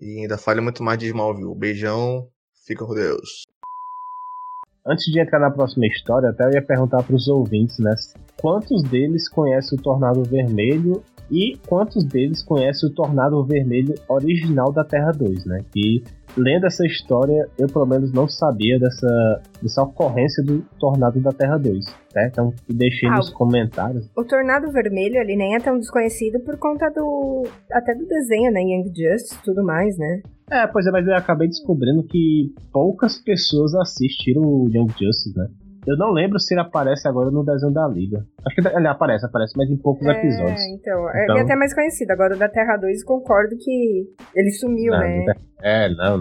e 0.00 0.20
ainda 0.20 0.36
falem 0.36 0.62
muito 0.62 0.82
mais 0.82 0.98
de 0.98 1.06
Smallville. 1.06 1.54
Beijão, 1.56 2.28
fica 2.66 2.84
com 2.84 2.94
Deus. 2.94 3.44
Antes 4.84 5.04
de 5.04 5.20
entrar 5.20 5.38
na 5.38 5.50
próxima 5.50 5.86
história, 5.86 6.30
até 6.30 6.44
eu 6.44 6.54
ia 6.54 6.66
perguntar 6.66 7.04
para 7.04 7.14
os 7.14 7.28
ouvintes, 7.28 7.78
né? 7.78 7.94
Quantos 8.40 8.82
deles 8.82 9.28
conhecem 9.28 9.78
o 9.78 9.82
Tornado 9.82 10.24
Vermelho 10.24 11.04
e 11.32 11.56
quantos 11.66 12.04
deles 12.04 12.42
conhecem 12.42 12.90
o 12.90 12.92
Tornado 12.92 13.42
Vermelho 13.42 13.94
original 14.06 14.70
da 14.70 14.84
Terra 14.84 15.12
2, 15.12 15.46
né? 15.46 15.64
Que 15.72 16.04
lendo 16.36 16.66
essa 16.66 16.84
história, 16.86 17.48
eu 17.58 17.66
pelo 17.68 17.86
menos 17.86 18.12
não 18.12 18.28
sabia 18.28 18.78
dessa, 18.78 19.42
dessa 19.62 19.82
ocorrência 19.82 20.44
do 20.44 20.60
Tornado 20.78 21.18
da 21.20 21.32
Terra 21.32 21.56
2. 21.56 21.86
Né? 22.14 22.28
Então 22.30 22.52
deixei 22.68 23.08
ah, 23.08 23.16
nos 23.16 23.30
comentários. 23.30 24.10
O 24.14 24.24
Tornado 24.24 24.70
Vermelho 24.70 25.16
ele 25.16 25.34
nem 25.34 25.54
é 25.54 25.58
tão 25.58 25.78
desconhecido 25.78 26.38
por 26.40 26.58
conta 26.58 26.90
do. 26.90 27.44
até 27.72 27.94
do 27.94 28.06
desenho, 28.06 28.52
né? 28.52 28.60
Young 28.60 28.88
Justice 28.88 29.38
e 29.40 29.42
tudo 29.42 29.64
mais, 29.64 29.96
né? 29.96 30.20
É, 30.50 30.66
pois 30.66 30.86
é, 30.86 30.90
mas 30.90 31.06
eu 31.06 31.14
acabei 31.14 31.48
descobrindo 31.48 32.02
que 32.02 32.54
poucas 32.70 33.18
pessoas 33.18 33.74
assistiram 33.74 34.42
o 34.42 34.68
Young 34.68 34.88
Justice, 34.88 35.32
né? 35.34 35.48
Eu 35.86 35.96
não 35.96 36.12
lembro 36.12 36.38
se 36.38 36.54
ele 36.54 36.60
aparece 36.60 37.08
agora 37.08 37.30
no 37.30 37.44
desenho 37.44 37.72
da 37.72 37.88
Liga. 37.88 38.24
Acho 38.46 38.54
que 38.54 38.68
ele 38.68 38.86
aparece, 38.86 39.26
aparece, 39.26 39.54
mas 39.56 39.68
em 39.68 39.76
poucos 39.76 40.06
é, 40.06 40.12
episódios. 40.12 40.62
Então, 40.68 41.08
então, 41.08 41.34
ele 41.34 41.38
é 41.38 41.42
até 41.42 41.56
mais 41.56 41.74
conhecido. 41.74 42.10
Agora 42.12 42.36
da 42.36 42.48
Terra 42.48 42.76
2 42.76 43.04
concordo 43.04 43.56
que 43.58 44.06
ele 44.34 44.50
sumiu, 44.52 44.92
não, 44.92 45.00
né? 45.00 45.24
É, 45.60 45.88
não, 45.88 46.18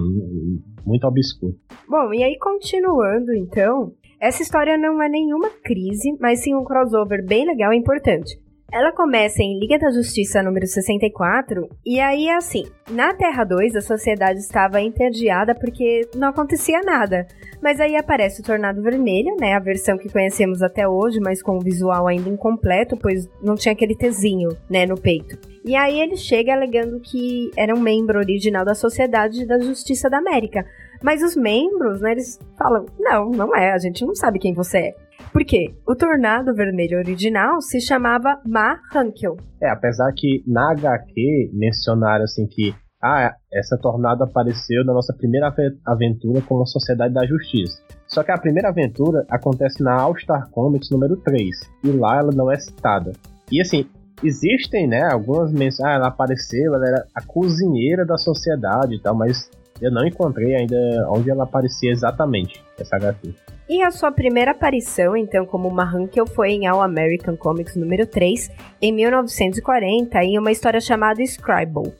muito 0.85 1.05
obscuro. 1.05 1.53
Bom, 1.87 2.13
e 2.13 2.23
aí 2.23 2.37
continuando 2.39 3.33
então, 3.35 3.93
essa 4.19 4.41
história 4.41 4.77
não 4.77 5.01
é 5.01 5.07
nenhuma 5.07 5.49
crise, 5.63 6.17
mas 6.19 6.43
sim 6.43 6.55
um 6.55 6.63
crossover 6.63 7.25
bem 7.25 7.45
legal 7.45 7.71
e 7.71 7.77
importante. 7.77 8.39
Ela 8.71 8.93
começa 8.93 9.43
em 9.43 9.59
Liga 9.59 9.77
da 9.77 9.91
Justiça 9.91 10.41
número 10.41 10.65
64, 10.65 11.67
e 11.85 11.99
aí 11.99 12.27
é 12.27 12.37
assim: 12.37 12.63
na 12.89 13.13
Terra 13.13 13.43
2 13.43 13.75
a 13.75 13.81
sociedade 13.81 14.39
estava 14.39 14.79
entediada 14.79 15.53
porque 15.53 16.07
não 16.15 16.29
acontecia 16.29 16.79
nada. 16.79 17.27
Mas 17.61 17.81
aí 17.81 17.97
aparece 17.97 18.39
o 18.39 18.43
Tornado 18.45 18.81
Vermelho, 18.81 19.35
né? 19.37 19.55
A 19.55 19.59
versão 19.59 19.97
que 19.97 20.09
conhecemos 20.09 20.63
até 20.63 20.87
hoje, 20.87 21.19
mas 21.19 21.43
com 21.43 21.57
o 21.57 21.61
visual 21.61 22.07
ainda 22.07 22.29
incompleto, 22.29 22.95
pois 22.95 23.27
não 23.43 23.55
tinha 23.55 23.73
aquele 23.73 23.93
tezinho, 23.93 24.49
né, 24.69 24.85
no 24.85 24.99
peito. 24.99 25.37
E 25.65 25.75
aí 25.75 25.99
ele 25.99 26.15
chega 26.15 26.53
alegando 26.53 27.01
que 27.01 27.51
era 27.57 27.75
um 27.75 27.79
membro 27.79 28.19
original 28.19 28.63
da 28.63 28.73
Sociedade 28.73 29.45
da 29.45 29.59
Justiça 29.59 30.09
da 30.09 30.17
América. 30.17 30.65
Mas 31.03 31.21
os 31.21 31.35
membros, 31.35 31.99
né, 31.99 32.13
eles 32.13 32.39
falam: 32.57 32.85
não, 32.97 33.29
não 33.29 33.55
é, 33.55 33.73
a 33.73 33.77
gente 33.77 34.05
não 34.05 34.15
sabe 34.15 34.39
quem 34.39 34.53
você 34.53 34.77
é. 34.77 34.95
Por 35.31 35.45
quê? 35.45 35.73
O 35.87 35.95
Tornado 35.95 36.53
Vermelho 36.53 36.97
original 36.97 37.61
se 37.61 37.79
chamava 37.79 38.41
Ma 38.45 38.77
Hankel. 38.93 39.37
É, 39.61 39.69
apesar 39.69 40.11
que 40.15 40.43
na 40.45 40.71
HQ 40.71 41.51
mencionaram 41.53 42.25
assim 42.25 42.45
que 42.47 42.75
ah, 43.01 43.33
essa 43.51 43.77
tornado 43.77 44.23
apareceu 44.23 44.85
na 44.85 44.93
nossa 44.93 45.13
primeira 45.13 45.51
aventura 45.85 46.41
com 46.41 46.61
a 46.61 46.65
Sociedade 46.65 47.13
da 47.13 47.25
Justiça. 47.25 47.81
Só 48.07 48.21
que 48.23 48.31
a 48.31 48.37
primeira 48.37 48.69
aventura 48.69 49.25
acontece 49.29 49.81
na 49.81 49.99
All 49.99 50.15
Star 50.17 50.49
Comics 50.51 50.89
número 50.91 51.17
3, 51.17 51.49
e 51.83 51.91
lá 51.91 52.19
ela 52.19 52.31
não 52.31 52.51
é 52.51 52.59
citada. 52.59 53.13
E 53.51 53.59
assim, 53.59 53.85
existem, 54.23 54.87
né, 54.87 55.01
algumas 55.11 55.51
menções, 55.51 55.87
ah, 55.87 55.93
ela 55.93 56.07
apareceu, 56.09 56.75
ela 56.75 56.87
era 56.87 57.05
a 57.15 57.21
cozinheira 57.25 58.05
da 58.05 58.17
sociedade 58.17 58.95
e 58.95 59.01
tal, 59.01 59.15
mas 59.15 59.49
eu 59.81 59.91
não 59.91 60.05
encontrei 60.05 60.55
ainda 60.55 60.77
onde 61.09 61.29
ela 61.31 61.45
aparecia 61.45 61.91
exatamente, 61.91 62.63
essa 62.79 62.97
HQ. 62.97 63.33
E 63.71 63.81
a 63.83 63.89
sua 63.89 64.11
primeira 64.11 64.51
aparição, 64.51 65.15
então, 65.15 65.45
como 65.45 65.71
Mahankel 65.71 66.27
foi 66.27 66.49
em 66.49 66.67
All 66.67 66.81
American 66.81 67.37
Comics 67.37 67.73
número 67.77 68.05
3, 68.05 68.51
em 68.81 68.91
1940, 68.91 70.21
em 70.25 70.37
uma 70.37 70.51
história 70.51 70.81
chamada 70.81 71.23
Scribble, 71.23 71.93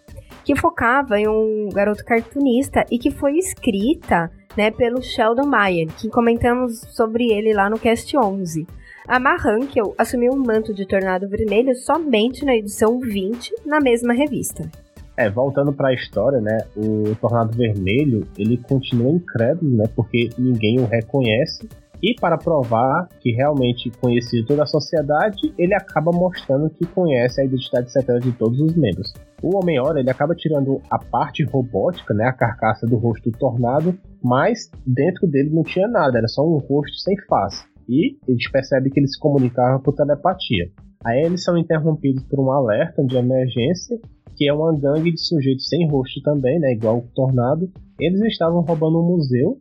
que 0.43 0.53
focava 0.53 1.18
em 1.18 1.30
um 1.30 1.69
garoto 1.69 2.03
cartunista 2.03 2.85
e 2.91 2.99
que 2.99 3.10
foi 3.10 3.38
escrita 3.38 4.30
né, 4.57 4.69
pelo 4.69 5.02
Sheldon 5.02 5.48
Mayer, 5.48 5.88
que 5.98 6.10
comentamos 6.10 6.81
sobre 6.89 7.31
ele 7.31 7.53
lá 7.53 7.69
no 7.69 7.80
Cast 7.80 8.18
11. 8.18 8.68
A 9.07 9.18
Mahankel 9.18 9.95
assumiu 9.98 10.34
um 10.34 10.43
manto 10.45 10.73
de 10.73 10.85
Tornado 10.85 11.30
Vermelho 11.30 11.73
somente 11.73 12.43
na 12.43 12.53
edição 12.53 12.99
20, 12.99 13.49
na 13.65 13.80
mesma 13.80 14.11
revista. 14.11 14.69
É, 15.17 15.29
voltando 15.29 15.73
para 15.73 15.89
a 15.89 15.93
história, 15.93 16.39
né, 16.39 16.57
o 16.75 17.15
Tornado 17.15 17.55
Vermelho, 17.55 18.25
ele 18.38 18.57
continua 18.57 19.11
incrédulo, 19.11 19.75
né, 19.75 19.85
porque 19.95 20.29
ninguém 20.38 20.79
o 20.79 20.85
reconhece. 20.85 21.67
E 22.01 22.15
para 22.19 22.38
provar 22.38 23.07
que 23.19 23.31
realmente 23.31 23.91
conhecia 24.01 24.43
toda 24.45 24.63
a 24.63 24.65
sociedade, 24.65 25.53
ele 25.55 25.75
acaba 25.75 26.11
mostrando 26.11 26.69
que 26.71 26.85
conhece 26.88 27.39
a 27.39 27.45
identidade 27.45 27.91
secreta 27.91 28.19
de 28.19 28.31
todos 28.31 28.59
os 28.59 28.75
membros. 28.75 29.13
O 29.43 29.55
Homem-Hora, 29.55 29.99
ele 29.99 30.09
acaba 30.09 30.33
tirando 30.33 30.81
a 30.89 30.97
parte 30.97 31.43
robótica, 31.43 32.13
né, 32.13 32.25
a 32.25 32.33
carcaça 32.33 32.88
do 32.88 32.97
rosto 32.97 33.29
do 33.29 33.38
Tornado, 33.38 33.95
mas 34.23 34.71
dentro 34.85 35.27
dele 35.27 35.51
não 35.51 35.61
tinha 35.61 35.88
nada, 35.88 36.17
era 36.17 36.27
só 36.27 36.41
um 36.41 36.57
rosto 36.57 36.95
sem 36.97 37.15
face. 37.27 37.63
E 37.88 38.17
a 38.27 38.31
gente 38.31 38.49
percebe 38.51 38.89
que 38.89 38.99
ele 38.99 39.07
se 39.07 39.19
comunicava 39.19 39.79
por 39.79 39.93
telepatia. 39.93 40.71
Aí 41.05 41.23
eles 41.23 41.43
são 41.43 41.57
interrompidos 41.57 42.23
por 42.23 42.39
um 42.39 42.51
alerta 42.51 43.03
de 43.03 43.17
emergência 43.17 43.99
que 44.41 44.49
é 44.49 44.53
uma 44.55 44.76
gangue 44.76 45.11
de 45.11 45.22
sujeitos 45.22 45.68
sem 45.68 45.88
rosto 45.88 46.19
também, 46.23 46.59
né, 46.59 46.73
igual 46.73 46.97
o 46.97 47.07
Tornado. 47.13 47.69
Eles 47.99 48.19
estavam 48.22 48.61
roubando 48.61 48.99
um 48.99 49.05
museu. 49.05 49.55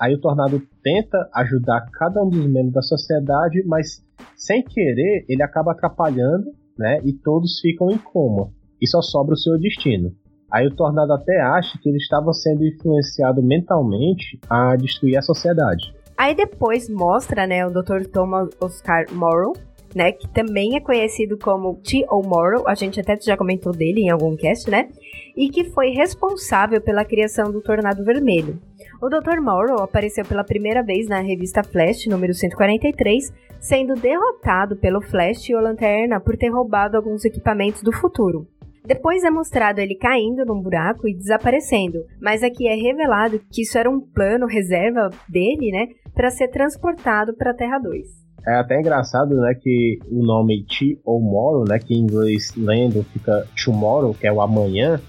Aí 0.00 0.12
o 0.12 0.20
Tornado 0.20 0.60
tenta 0.82 1.30
ajudar 1.36 1.88
cada 1.92 2.20
um 2.20 2.28
dos 2.28 2.44
membros 2.44 2.72
da 2.72 2.82
sociedade, 2.82 3.62
mas 3.64 4.04
sem 4.36 4.64
querer 4.64 5.24
ele 5.28 5.40
acaba 5.40 5.70
atrapalhando, 5.70 6.50
né, 6.76 6.98
e 7.04 7.12
todos 7.12 7.60
ficam 7.60 7.92
em 7.92 7.96
coma. 7.96 8.50
E 8.82 8.88
só 8.88 9.00
sobra 9.00 9.34
o 9.34 9.38
seu 9.38 9.56
destino. 9.56 10.10
Aí 10.52 10.66
o 10.66 10.74
Tornado 10.74 11.12
até 11.12 11.40
acha 11.40 11.78
que 11.80 11.88
ele 11.88 11.98
estava 11.98 12.32
sendo 12.32 12.66
influenciado 12.66 13.40
mentalmente 13.40 14.40
a 14.50 14.74
destruir 14.74 15.16
a 15.16 15.22
sociedade. 15.22 15.94
Aí 16.18 16.34
depois 16.34 16.88
mostra, 16.88 17.46
né, 17.46 17.64
o 17.64 17.70
Dr. 17.70 18.08
Thomas 18.12 18.48
Oscar 18.60 19.06
Morrow, 19.12 19.52
né? 19.94 20.12
Que 20.12 20.28
também 20.28 20.76
é 20.76 20.80
conhecido 20.80 21.38
como 21.38 21.76
T.O. 21.76 22.22
Morrow, 22.22 22.66
a 22.66 22.74
gente 22.74 23.00
até 23.00 23.16
já 23.20 23.36
comentou 23.36 23.72
dele 23.72 24.02
em 24.02 24.10
algum 24.10 24.36
cast, 24.36 24.70
né? 24.70 24.88
E 25.36 25.48
que 25.48 25.64
foi 25.64 25.90
responsável 25.90 26.80
pela 26.80 27.04
criação 27.04 27.52
do 27.52 27.60
Tornado 27.60 28.04
Vermelho. 28.04 28.58
O 29.00 29.08
Dr. 29.08 29.40
Morrow 29.40 29.82
apareceu 29.82 30.24
pela 30.24 30.44
primeira 30.44 30.82
vez 30.82 31.08
na 31.08 31.20
revista 31.20 31.62
Flash, 31.62 32.06
número 32.06 32.32
143, 32.32 33.32
sendo 33.60 33.94
derrotado 33.94 34.76
pelo 34.76 35.00
Flash 35.00 35.48
e 35.48 35.54
o 35.54 35.60
Lanterna 35.60 36.20
por 36.20 36.36
ter 36.36 36.48
roubado 36.48 36.96
alguns 36.96 37.24
equipamentos 37.24 37.82
do 37.82 37.92
futuro. 37.92 38.46
Depois 38.86 39.24
é 39.24 39.30
mostrado 39.30 39.80
ele 39.80 39.94
caindo 39.94 40.44
num 40.44 40.60
buraco 40.60 41.08
e 41.08 41.14
desaparecendo, 41.14 42.04
mas 42.20 42.42
aqui 42.42 42.68
é 42.68 42.74
revelado 42.74 43.40
que 43.50 43.62
isso 43.62 43.78
era 43.78 43.88
um 43.88 43.98
plano 43.98 44.46
reserva 44.46 45.08
dele, 45.26 45.70
né, 45.70 45.88
para 46.14 46.30
ser 46.30 46.48
transportado 46.48 47.34
para 47.34 47.52
a 47.52 47.54
Terra 47.54 47.78
2. 47.78 48.23
É 48.46 48.56
até 48.56 48.78
engraçado, 48.78 49.34
né, 49.36 49.54
que 49.54 49.98
o 50.10 50.22
nome 50.22 50.66
Tomorrow, 51.04 51.64
né, 51.66 51.78
que 51.78 51.94
em 51.94 52.00
inglês 52.00 52.52
lendo 52.56 53.02
fica 53.12 53.46
tomorrow, 53.62 54.12
que 54.12 54.26
é 54.26 54.32
o 54.32 54.42
amanhã, 54.42 55.00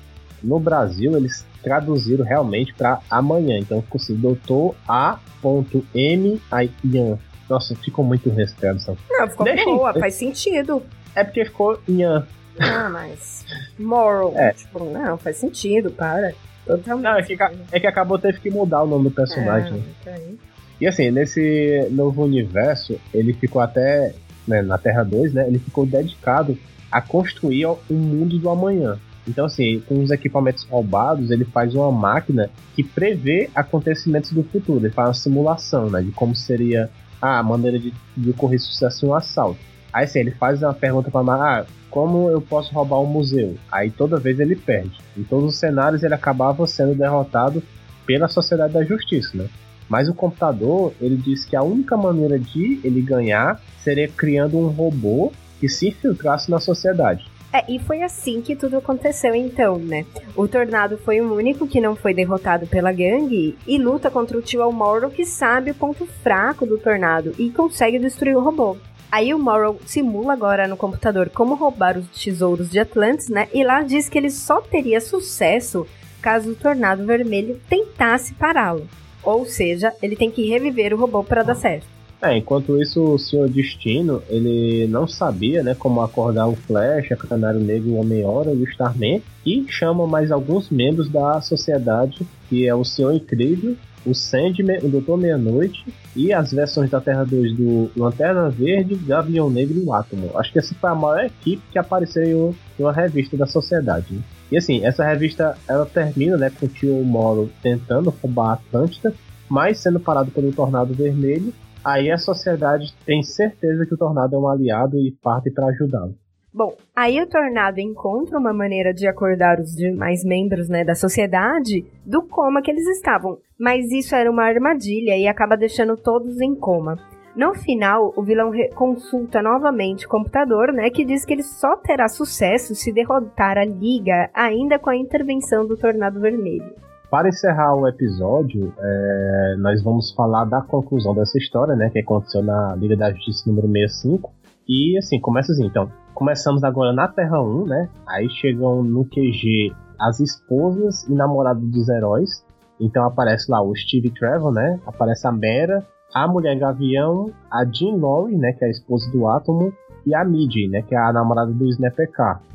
no 0.41 0.59
Brasil 0.59 1.17
eles 1.17 1.45
traduziram 1.61 2.23
realmente 2.23 2.73
para 2.73 2.99
amanhã. 3.09 3.57
Então 3.57 3.81
ficou 3.81 3.99
assim, 3.99 4.15
doutor 4.15 4.75
A.M. 4.87 6.41
Ian. 6.83 7.19
Nossa, 7.49 7.75
ficou 7.75 8.05
muito 8.05 8.29
essa 8.39 8.55
tradução. 8.55 8.97
Não, 9.09 9.27
ficou 9.27 9.45
Deixa 9.45 9.65
boa, 9.65 9.93
faz 9.93 10.13
sentido. 10.13 10.81
É 11.13 11.23
porque 11.23 11.45
ficou 11.45 11.79
Ian. 11.87 12.25
Ah, 12.59 12.89
mas. 12.89 13.45
Moral. 13.77 14.33
É. 14.35 14.53
Tipo, 14.53 14.85
não, 14.85 15.17
faz 15.17 15.37
sentido, 15.37 15.91
para. 15.91 16.33
Totalmente. 16.65 17.03
Não, 17.03 17.17
é 17.17 17.23
que, 17.23 17.37
é 17.71 17.79
que 17.79 17.87
acabou 17.87 18.17
teve 18.17 18.39
que 18.39 18.49
mudar 18.49 18.83
o 18.83 18.87
nome 18.87 19.09
do 19.09 19.11
personagem. 19.11 19.83
É, 20.05 20.11
okay. 20.11 20.37
E 20.79 20.87
assim, 20.87 21.09
nesse 21.09 21.87
novo 21.91 22.23
universo, 22.23 22.99
ele 23.13 23.33
ficou 23.33 23.61
até 23.61 24.13
né, 24.47 24.61
na 24.61 24.77
Terra 24.77 25.03
2, 25.03 25.33
né? 25.33 25.47
Ele 25.47 25.59
ficou 25.59 25.85
dedicado 25.85 26.57
a 26.91 27.01
construir 27.01 27.67
um 27.89 27.95
mundo 27.95 28.37
do 28.37 28.49
amanhã. 28.49 28.99
Então, 29.27 29.45
assim, 29.45 29.81
com 29.87 30.03
os 30.03 30.11
equipamentos 30.11 30.63
roubados, 30.65 31.31
ele 31.31 31.45
faz 31.45 31.73
uma 31.73 31.91
máquina 31.91 32.49
que 32.75 32.83
prevê 32.83 33.49
acontecimentos 33.55 34.31
do 34.31 34.43
futuro. 34.43 34.85
Ele 34.85 34.93
faz 34.93 35.07
uma 35.07 35.13
simulação, 35.13 35.89
né? 35.89 36.01
De 36.01 36.11
como 36.11 36.35
seria 36.35 36.89
a 37.21 37.41
maneira 37.41 37.79
de, 37.79 37.93
de 38.15 38.29
ocorrer 38.29 38.59
sucesso 38.59 39.05
em 39.05 39.09
um 39.09 39.15
assalto. 39.15 39.59
Aí, 39.91 40.03
assim, 40.03 40.19
ele 40.19 40.31
faz 40.31 40.61
uma 40.61 40.73
pergunta 40.73 41.09
para 41.09 41.33
ah, 41.33 41.65
como 41.89 42.29
eu 42.29 42.41
posso 42.41 42.73
roubar 42.73 42.99
um 42.99 43.07
museu? 43.07 43.55
Aí, 43.71 43.89
toda 43.89 44.19
vez 44.19 44.39
ele 44.39 44.55
perde. 44.55 44.99
Em 45.17 45.23
todos 45.23 45.53
os 45.53 45.59
cenários, 45.59 46.03
ele 46.03 46.13
acabava 46.13 46.67
sendo 46.67 46.93
derrotado 46.93 47.63
pela 48.05 48.27
Sociedade 48.27 48.73
da 48.73 48.83
Justiça, 48.83 49.35
né? 49.35 49.49
Mas 49.89 50.09
o 50.09 50.13
computador, 50.13 50.93
ele 50.99 51.15
diz 51.15 51.45
que 51.45 51.55
a 51.55 51.63
única 51.63 51.95
maneira 51.95 52.39
de 52.39 52.79
ele 52.83 53.01
ganhar 53.01 53.61
seria 53.79 54.07
criando 54.07 54.57
um 54.57 54.67
robô 54.67 55.31
que 55.59 55.69
se 55.69 55.89
infiltrasse 55.89 56.49
na 56.49 56.59
sociedade. 56.59 57.29
É, 57.53 57.63
e 57.71 57.79
foi 57.79 58.03
assim 58.03 58.41
que 58.41 58.53
tudo 58.53 58.77
aconteceu 58.77 59.33
então, 59.33 59.77
né? 59.77 60.05
O 60.35 60.45
Tornado 60.45 60.97
foi 60.97 61.21
o 61.21 61.33
único 61.33 61.65
que 61.65 61.79
não 61.79 61.95
foi 61.95 62.13
derrotado 62.13 62.67
pela 62.67 62.91
gangue 62.91 63.57
e 63.65 63.77
luta 63.77 64.11
contra 64.11 64.37
o 64.37 64.41
tio 64.41 64.69
Morrow 64.73 65.09
que 65.09 65.25
sabe 65.25 65.71
o 65.71 65.75
ponto 65.75 66.05
fraco 66.05 66.65
do 66.65 66.77
Tornado 66.77 67.31
e 67.37 67.49
consegue 67.49 67.97
destruir 67.97 68.35
o 68.35 68.43
robô. 68.43 68.75
Aí 69.09 69.33
o 69.33 69.39
Morrow 69.39 69.79
simula 69.85 70.33
agora 70.33 70.67
no 70.67 70.75
computador 70.75 71.29
como 71.29 71.55
roubar 71.55 71.97
os 71.97 72.07
tesouros 72.09 72.69
de 72.69 72.79
Atlantis, 72.79 73.29
né? 73.29 73.47
E 73.53 73.63
lá 73.63 73.81
diz 73.81 74.09
que 74.09 74.17
ele 74.17 74.29
só 74.29 74.59
teria 74.59 74.99
sucesso 74.99 75.87
caso 76.21 76.51
o 76.51 76.55
Tornado 76.55 77.05
Vermelho 77.05 77.61
tentasse 77.69 78.33
pará-lo. 78.33 78.85
Ou 79.25 79.45
seja, 79.45 79.91
ele 80.01 80.15
tem 80.15 80.29
que 80.29 80.47
reviver 80.47 80.93
o 80.93 80.97
robô 80.97 81.23
para 81.23 81.43
dar 81.43 81.55
certo. 81.55 81.87
É, 82.21 82.37
enquanto 82.37 82.81
isso, 82.81 83.03
o 83.03 83.19
Senhor 83.19 83.49
Destino, 83.49 84.23
ele 84.29 84.87
não 84.87 85.07
sabia, 85.07 85.61
né, 85.61 85.75
como 85.77 86.01
acordar 86.01 86.47
o 86.47 86.55
Flash, 86.55 87.11
a 87.11 87.15
Canário 87.15 87.59
Negro, 87.59 87.91
o 87.91 87.99
Homem-Hora 87.99 88.51
e 88.51 88.57
o 88.57 88.63
Starman, 88.63 89.21
e 89.45 89.65
chama 89.67 90.07
mais 90.07 90.31
alguns 90.31 90.69
membros 90.69 91.09
da 91.09 91.39
sociedade, 91.41 92.25
que 92.49 92.67
é 92.67 92.73
o 92.73 92.85
Senhor 92.85 93.13
Incrível, 93.13 93.75
o 94.05 94.13
Sandman, 94.13 94.79
o 94.83 94.87
Doutor 94.87 95.17
Meia-Noite 95.17 95.83
e 96.15 96.31
as 96.31 96.51
versões 96.51 96.89
da 96.89 97.01
Terra 97.01 97.23
2 97.23 97.53
do 97.53 97.91
Lanterna 97.97 98.49
Verde, 98.49 98.95
Gavião 98.95 99.49
Negro 99.49 99.79
e 99.79 99.83
o 99.83 99.93
Átomo. 99.93 100.31
Acho 100.35 100.53
que 100.53 100.59
essa 100.59 100.75
foi 100.75 100.89
a 100.89 100.95
maior 100.95 101.25
equipe 101.25 101.61
que 101.71 101.79
apareceu 101.79 102.55
em 102.79 102.83
uma 102.83 102.93
revista 102.93 103.35
da 103.35 103.47
sociedade. 103.47 104.13
Né? 104.13 104.21
E 104.51 104.57
assim, 104.57 104.85
essa 104.85 105.03
revista 105.03 105.57
ela 105.67 105.85
termina 105.85 106.37
né, 106.37 106.49
com 106.49 106.65
o 106.65 106.69
tio 106.69 107.03
Moro 107.03 107.49
tentando 107.61 108.09
roubar 108.21 108.49
a 108.49 108.53
Atlântida, 108.53 109.13
mas 109.49 109.79
sendo 109.79 109.99
parado 109.99 110.31
pelo 110.31 110.53
Tornado 110.53 110.93
Vermelho. 110.93 111.53
Aí 111.83 112.11
a 112.11 112.17
sociedade 112.17 112.93
tem 113.05 113.21
certeza 113.21 113.85
que 113.85 113.93
o 113.93 113.97
Tornado 113.97 114.35
é 114.35 114.39
um 114.39 114.47
aliado 114.47 114.97
e 114.97 115.11
parte 115.21 115.51
para 115.51 115.67
ajudá-lo. 115.67 116.15
Bom, 116.53 116.73
aí 116.95 117.21
o 117.21 117.27
Tornado 117.27 117.79
encontra 117.79 118.39
uma 118.39 118.53
maneira 118.53 118.93
de 118.93 119.05
acordar 119.07 119.59
os 119.59 119.75
demais 119.75 120.23
membros 120.23 120.69
né, 120.69 120.85
da 120.85 120.95
sociedade 120.95 121.85
do 122.05 122.21
coma 122.23 122.61
que 122.61 122.71
eles 122.71 122.87
estavam. 122.87 123.37
Mas 123.59 123.91
isso 123.91 124.15
era 124.15 124.31
uma 124.31 124.45
armadilha 124.45 125.17
e 125.17 125.27
acaba 125.27 125.57
deixando 125.57 125.97
todos 125.97 126.39
em 126.39 126.55
coma. 126.55 126.97
No 127.35 127.53
final, 127.53 128.13
o 128.15 128.23
vilão 128.23 128.49
consulta 128.75 129.41
novamente 129.41 130.05
o 130.05 130.09
computador, 130.09 130.71
né, 130.71 130.89
que 130.89 131.03
diz 131.03 131.25
que 131.25 131.33
ele 131.33 131.43
só 131.43 131.75
terá 131.75 132.07
sucesso 132.07 132.73
se 132.73 132.93
derrotar 132.93 133.57
a 133.57 133.65
Liga 133.65 134.29
ainda 134.33 134.79
com 134.79 134.89
a 134.89 134.95
intervenção 134.95 135.67
do 135.67 135.75
Tornado 135.75 136.21
Vermelho. 136.21 136.73
Para 137.11 137.27
encerrar 137.27 137.75
o 137.75 137.87
episódio, 137.87 138.73
é, 138.79 139.55
nós 139.57 139.83
vamos 139.83 140.13
falar 140.13 140.45
da 140.45 140.61
conclusão 140.61 141.13
dessa 141.13 141.37
história, 141.37 141.75
né, 141.75 141.89
que 141.89 141.99
aconteceu 141.99 142.41
na 142.41 142.73
Liga 142.75 142.95
da 142.95 143.11
Justiça 143.11 143.49
número 143.49 143.67
65. 143.67 144.31
E 144.67 144.97
assim, 144.97 145.19
começa 145.19 145.51
assim, 145.51 145.65
então. 145.65 145.91
Começamos 146.13 146.63
agora 146.63 146.93
na 146.93 147.07
Terra 147.09 147.41
1, 147.41 147.65
né? 147.65 147.89
Aí 148.07 148.29
chegam 148.29 148.81
no 148.81 149.05
QG 149.05 149.75
as 149.99 150.19
esposas 150.19 151.03
e 151.07 151.13
namorados 151.13 151.69
dos 151.69 151.89
heróis. 151.89 152.43
Então 152.79 153.05
aparece 153.05 153.51
lá 153.51 153.61
o 153.61 153.75
Steve 153.75 154.09
Trevor, 154.11 154.51
né? 154.51 154.79
Aparece 154.85 155.27
a 155.27 155.31
Mera, 155.31 155.85
a 156.15 156.25
Mulher 156.29 156.57
Gavião, 156.57 157.29
a 157.51 157.65
Jean 157.65 157.97
Lowry, 157.97 158.37
né, 158.37 158.53
que 158.53 158.63
é 158.63 158.67
a 158.69 158.71
esposa 158.71 159.11
do 159.11 159.27
Átomo, 159.27 159.73
e 160.05 160.15
a 160.15 160.23
Midi, 160.23 160.69
né, 160.69 160.81
que 160.81 160.95
é 160.95 160.97
a 160.97 161.11
namorada 161.11 161.51
do 161.51 161.65
Snapper 161.65 162.09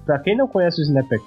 Pra 0.06 0.18
quem 0.18 0.34
não 0.34 0.48
conhece 0.48 0.80
o 0.80 0.84
Snapper 0.84 1.20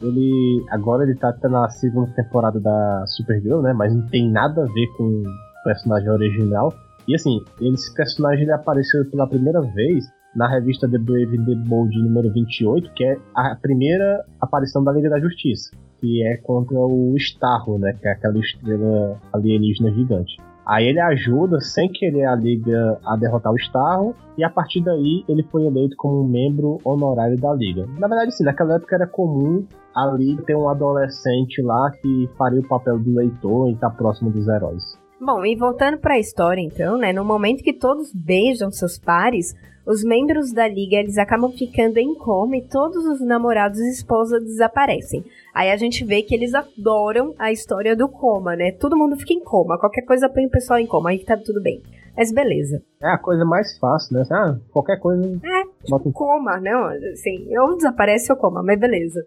ele 0.00 0.64
agora 0.70 1.02
ele 1.02 1.16
tá 1.16 1.34
na 1.48 1.68
segunda 1.68 2.08
temporada 2.12 2.60
da 2.60 3.04
Supergirl, 3.08 3.60
né, 3.60 3.72
mas 3.72 3.92
não 3.92 4.06
tem 4.06 4.30
nada 4.30 4.62
a 4.62 4.66
ver 4.66 4.86
com 4.96 5.04
o 5.04 5.64
personagem 5.64 6.08
original. 6.08 6.72
E 7.08 7.14
assim, 7.16 7.40
esse 7.60 7.92
personagem 7.92 8.44
ele 8.44 8.52
apareceu 8.52 9.04
pela 9.10 9.26
primeira 9.26 9.60
vez 9.60 10.04
na 10.36 10.48
revista 10.48 10.88
The 10.88 10.98
Brave 10.98 11.36
and 11.36 11.44
the 11.44 11.56
Bold 11.68 11.98
número 11.98 12.32
28, 12.32 12.92
que 12.92 13.04
é 13.04 13.18
a 13.34 13.56
primeira 13.56 14.24
aparição 14.40 14.84
da 14.84 14.92
Liga 14.92 15.10
da 15.10 15.18
Justiça, 15.18 15.72
que 15.98 16.24
é 16.24 16.36
contra 16.36 16.78
o 16.78 17.16
Starro, 17.16 17.78
né, 17.78 17.96
que 18.00 18.06
é 18.06 18.12
aquela 18.12 18.38
estrela 18.38 19.18
alienígena 19.32 19.90
gigante. 19.90 20.36
Aí 20.70 20.86
ele 20.86 21.00
ajuda, 21.00 21.60
sem 21.60 21.90
querer, 21.90 22.26
a 22.26 22.36
Liga 22.36 22.96
a 23.04 23.16
derrotar 23.16 23.52
o 23.52 23.56
Starro, 23.56 24.14
e 24.38 24.44
a 24.44 24.48
partir 24.48 24.80
daí 24.80 25.24
ele 25.28 25.42
foi 25.50 25.66
eleito 25.66 25.96
como 25.96 26.22
um 26.22 26.28
membro 26.28 26.78
honorário 26.84 27.36
da 27.36 27.52
Liga. 27.52 27.88
Na 27.98 28.06
verdade, 28.06 28.32
sim, 28.32 28.44
naquela 28.44 28.76
época 28.76 28.94
era 28.94 29.06
comum 29.08 29.66
a 29.92 30.06
Liga 30.12 30.44
ter 30.44 30.54
um 30.54 30.68
adolescente 30.68 31.60
lá 31.60 31.90
que 31.90 32.30
faria 32.38 32.60
o 32.60 32.68
papel 32.68 33.00
do 33.00 33.12
leitor 33.12 33.68
e 33.68 33.74
tá 33.74 33.90
próximo 33.90 34.30
dos 34.30 34.46
heróis. 34.46 34.99
Bom, 35.22 35.44
e 35.44 35.54
voltando 35.54 35.98
para 35.98 36.14
a 36.14 36.18
história 36.18 36.62
então, 36.62 36.96
né, 36.96 37.12
no 37.12 37.22
momento 37.22 37.62
que 37.62 37.74
todos 37.74 38.10
beijam 38.10 38.70
seus 38.70 38.98
pares, 38.98 39.54
os 39.86 40.02
membros 40.02 40.50
da 40.50 40.66
liga 40.66 40.96
eles 40.96 41.18
acabam 41.18 41.52
ficando 41.52 41.98
em 41.98 42.14
coma 42.14 42.56
e 42.56 42.62
todos 42.62 43.04
os 43.04 43.20
namorados 43.20 43.78
e 43.80 43.90
esposas 43.90 44.42
desaparecem. 44.42 45.22
Aí 45.52 45.70
a 45.70 45.76
gente 45.76 46.06
vê 46.06 46.22
que 46.22 46.34
eles 46.34 46.54
adoram 46.54 47.34
a 47.38 47.52
história 47.52 47.94
do 47.94 48.08
coma, 48.08 48.56
né? 48.56 48.72
Todo 48.72 48.96
mundo 48.96 49.14
fica 49.14 49.34
em 49.34 49.40
coma, 49.40 49.78
qualquer 49.78 50.06
coisa 50.06 50.26
põe 50.26 50.46
o 50.46 50.50
pessoal 50.50 50.78
em 50.78 50.86
coma, 50.86 51.10
aí 51.10 51.18
tá 51.18 51.36
tudo 51.36 51.60
bem. 51.60 51.82
Mas 52.20 52.30
beleza. 52.30 52.82
É 53.02 53.08
a 53.08 53.16
coisa 53.16 53.46
mais 53.46 53.78
fácil, 53.78 54.14
né? 54.14 54.22
Ah, 54.30 54.54
qualquer 54.70 54.98
coisa. 54.98 55.22
É, 55.42 55.86
tipo, 55.86 56.12
coma, 56.12 56.60
não, 56.60 56.84
assim, 57.14 57.48
ou 57.56 57.74
desaparece 57.74 58.30
ou 58.30 58.36
coma, 58.36 58.62
mas 58.62 58.78
beleza. 58.78 59.24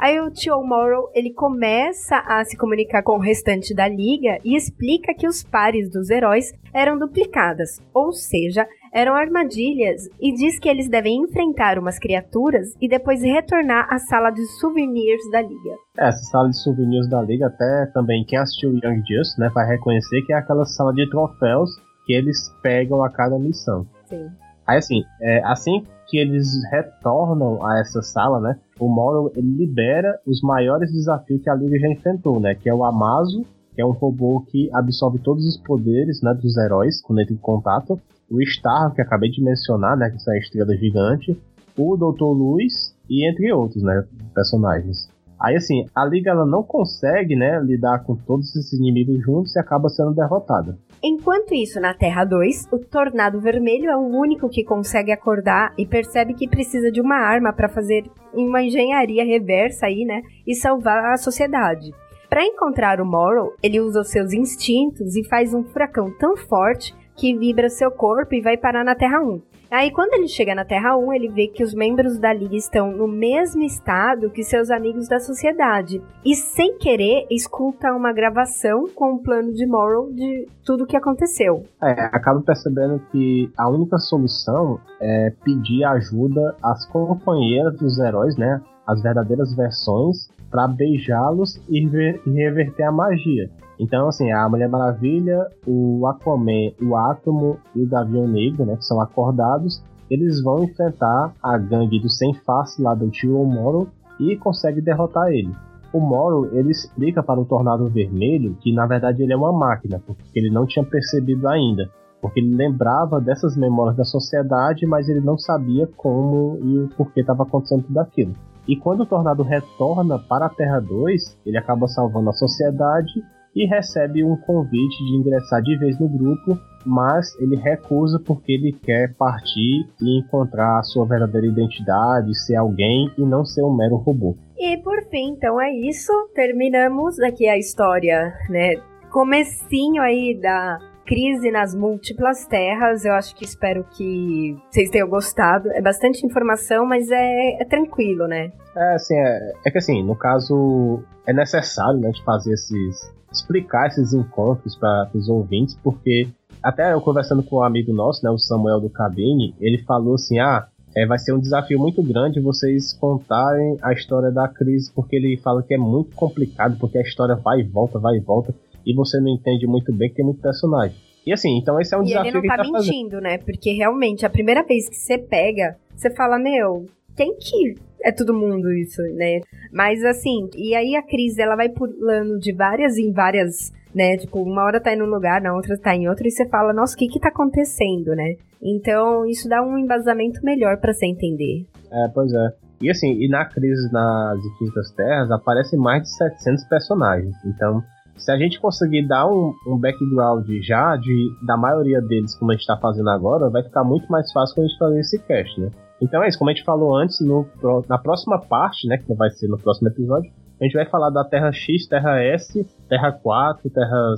Aí 0.00 0.18
o 0.20 0.28
Tio 0.28 0.60
Morrow, 0.60 1.08
ele 1.14 1.32
começa 1.32 2.16
a 2.16 2.44
se 2.44 2.56
comunicar 2.56 3.04
com 3.04 3.12
o 3.12 3.20
restante 3.20 3.72
da 3.72 3.86
liga 3.86 4.40
e 4.44 4.56
explica 4.56 5.14
que 5.14 5.28
os 5.28 5.44
pares 5.44 5.88
dos 5.88 6.10
heróis 6.10 6.52
eram 6.74 6.98
duplicadas, 6.98 7.80
ou 7.94 8.10
seja, 8.10 8.66
eram 8.92 9.14
armadilhas 9.14 10.08
e 10.20 10.34
diz 10.34 10.58
que 10.58 10.68
eles 10.68 10.88
devem 10.88 11.22
enfrentar 11.22 11.78
umas 11.78 12.00
criaturas 12.00 12.74
e 12.80 12.88
depois 12.88 13.22
retornar 13.22 13.86
à 13.88 14.00
sala 14.00 14.30
de 14.30 14.44
souvenirs 14.58 15.30
da 15.30 15.40
liga. 15.40 15.76
É, 15.96 16.08
essa 16.08 16.24
sala 16.24 16.48
de 16.48 16.58
souvenirs 16.58 17.08
da 17.08 17.22
liga 17.22 17.46
até 17.46 17.86
também 17.94 18.24
quem 18.26 18.40
assistiu 18.40 18.72
Young 18.72 19.00
Justice, 19.06 19.38
né, 19.38 19.48
vai 19.54 19.64
reconhecer 19.64 20.22
que 20.22 20.32
é 20.32 20.36
aquela 20.36 20.64
sala 20.64 20.92
de 20.92 21.08
troféus 21.08 21.70
que 22.04 22.12
eles 22.12 22.52
pegam 22.62 23.02
a 23.02 23.10
cada 23.10 23.38
missão. 23.38 23.86
Sim. 24.06 24.28
Aí 24.66 24.78
assim, 24.78 25.02
é, 25.20 25.42
assim 25.44 25.84
que 26.08 26.18
eles 26.18 26.62
retornam 26.70 27.64
a 27.64 27.78
essa 27.80 28.02
sala, 28.02 28.38
né, 28.38 28.58
o 28.78 28.86
Morrow 28.86 29.32
ele 29.34 29.48
libera 29.48 30.20
os 30.26 30.42
maiores 30.42 30.92
desafios 30.92 31.42
que 31.42 31.48
a 31.48 31.54
liga 31.54 31.78
já 31.78 31.88
enfrentou, 31.88 32.38
né, 32.38 32.54
que 32.54 32.68
é 32.68 32.74
o 32.74 32.84
Amazo, 32.84 33.46
que 33.74 33.80
é 33.80 33.86
um 33.86 33.92
robô 33.92 34.44
que 34.46 34.68
absorve 34.74 35.18
todos 35.18 35.46
os 35.46 35.56
poderes 35.56 36.20
né, 36.22 36.34
dos 36.34 36.56
heróis 36.58 37.00
quando 37.00 37.20
entra 37.20 37.32
em 37.32 37.38
contato, 37.38 37.98
o 38.30 38.42
Star, 38.42 38.92
que 38.94 39.00
acabei 39.00 39.30
de 39.30 39.42
mencionar, 39.42 39.96
né, 39.96 40.10
que 40.10 40.16
essa 40.16 40.36
estrela 40.36 40.76
gigante, 40.76 41.38
o 41.76 41.96
Dr. 41.96 42.24
Luz 42.24 42.94
e 43.08 43.28
entre 43.28 43.52
outros, 43.52 43.82
né, 43.82 44.04
personagens. 44.34 45.10
Aí 45.42 45.56
assim, 45.56 45.86
a 45.92 46.04
Liga 46.04 46.30
ela 46.30 46.46
não 46.46 46.62
consegue, 46.62 47.34
né, 47.34 47.60
lidar 47.60 48.04
com 48.04 48.14
todos 48.14 48.54
esses 48.54 48.72
inimigos 48.72 49.20
juntos 49.20 49.56
e 49.56 49.58
acaba 49.58 49.88
sendo 49.88 50.14
derrotada. 50.14 50.78
Enquanto 51.02 51.52
isso, 51.52 51.80
na 51.80 51.92
Terra 51.92 52.24
2, 52.24 52.68
o 52.70 52.78
Tornado 52.78 53.40
Vermelho 53.40 53.90
é 53.90 53.96
o 53.96 54.06
único 54.06 54.48
que 54.48 54.62
consegue 54.62 55.10
acordar 55.10 55.74
e 55.76 55.84
percebe 55.84 56.34
que 56.34 56.48
precisa 56.48 56.92
de 56.92 57.00
uma 57.00 57.16
arma 57.16 57.52
para 57.52 57.68
fazer 57.68 58.04
uma 58.32 58.62
engenharia 58.62 59.24
reversa 59.24 59.86
aí, 59.86 60.04
né, 60.04 60.22
e 60.46 60.54
salvar 60.54 61.12
a 61.12 61.16
sociedade. 61.16 61.90
Para 62.30 62.46
encontrar 62.46 63.00
o 63.00 63.04
Morrow, 63.04 63.52
ele 63.62 63.80
usa 63.80 64.00
os 64.00 64.10
seus 64.10 64.32
instintos 64.32 65.16
e 65.16 65.28
faz 65.28 65.52
um 65.52 65.64
furacão 65.64 66.10
tão 66.18 66.36
forte 66.36 66.94
que 67.16 67.36
vibra 67.36 67.68
seu 67.68 67.90
corpo 67.90 68.34
e 68.34 68.40
vai 68.40 68.56
parar 68.56 68.84
na 68.84 68.94
Terra 68.94 69.20
1. 69.20 69.51
Aí, 69.72 69.90
quando 69.90 70.12
ele 70.12 70.28
chega 70.28 70.54
na 70.54 70.66
Terra 70.66 70.98
1, 70.98 71.14
ele 71.14 71.30
vê 71.30 71.48
que 71.48 71.64
os 71.64 71.72
membros 71.72 72.18
da 72.18 72.30
Liga 72.30 72.54
estão 72.54 72.92
no 72.92 73.08
mesmo 73.08 73.62
estado 73.62 74.28
que 74.28 74.44
seus 74.44 74.70
amigos 74.70 75.08
da 75.08 75.18
sociedade. 75.18 76.02
E, 76.22 76.36
sem 76.36 76.76
querer, 76.76 77.26
escuta 77.30 77.90
uma 77.94 78.12
gravação 78.12 78.84
com 78.94 79.12
o 79.12 79.14
um 79.14 79.22
plano 79.22 79.50
de 79.54 79.66
Morrow 79.66 80.12
de 80.12 80.46
tudo 80.62 80.84
o 80.84 80.86
que 80.86 80.94
aconteceu. 80.94 81.64
É, 81.82 81.90
acaba 81.90 82.42
percebendo 82.42 83.00
que 83.10 83.50
a 83.56 83.66
única 83.70 83.96
solução 83.96 84.78
é 85.00 85.32
pedir 85.42 85.84
ajuda 85.84 86.54
às 86.62 86.84
companheiras 86.84 87.74
dos 87.78 87.98
heróis, 87.98 88.36
né? 88.36 88.60
As 88.86 89.02
verdadeiras 89.02 89.56
versões, 89.56 90.28
para 90.50 90.68
beijá-los 90.68 91.58
e 91.66 91.80
reverter 92.26 92.82
a 92.82 92.92
magia. 92.92 93.48
Então, 93.82 94.06
assim, 94.06 94.30
a 94.30 94.48
Mulher 94.48 94.68
Maravilha, 94.68 95.44
o 95.66 96.06
Aquaman, 96.06 96.70
o 96.80 96.94
Átomo 96.94 97.58
e 97.74 97.82
o 97.82 97.88
Gavião 97.88 98.28
Negro, 98.28 98.64
né, 98.64 98.76
que 98.76 98.84
são 98.84 99.00
acordados, 99.00 99.82
eles 100.08 100.40
vão 100.40 100.62
enfrentar 100.62 101.34
a 101.42 101.58
gangue 101.58 101.98
do 101.98 102.08
Sem 102.08 102.32
Face 102.32 102.80
lá 102.80 102.94
do 102.94 103.10
Tio 103.10 103.44
Moro 103.44 103.88
e 104.20 104.36
conseguem 104.36 104.84
derrotar 104.84 105.32
ele. 105.32 105.52
O 105.92 105.98
Moro, 105.98 106.56
ele 106.56 106.70
explica 106.70 107.24
para 107.24 107.40
o 107.40 107.44
Tornado 107.44 107.88
Vermelho 107.88 108.56
que, 108.60 108.72
na 108.72 108.86
verdade, 108.86 109.20
ele 109.20 109.32
é 109.32 109.36
uma 109.36 109.52
máquina, 109.52 110.00
porque 110.06 110.22
ele 110.38 110.48
não 110.48 110.64
tinha 110.64 110.84
percebido 110.84 111.48
ainda. 111.48 111.90
Porque 112.20 112.38
ele 112.38 112.54
lembrava 112.54 113.20
dessas 113.20 113.56
memórias 113.56 113.96
da 113.96 114.04
sociedade, 114.04 114.86
mas 114.86 115.08
ele 115.08 115.20
não 115.20 115.36
sabia 115.36 115.88
como 115.96 116.56
e 116.62 116.78
o 116.78 116.88
porquê 116.96 117.20
estava 117.20 117.42
acontecendo 117.42 117.82
tudo 117.82 117.98
aquilo. 117.98 118.32
E 118.68 118.76
quando 118.76 119.00
o 119.00 119.06
Tornado 119.06 119.42
retorna 119.42 120.20
para 120.20 120.46
a 120.46 120.50
Terra 120.50 120.78
2, 120.78 121.40
ele 121.44 121.58
acaba 121.58 121.88
salvando 121.88 122.30
a 122.30 122.32
sociedade 122.32 123.20
e 123.54 123.66
recebe 123.66 124.24
um 124.24 124.36
convite 124.36 124.96
de 125.04 125.16
ingressar 125.16 125.62
de 125.62 125.76
vez 125.76 125.98
no 125.98 126.08
grupo, 126.08 126.58
mas 126.84 127.38
ele 127.38 127.56
recusa 127.56 128.18
porque 128.18 128.52
ele 128.52 128.72
quer 128.72 129.14
partir 129.14 129.86
e 130.00 130.20
encontrar 130.20 130.78
a 130.78 130.82
sua 130.82 131.06
verdadeira 131.06 131.46
identidade, 131.46 132.34
ser 132.44 132.56
alguém 132.56 133.10
e 133.16 133.22
não 133.22 133.44
ser 133.44 133.62
um 133.62 133.74
mero 133.74 133.96
robô. 133.96 134.36
E 134.58 134.76
por 134.78 135.02
fim, 135.10 135.32
então 135.32 135.60
é 135.60 135.70
isso. 135.70 136.12
Terminamos 136.34 137.18
aqui 137.20 137.48
a 137.48 137.58
história, 137.58 138.32
né? 138.48 138.76
Comecinho 139.10 140.02
aí 140.02 140.38
da 140.40 140.78
crise 141.04 141.50
nas 141.50 141.74
múltiplas 141.74 142.46
terras. 142.46 143.04
Eu 143.04 143.12
acho 143.12 143.34
que 143.34 143.44
espero 143.44 143.84
que 143.96 144.56
vocês 144.70 144.88
tenham 144.90 145.08
gostado. 145.08 145.70
É 145.72 145.82
bastante 145.82 146.24
informação, 146.24 146.86
mas 146.86 147.10
é, 147.10 147.62
é 147.62 147.64
tranquilo, 147.64 148.26
né? 148.26 148.52
É, 148.76 148.94
assim, 148.94 149.14
é, 149.14 149.52
é 149.66 149.70
que 149.70 149.78
assim, 149.78 150.02
no 150.02 150.16
caso, 150.16 151.02
é 151.26 151.32
necessário, 151.32 152.00
né, 152.00 152.10
de 152.10 152.24
fazer 152.24 152.52
esses 152.54 153.12
explicar 153.32 153.88
esses 153.88 154.12
encontros 154.12 154.76
para 154.76 155.10
os 155.14 155.28
ouvintes, 155.28 155.76
porque 155.82 156.28
até 156.62 156.92
eu 156.92 157.00
conversando 157.00 157.42
com 157.42 157.56
um 157.56 157.62
amigo 157.62 157.92
nosso, 157.92 158.24
né, 158.24 158.30
o 158.30 158.38
Samuel 158.38 158.80
do 158.80 158.90
Cabine, 158.90 159.54
ele 159.60 159.78
falou 159.78 160.14
assim: 160.14 160.38
ah, 160.38 160.66
é, 160.94 161.06
vai 161.06 161.18
ser 161.18 161.32
um 161.32 161.40
desafio 161.40 161.78
muito 161.78 162.02
grande 162.02 162.40
vocês 162.40 162.92
contarem 162.92 163.76
a 163.82 163.92
história 163.92 164.30
da 164.30 164.46
crise, 164.46 164.92
porque 164.94 165.16
ele 165.16 165.36
fala 165.38 165.62
que 165.62 165.74
é 165.74 165.78
muito 165.78 166.14
complicado, 166.14 166.76
porque 166.78 166.98
a 166.98 167.02
história 167.02 167.34
vai 167.34 167.60
e 167.60 167.64
volta, 167.64 167.98
vai 167.98 168.16
e 168.16 168.20
volta, 168.20 168.54
e 168.84 168.94
você 168.94 169.18
não 169.20 169.28
entende 169.28 169.66
muito 169.66 169.92
bem 169.92 170.08
que 170.10 170.16
tem 170.16 170.24
muito 170.24 170.40
personagem. 170.40 170.96
E 171.26 171.32
assim, 171.32 171.56
então 171.56 171.80
esse 171.80 171.94
é 171.94 171.98
um 171.98 172.02
e 172.02 172.06
desafio 172.06 172.28
ele 172.28 172.34
não 172.34 172.42
que 172.42 172.48
tá, 172.48 172.56
tá 172.56 172.62
mentindo, 172.64 173.10
fazendo. 173.10 173.20
né? 173.20 173.38
Porque 173.38 173.72
realmente, 173.72 174.26
a 174.26 174.30
primeira 174.30 174.62
vez 174.64 174.88
que 174.88 174.96
você 174.96 175.16
pega, 175.16 175.76
você 175.96 176.10
fala, 176.10 176.38
meu, 176.38 176.86
quem 177.16 177.36
que 177.36 177.74
é 178.02 178.12
todo 178.12 178.34
mundo 178.34 178.72
isso, 178.72 179.00
né? 179.14 179.40
Mas 179.72 180.04
assim, 180.04 180.48
e 180.56 180.74
aí 180.74 180.96
a 180.96 181.02
crise 181.02 181.40
ela 181.40 181.56
vai 181.56 181.68
pulando 181.68 182.38
de 182.38 182.52
várias 182.52 182.96
em 182.98 183.12
várias, 183.12 183.72
né? 183.94 184.16
Tipo, 184.16 184.42
uma 184.42 184.64
hora 184.64 184.80
tá 184.80 184.94
em 184.94 185.02
um 185.02 185.06
lugar, 185.06 185.40
na 185.40 185.54
outra 185.54 185.78
tá 185.78 185.94
em 185.94 186.08
outro, 186.08 186.26
e 186.26 186.30
você 186.30 186.46
fala, 186.48 186.72
nossa, 186.72 186.94
o 186.94 186.98
que 186.98 187.08
que 187.08 187.20
tá 187.20 187.28
acontecendo, 187.28 188.14
né? 188.14 188.34
Então, 188.62 189.26
isso 189.26 189.48
dá 189.48 189.62
um 189.62 189.78
embasamento 189.78 190.40
melhor 190.44 190.78
para 190.78 190.92
você 190.92 191.06
entender. 191.06 191.66
É, 191.90 192.08
pois 192.14 192.32
é. 192.32 192.52
E 192.80 192.90
assim, 192.90 193.12
e 193.12 193.28
na 193.28 193.44
crise 193.44 193.92
nas 193.92 194.44
Infinitas 194.44 194.90
Terras 194.92 195.30
aparecem 195.30 195.78
mais 195.78 196.02
de 196.02 196.16
700 196.16 196.64
personagens. 196.64 197.34
Então, 197.46 197.82
se 198.16 198.30
a 198.30 198.36
gente 198.36 198.60
conseguir 198.60 199.06
dar 199.06 199.26
um, 199.26 199.52
um 199.66 199.78
background 199.78 200.46
já 200.62 200.96
de, 200.96 201.30
da 201.46 201.56
maioria 201.56 202.00
deles, 202.00 202.34
como 202.34 202.50
a 202.50 202.54
gente 202.54 202.62
está 202.62 202.76
fazendo 202.76 203.10
agora, 203.10 203.50
vai 203.50 203.62
ficar 203.62 203.84
muito 203.84 204.10
mais 204.10 204.30
fácil 204.32 204.54
quando 204.54 204.64
a 204.64 204.68
gente 204.68 204.78
fazer 204.78 205.00
esse 205.00 205.18
cast, 205.20 205.60
né? 205.60 205.70
Então 206.02 206.20
é 206.22 206.28
isso, 206.28 206.36
como 206.36 206.50
a 206.50 206.52
gente 206.52 206.64
falou 206.64 206.96
antes, 206.96 207.20
no, 207.20 207.46
na 207.88 207.96
próxima 207.96 208.40
parte, 208.40 208.88
né, 208.88 208.98
que 208.98 209.14
vai 209.14 209.30
ser 209.30 209.46
no 209.46 209.56
próximo 209.56 209.88
episódio, 209.88 210.32
a 210.60 210.64
gente 210.64 210.74
vai 210.74 210.84
falar 210.84 211.10
da 211.10 211.24
Terra 211.24 211.52
X, 211.52 211.86
Terra 211.86 212.20
S, 212.20 212.66
Terra 212.88 213.12
4, 213.12 213.70
Terra 213.70 214.14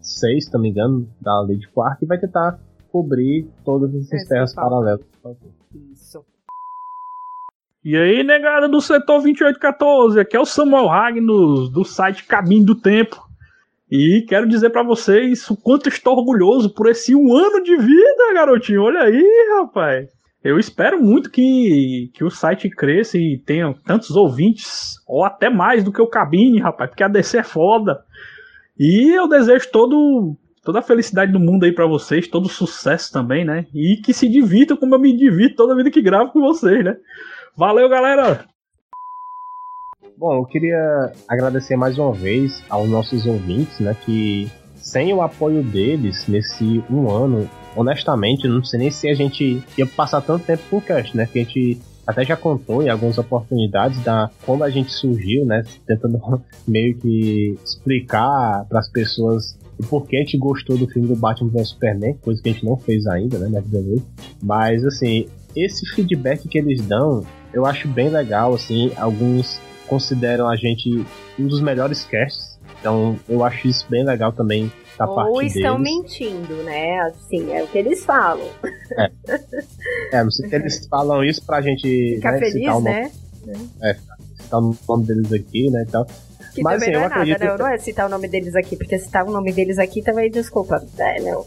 6, 0.00 0.46
se 0.46 0.54
não 0.54 0.60
me 0.60 0.70
engano, 0.70 1.06
da 1.20 1.42
Lei 1.42 1.58
de 1.58 1.68
Quark, 1.68 2.02
e 2.02 2.06
vai 2.06 2.18
tentar 2.18 2.58
cobrir 2.90 3.46
todas 3.64 3.94
essas 3.94 4.12
Esse 4.12 4.28
terras 4.28 4.54
paralelas. 4.54 5.00
Isso. 5.92 6.24
E 7.84 7.94
aí, 7.96 8.24
negada 8.24 8.66
do 8.66 8.80
setor 8.80 9.20
2814, 9.20 10.18
aqui 10.18 10.36
é 10.36 10.40
o 10.40 10.46
Samuel 10.46 10.86
Ragnos, 10.86 11.70
do 11.70 11.84
site 11.84 12.24
Caminho 12.24 12.64
do 12.64 12.74
Tempo. 12.74 13.22
E 13.90 14.24
quero 14.26 14.48
dizer 14.48 14.70
para 14.70 14.82
vocês 14.82 15.48
o 15.50 15.56
quanto 15.56 15.88
estou 15.88 16.16
orgulhoso 16.16 16.74
por 16.74 16.88
esse 16.88 17.14
um 17.14 17.36
ano 17.36 17.62
de 17.62 17.76
vida, 17.76 18.34
garotinho. 18.34 18.82
Olha 18.82 19.02
aí, 19.02 19.22
rapaz. 19.60 20.15
Eu 20.46 20.60
espero 20.60 21.02
muito 21.02 21.28
que, 21.28 22.08
que 22.14 22.22
o 22.22 22.30
site 22.30 22.70
cresça 22.70 23.18
e 23.18 23.36
tenha 23.36 23.74
tantos 23.84 24.10
ouvintes, 24.10 24.94
ou 25.04 25.24
até 25.24 25.50
mais 25.50 25.82
do 25.82 25.90
que 25.90 26.00
o 26.00 26.06
Cabine, 26.06 26.60
rapaz, 26.60 26.88
porque 26.88 27.02
a 27.02 27.08
DC 27.08 27.38
é 27.38 27.42
foda. 27.42 28.04
E 28.78 29.10
eu 29.10 29.28
desejo 29.28 29.68
todo, 29.72 30.36
toda 30.62 30.78
a 30.78 30.82
felicidade 30.82 31.32
do 31.32 31.40
mundo 31.40 31.64
aí 31.64 31.72
para 31.72 31.84
vocês, 31.84 32.28
todo 32.28 32.48
sucesso 32.48 33.12
também, 33.12 33.44
né? 33.44 33.66
E 33.74 33.96
que 33.96 34.14
se 34.14 34.28
divirtam 34.28 34.76
como 34.76 34.94
eu 34.94 35.00
me 35.00 35.16
divirto 35.16 35.56
toda 35.56 35.74
vida 35.74 35.90
que 35.90 36.00
gravo 36.00 36.30
com 36.30 36.40
vocês, 36.40 36.84
né? 36.84 36.96
Valeu, 37.56 37.88
galera! 37.88 38.44
Bom, 40.16 40.32
eu 40.36 40.44
queria 40.44 41.12
agradecer 41.26 41.76
mais 41.76 41.98
uma 41.98 42.12
vez 42.12 42.62
aos 42.70 42.88
nossos 42.88 43.26
ouvintes, 43.26 43.80
né? 43.80 43.96
Que 44.04 44.48
sem 44.76 45.12
o 45.12 45.22
apoio 45.22 45.64
deles 45.64 46.28
nesse 46.28 46.84
um 46.88 47.10
ano, 47.10 47.50
honestamente, 47.76 48.48
não 48.48 48.64
sei 48.64 48.80
nem 48.80 48.90
se 48.90 49.08
a 49.08 49.14
gente 49.14 49.62
ia 49.76 49.86
passar 49.86 50.20
tanto 50.20 50.44
tempo 50.44 50.62
com 50.70 50.78
o 50.78 50.80
cast, 50.80 51.16
né? 51.16 51.28
Que 51.30 51.38
a 51.38 51.42
gente 51.42 51.78
até 52.06 52.24
já 52.24 52.36
contou 52.36 52.82
em 52.82 52.88
algumas 52.88 53.18
oportunidades 53.18 54.02
da 54.02 54.30
quando 54.44 54.62
a 54.64 54.70
gente 54.70 54.92
surgiu, 54.92 55.44
né? 55.44 55.62
Tentando 55.86 56.18
meio 56.66 56.96
que 56.96 57.58
explicar 57.64 58.64
para 58.68 58.80
as 58.80 58.88
pessoas 58.88 59.58
o 59.78 59.86
porquê 59.86 60.16
a 60.16 60.20
gente 60.20 60.38
gostou 60.38 60.78
do 60.78 60.88
filme 60.88 61.08
do 61.08 61.16
Batman 61.16 61.50
vs 61.50 61.68
Superman, 61.68 62.14
coisa 62.22 62.42
que 62.42 62.48
a 62.48 62.52
gente 62.52 62.64
não 62.64 62.76
fez 62.78 63.06
ainda, 63.06 63.38
né. 63.38 63.62
Mas 64.42 64.84
assim, 64.84 65.26
esse 65.54 65.86
feedback 65.94 66.48
que 66.48 66.58
eles 66.58 66.80
dão, 66.86 67.26
eu 67.52 67.66
acho 67.66 67.86
bem 67.88 68.08
legal, 68.08 68.54
assim, 68.54 68.90
alguns 68.96 69.60
consideram 69.86 70.48
a 70.48 70.56
gente 70.56 71.04
um 71.38 71.46
dos 71.46 71.60
melhores 71.60 72.04
casts. 72.04 72.45
Então, 72.86 73.18
eu 73.28 73.42
acho 73.44 73.66
isso 73.66 73.84
bem 73.90 74.04
legal 74.04 74.30
também 74.32 74.70
da 74.96 75.08
Ou 75.08 75.14
parte 75.16 75.30
Ou 75.32 75.42
estão 75.42 75.82
deles. 75.82 75.92
mentindo, 76.04 76.54
né? 76.62 77.00
Assim, 77.00 77.52
é 77.52 77.64
o 77.64 77.66
que 77.66 77.78
eles 77.78 78.04
falam. 78.04 78.46
É, 78.96 79.10
é 80.12 80.22
não 80.22 80.30
sei 80.30 80.48
se 80.48 80.54
eles 80.54 80.86
falam 80.86 81.24
isso 81.24 81.44
pra 81.44 81.60
gente 81.60 82.14
Ficar 82.14 82.32
né, 82.32 82.38
feliz, 82.38 82.52
citar 82.54 82.76
o 82.76 82.80
nome, 82.80 82.90
né? 82.94 83.10
É, 83.82 83.96
citar 84.40 84.60
o 84.60 84.76
nome 84.88 85.04
deles 85.04 85.32
aqui, 85.32 85.68
né, 85.68 85.82
e 85.82 85.90
tal. 85.90 86.06
Que 86.54 86.62
Mas, 86.62 86.74
também 86.80 86.88
assim, 86.88 86.92
não 86.92 87.00
é 87.00 87.02
eu 87.02 87.06
acredito- 87.08 87.40
nada, 87.40 87.52
né? 87.52 87.58
Não 87.58 87.66
é 87.74 87.78
citar 87.78 88.06
o 88.06 88.08
nome 88.08 88.28
deles 88.28 88.54
aqui, 88.54 88.76
porque 88.76 88.98
citar 89.00 89.26
o 89.26 89.30
nome 89.32 89.52
deles 89.52 89.78
aqui 89.80 90.00
também, 90.00 90.30
desculpa. 90.30 90.80
É, 90.96 91.20
não. 91.22 91.44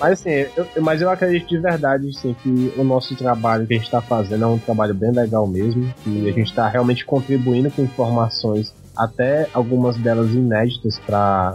Mas 0.00 0.12
assim, 0.20 0.30
eu, 0.30 0.66
eu- 0.74 0.82
mas 0.82 1.00
eu 1.00 1.08
acredito 1.08 1.48
de 1.48 1.58
verdade 1.58 2.08
assim, 2.08 2.34
que 2.42 2.72
o 2.76 2.82
nosso 2.82 3.14
trabalho 3.14 3.64
que 3.66 3.74
a 3.74 3.76
gente 3.76 3.86
está 3.86 4.02
fazendo 4.02 4.42
é 4.42 4.46
um 4.48 4.58
trabalho 4.58 4.92
bem 4.92 5.12
legal 5.12 5.46
mesmo. 5.46 5.94
Que 6.02 6.28
a 6.28 6.32
gente 6.32 6.48
está 6.50 6.68
realmente 6.68 7.06
contribuindo 7.06 7.70
com 7.70 7.80
informações, 7.82 8.74
até 8.96 9.48
algumas 9.52 9.96
delas 9.96 10.30
inéditas 10.32 10.98
para 10.98 11.54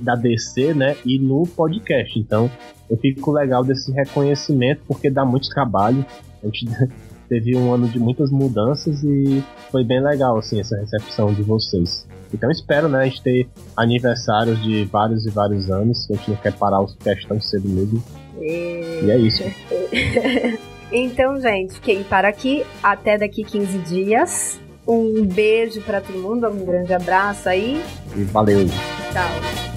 da 0.00 0.14
DC, 0.14 0.74
né? 0.74 0.96
E 1.04 1.18
no 1.18 1.46
podcast. 1.46 2.18
Então, 2.18 2.50
eu 2.90 2.96
fico 2.98 3.32
legal 3.32 3.64
desse 3.64 3.90
reconhecimento 3.90 4.82
porque 4.86 5.10
dá 5.10 5.24
muito 5.24 5.48
trabalho. 5.48 6.04
A 6.42 6.46
gente 6.46 6.66
teve 7.28 7.56
um 7.56 7.72
ano 7.72 7.88
de 7.88 7.98
muitas 7.98 8.30
mudanças 8.30 9.02
e 9.02 9.42
foi 9.70 9.82
bem 9.82 10.02
legal 10.02 10.36
assim 10.36 10.60
essa 10.60 10.76
recepção 10.76 11.32
de 11.32 11.42
vocês. 11.42 12.06
Então 12.34 12.50
espero, 12.50 12.88
né, 12.88 13.00
a 13.00 13.04
gente 13.04 13.22
ter 13.22 13.48
aniversários 13.76 14.62
de 14.62 14.84
vários 14.84 15.26
e 15.26 15.30
vários 15.30 15.70
anos, 15.70 16.10
a 16.10 16.14
gente 16.14 16.30
não 16.30 16.36
quer 16.36 16.52
parar 16.54 16.80
os 16.80 16.94
cash 16.96 17.24
tão 17.26 17.40
cedo 17.40 17.68
mesmo. 17.68 18.02
E 18.40 19.10
é 19.10 19.18
isso. 19.18 19.42
Então, 20.94 21.40
gente, 21.40 21.80
quem 21.80 22.04
para 22.04 22.28
aqui, 22.28 22.66
até 22.82 23.16
daqui 23.16 23.42
15 23.42 23.78
dias. 23.78 24.60
Um 24.86 25.24
beijo 25.24 25.80
pra 25.82 26.00
todo 26.00 26.18
mundo, 26.18 26.48
um 26.48 26.64
grande 26.64 26.92
abraço 26.92 27.48
aí. 27.48 27.82
E 28.16 28.24
valeu. 28.24 28.66
Tchau. 29.12 29.71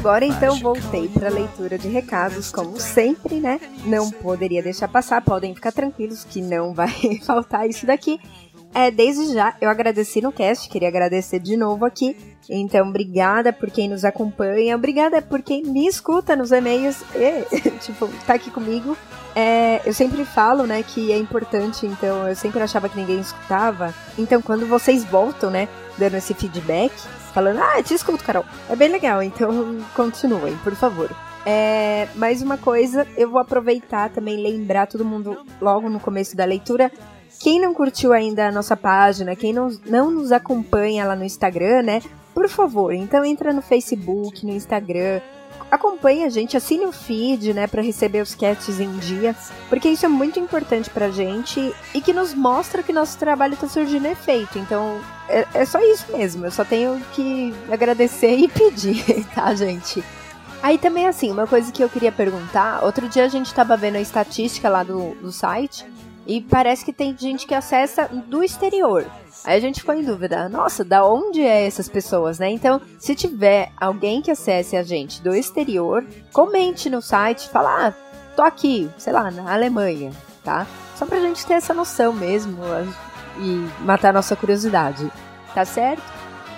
Agora 0.00 0.24
então 0.24 0.56
voltei 0.56 1.08
para 1.08 1.28
a 1.28 1.30
leitura 1.30 1.76
de 1.76 1.86
recados, 1.86 2.50
como 2.50 2.80
sempre, 2.80 3.34
né? 3.34 3.60
Não 3.84 4.10
poderia 4.10 4.62
deixar 4.62 4.88
passar, 4.88 5.20
podem 5.20 5.54
ficar 5.54 5.72
tranquilos 5.72 6.24
que 6.24 6.40
não 6.40 6.72
vai 6.72 6.88
faltar 7.22 7.68
isso 7.68 7.84
daqui. 7.84 8.18
É, 8.72 8.90
desde 8.90 9.34
já, 9.34 9.54
eu 9.60 9.68
agradeci 9.68 10.22
no 10.22 10.32
cast, 10.32 10.70
queria 10.70 10.88
agradecer 10.88 11.38
de 11.38 11.54
novo 11.54 11.84
aqui. 11.84 12.16
Então, 12.48 12.88
obrigada 12.88 13.52
por 13.52 13.70
quem 13.70 13.90
nos 13.90 14.02
acompanha, 14.02 14.74
obrigada 14.74 15.20
por 15.20 15.42
quem 15.42 15.62
me 15.64 15.86
escuta 15.86 16.34
nos 16.34 16.50
e-mails, 16.50 17.02
e, 17.14 17.60
tipo, 17.80 18.08
tá 18.26 18.34
aqui 18.34 18.50
comigo. 18.50 18.96
É, 19.36 19.82
eu 19.84 19.92
sempre 19.92 20.24
falo, 20.24 20.66
né, 20.66 20.82
que 20.82 21.12
é 21.12 21.18
importante, 21.18 21.84
então 21.84 22.26
eu 22.26 22.34
sempre 22.34 22.62
achava 22.62 22.88
que 22.88 22.96
ninguém 22.96 23.20
escutava. 23.20 23.94
Então, 24.18 24.40
quando 24.40 24.66
vocês 24.66 25.04
voltam, 25.04 25.50
né, 25.50 25.68
dando 25.98 26.16
esse 26.16 26.32
feedback, 26.32 26.90
falando, 27.30 27.60
ah, 27.60 27.82
te 27.82 27.94
escuto, 27.94 28.24
Carol, 28.24 28.44
é 28.68 28.76
bem 28.76 28.88
legal, 28.88 29.22
então 29.22 29.78
continuem, 29.94 30.56
por 30.58 30.74
favor. 30.74 31.10
É, 31.44 32.06
mais 32.16 32.42
uma 32.42 32.58
coisa, 32.58 33.06
eu 33.16 33.30
vou 33.30 33.40
aproveitar 33.40 34.10
também 34.10 34.42
lembrar 34.42 34.86
todo 34.86 35.04
mundo 35.04 35.38
logo 35.60 35.88
no 35.88 35.98
começo 35.98 36.36
da 36.36 36.44
leitura. 36.44 36.92
Quem 37.40 37.58
não 37.58 37.72
curtiu 37.72 38.12
ainda 38.12 38.48
a 38.48 38.52
nossa 38.52 38.76
página, 38.76 39.34
quem 39.34 39.52
não, 39.52 39.68
não 39.86 40.10
nos 40.10 40.30
acompanha 40.30 41.06
lá 41.06 41.16
no 41.16 41.24
Instagram, 41.24 41.82
né? 41.82 42.02
Por 42.34 42.48
favor, 42.48 42.92
então 42.92 43.24
entra 43.24 43.52
no 43.52 43.62
Facebook, 43.62 44.44
no 44.44 44.52
Instagram, 44.52 45.20
acompanhe 45.70 46.24
a 46.24 46.28
gente, 46.28 46.56
assine 46.56 46.84
o 46.84 46.92
feed, 46.92 47.54
né, 47.54 47.66
para 47.66 47.82
receber 47.82 48.20
os 48.20 48.34
casts 48.34 48.80
em 48.80 48.90
dia, 48.98 49.34
porque 49.68 49.88
isso 49.88 50.04
é 50.04 50.08
muito 50.08 50.38
importante 50.38 50.90
pra 50.90 51.10
gente 51.10 51.74
e 51.94 52.00
que 52.00 52.12
nos 52.12 52.34
mostra 52.34 52.82
que 52.82 52.92
nosso 52.92 53.18
trabalho 53.18 53.56
tá 53.56 53.68
surgindo 53.68 54.06
efeito. 54.06 54.58
Então, 54.58 55.00
é, 55.28 55.46
é 55.54 55.64
só 55.64 55.78
isso 55.80 56.10
mesmo. 56.12 56.44
Eu 56.44 56.50
só 56.50 56.64
tenho 56.64 57.00
que 57.12 57.54
agradecer 57.70 58.36
e 58.36 58.48
pedir, 58.48 59.24
tá, 59.34 59.54
gente? 59.54 60.02
Aí 60.62 60.76
também, 60.76 61.06
assim, 61.06 61.30
uma 61.30 61.46
coisa 61.46 61.72
que 61.72 61.82
eu 61.82 61.88
queria 61.88 62.12
perguntar: 62.12 62.84
outro 62.84 63.08
dia 63.08 63.24
a 63.24 63.28
gente 63.28 63.54
tava 63.54 63.76
vendo 63.76 63.96
a 63.96 64.00
estatística 64.00 64.68
lá 64.68 64.82
do, 64.82 65.14
do 65.14 65.32
site 65.32 65.86
e 66.26 66.40
parece 66.40 66.84
que 66.84 66.92
tem 66.92 67.16
gente 67.16 67.46
que 67.46 67.54
acessa 67.54 68.08
do 68.08 68.44
exterior. 68.44 69.06
Aí 69.44 69.56
a 69.56 69.60
gente 69.60 69.80
ficou 69.80 69.94
em 69.94 70.04
dúvida, 70.04 70.48
nossa, 70.48 70.84
da 70.84 71.04
onde 71.04 71.40
é 71.40 71.66
essas 71.66 71.88
pessoas, 71.88 72.38
né? 72.38 72.50
Então, 72.50 72.80
se 72.98 73.14
tiver 73.14 73.72
alguém 73.76 74.20
que 74.20 74.30
acesse 74.30 74.76
a 74.76 74.82
gente 74.82 75.22
do 75.22 75.34
exterior, 75.34 76.04
comente 76.32 76.90
no 76.90 77.00
site, 77.00 77.48
fala, 77.48 77.88
ah, 77.88 77.94
tô 78.36 78.42
aqui, 78.42 78.90
sei 78.98 79.12
lá, 79.12 79.30
na 79.30 79.52
Alemanha, 79.52 80.12
tá? 80.44 80.66
Só 80.96 81.06
pra 81.06 81.20
gente 81.20 81.46
ter 81.46 81.54
essa 81.54 81.72
noção 81.72 82.12
mesmo 82.12 82.58
e 83.38 83.66
matar 83.82 84.12
nossa 84.12 84.36
curiosidade, 84.36 85.10
tá 85.54 85.64
certo? 85.64 86.02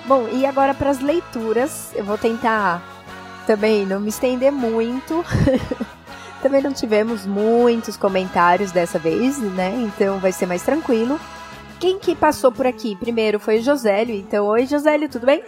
Bom, 0.07 0.29
e 0.33 0.45
agora 0.45 0.75
para 0.75 0.91
as 0.91 0.99
leituras, 0.99 1.93
eu 1.95 2.05
vou 2.05 2.19
tentar 2.19 2.83
também 3.47 3.87
não 3.87 4.01
me 4.01 4.09
estender 4.09 4.51
muito. 4.51 5.25
também 6.43 6.61
não 6.61 6.73
tivemos 6.73 7.25
muitos 7.25 7.97
comentários 7.97 8.73
dessa 8.73 8.99
vez, 8.99 9.39
né? 9.39 9.73
Então 9.77 10.19
vai 10.19 10.33
ser 10.33 10.47
mais 10.47 10.63
tranquilo. 10.63 11.21
Quem 11.83 11.99
que 11.99 12.15
passou 12.15 12.53
por 12.53 12.65
aqui 12.65 12.95
primeiro 12.95 13.41
foi 13.41 13.59
o 13.59 13.61
Josélio. 13.61 14.15
Então, 14.15 14.47
oi 14.47 14.67
Josélio, 14.67 15.09
tudo 15.09 15.27
bem? 15.27 15.43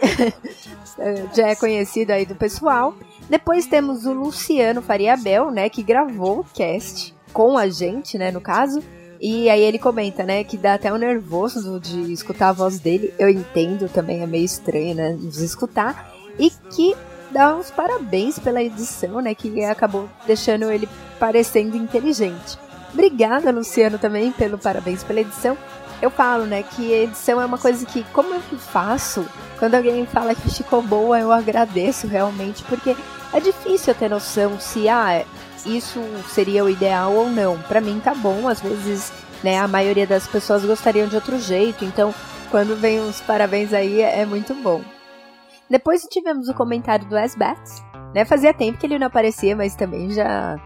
Já 1.33 1.47
é 1.47 1.55
conhecido 1.55 2.11
aí 2.11 2.25
do 2.25 2.35
pessoal. 2.35 2.93
Depois 3.29 3.65
temos 3.67 4.05
o 4.05 4.11
Luciano 4.11 4.81
Fariabel, 4.81 5.49
né, 5.49 5.69
que 5.69 5.81
gravou 5.81 6.41
o 6.41 6.43
cast 6.53 7.15
com 7.31 7.57
a 7.57 7.69
gente, 7.69 8.17
né, 8.17 8.31
no 8.31 8.41
caso. 8.41 8.83
E 9.21 9.49
aí 9.49 9.61
ele 9.61 9.79
comenta, 9.79 10.23
né, 10.23 10.43
que 10.43 10.57
dá 10.57 10.73
até 10.73 10.91
um 10.91 10.97
nervoso 10.97 11.79
de 11.79 12.11
escutar 12.11 12.49
a 12.49 12.51
voz 12.51 12.79
dele. 12.79 13.13
Eu 13.17 13.29
entendo 13.29 13.87
também, 13.87 14.21
é 14.21 14.27
meio 14.27 14.43
estranho, 14.43 14.93
né, 14.93 15.13
nos 15.13 15.39
escutar. 15.39 16.13
E 16.37 16.49
que 16.69 16.93
dar 17.31 17.55
uns 17.55 17.71
parabéns 17.71 18.37
pela 18.37 18.61
edição, 18.61 19.21
né? 19.21 19.33
Que 19.33 19.63
acabou 19.63 20.09
deixando 20.27 20.69
ele 20.69 20.89
parecendo 21.17 21.77
inteligente. 21.77 22.59
Obrigada, 22.91 23.51
Luciano, 23.51 23.97
também 23.97 24.33
pelo 24.33 24.57
parabéns 24.57 25.01
pela 25.01 25.21
edição. 25.21 25.57
Eu 26.01 26.09
falo, 26.09 26.45
né, 26.45 26.63
que 26.63 26.91
edição 26.91 27.41
é 27.41 27.45
uma 27.45 27.57
coisa 27.57 27.85
que, 27.85 28.03
como 28.11 28.33
eu 28.33 28.41
faço, 28.57 29.25
quando 29.57 29.75
alguém 29.75 30.05
fala 30.05 30.35
que 30.35 30.49
ficou 30.53 30.81
boa, 30.81 31.19
eu 31.19 31.31
agradeço 31.31 32.07
realmente, 32.07 32.63
porque 32.63 32.95
é 33.33 33.39
difícil 33.39 33.95
ter 33.95 34.09
noção 34.09 34.59
se, 34.59 34.89
ah, 34.89 35.23
isso 35.65 35.99
seria 36.29 36.63
o 36.63 36.69
ideal 36.69 37.13
ou 37.13 37.29
não. 37.29 37.57
Para 37.59 37.81
mim 37.81 37.99
tá 38.03 38.13
bom, 38.13 38.47
às 38.47 38.59
vezes, 38.61 39.11
né, 39.43 39.57
a 39.57 39.67
maioria 39.67 40.05
das 40.05 40.27
pessoas 40.27 40.65
gostariam 40.65 41.07
de 41.07 41.15
outro 41.15 41.39
jeito, 41.39 41.85
então 41.85 42.13
quando 42.51 42.75
vem 42.75 43.01
uns 43.01 43.21
parabéns 43.21 43.73
aí 43.73 44.01
é 44.01 44.25
muito 44.25 44.53
bom. 44.53 44.81
Depois 45.69 46.03
tivemos 46.03 46.47
o 46.47 46.53
comentário 46.53 47.05
do 47.07 47.17
S-Bats, 47.17 47.83
né? 48.13 48.23
Fazia 48.23 48.53
tempo 48.53 48.77
que 48.77 48.85
ele 48.85 48.99
não 48.99 49.07
aparecia, 49.07 49.55
mas 49.55 49.75
também 49.75 50.11
já 50.11 50.59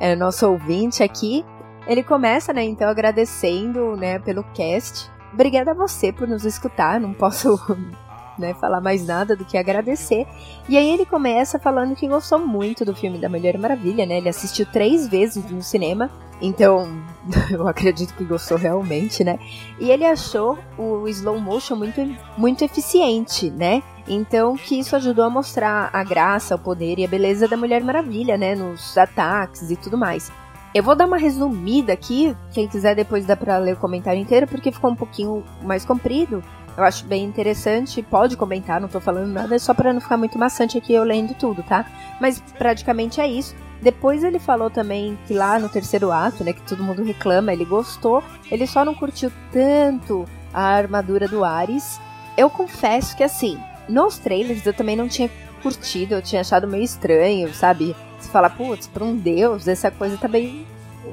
é 0.00 0.16
nosso 0.16 0.46
ouvinte 0.48 1.02
aqui. 1.02 1.44
Ele 1.90 2.04
começa, 2.04 2.52
né, 2.52 2.62
então 2.62 2.88
agradecendo, 2.88 3.96
né, 3.96 4.20
pelo 4.20 4.44
cast. 4.54 5.10
Obrigada 5.32 5.72
a 5.72 5.74
você 5.74 6.12
por 6.12 6.28
nos 6.28 6.44
escutar, 6.44 7.00
não 7.00 7.12
posso 7.12 7.58
né, 8.38 8.54
falar 8.54 8.80
mais 8.80 9.04
nada 9.04 9.34
do 9.34 9.44
que 9.44 9.58
agradecer. 9.58 10.24
E 10.68 10.78
aí 10.78 10.88
ele 10.88 11.04
começa 11.04 11.58
falando 11.58 11.96
que 11.96 12.06
gostou 12.06 12.38
muito 12.38 12.84
do 12.84 12.94
filme 12.94 13.18
da 13.18 13.28
Mulher 13.28 13.58
Maravilha, 13.58 14.06
né? 14.06 14.18
Ele 14.18 14.28
assistiu 14.28 14.66
três 14.66 15.08
vezes 15.08 15.44
no 15.50 15.60
cinema, 15.64 16.08
então 16.40 16.88
eu 17.50 17.66
acredito 17.66 18.14
que 18.14 18.22
gostou 18.22 18.56
realmente, 18.56 19.24
né? 19.24 19.36
E 19.80 19.90
ele 19.90 20.06
achou 20.06 20.60
o 20.78 21.08
slow 21.08 21.40
motion 21.40 21.74
muito, 21.74 22.00
muito 22.38 22.64
eficiente, 22.64 23.50
né? 23.50 23.82
Então 24.06 24.56
que 24.56 24.78
isso 24.78 24.94
ajudou 24.94 25.24
a 25.24 25.30
mostrar 25.30 25.90
a 25.92 26.04
graça, 26.04 26.54
o 26.54 26.58
poder 26.58 27.00
e 27.00 27.04
a 27.04 27.08
beleza 27.08 27.48
da 27.48 27.56
Mulher 27.56 27.82
Maravilha, 27.82 28.38
né? 28.38 28.54
Nos 28.54 28.96
ataques 28.96 29.72
e 29.72 29.76
tudo 29.76 29.98
mais. 29.98 30.30
Eu 30.72 30.84
vou 30.84 30.94
dar 30.94 31.06
uma 31.06 31.18
resumida 31.18 31.92
aqui, 31.92 32.36
quem 32.52 32.68
quiser 32.68 32.94
depois 32.94 33.26
dá 33.26 33.36
pra 33.36 33.58
ler 33.58 33.74
o 33.74 33.78
comentário 33.78 34.20
inteiro, 34.20 34.46
porque 34.46 34.70
ficou 34.70 34.90
um 34.90 34.96
pouquinho 34.96 35.44
mais 35.62 35.84
comprido. 35.84 36.44
Eu 36.76 36.84
acho 36.84 37.04
bem 37.04 37.24
interessante, 37.24 38.00
pode 38.02 38.36
comentar, 38.36 38.80
não 38.80 38.88
tô 38.88 39.00
falando 39.00 39.32
nada, 39.32 39.58
só 39.58 39.74
para 39.74 39.92
não 39.92 40.00
ficar 40.00 40.16
muito 40.16 40.38
maçante 40.38 40.78
aqui 40.78 40.92
eu 40.92 41.02
lendo 41.02 41.34
tudo, 41.34 41.64
tá? 41.64 41.84
Mas 42.20 42.40
praticamente 42.56 43.20
é 43.20 43.26
isso. 43.26 43.56
Depois 43.82 44.22
ele 44.22 44.38
falou 44.38 44.70
também 44.70 45.18
que 45.26 45.34
lá 45.34 45.58
no 45.58 45.68
terceiro 45.68 46.12
ato, 46.12 46.44
né, 46.44 46.52
que 46.52 46.62
todo 46.62 46.84
mundo 46.84 47.02
reclama, 47.02 47.52
ele 47.52 47.64
gostou, 47.64 48.22
ele 48.50 48.66
só 48.66 48.84
não 48.84 48.94
curtiu 48.94 49.32
tanto 49.50 50.24
a 50.54 50.62
armadura 50.62 51.26
do 51.26 51.44
Ares. 51.44 52.00
Eu 52.36 52.48
confesso 52.48 53.16
que 53.16 53.24
assim, 53.24 53.58
nos 53.88 54.18
trailers 54.18 54.64
eu 54.64 54.72
também 54.72 54.94
não 54.94 55.08
tinha 55.08 55.28
curtido, 55.62 56.14
eu 56.14 56.22
tinha 56.22 56.42
achado 56.42 56.68
meio 56.68 56.84
estranho, 56.84 57.52
sabe? 57.52 57.96
Você 58.20 58.30
fala, 58.30 58.50
putz, 58.50 58.86
pra 58.86 59.04
um 59.04 59.16
deus, 59.16 59.66
essa 59.66 59.90
coisa 59.90 60.16
também 60.16 60.66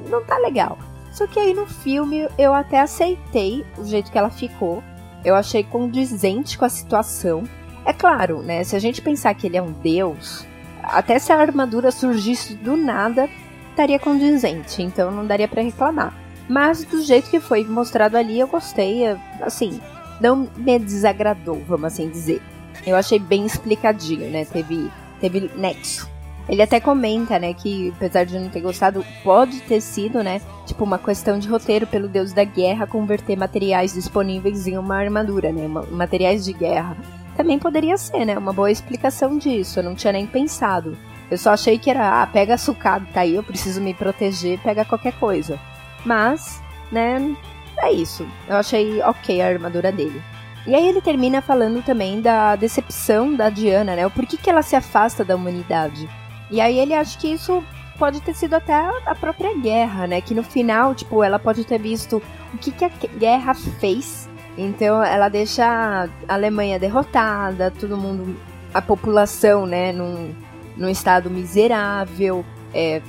não 0.08 0.22
tá 0.24 0.36
legal. 0.38 0.78
Só 1.12 1.26
que 1.26 1.40
aí 1.40 1.54
no 1.54 1.66
filme 1.66 2.28
eu 2.38 2.54
até 2.54 2.80
aceitei 2.80 3.64
o 3.76 3.84
jeito 3.84 4.12
que 4.12 4.18
ela 4.18 4.30
ficou. 4.30 4.82
Eu 5.24 5.34
achei 5.34 5.64
condizente 5.64 6.56
com 6.56 6.64
a 6.64 6.68
situação. 6.68 7.44
É 7.84 7.92
claro, 7.92 8.42
né? 8.42 8.62
Se 8.62 8.76
a 8.76 8.78
gente 8.78 9.02
pensar 9.02 9.34
que 9.34 9.46
ele 9.46 9.56
é 9.56 9.62
um 9.62 9.72
deus, 9.72 10.46
até 10.82 11.18
se 11.18 11.32
a 11.32 11.40
armadura 11.40 11.90
surgisse 11.90 12.54
do 12.54 12.76
nada, 12.76 13.28
estaria 13.70 13.98
condizente, 13.98 14.82
então 14.82 15.10
não 15.10 15.26
daria 15.26 15.48
para 15.48 15.62
reclamar. 15.62 16.14
Mas 16.48 16.84
do 16.84 17.02
jeito 17.02 17.30
que 17.30 17.40
foi 17.40 17.64
mostrado 17.64 18.16
ali, 18.16 18.40
eu 18.40 18.48
gostei, 18.48 19.04
assim, 19.40 19.80
não 20.20 20.48
me 20.56 20.78
desagradou, 20.78 21.62
vamos 21.66 21.84
assim 21.84 22.08
dizer. 22.08 22.42
Eu 22.86 22.96
achei 22.96 23.18
bem 23.18 23.44
explicadinho, 23.44 24.30
né? 24.30 24.44
Teve, 24.44 24.90
teve 25.20 25.50
nexo. 25.56 26.08
Ele 26.48 26.62
até 26.62 26.80
comenta, 26.80 27.38
né, 27.38 27.52
que 27.52 27.92
apesar 27.96 28.24
de 28.24 28.38
não 28.38 28.48
ter 28.48 28.60
gostado, 28.60 29.04
pode 29.22 29.60
ter 29.60 29.80
sido, 29.80 30.22
né, 30.22 30.40
tipo 30.64 30.82
uma 30.82 30.98
questão 30.98 31.38
de 31.38 31.46
roteiro 31.46 31.86
pelo 31.86 32.08
deus 32.08 32.32
da 32.32 32.42
guerra 32.42 32.86
converter 32.86 33.36
materiais 33.36 33.92
disponíveis 33.92 34.66
em 34.66 34.78
uma 34.78 34.96
armadura, 34.96 35.52
né, 35.52 35.68
materiais 35.90 36.44
de 36.44 36.54
guerra. 36.54 36.96
Também 37.36 37.58
poderia 37.58 37.96
ser, 37.98 38.24
né, 38.24 38.36
uma 38.36 38.52
boa 38.52 38.70
explicação 38.70 39.36
disso. 39.36 39.78
Eu 39.78 39.84
não 39.84 39.94
tinha 39.94 40.12
nem 40.12 40.26
pensado. 40.26 40.96
Eu 41.30 41.36
só 41.36 41.50
achei 41.50 41.78
que 41.78 41.90
era, 41.90 42.22
ah, 42.22 42.26
pega 42.26 42.56
sucado, 42.56 43.06
tá 43.12 43.20
aí, 43.20 43.34
eu 43.34 43.42
preciso 43.42 43.80
me 43.80 43.92
proteger, 43.92 44.58
pega 44.60 44.84
qualquer 44.84 45.12
coisa. 45.20 45.60
Mas, 46.04 46.62
né, 46.90 47.36
é 47.78 47.92
isso. 47.92 48.26
Eu 48.48 48.56
achei 48.56 49.02
ok 49.02 49.40
a 49.40 49.48
armadura 49.48 49.92
dele. 49.92 50.22
E 50.66 50.74
aí 50.74 50.86
ele 50.86 51.00
termina 51.00 51.40
falando 51.40 51.82
também 51.84 52.20
da 52.20 52.56
decepção 52.56 53.34
da 53.34 53.48
Diana, 53.48 53.94
né? 53.94 54.06
O 54.06 54.10
porquê 54.10 54.36
que 54.36 54.50
ela 54.50 54.62
se 54.62 54.76
afasta 54.76 55.24
da 55.24 55.34
humanidade. 55.36 56.08
E 56.50 56.60
aí 56.60 56.78
ele 56.78 56.94
acha 56.94 57.18
que 57.18 57.28
isso 57.28 57.62
pode 57.98 58.20
ter 58.20 58.34
sido 58.34 58.54
até 58.54 58.74
a 59.04 59.14
própria 59.14 59.56
guerra, 59.58 60.06
né? 60.06 60.20
Que 60.20 60.34
no 60.34 60.42
final, 60.42 60.94
tipo, 60.94 61.22
ela 61.22 61.38
pode 61.38 61.64
ter 61.64 61.78
visto 61.78 62.22
o 62.54 62.58
que, 62.58 62.70
que 62.70 62.84
a 62.84 62.90
guerra 63.18 63.54
fez. 63.54 64.28
Então 64.56 65.02
ela 65.02 65.28
deixa 65.28 65.64
a 66.28 66.34
Alemanha 66.34 66.78
derrotada, 66.78 67.70
todo 67.70 67.96
mundo, 67.96 68.36
a 68.74 68.82
população, 68.82 69.66
né, 69.66 69.92
num, 69.92 70.34
num 70.76 70.88
estado 70.88 71.30
miserável, 71.30 72.44
é, 72.74 73.00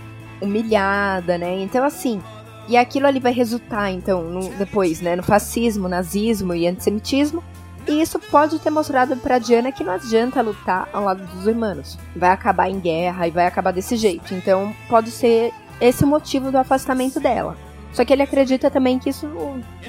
humilhada, 0.41 1.37
né? 1.37 1.59
Então 1.59 1.83
assim, 1.83 2.21
e 2.67 2.77
aquilo 2.77 3.07
ali 3.07 3.19
vai 3.19 3.33
resultar, 3.33 3.89
então, 3.89 4.21
no, 4.21 4.49
depois, 4.49 5.01
né, 5.01 5.15
no 5.15 5.23
fascismo, 5.23 5.87
nazismo 5.87 6.53
e 6.53 6.67
antissemitismo. 6.67 7.43
E 7.87 8.01
isso 8.01 8.19
pode 8.19 8.59
ter 8.59 8.69
mostrado 8.69 9.15
pra 9.17 9.39
Diana 9.39 9.71
que 9.71 9.83
não 9.83 9.93
adianta 9.93 10.41
lutar 10.41 10.87
ao 10.93 11.03
lado 11.03 11.25
dos 11.25 11.47
humanos. 11.47 11.97
Vai 12.15 12.29
acabar 12.29 12.69
em 12.69 12.79
guerra 12.79 13.27
e 13.27 13.31
vai 13.31 13.47
acabar 13.47 13.71
desse 13.71 13.95
jeito. 13.95 14.33
Então 14.33 14.75
pode 14.87 15.11
ser 15.11 15.51
esse 15.81 16.03
o 16.03 16.07
motivo 16.07 16.51
do 16.51 16.57
afastamento 16.57 17.19
dela. 17.19 17.57
Só 17.91 18.05
que 18.05 18.13
ele 18.13 18.21
acredita 18.21 18.69
também 18.69 18.99
que 18.99 19.09
isso 19.09 19.27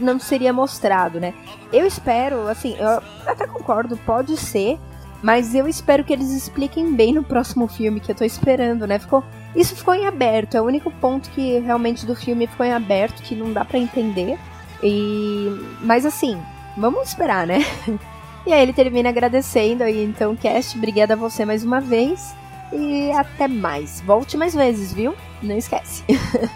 não 0.00 0.18
seria 0.18 0.52
mostrado, 0.52 1.20
né? 1.20 1.34
Eu 1.72 1.86
espero, 1.86 2.48
assim, 2.48 2.74
eu 2.78 3.02
até 3.26 3.46
concordo, 3.46 3.96
pode 3.98 4.36
ser, 4.38 4.78
mas 5.22 5.54
eu 5.54 5.68
espero 5.68 6.02
que 6.02 6.12
eles 6.12 6.30
expliquem 6.30 6.94
bem 6.94 7.12
no 7.12 7.22
próximo 7.22 7.68
filme 7.68 8.00
que 8.00 8.10
eu 8.10 8.14
tô 8.14 8.24
esperando, 8.24 8.86
né? 8.86 8.98
Ficou, 8.98 9.22
isso 9.54 9.76
ficou 9.76 9.94
em 9.94 10.06
aberto, 10.06 10.56
é 10.56 10.62
o 10.62 10.64
único 10.64 10.90
ponto 10.92 11.28
que 11.30 11.58
realmente 11.58 12.06
do 12.06 12.16
filme 12.16 12.46
ficou 12.46 12.64
em 12.64 12.72
aberto, 12.72 13.22
que 13.22 13.36
não 13.36 13.52
dá 13.52 13.64
para 13.64 13.78
entender. 13.78 14.38
E 14.82 15.48
mas 15.82 16.06
assim, 16.06 16.40
vamos 16.76 17.09
esperar, 17.09 17.47
né? 17.47 17.64
E 18.47 18.55
aí 18.55 18.62
ele 18.62 18.72
termina 18.72 19.10
agradecendo 19.10 19.84
aí, 19.84 20.02
então, 20.02 20.34
Cast, 20.34 20.76
obrigada 20.76 21.12
a 21.12 21.16
você 21.16 21.44
mais 21.44 21.62
uma 21.62 21.78
vez. 21.78 22.34
E 22.72 23.10
até 23.12 23.47
mais. 23.47 24.01
Volte 24.01 24.36
mais 24.36 24.55
vezes, 24.55 24.94
viu? 24.94 25.14
Não 25.42 25.56
esquece. 25.56 26.02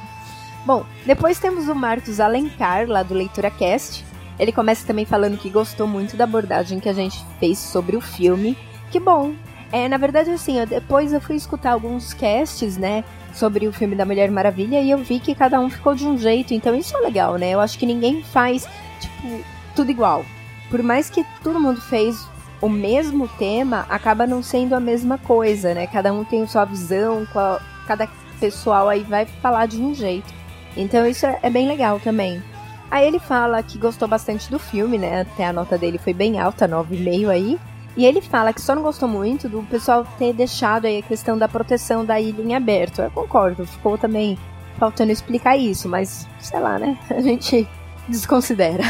Bom, 0.65 0.85
depois 1.05 1.39
temos 1.39 1.69
o 1.69 1.75
Marcos 1.75 2.21
Alencar, 2.21 2.89
lá 2.89 3.03
do 3.03 3.13
Leitura 3.13 3.51
Cast. 3.51 4.03
Ele 4.39 4.51
começa 4.51 4.87
também 4.87 5.05
falando 5.05 5.37
que 5.37 5.51
gostou 5.51 5.87
muito 5.87 6.17
da 6.17 6.25
abordagem 6.25 6.81
que 6.81 6.89
a 6.89 6.93
gente 6.93 7.23
fez 7.39 7.59
sobre 7.59 7.97
o 7.97 8.01
filme. 8.01 8.57
Que 8.91 8.99
bom! 8.99 9.35
É, 9.71 9.89
na 9.89 9.97
verdade, 9.97 10.31
assim, 10.31 10.59
eu, 10.59 10.67
depois 10.67 11.13
eu 11.13 11.21
fui 11.21 11.37
escutar 11.37 11.73
alguns 11.73 12.15
casts, 12.15 12.77
né, 12.77 13.05
sobre 13.33 13.67
o 13.67 13.73
filme 13.73 13.97
da 13.97 14.05
Mulher 14.05 14.31
Maravilha 14.31 14.81
e 14.81 14.91
eu 14.91 14.99
vi 14.99 15.19
que 15.19 15.35
cada 15.35 15.61
um 15.61 15.69
ficou 15.69 15.95
de 15.95 16.07
um 16.07 16.17
jeito, 16.17 16.55
então 16.55 16.75
isso 16.75 16.97
é 16.97 17.01
legal, 17.01 17.37
né? 17.37 17.51
Eu 17.51 17.61
acho 17.61 17.77
que 17.77 17.85
ninguém 17.85 18.23
faz, 18.23 18.69
tipo, 19.01 19.45
tudo 19.75 19.91
igual. 19.91 20.25
Por 20.71 20.83
mais 20.83 21.11
que 21.11 21.25
todo 21.43 21.61
mundo 21.61 21.81
fez 21.81 22.27
o 22.61 22.69
mesmo 22.69 23.29
tema, 23.29 23.87
acaba 23.89 24.27
não 24.27 24.43
sendo 24.43 24.75
a 24.75 24.81
mesma 24.81 25.19
coisa, 25.19 25.75
né? 25.75 25.87
Cada 25.87 26.13
um 26.13 26.25
tem 26.25 26.47
sua 26.47 26.65
visão, 26.65 27.27
cada 27.87 28.09
pessoal 28.41 28.89
aí 28.89 29.03
vai 29.03 29.27
falar 29.27 29.67
de 29.67 29.81
um 29.81 29.95
jeito. 29.95 30.33
Então 30.77 31.07
isso 31.07 31.27
é 31.27 31.51
bem 31.51 31.69
legal 31.69 32.01
também. 32.01 32.43
Aí 32.91 33.07
ele 33.07 33.19
fala 33.19 33.63
que 33.63 33.79
gostou 33.79 34.07
bastante 34.07 34.51
do 34.51 34.59
filme, 34.59 34.99
né? 34.99 35.23
Até 35.23 35.47
a 35.47 35.53
nota 35.53 35.77
dele 35.77 35.99
foi 35.99 36.15
bem 36.15 36.39
alta, 36.41 36.69
9,5 36.69 37.29
aí. 37.29 37.59
E 37.97 38.05
ele 38.05 38.21
fala 38.21 38.53
que 38.53 38.61
só 38.61 38.75
não 38.75 38.83
gostou 38.83 39.09
muito 39.09 39.49
do 39.49 39.63
pessoal 39.65 40.07
ter 40.19 40.33
deixado 40.33 40.87
aí 40.87 40.99
a 40.99 41.03
questão 41.03 41.39
da 41.39 41.49
proteção 41.49 42.05
da 42.05 42.21
ilha 42.21 42.43
em 42.43 42.55
aberto. 42.55 43.03
Eu 43.03 43.11
concordo, 43.11 43.67
ficou 43.67 43.97
também 43.97 44.39
faltando 44.79 45.13
explicar 45.13 45.57
isso, 45.57 45.89
mas 45.89 46.27
sei 46.41 46.61
lá, 46.61 46.79
né? 46.79 46.99
A 47.11 47.21
gente 47.21 47.69
desconsidera. 48.09 48.83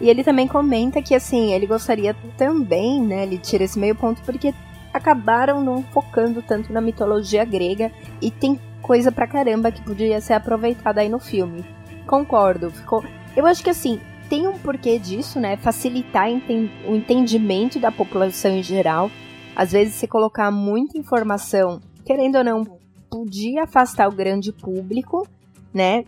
E 0.00 0.08
ele 0.08 0.24
também 0.24 0.48
comenta 0.48 1.02
que, 1.02 1.14
assim, 1.14 1.52
ele 1.52 1.66
gostaria 1.66 2.14
também, 2.36 3.00
né? 3.00 3.24
Ele 3.24 3.38
tira 3.38 3.64
esse 3.64 3.78
meio 3.78 3.94
ponto 3.94 4.22
porque 4.22 4.54
acabaram 4.92 5.62
não 5.62 5.82
focando 5.82 6.42
tanto 6.42 6.72
na 6.72 6.80
mitologia 6.80 7.44
grega 7.44 7.92
e 8.20 8.30
tem 8.30 8.58
coisa 8.80 9.12
pra 9.12 9.26
caramba 9.26 9.70
que 9.70 9.82
podia 9.82 10.20
ser 10.20 10.32
aproveitada 10.32 11.00
aí 11.00 11.08
no 11.08 11.20
filme. 11.20 11.64
Concordo, 12.06 12.70
ficou. 12.70 13.04
Eu 13.36 13.46
acho 13.46 13.62
que 13.62 13.70
assim, 13.70 14.00
tem 14.28 14.48
um 14.48 14.58
porquê 14.58 14.98
disso, 14.98 15.38
né? 15.38 15.56
Facilitar 15.56 16.28
o 16.28 16.94
entendimento 16.94 17.78
da 17.78 17.92
população 17.92 18.52
em 18.52 18.62
geral. 18.62 19.10
Às 19.54 19.72
vezes, 19.72 19.94
se 19.94 20.06
colocar 20.06 20.50
muita 20.50 20.96
informação, 20.96 21.80
querendo 22.04 22.38
ou 22.38 22.44
não, 22.44 22.64
podia 23.10 23.64
afastar 23.64 24.08
o 24.08 24.12
grande 24.12 24.52
público, 24.52 25.26
né? 25.74 26.04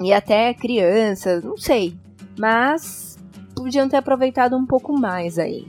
E 0.00 0.12
até 0.12 0.52
crianças, 0.52 1.42
não 1.42 1.56
sei. 1.56 1.94
Mas 2.38 3.09
podiam 3.62 3.88
ter 3.88 3.96
aproveitado 3.96 4.56
um 4.56 4.64
pouco 4.64 4.98
mais 4.98 5.38
aí. 5.38 5.66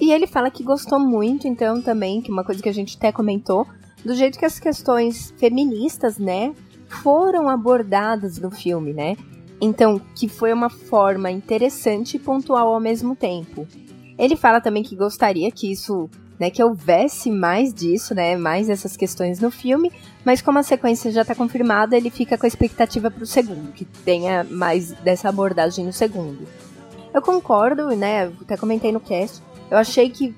E 0.00 0.12
ele 0.12 0.26
fala 0.26 0.50
que 0.50 0.62
gostou 0.62 1.00
muito, 1.00 1.48
então, 1.48 1.82
também, 1.82 2.20
que 2.20 2.30
uma 2.30 2.44
coisa 2.44 2.62
que 2.62 2.68
a 2.68 2.72
gente 2.72 2.96
até 2.96 3.10
comentou, 3.10 3.66
do 4.04 4.14
jeito 4.14 4.38
que 4.38 4.44
as 4.44 4.60
questões 4.60 5.34
feministas, 5.36 6.18
né, 6.18 6.54
foram 6.88 7.48
abordadas 7.48 8.38
no 8.38 8.50
filme, 8.50 8.92
né? 8.92 9.16
Então, 9.60 10.00
que 10.14 10.28
foi 10.28 10.52
uma 10.52 10.70
forma 10.70 11.30
interessante 11.30 12.16
e 12.16 12.20
pontual 12.20 12.72
ao 12.72 12.80
mesmo 12.80 13.16
tempo. 13.16 13.66
Ele 14.16 14.36
fala 14.36 14.60
também 14.60 14.84
que 14.84 14.94
gostaria 14.94 15.50
que 15.50 15.72
isso, 15.72 16.08
né, 16.38 16.48
que 16.48 16.62
houvesse 16.62 17.28
mais 17.28 17.74
disso, 17.74 18.14
né, 18.14 18.36
mais 18.36 18.70
essas 18.70 18.96
questões 18.96 19.40
no 19.40 19.50
filme, 19.50 19.90
mas 20.24 20.40
como 20.40 20.60
a 20.60 20.62
sequência 20.62 21.10
já 21.10 21.22
está 21.22 21.34
confirmada, 21.34 21.96
ele 21.96 22.08
fica 22.08 22.38
com 22.38 22.46
a 22.46 22.48
expectativa 22.48 23.10
para 23.10 23.24
o 23.24 23.26
segundo, 23.26 23.72
que 23.72 23.84
tenha 23.84 24.44
mais 24.44 24.92
dessa 24.92 25.28
abordagem 25.28 25.84
no 25.84 25.92
segundo. 25.92 26.46
Eu 27.12 27.22
concordo, 27.22 27.88
né, 27.88 28.32
até 28.40 28.56
comentei 28.56 28.92
no 28.92 29.00
cast, 29.00 29.42
eu 29.70 29.78
achei 29.78 30.10
que, 30.10 30.34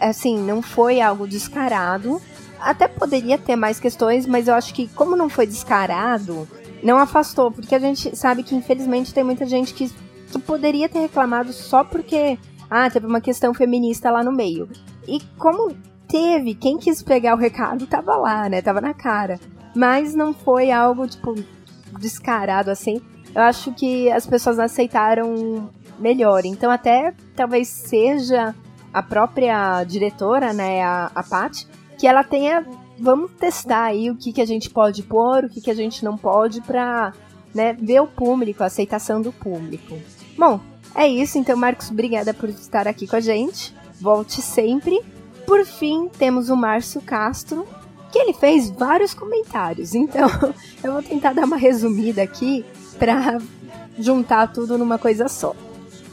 assim, 0.00 0.38
não 0.38 0.62
foi 0.62 1.00
algo 1.00 1.26
descarado, 1.26 2.20
até 2.60 2.88
poderia 2.88 3.36
ter 3.36 3.56
mais 3.56 3.78
questões, 3.78 4.26
mas 4.26 4.48
eu 4.48 4.54
acho 4.54 4.72
que 4.72 4.88
como 4.88 5.16
não 5.16 5.28
foi 5.28 5.46
descarado, 5.46 6.48
não 6.82 6.98
afastou, 6.98 7.50
porque 7.50 7.74
a 7.74 7.78
gente 7.78 8.16
sabe 8.16 8.42
que 8.42 8.54
infelizmente 8.54 9.12
tem 9.12 9.24
muita 9.24 9.46
gente 9.46 9.74
que, 9.74 9.90
que 10.30 10.38
poderia 10.38 10.88
ter 10.88 11.00
reclamado 11.00 11.52
só 11.52 11.84
porque 11.84 12.38
ah, 12.70 12.90
teve 12.90 13.06
uma 13.06 13.20
questão 13.20 13.54
feminista 13.54 14.10
lá 14.10 14.22
no 14.22 14.32
meio. 14.32 14.68
E 15.06 15.20
como 15.38 15.74
teve, 16.08 16.54
quem 16.54 16.78
quis 16.78 17.02
pegar 17.02 17.34
o 17.34 17.38
recado 17.38 17.86
tava 17.86 18.16
lá, 18.16 18.48
né? 18.48 18.60
Tava 18.60 18.80
na 18.80 18.94
cara. 18.94 19.38
Mas 19.74 20.14
não 20.14 20.32
foi 20.32 20.70
algo, 20.70 21.06
tipo, 21.06 21.34
descarado 21.98 22.70
assim. 22.70 23.00
Eu 23.34 23.42
acho 23.42 23.72
que 23.72 24.10
as 24.10 24.26
pessoas 24.26 24.58
aceitaram 24.58 25.70
melhor. 25.98 26.44
Então, 26.44 26.70
até 26.70 27.14
talvez 27.34 27.68
seja 27.68 28.54
a 28.92 29.02
própria 29.02 29.82
diretora, 29.84 30.52
né, 30.52 30.82
a, 30.82 31.10
a 31.14 31.22
Paty, 31.22 31.66
que 31.98 32.06
ela 32.06 32.22
tenha 32.22 32.64
vamos 32.98 33.32
testar 33.32 33.84
aí 33.84 34.10
o 34.10 34.16
que, 34.16 34.32
que 34.32 34.40
a 34.40 34.46
gente 34.46 34.70
pode 34.70 35.02
pôr, 35.02 35.44
o 35.44 35.48
que, 35.48 35.60
que 35.60 35.70
a 35.70 35.74
gente 35.74 36.04
não 36.04 36.16
pode 36.16 36.60
pra 36.60 37.12
né, 37.54 37.72
ver 37.72 38.00
o 38.00 38.06
público, 38.06 38.62
a 38.62 38.66
aceitação 38.66 39.20
do 39.20 39.32
público. 39.32 39.98
Bom, 40.36 40.60
é 40.94 41.06
isso. 41.06 41.38
Então, 41.38 41.56
Marcos, 41.56 41.90
obrigada 41.90 42.32
por 42.32 42.48
estar 42.48 42.86
aqui 42.86 43.06
com 43.06 43.16
a 43.16 43.20
gente. 43.20 43.74
Volte 44.00 44.40
sempre. 44.42 45.00
Por 45.46 45.64
fim, 45.64 46.08
temos 46.08 46.48
o 46.48 46.56
Márcio 46.56 47.00
Castro, 47.00 47.66
que 48.10 48.18
ele 48.18 48.32
fez 48.32 48.70
vários 48.70 49.14
comentários. 49.14 49.94
Então, 49.94 50.28
eu 50.82 50.92
vou 50.92 51.02
tentar 51.02 51.32
dar 51.32 51.44
uma 51.44 51.56
resumida 51.56 52.22
aqui 52.22 52.64
para 52.98 53.38
juntar 53.98 54.52
tudo 54.52 54.78
numa 54.78 54.98
coisa 54.98 55.28
só. 55.28 55.54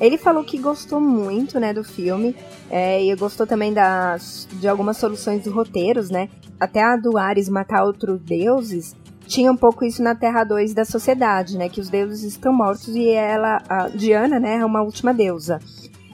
Ele 0.01 0.17
falou 0.17 0.43
que 0.43 0.57
gostou 0.57 0.99
muito, 0.99 1.59
né, 1.59 1.71
do 1.71 1.83
filme, 1.83 2.35
é, 2.71 3.03
e 3.03 3.15
gostou 3.15 3.45
também 3.45 3.71
das, 3.71 4.47
de 4.53 4.67
algumas 4.67 4.97
soluções 4.97 5.43
dos 5.43 5.53
roteiros, 5.53 6.09
né? 6.09 6.27
Até 6.59 6.81
a 6.83 6.97
do 6.97 7.19
Ares 7.19 7.47
matar 7.47 7.83
outros 7.85 8.19
deuses 8.19 8.95
tinha 9.27 9.51
um 9.51 9.55
pouco 9.55 9.85
isso 9.85 10.03
na 10.03 10.13
Terra 10.13 10.43
2 10.43 10.73
da 10.73 10.83
sociedade, 10.83 11.57
né? 11.57 11.69
Que 11.69 11.79
os 11.79 11.87
deuses 11.87 12.23
estão 12.23 12.51
mortos 12.51 12.95
e 12.95 13.09
ela, 13.09 13.61
a 13.69 13.87
Diana, 13.89 14.39
né, 14.39 14.57
é 14.57 14.65
uma 14.65 14.81
última 14.81 15.13
deusa. 15.13 15.59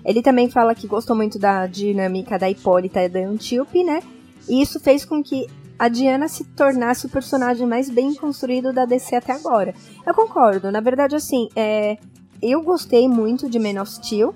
Ele 0.05 0.21
também 0.21 0.49
fala 0.49 0.75
que 0.75 0.85
gostou 0.85 1.15
muito 1.15 1.39
da 1.39 1.65
dinâmica 1.65 2.37
da 2.37 2.49
Hipólita 2.49 3.01
e 3.03 3.09
da 3.09 3.19
Antíope, 3.19 3.83
né? 3.83 4.01
E 4.47 4.61
isso 4.61 4.79
fez 4.79 5.03
com 5.03 5.23
que 5.23 5.47
a 5.79 5.87
Diana 5.87 6.27
se 6.27 6.43
tornasse 6.43 7.05
o 7.05 7.09
personagem 7.09 7.67
mais 7.67 7.89
bem 7.89 8.13
construído 8.15 8.73
da 8.73 8.85
DC 8.85 9.15
até 9.15 9.33
agora. 9.33 9.73
Eu 10.05 10.13
concordo, 10.13 10.71
na 10.71 10.79
verdade, 10.79 11.15
assim, 11.15 11.49
é, 11.55 11.97
eu 12.41 12.61
gostei 12.61 13.07
muito 13.07 13.49
de 13.49 13.59
Man 13.59 13.81
of 13.81 13.91
Steel, 13.91 14.33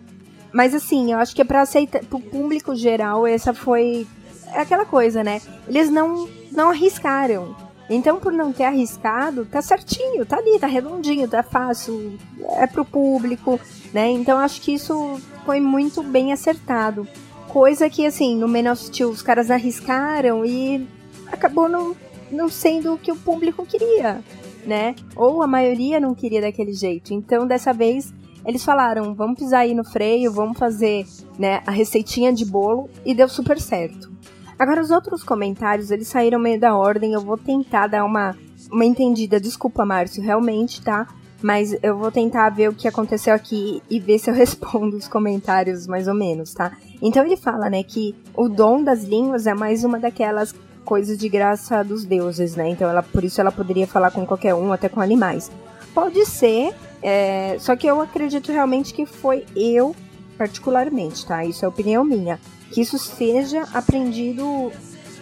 mas 0.52 0.74
assim, 0.74 1.12
eu 1.12 1.20
acho 1.20 1.36
que 1.36 1.42
é 1.42 1.46
pra 1.46 1.62
aceitar, 1.62 2.04
pro 2.06 2.20
público 2.20 2.76
geral, 2.76 3.26
essa 3.26 3.54
foi 3.54 4.08
é 4.54 4.62
aquela 4.62 4.86
coisa, 4.86 5.24
né? 5.24 5.42
Eles 5.68 5.90
não, 5.90 6.28
não 6.52 6.70
arriscaram. 6.70 7.56
Então, 7.90 8.20
por 8.20 8.32
não 8.32 8.54
ter 8.54 8.64
arriscado, 8.64 9.46
tá 9.46 9.62
certinho, 9.62 10.26
tá 10.26 10.38
ali, 10.38 10.58
tá 10.60 10.68
redondinho, 10.68 11.28
tá 11.28 11.44
fácil, 11.44 12.18
é 12.58 12.66
pro 12.66 12.86
público, 12.86 13.60
né? 13.94 14.10
Então, 14.10 14.38
acho 14.38 14.62
que 14.62 14.74
isso 14.74 15.20
foi 15.46 15.60
muito 15.60 16.02
bem 16.02 16.32
acertado. 16.32 17.08
Coisa 17.50 17.90
que, 17.90 18.06
assim, 18.06 18.36
no 18.36 18.48
Man 18.48 18.72
of 18.72 18.84
Steel 18.84 19.10
os 19.10 19.22
caras 19.22 19.52
arriscaram 19.52 20.46
e 20.46 20.88
acabou 21.32 21.68
não, 21.68 21.96
não 22.32 22.48
sendo 22.48 22.94
o 22.94 22.98
que 22.98 23.12
o 23.12 23.16
público 23.16 23.66
queria 23.66 24.24
né? 24.66 24.96
Ou 25.16 25.42
a 25.42 25.48
maioria 25.48 26.00
não 26.00 26.16
queria 26.16 26.42
daquele 26.42 26.74
jeito. 26.74 27.14
Então, 27.14 27.48
dessa 27.48 27.74
vez, 27.74 28.14
eles 28.46 28.64
falaram: 28.64 29.14
vamos 29.14 29.38
pisar 29.38 29.60
aí 29.60 29.74
no 29.74 29.84
freio, 29.84 30.32
vamos 30.32 30.58
fazer 30.58 31.06
né, 31.38 31.62
a 31.66 31.72
receitinha 31.72 32.34
de 32.34 32.46
bolo, 32.46 32.90
e 33.06 33.14
deu 33.14 33.28
super 33.28 33.60
certo. 33.60 34.12
Agora, 34.58 34.82
os 34.82 34.92
outros 34.92 35.24
comentários, 35.24 35.90
eles 35.90 36.08
saíram 36.08 36.40
meio 36.40 36.60
da 36.60 36.76
ordem, 36.76 37.14
eu 37.14 37.22
vou 37.22 37.38
tentar 37.38 37.88
dar 37.88 38.06
uma, 38.06 38.36
uma 38.72 38.86
entendida. 38.86 39.40
Desculpa, 39.40 39.86
Márcio, 39.86 40.22
realmente, 40.22 40.82
tá? 40.82 41.08
Mas 41.42 41.76
eu 41.82 41.98
vou 41.98 42.12
tentar 42.12 42.50
ver 42.50 42.70
o 42.70 42.74
que 42.74 42.88
aconteceu 42.88 43.34
aqui 43.34 43.82
e 43.90 44.00
ver 44.00 44.20
se 44.20 44.30
eu 44.30 44.36
respondo 44.36 44.96
os 44.96 45.08
comentários 45.08 45.88
mais 45.88 46.08
ou 46.08 46.14
menos, 46.14 46.54
tá? 46.54 46.78
Então 47.02 47.26
ele 47.26 47.36
fala, 47.36 47.70
né, 47.70 47.82
que 47.82 48.16
o 48.36 48.48
dom 48.48 48.84
das 48.84 49.04
línguas 49.04 49.48
é 49.48 49.54
mais 49.56 49.84
uma 49.84 50.00
daquelas 50.00 50.54
coisas 50.86 51.18
de 51.18 51.30
graça 51.30 51.84
dos 51.84 52.06
deuses, 52.06 52.56
né? 52.56 52.70
Então 52.70 52.90
ela, 52.90 53.04
por 53.04 53.24
isso 53.24 53.40
ela 53.40 53.52
poderia 53.52 53.88
falar 53.88 54.12
com 54.12 54.26
qualquer 54.26 54.54
um, 54.54 54.72
até 54.74 54.90
com 54.90 55.02
animais. 55.02 55.52
Pode 55.94 56.26
ser, 56.26 56.74
é, 57.02 57.58
só 57.60 57.76
que 57.76 57.88
eu 57.88 58.00
acredito 58.02 58.52
realmente 58.52 58.94
que 58.94 59.06
foi 59.06 59.46
eu, 59.56 59.96
particularmente, 60.38 61.26
tá? 61.26 61.44
Isso 61.44 61.66
é 61.66 61.68
opinião 61.68 62.04
minha. 62.04 62.40
Que 62.72 62.82
isso 62.82 62.98
seja 62.98 63.68
aprendido 63.74 64.72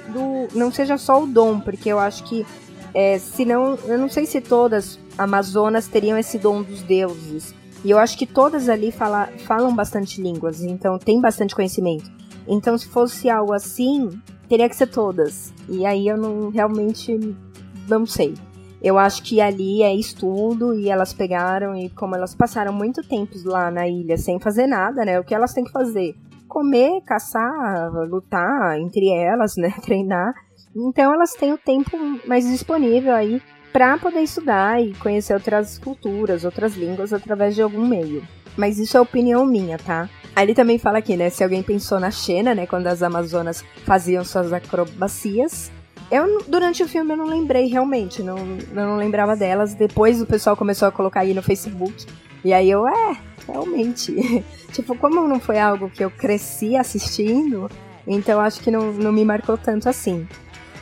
do. 0.10 0.48
Não 0.53 0.72
seja 0.72 0.98
só 0.98 1.23
o 1.23 1.27
dom, 1.27 1.60
porque 1.60 1.90
eu 1.90 1.99
acho 1.99 2.23
que. 2.23 2.45
É, 2.94 3.19
se 3.19 3.45
não, 3.45 3.76
eu 3.86 3.98
não 3.98 4.10
sei 4.10 4.26
se 4.26 4.41
todas 4.41 4.99
Amazonas 5.18 5.88
teriam 5.88 6.18
esse 6.18 6.38
dom 6.38 6.61
dos 6.61 6.81
deuses. 6.81 7.53
E 7.84 7.91
eu 7.91 7.98
acho 7.98 8.18
que 8.18 8.26
todas 8.26 8.68
ali 8.68 8.91
fala, 8.91 9.30
falam 9.45 9.73
bastante 9.73 10.22
línguas, 10.22 10.61
então 10.61 10.98
tem 10.99 11.22
bastante 11.22 11.56
conhecimento. 11.56 12.11
Então, 12.49 12.76
se 12.77 12.88
fosse 12.88 13.30
algo 13.30 13.53
assim, 13.53 14.09
teria 14.49 14.67
que 14.67 14.76
ser 14.76 14.88
todas. 14.88 15.53
E 15.69 15.85
aí 15.85 16.07
eu 16.07 16.17
não 16.17 16.49
realmente 16.49 17.15
não 17.88 18.05
sei. 18.07 18.34
Eu 18.81 18.97
acho 18.97 19.21
que 19.23 19.39
ali 19.39 19.84
é 19.84 19.93
estudo 19.93 20.73
e 20.73 20.89
elas 20.89 21.13
pegaram 21.13 21.76
e 21.76 21.89
como 21.89 22.15
elas 22.15 22.34
passaram 22.34 22.73
muito 22.73 23.07
tempo 23.07 23.34
lá 23.45 23.69
na 23.69 23.88
ilha 23.88 24.17
sem 24.17 24.39
fazer 24.39 24.67
nada, 24.67 25.05
né? 25.05 25.19
O 25.19 25.23
que 25.23 25.35
elas 25.35 25.53
têm 25.53 25.65
que 25.65 25.71
fazer? 25.71 26.15
Comer, 26.47 27.01
caçar, 27.01 27.91
lutar 28.09 28.80
entre 28.80 29.09
elas, 29.09 29.55
né? 29.57 29.71
Treinar. 29.84 30.34
Então 30.76 31.13
elas 31.13 31.34
têm 31.34 31.53
o 31.53 31.57
tempo 31.57 31.97
mais 32.26 32.47
disponível 32.47 33.13
aí 33.13 33.41
para 33.71 33.97
poder 33.97 34.21
estudar 34.21 34.81
e 34.81 34.93
conhecer 34.95 35.34
outras 35.34 35.77
culturas, 35.77 36.43
outras 36.43 36.76
línguas 36.76 37.13
através 37.13 37.53
de 37.53 37.61
algum 37.61 37.85
meio. 37.85 38.23
Mas 38.57 38.80
isso 38.80 38.97
é 38.97 39.01
opinião 39.01 39.45
minha, 39.45 39.77
tá? 39.77 40.09
Aí 40.35 40.45
ele 40.45 40.53
também 40.53 40.77
fala 40.77 40.99
aqui, 40.99 41.17
né? 41.17 41.30
Se 41.30 41.43
alguém 41.43 41.61
pensou 41.61 41.99
na 41.99 42.11
Xena, 42.11 42.55
né? 42.55 42.65
Quando 42.65 42.88
as 42.88 43.03
Amazonas 43.03 43.63
faziam 43.85 44.23
suas 44.23 44.53
acrobacias. 44.53 45.71
Eu, 46.11 46.43
durante 46.47 46.81
o 46.81 46.88
filme, 46.88 47.13
eu 47.13 47.17
não 47.17 47.27
lembrei 47.27 47.67
realmente, 47.67 48.23
não, 48.23 48.38
eu 48.38 48.73
não 48.73 48.97
lembrava 48.97 49.35
delas. 49.35 49.76
Depois 49.76 50.21
o 50.21 50.26
pessoal 50.26 50.55
começou 50.55 50.88
a 50.88 50.91
colocar 50.91 51.21
aí 51.21 51.34
no 51.34 51.43
Facebook. 51.43 52.05
E 52.43 52.53
aí 52.53 52.69
eu, 52.69 52.88
é, 52.88 53.17
realmente. 53.47 54.43
tipo, 54.71 54.95
como 54.95 55.27
não 55.27 55.39
foi 55.39 55.59
algo 55.59 55.89
que 55.89 56.03
eu 56.03 56.09
cresci 56.09 56.76
assistindo, 56.76 57.69
então 58.07 58.39
acho 58.39 58.61
que 58.61 58.71
não, 58.71 58.91
não 58.93 59.11
me 59.11 59.23
marcou 59.23 59.57
tanto 59.57 59.88
assim. 59.88 60.27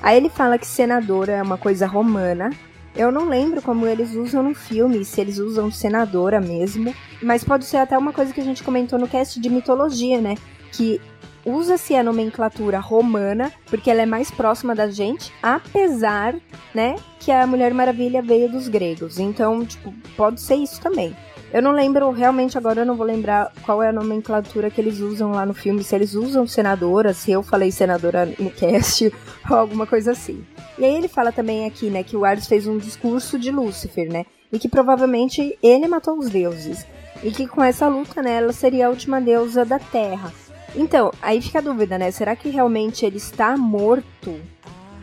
Aí 0.01 0.17
ele 0.17 0.29
fala 0.29 0.57
que 0.57 0.67
senadora 0.67 1.33
é 1.33 1.41
uma 1.41 1.57
coisa 1.57 1.87
romana, 1.87 2.51
eu 2.97 3.11
não 3.11 3.29
lembro 3.29 3.61
como 3.61 3.85
eles 3.85 4.15
usam 4.15 4.41
no 4.43 4.55
filme, 4.55 5.05
se 5.05 5.21
eles 5.21 5.37
usam 5.37 5.71
senadora 5.71 6.41
mesmo, 6.41 6.93
mas 7.21 7.43
pode 7.43 7.65
ser 7.65 7.77
até 7.77 7.97
uma 7.97 8.11
coisa 8.11 8.33
que 8.33 8.41
a 8.41 8.43
gente 8.43 8.63
comentou 8.63 8.97
no 8.97 9.07
cast 9.07 9.39
de 9.39 9.49
mitologia, 9.49 10.19
né? 10.19 10.35
Que 10.71 10.99
usa-se 11.45 11.95
a 11.95 12.03
nomenclatura 12.03 12.79
romana 12.79 13.53
porque 13.67 13.89
ela 13.89 14.01
é 14.01 14.05
mais 14.05 14.29
próxima 14.29 14.75
da 14.75 14.89
gente, 14.89 15.31
apesar, 15.41 16.35
né, 16.73 16.95
que 17.19 17.31
a 17.31 17.47
Mulher 17.47 17.73
Maravilha 17.73 18.21
veio 18.21 18.51
dos 18.51 18.67
gregos. 18.67 19.19
Então, 19.19 19.65
tipo, 19.65 19.93
pode 20.17 20.41
ser 20.41 20.55
isso 20.55 20.81
também. 20.81 21.15
Eu 21.57 21.63
não 21.63 21.71
lembro, 21.71 22.11
realmente 22.11 22.55
agora 22.55 22.81
eu 22.81 22.85
não 22.85 22.95
vou 22.95 23.03
lembrar 23.03 23.51
qual 23.63 23.81
é 23.81 23.89
a 23.89 23.91
nomenclatura 23.91 24.69
que 24.69 24.79
eles 24.79 24.99
usam 24.99 25.31
lá 25.31 25.43
no 25.43 25.55
filme, 25.55 25.83
se 25.83 25.95
eles 25.95 26.13
usam 26.13 26.45
senadora, 26.45 27.15
se 27.15 27.31
eu 27.31 27.41
falei 27.41 27.71
senadora 27.71 28.31
no 28.37 28.51
cast 28.51 29.11
ou 29.49 29.57
alguma 29.57 29.87
coisa 29.87 30.11
assim. 30.11 30.45
E 30.77 30.85
aí 30.85 30.93
ele 30.93 31.07
fala 31.07 31.31
também 31.31 31.65
aqui, 31.65 31.89
né, 31.89 32.03
que 32.03 32.15
o 32.15 32.23
Ares 32.23 32.45
fez 32.45 32.67
um 32.67 32.77
discurso 32.77 33.39
de 33.39 33.49
Lúcifer, 33.49 34.07
né, 34.07 34.27
e 34.53 34.59
que 34.59 34.69
provavelmente 34.69 35.57
ele 35.63 35.87
matou 35.87 36.19
os 36.19 36.29
deuses. 36.29 36.85
E 37.23 37.31
que 37.31 37.47
com 37.47 37.63
essa 37.63 37.87
luta, 37.87 38.21
né, 38.21 38.35
ela 38.35 38.53
seria 38.53 38.85
a 38.85 38.91
última 38.91 39.19
deusa 39.19 39.65
da 39.65 39.79
Terra. 39.79 40.31
Então, 40.75 41.11
aí 41.23 41.41
fica 41.41 41.57
a 41.57 41.63
dúvida, 41.63 41.97
né, 41.97 42.11
será 42.11 42.35
que 42.35 42.49
realmente 42.49 43.03
ele 43.03 43.17
está 43.17 43.57
morto? 43.57 44.39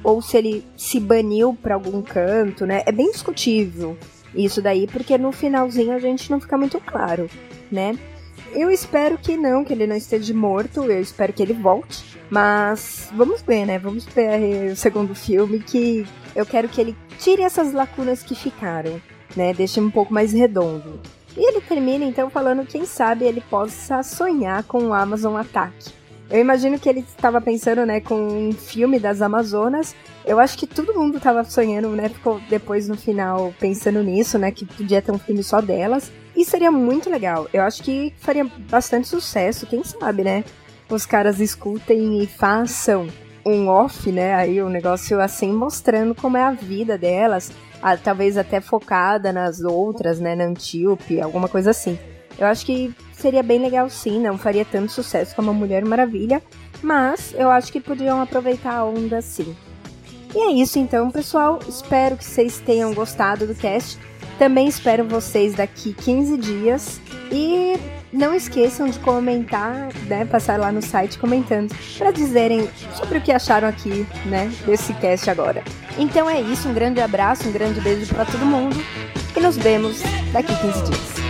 Ou 0.05 0.23
se 0.23 0.37
ele 0.37 0.65
se 0.77 1.01
baniu 1.01 1.59
para 1.61 1.75
algum 1.75 2.01
canto, 2.01 2.65
né? 2.65 2.85
É 2.87 2.93
bem 2.93 3.11
discutível 3.11 3.99
isso 4.35 4.61
daí, 4.61 4.87
porque 4.87 5.17
no 5.17 5.33
finalzinho 5.33 5.93
a 5.93 5.99
gente 5.99 6.31
não 6.31 6.41
fica 6.41 6.57
muito 6.57 6.81
claro, 6.81 7.29
né? 7.71 7.97
Eu 8.53 8.71
espero 8.71 9.19
que 9.19 9.37
não, 9.37 9.65
que 9.65 9.73
ele 9.73 9.87
não 9.87 9.97
esteja 9.97 10.33
morto, 10.33 10.85
eu 10.85 11.01
espero 11.01 11.33
que 11.33 11.43
ele 11.43 11.55
volte. 11.55 12.05
Mas 12.31 13.11
vamos 13.15 13.43
ver, 13.43 13.67
né? 13.67 13.79
Vamos 13.79 14.05
ver 14.05 14.73
o 14.73 14.77
segundo 14.77 15.15
filme 15.15 15.59
que 15.59 16.07
eu 16.35 16.47
quero 16.47 16.69
que 16.69 16.81
ele 16.81 16.97
tire 17.19 17.43
essas 17.43 17.73
lacunas 17.73 18.23
que 18.23 18.35
ficaram, 18.35 19.01
né? 19.37 19.53
Deixe 19.53 19.81
um 19.81 19.91
pouco 19.91 20.13
mais 20.13 20.33
redondo. 20.33 21.01
E 21.37 21.49
ele 21.49 21.61
termina 21.61 22.05
então 22.05 22.31
falando 22.31 22.67
quem 22.67 22.85
sabe 22.85 23.25
ele 23.25 23.41
possa 23.41 24.03
sonhar 24.03 24.63
com 24.65 24.89
o 24.89 24.95
Amazon 24.95 25.37
Attack. 25.37 25.93
Eu 26.31 26.41
imagino 26.41 26.79
que 26.79 26.89
ele 26.89 27.01
estava 27.01 27.41
pensando, 27.41 27.85
né, 27.85 28.01
com 28.01 28.15
um 28.15 28.53
filme 28.53 28.99
das 28.99 29.21
Amazonas. 29.21 29.95
Eu 30.25 30.41
acho 30.41 30.57
que 30.57 30.67
todo 30.67 30.95
mundo 30.95 31.19
estava 31.19 31.45
sonhando, 31.45 31.91
né, 31.91 32.09
ficou 32.09 32.41
depois 32.49 32.89
no 32.89 32.97
final 32.97 33.53
pensando 33.61 34.03
nisso, 34.03 34.39
né, 34.39 34.51
que 34.51 34.65
podia 34.65 35.03
ter 35.03 35.13
um 35.13 35.19
filme 35.19 35.43
só 35.43 35.61
delas. 35.61 36.11
E 36.37 36.45
seria 36.45 36.71
muito 36.71 37.11
legal. 37.11 37.47
Eu 37.53 37.63
acho 37.63 37.83
que 37.83 38.13
faria 38.19 38.45
bastante 38.71 39.07
sucesso, 39.07 39.67
quem 39.67 39.85
sabe, 39.85 40.25
né? 40.25 40.45
Os 40.91 41.07
caras 41.07 41.39
escutem 41.41 42.23
e 42.23 42.27
façam 42.27 43.07
um 43.47 43.69
off, 43.69 44.11
né? 44.11 44.35
Aí 44.35 44.61
um 44.63 44.69
negócio 44.69 45.21
assim 45.21 45.53
mostrando 45.53 46.15
como 46.15 46.37
é 46.37 46.43
a 46.43 46.51
vida 46.51 46.99
delas, 46.99 47.53
ah, 47.81 47.97
talvez 47.97 48.37
até 48.37 48.61
focada 48.61 49.33
nas 49.33 49.61
outras, 49.61 50.19
né? 50.19 50.35
Na 50.35 50.45
Antíope, 50.45 51.21
alguma 51.21 51.49
coisa 51.49 51.71
assim. 51.71 51.99
Eu 52.37 52.47
acho 52.49 52.67
que 52.67 52.93
seria 53.13 53.43
bem 53.43 53.61
legal 53.61 53.89
sim, 53.89 54.19
não 54.19 54.37
faria 54.37 54.65
tanto 54.65 54.91
sucesso 54.91 55.37
como 55.37 55.51
a 55.51 55.55
Mulher 55.55 55.85
Maravilha, 55.85 56.43
mas 56.83 57.33
eu 57.35 57.49
acho 57.49 57.71
que 57.71 57.81
podiam 57.81 58.21
aproveitar 58.21 58.75
a 58.75 58.85
onda 58.85 59.23
sim. 59.23 59.55
E 60.35 60.39
é 60.39 60.53
isso 60.53 60.79
então, 60.79 61.11
pessoal. 61.11 61.61
Espero 61.69 62.17
que 62.17 62.25
vocês 62.25 62.59
tenham 62.59 62.93
gostado 62.93 63.47
do 63.47 63.55
cast. 63.55 63.99
Também 64.39 64.67
espero 64.67 65.05
vocês 65.05 65.55
daqui 65.55 65.93
15 65.93 66.37
dias. 66.37 67.01
E 67.31 67.79
não 68.13 68.35
esqueçam 68.35 68.89
de 68.89 68.99
comentar, 68.99 69.89
né? 70.07 70.25
Passar 70.25 70.59
lá 70.59 70.73
no 70.73 70.83
site 70.83 71.19
comentando 71.19 71.75
para 71.99 72.11
dizerem 72.11 72.69
sobre 72.95 73.19
o 73.19 73.21
que 73.21 73.33
acharam 73.33 73.69
aqui, 73.69 74.07
né? 74.27 74.53
Desse 74.67 74.93
cast 74.95 75.31
agora. 75.31 75.63
Então 75.99 76.29
é 76.29 76.41
isso, 76.41 76.69
um 76.69 76.75
grande 76.75 77.01
abraço, 77.01 77.49
um 77.49 77.53
grande 77.53 77.81
beijo 77.81 78.13
para 78.13 78.25
todo 78.25 78.45
mundo 78.45 78.77
e 79.37 79.41
nos 79.41 79.57
vemos 79.57 80.03
daqui 80.33 80.55
15 80.61 80.83
dias. 80.85 81.24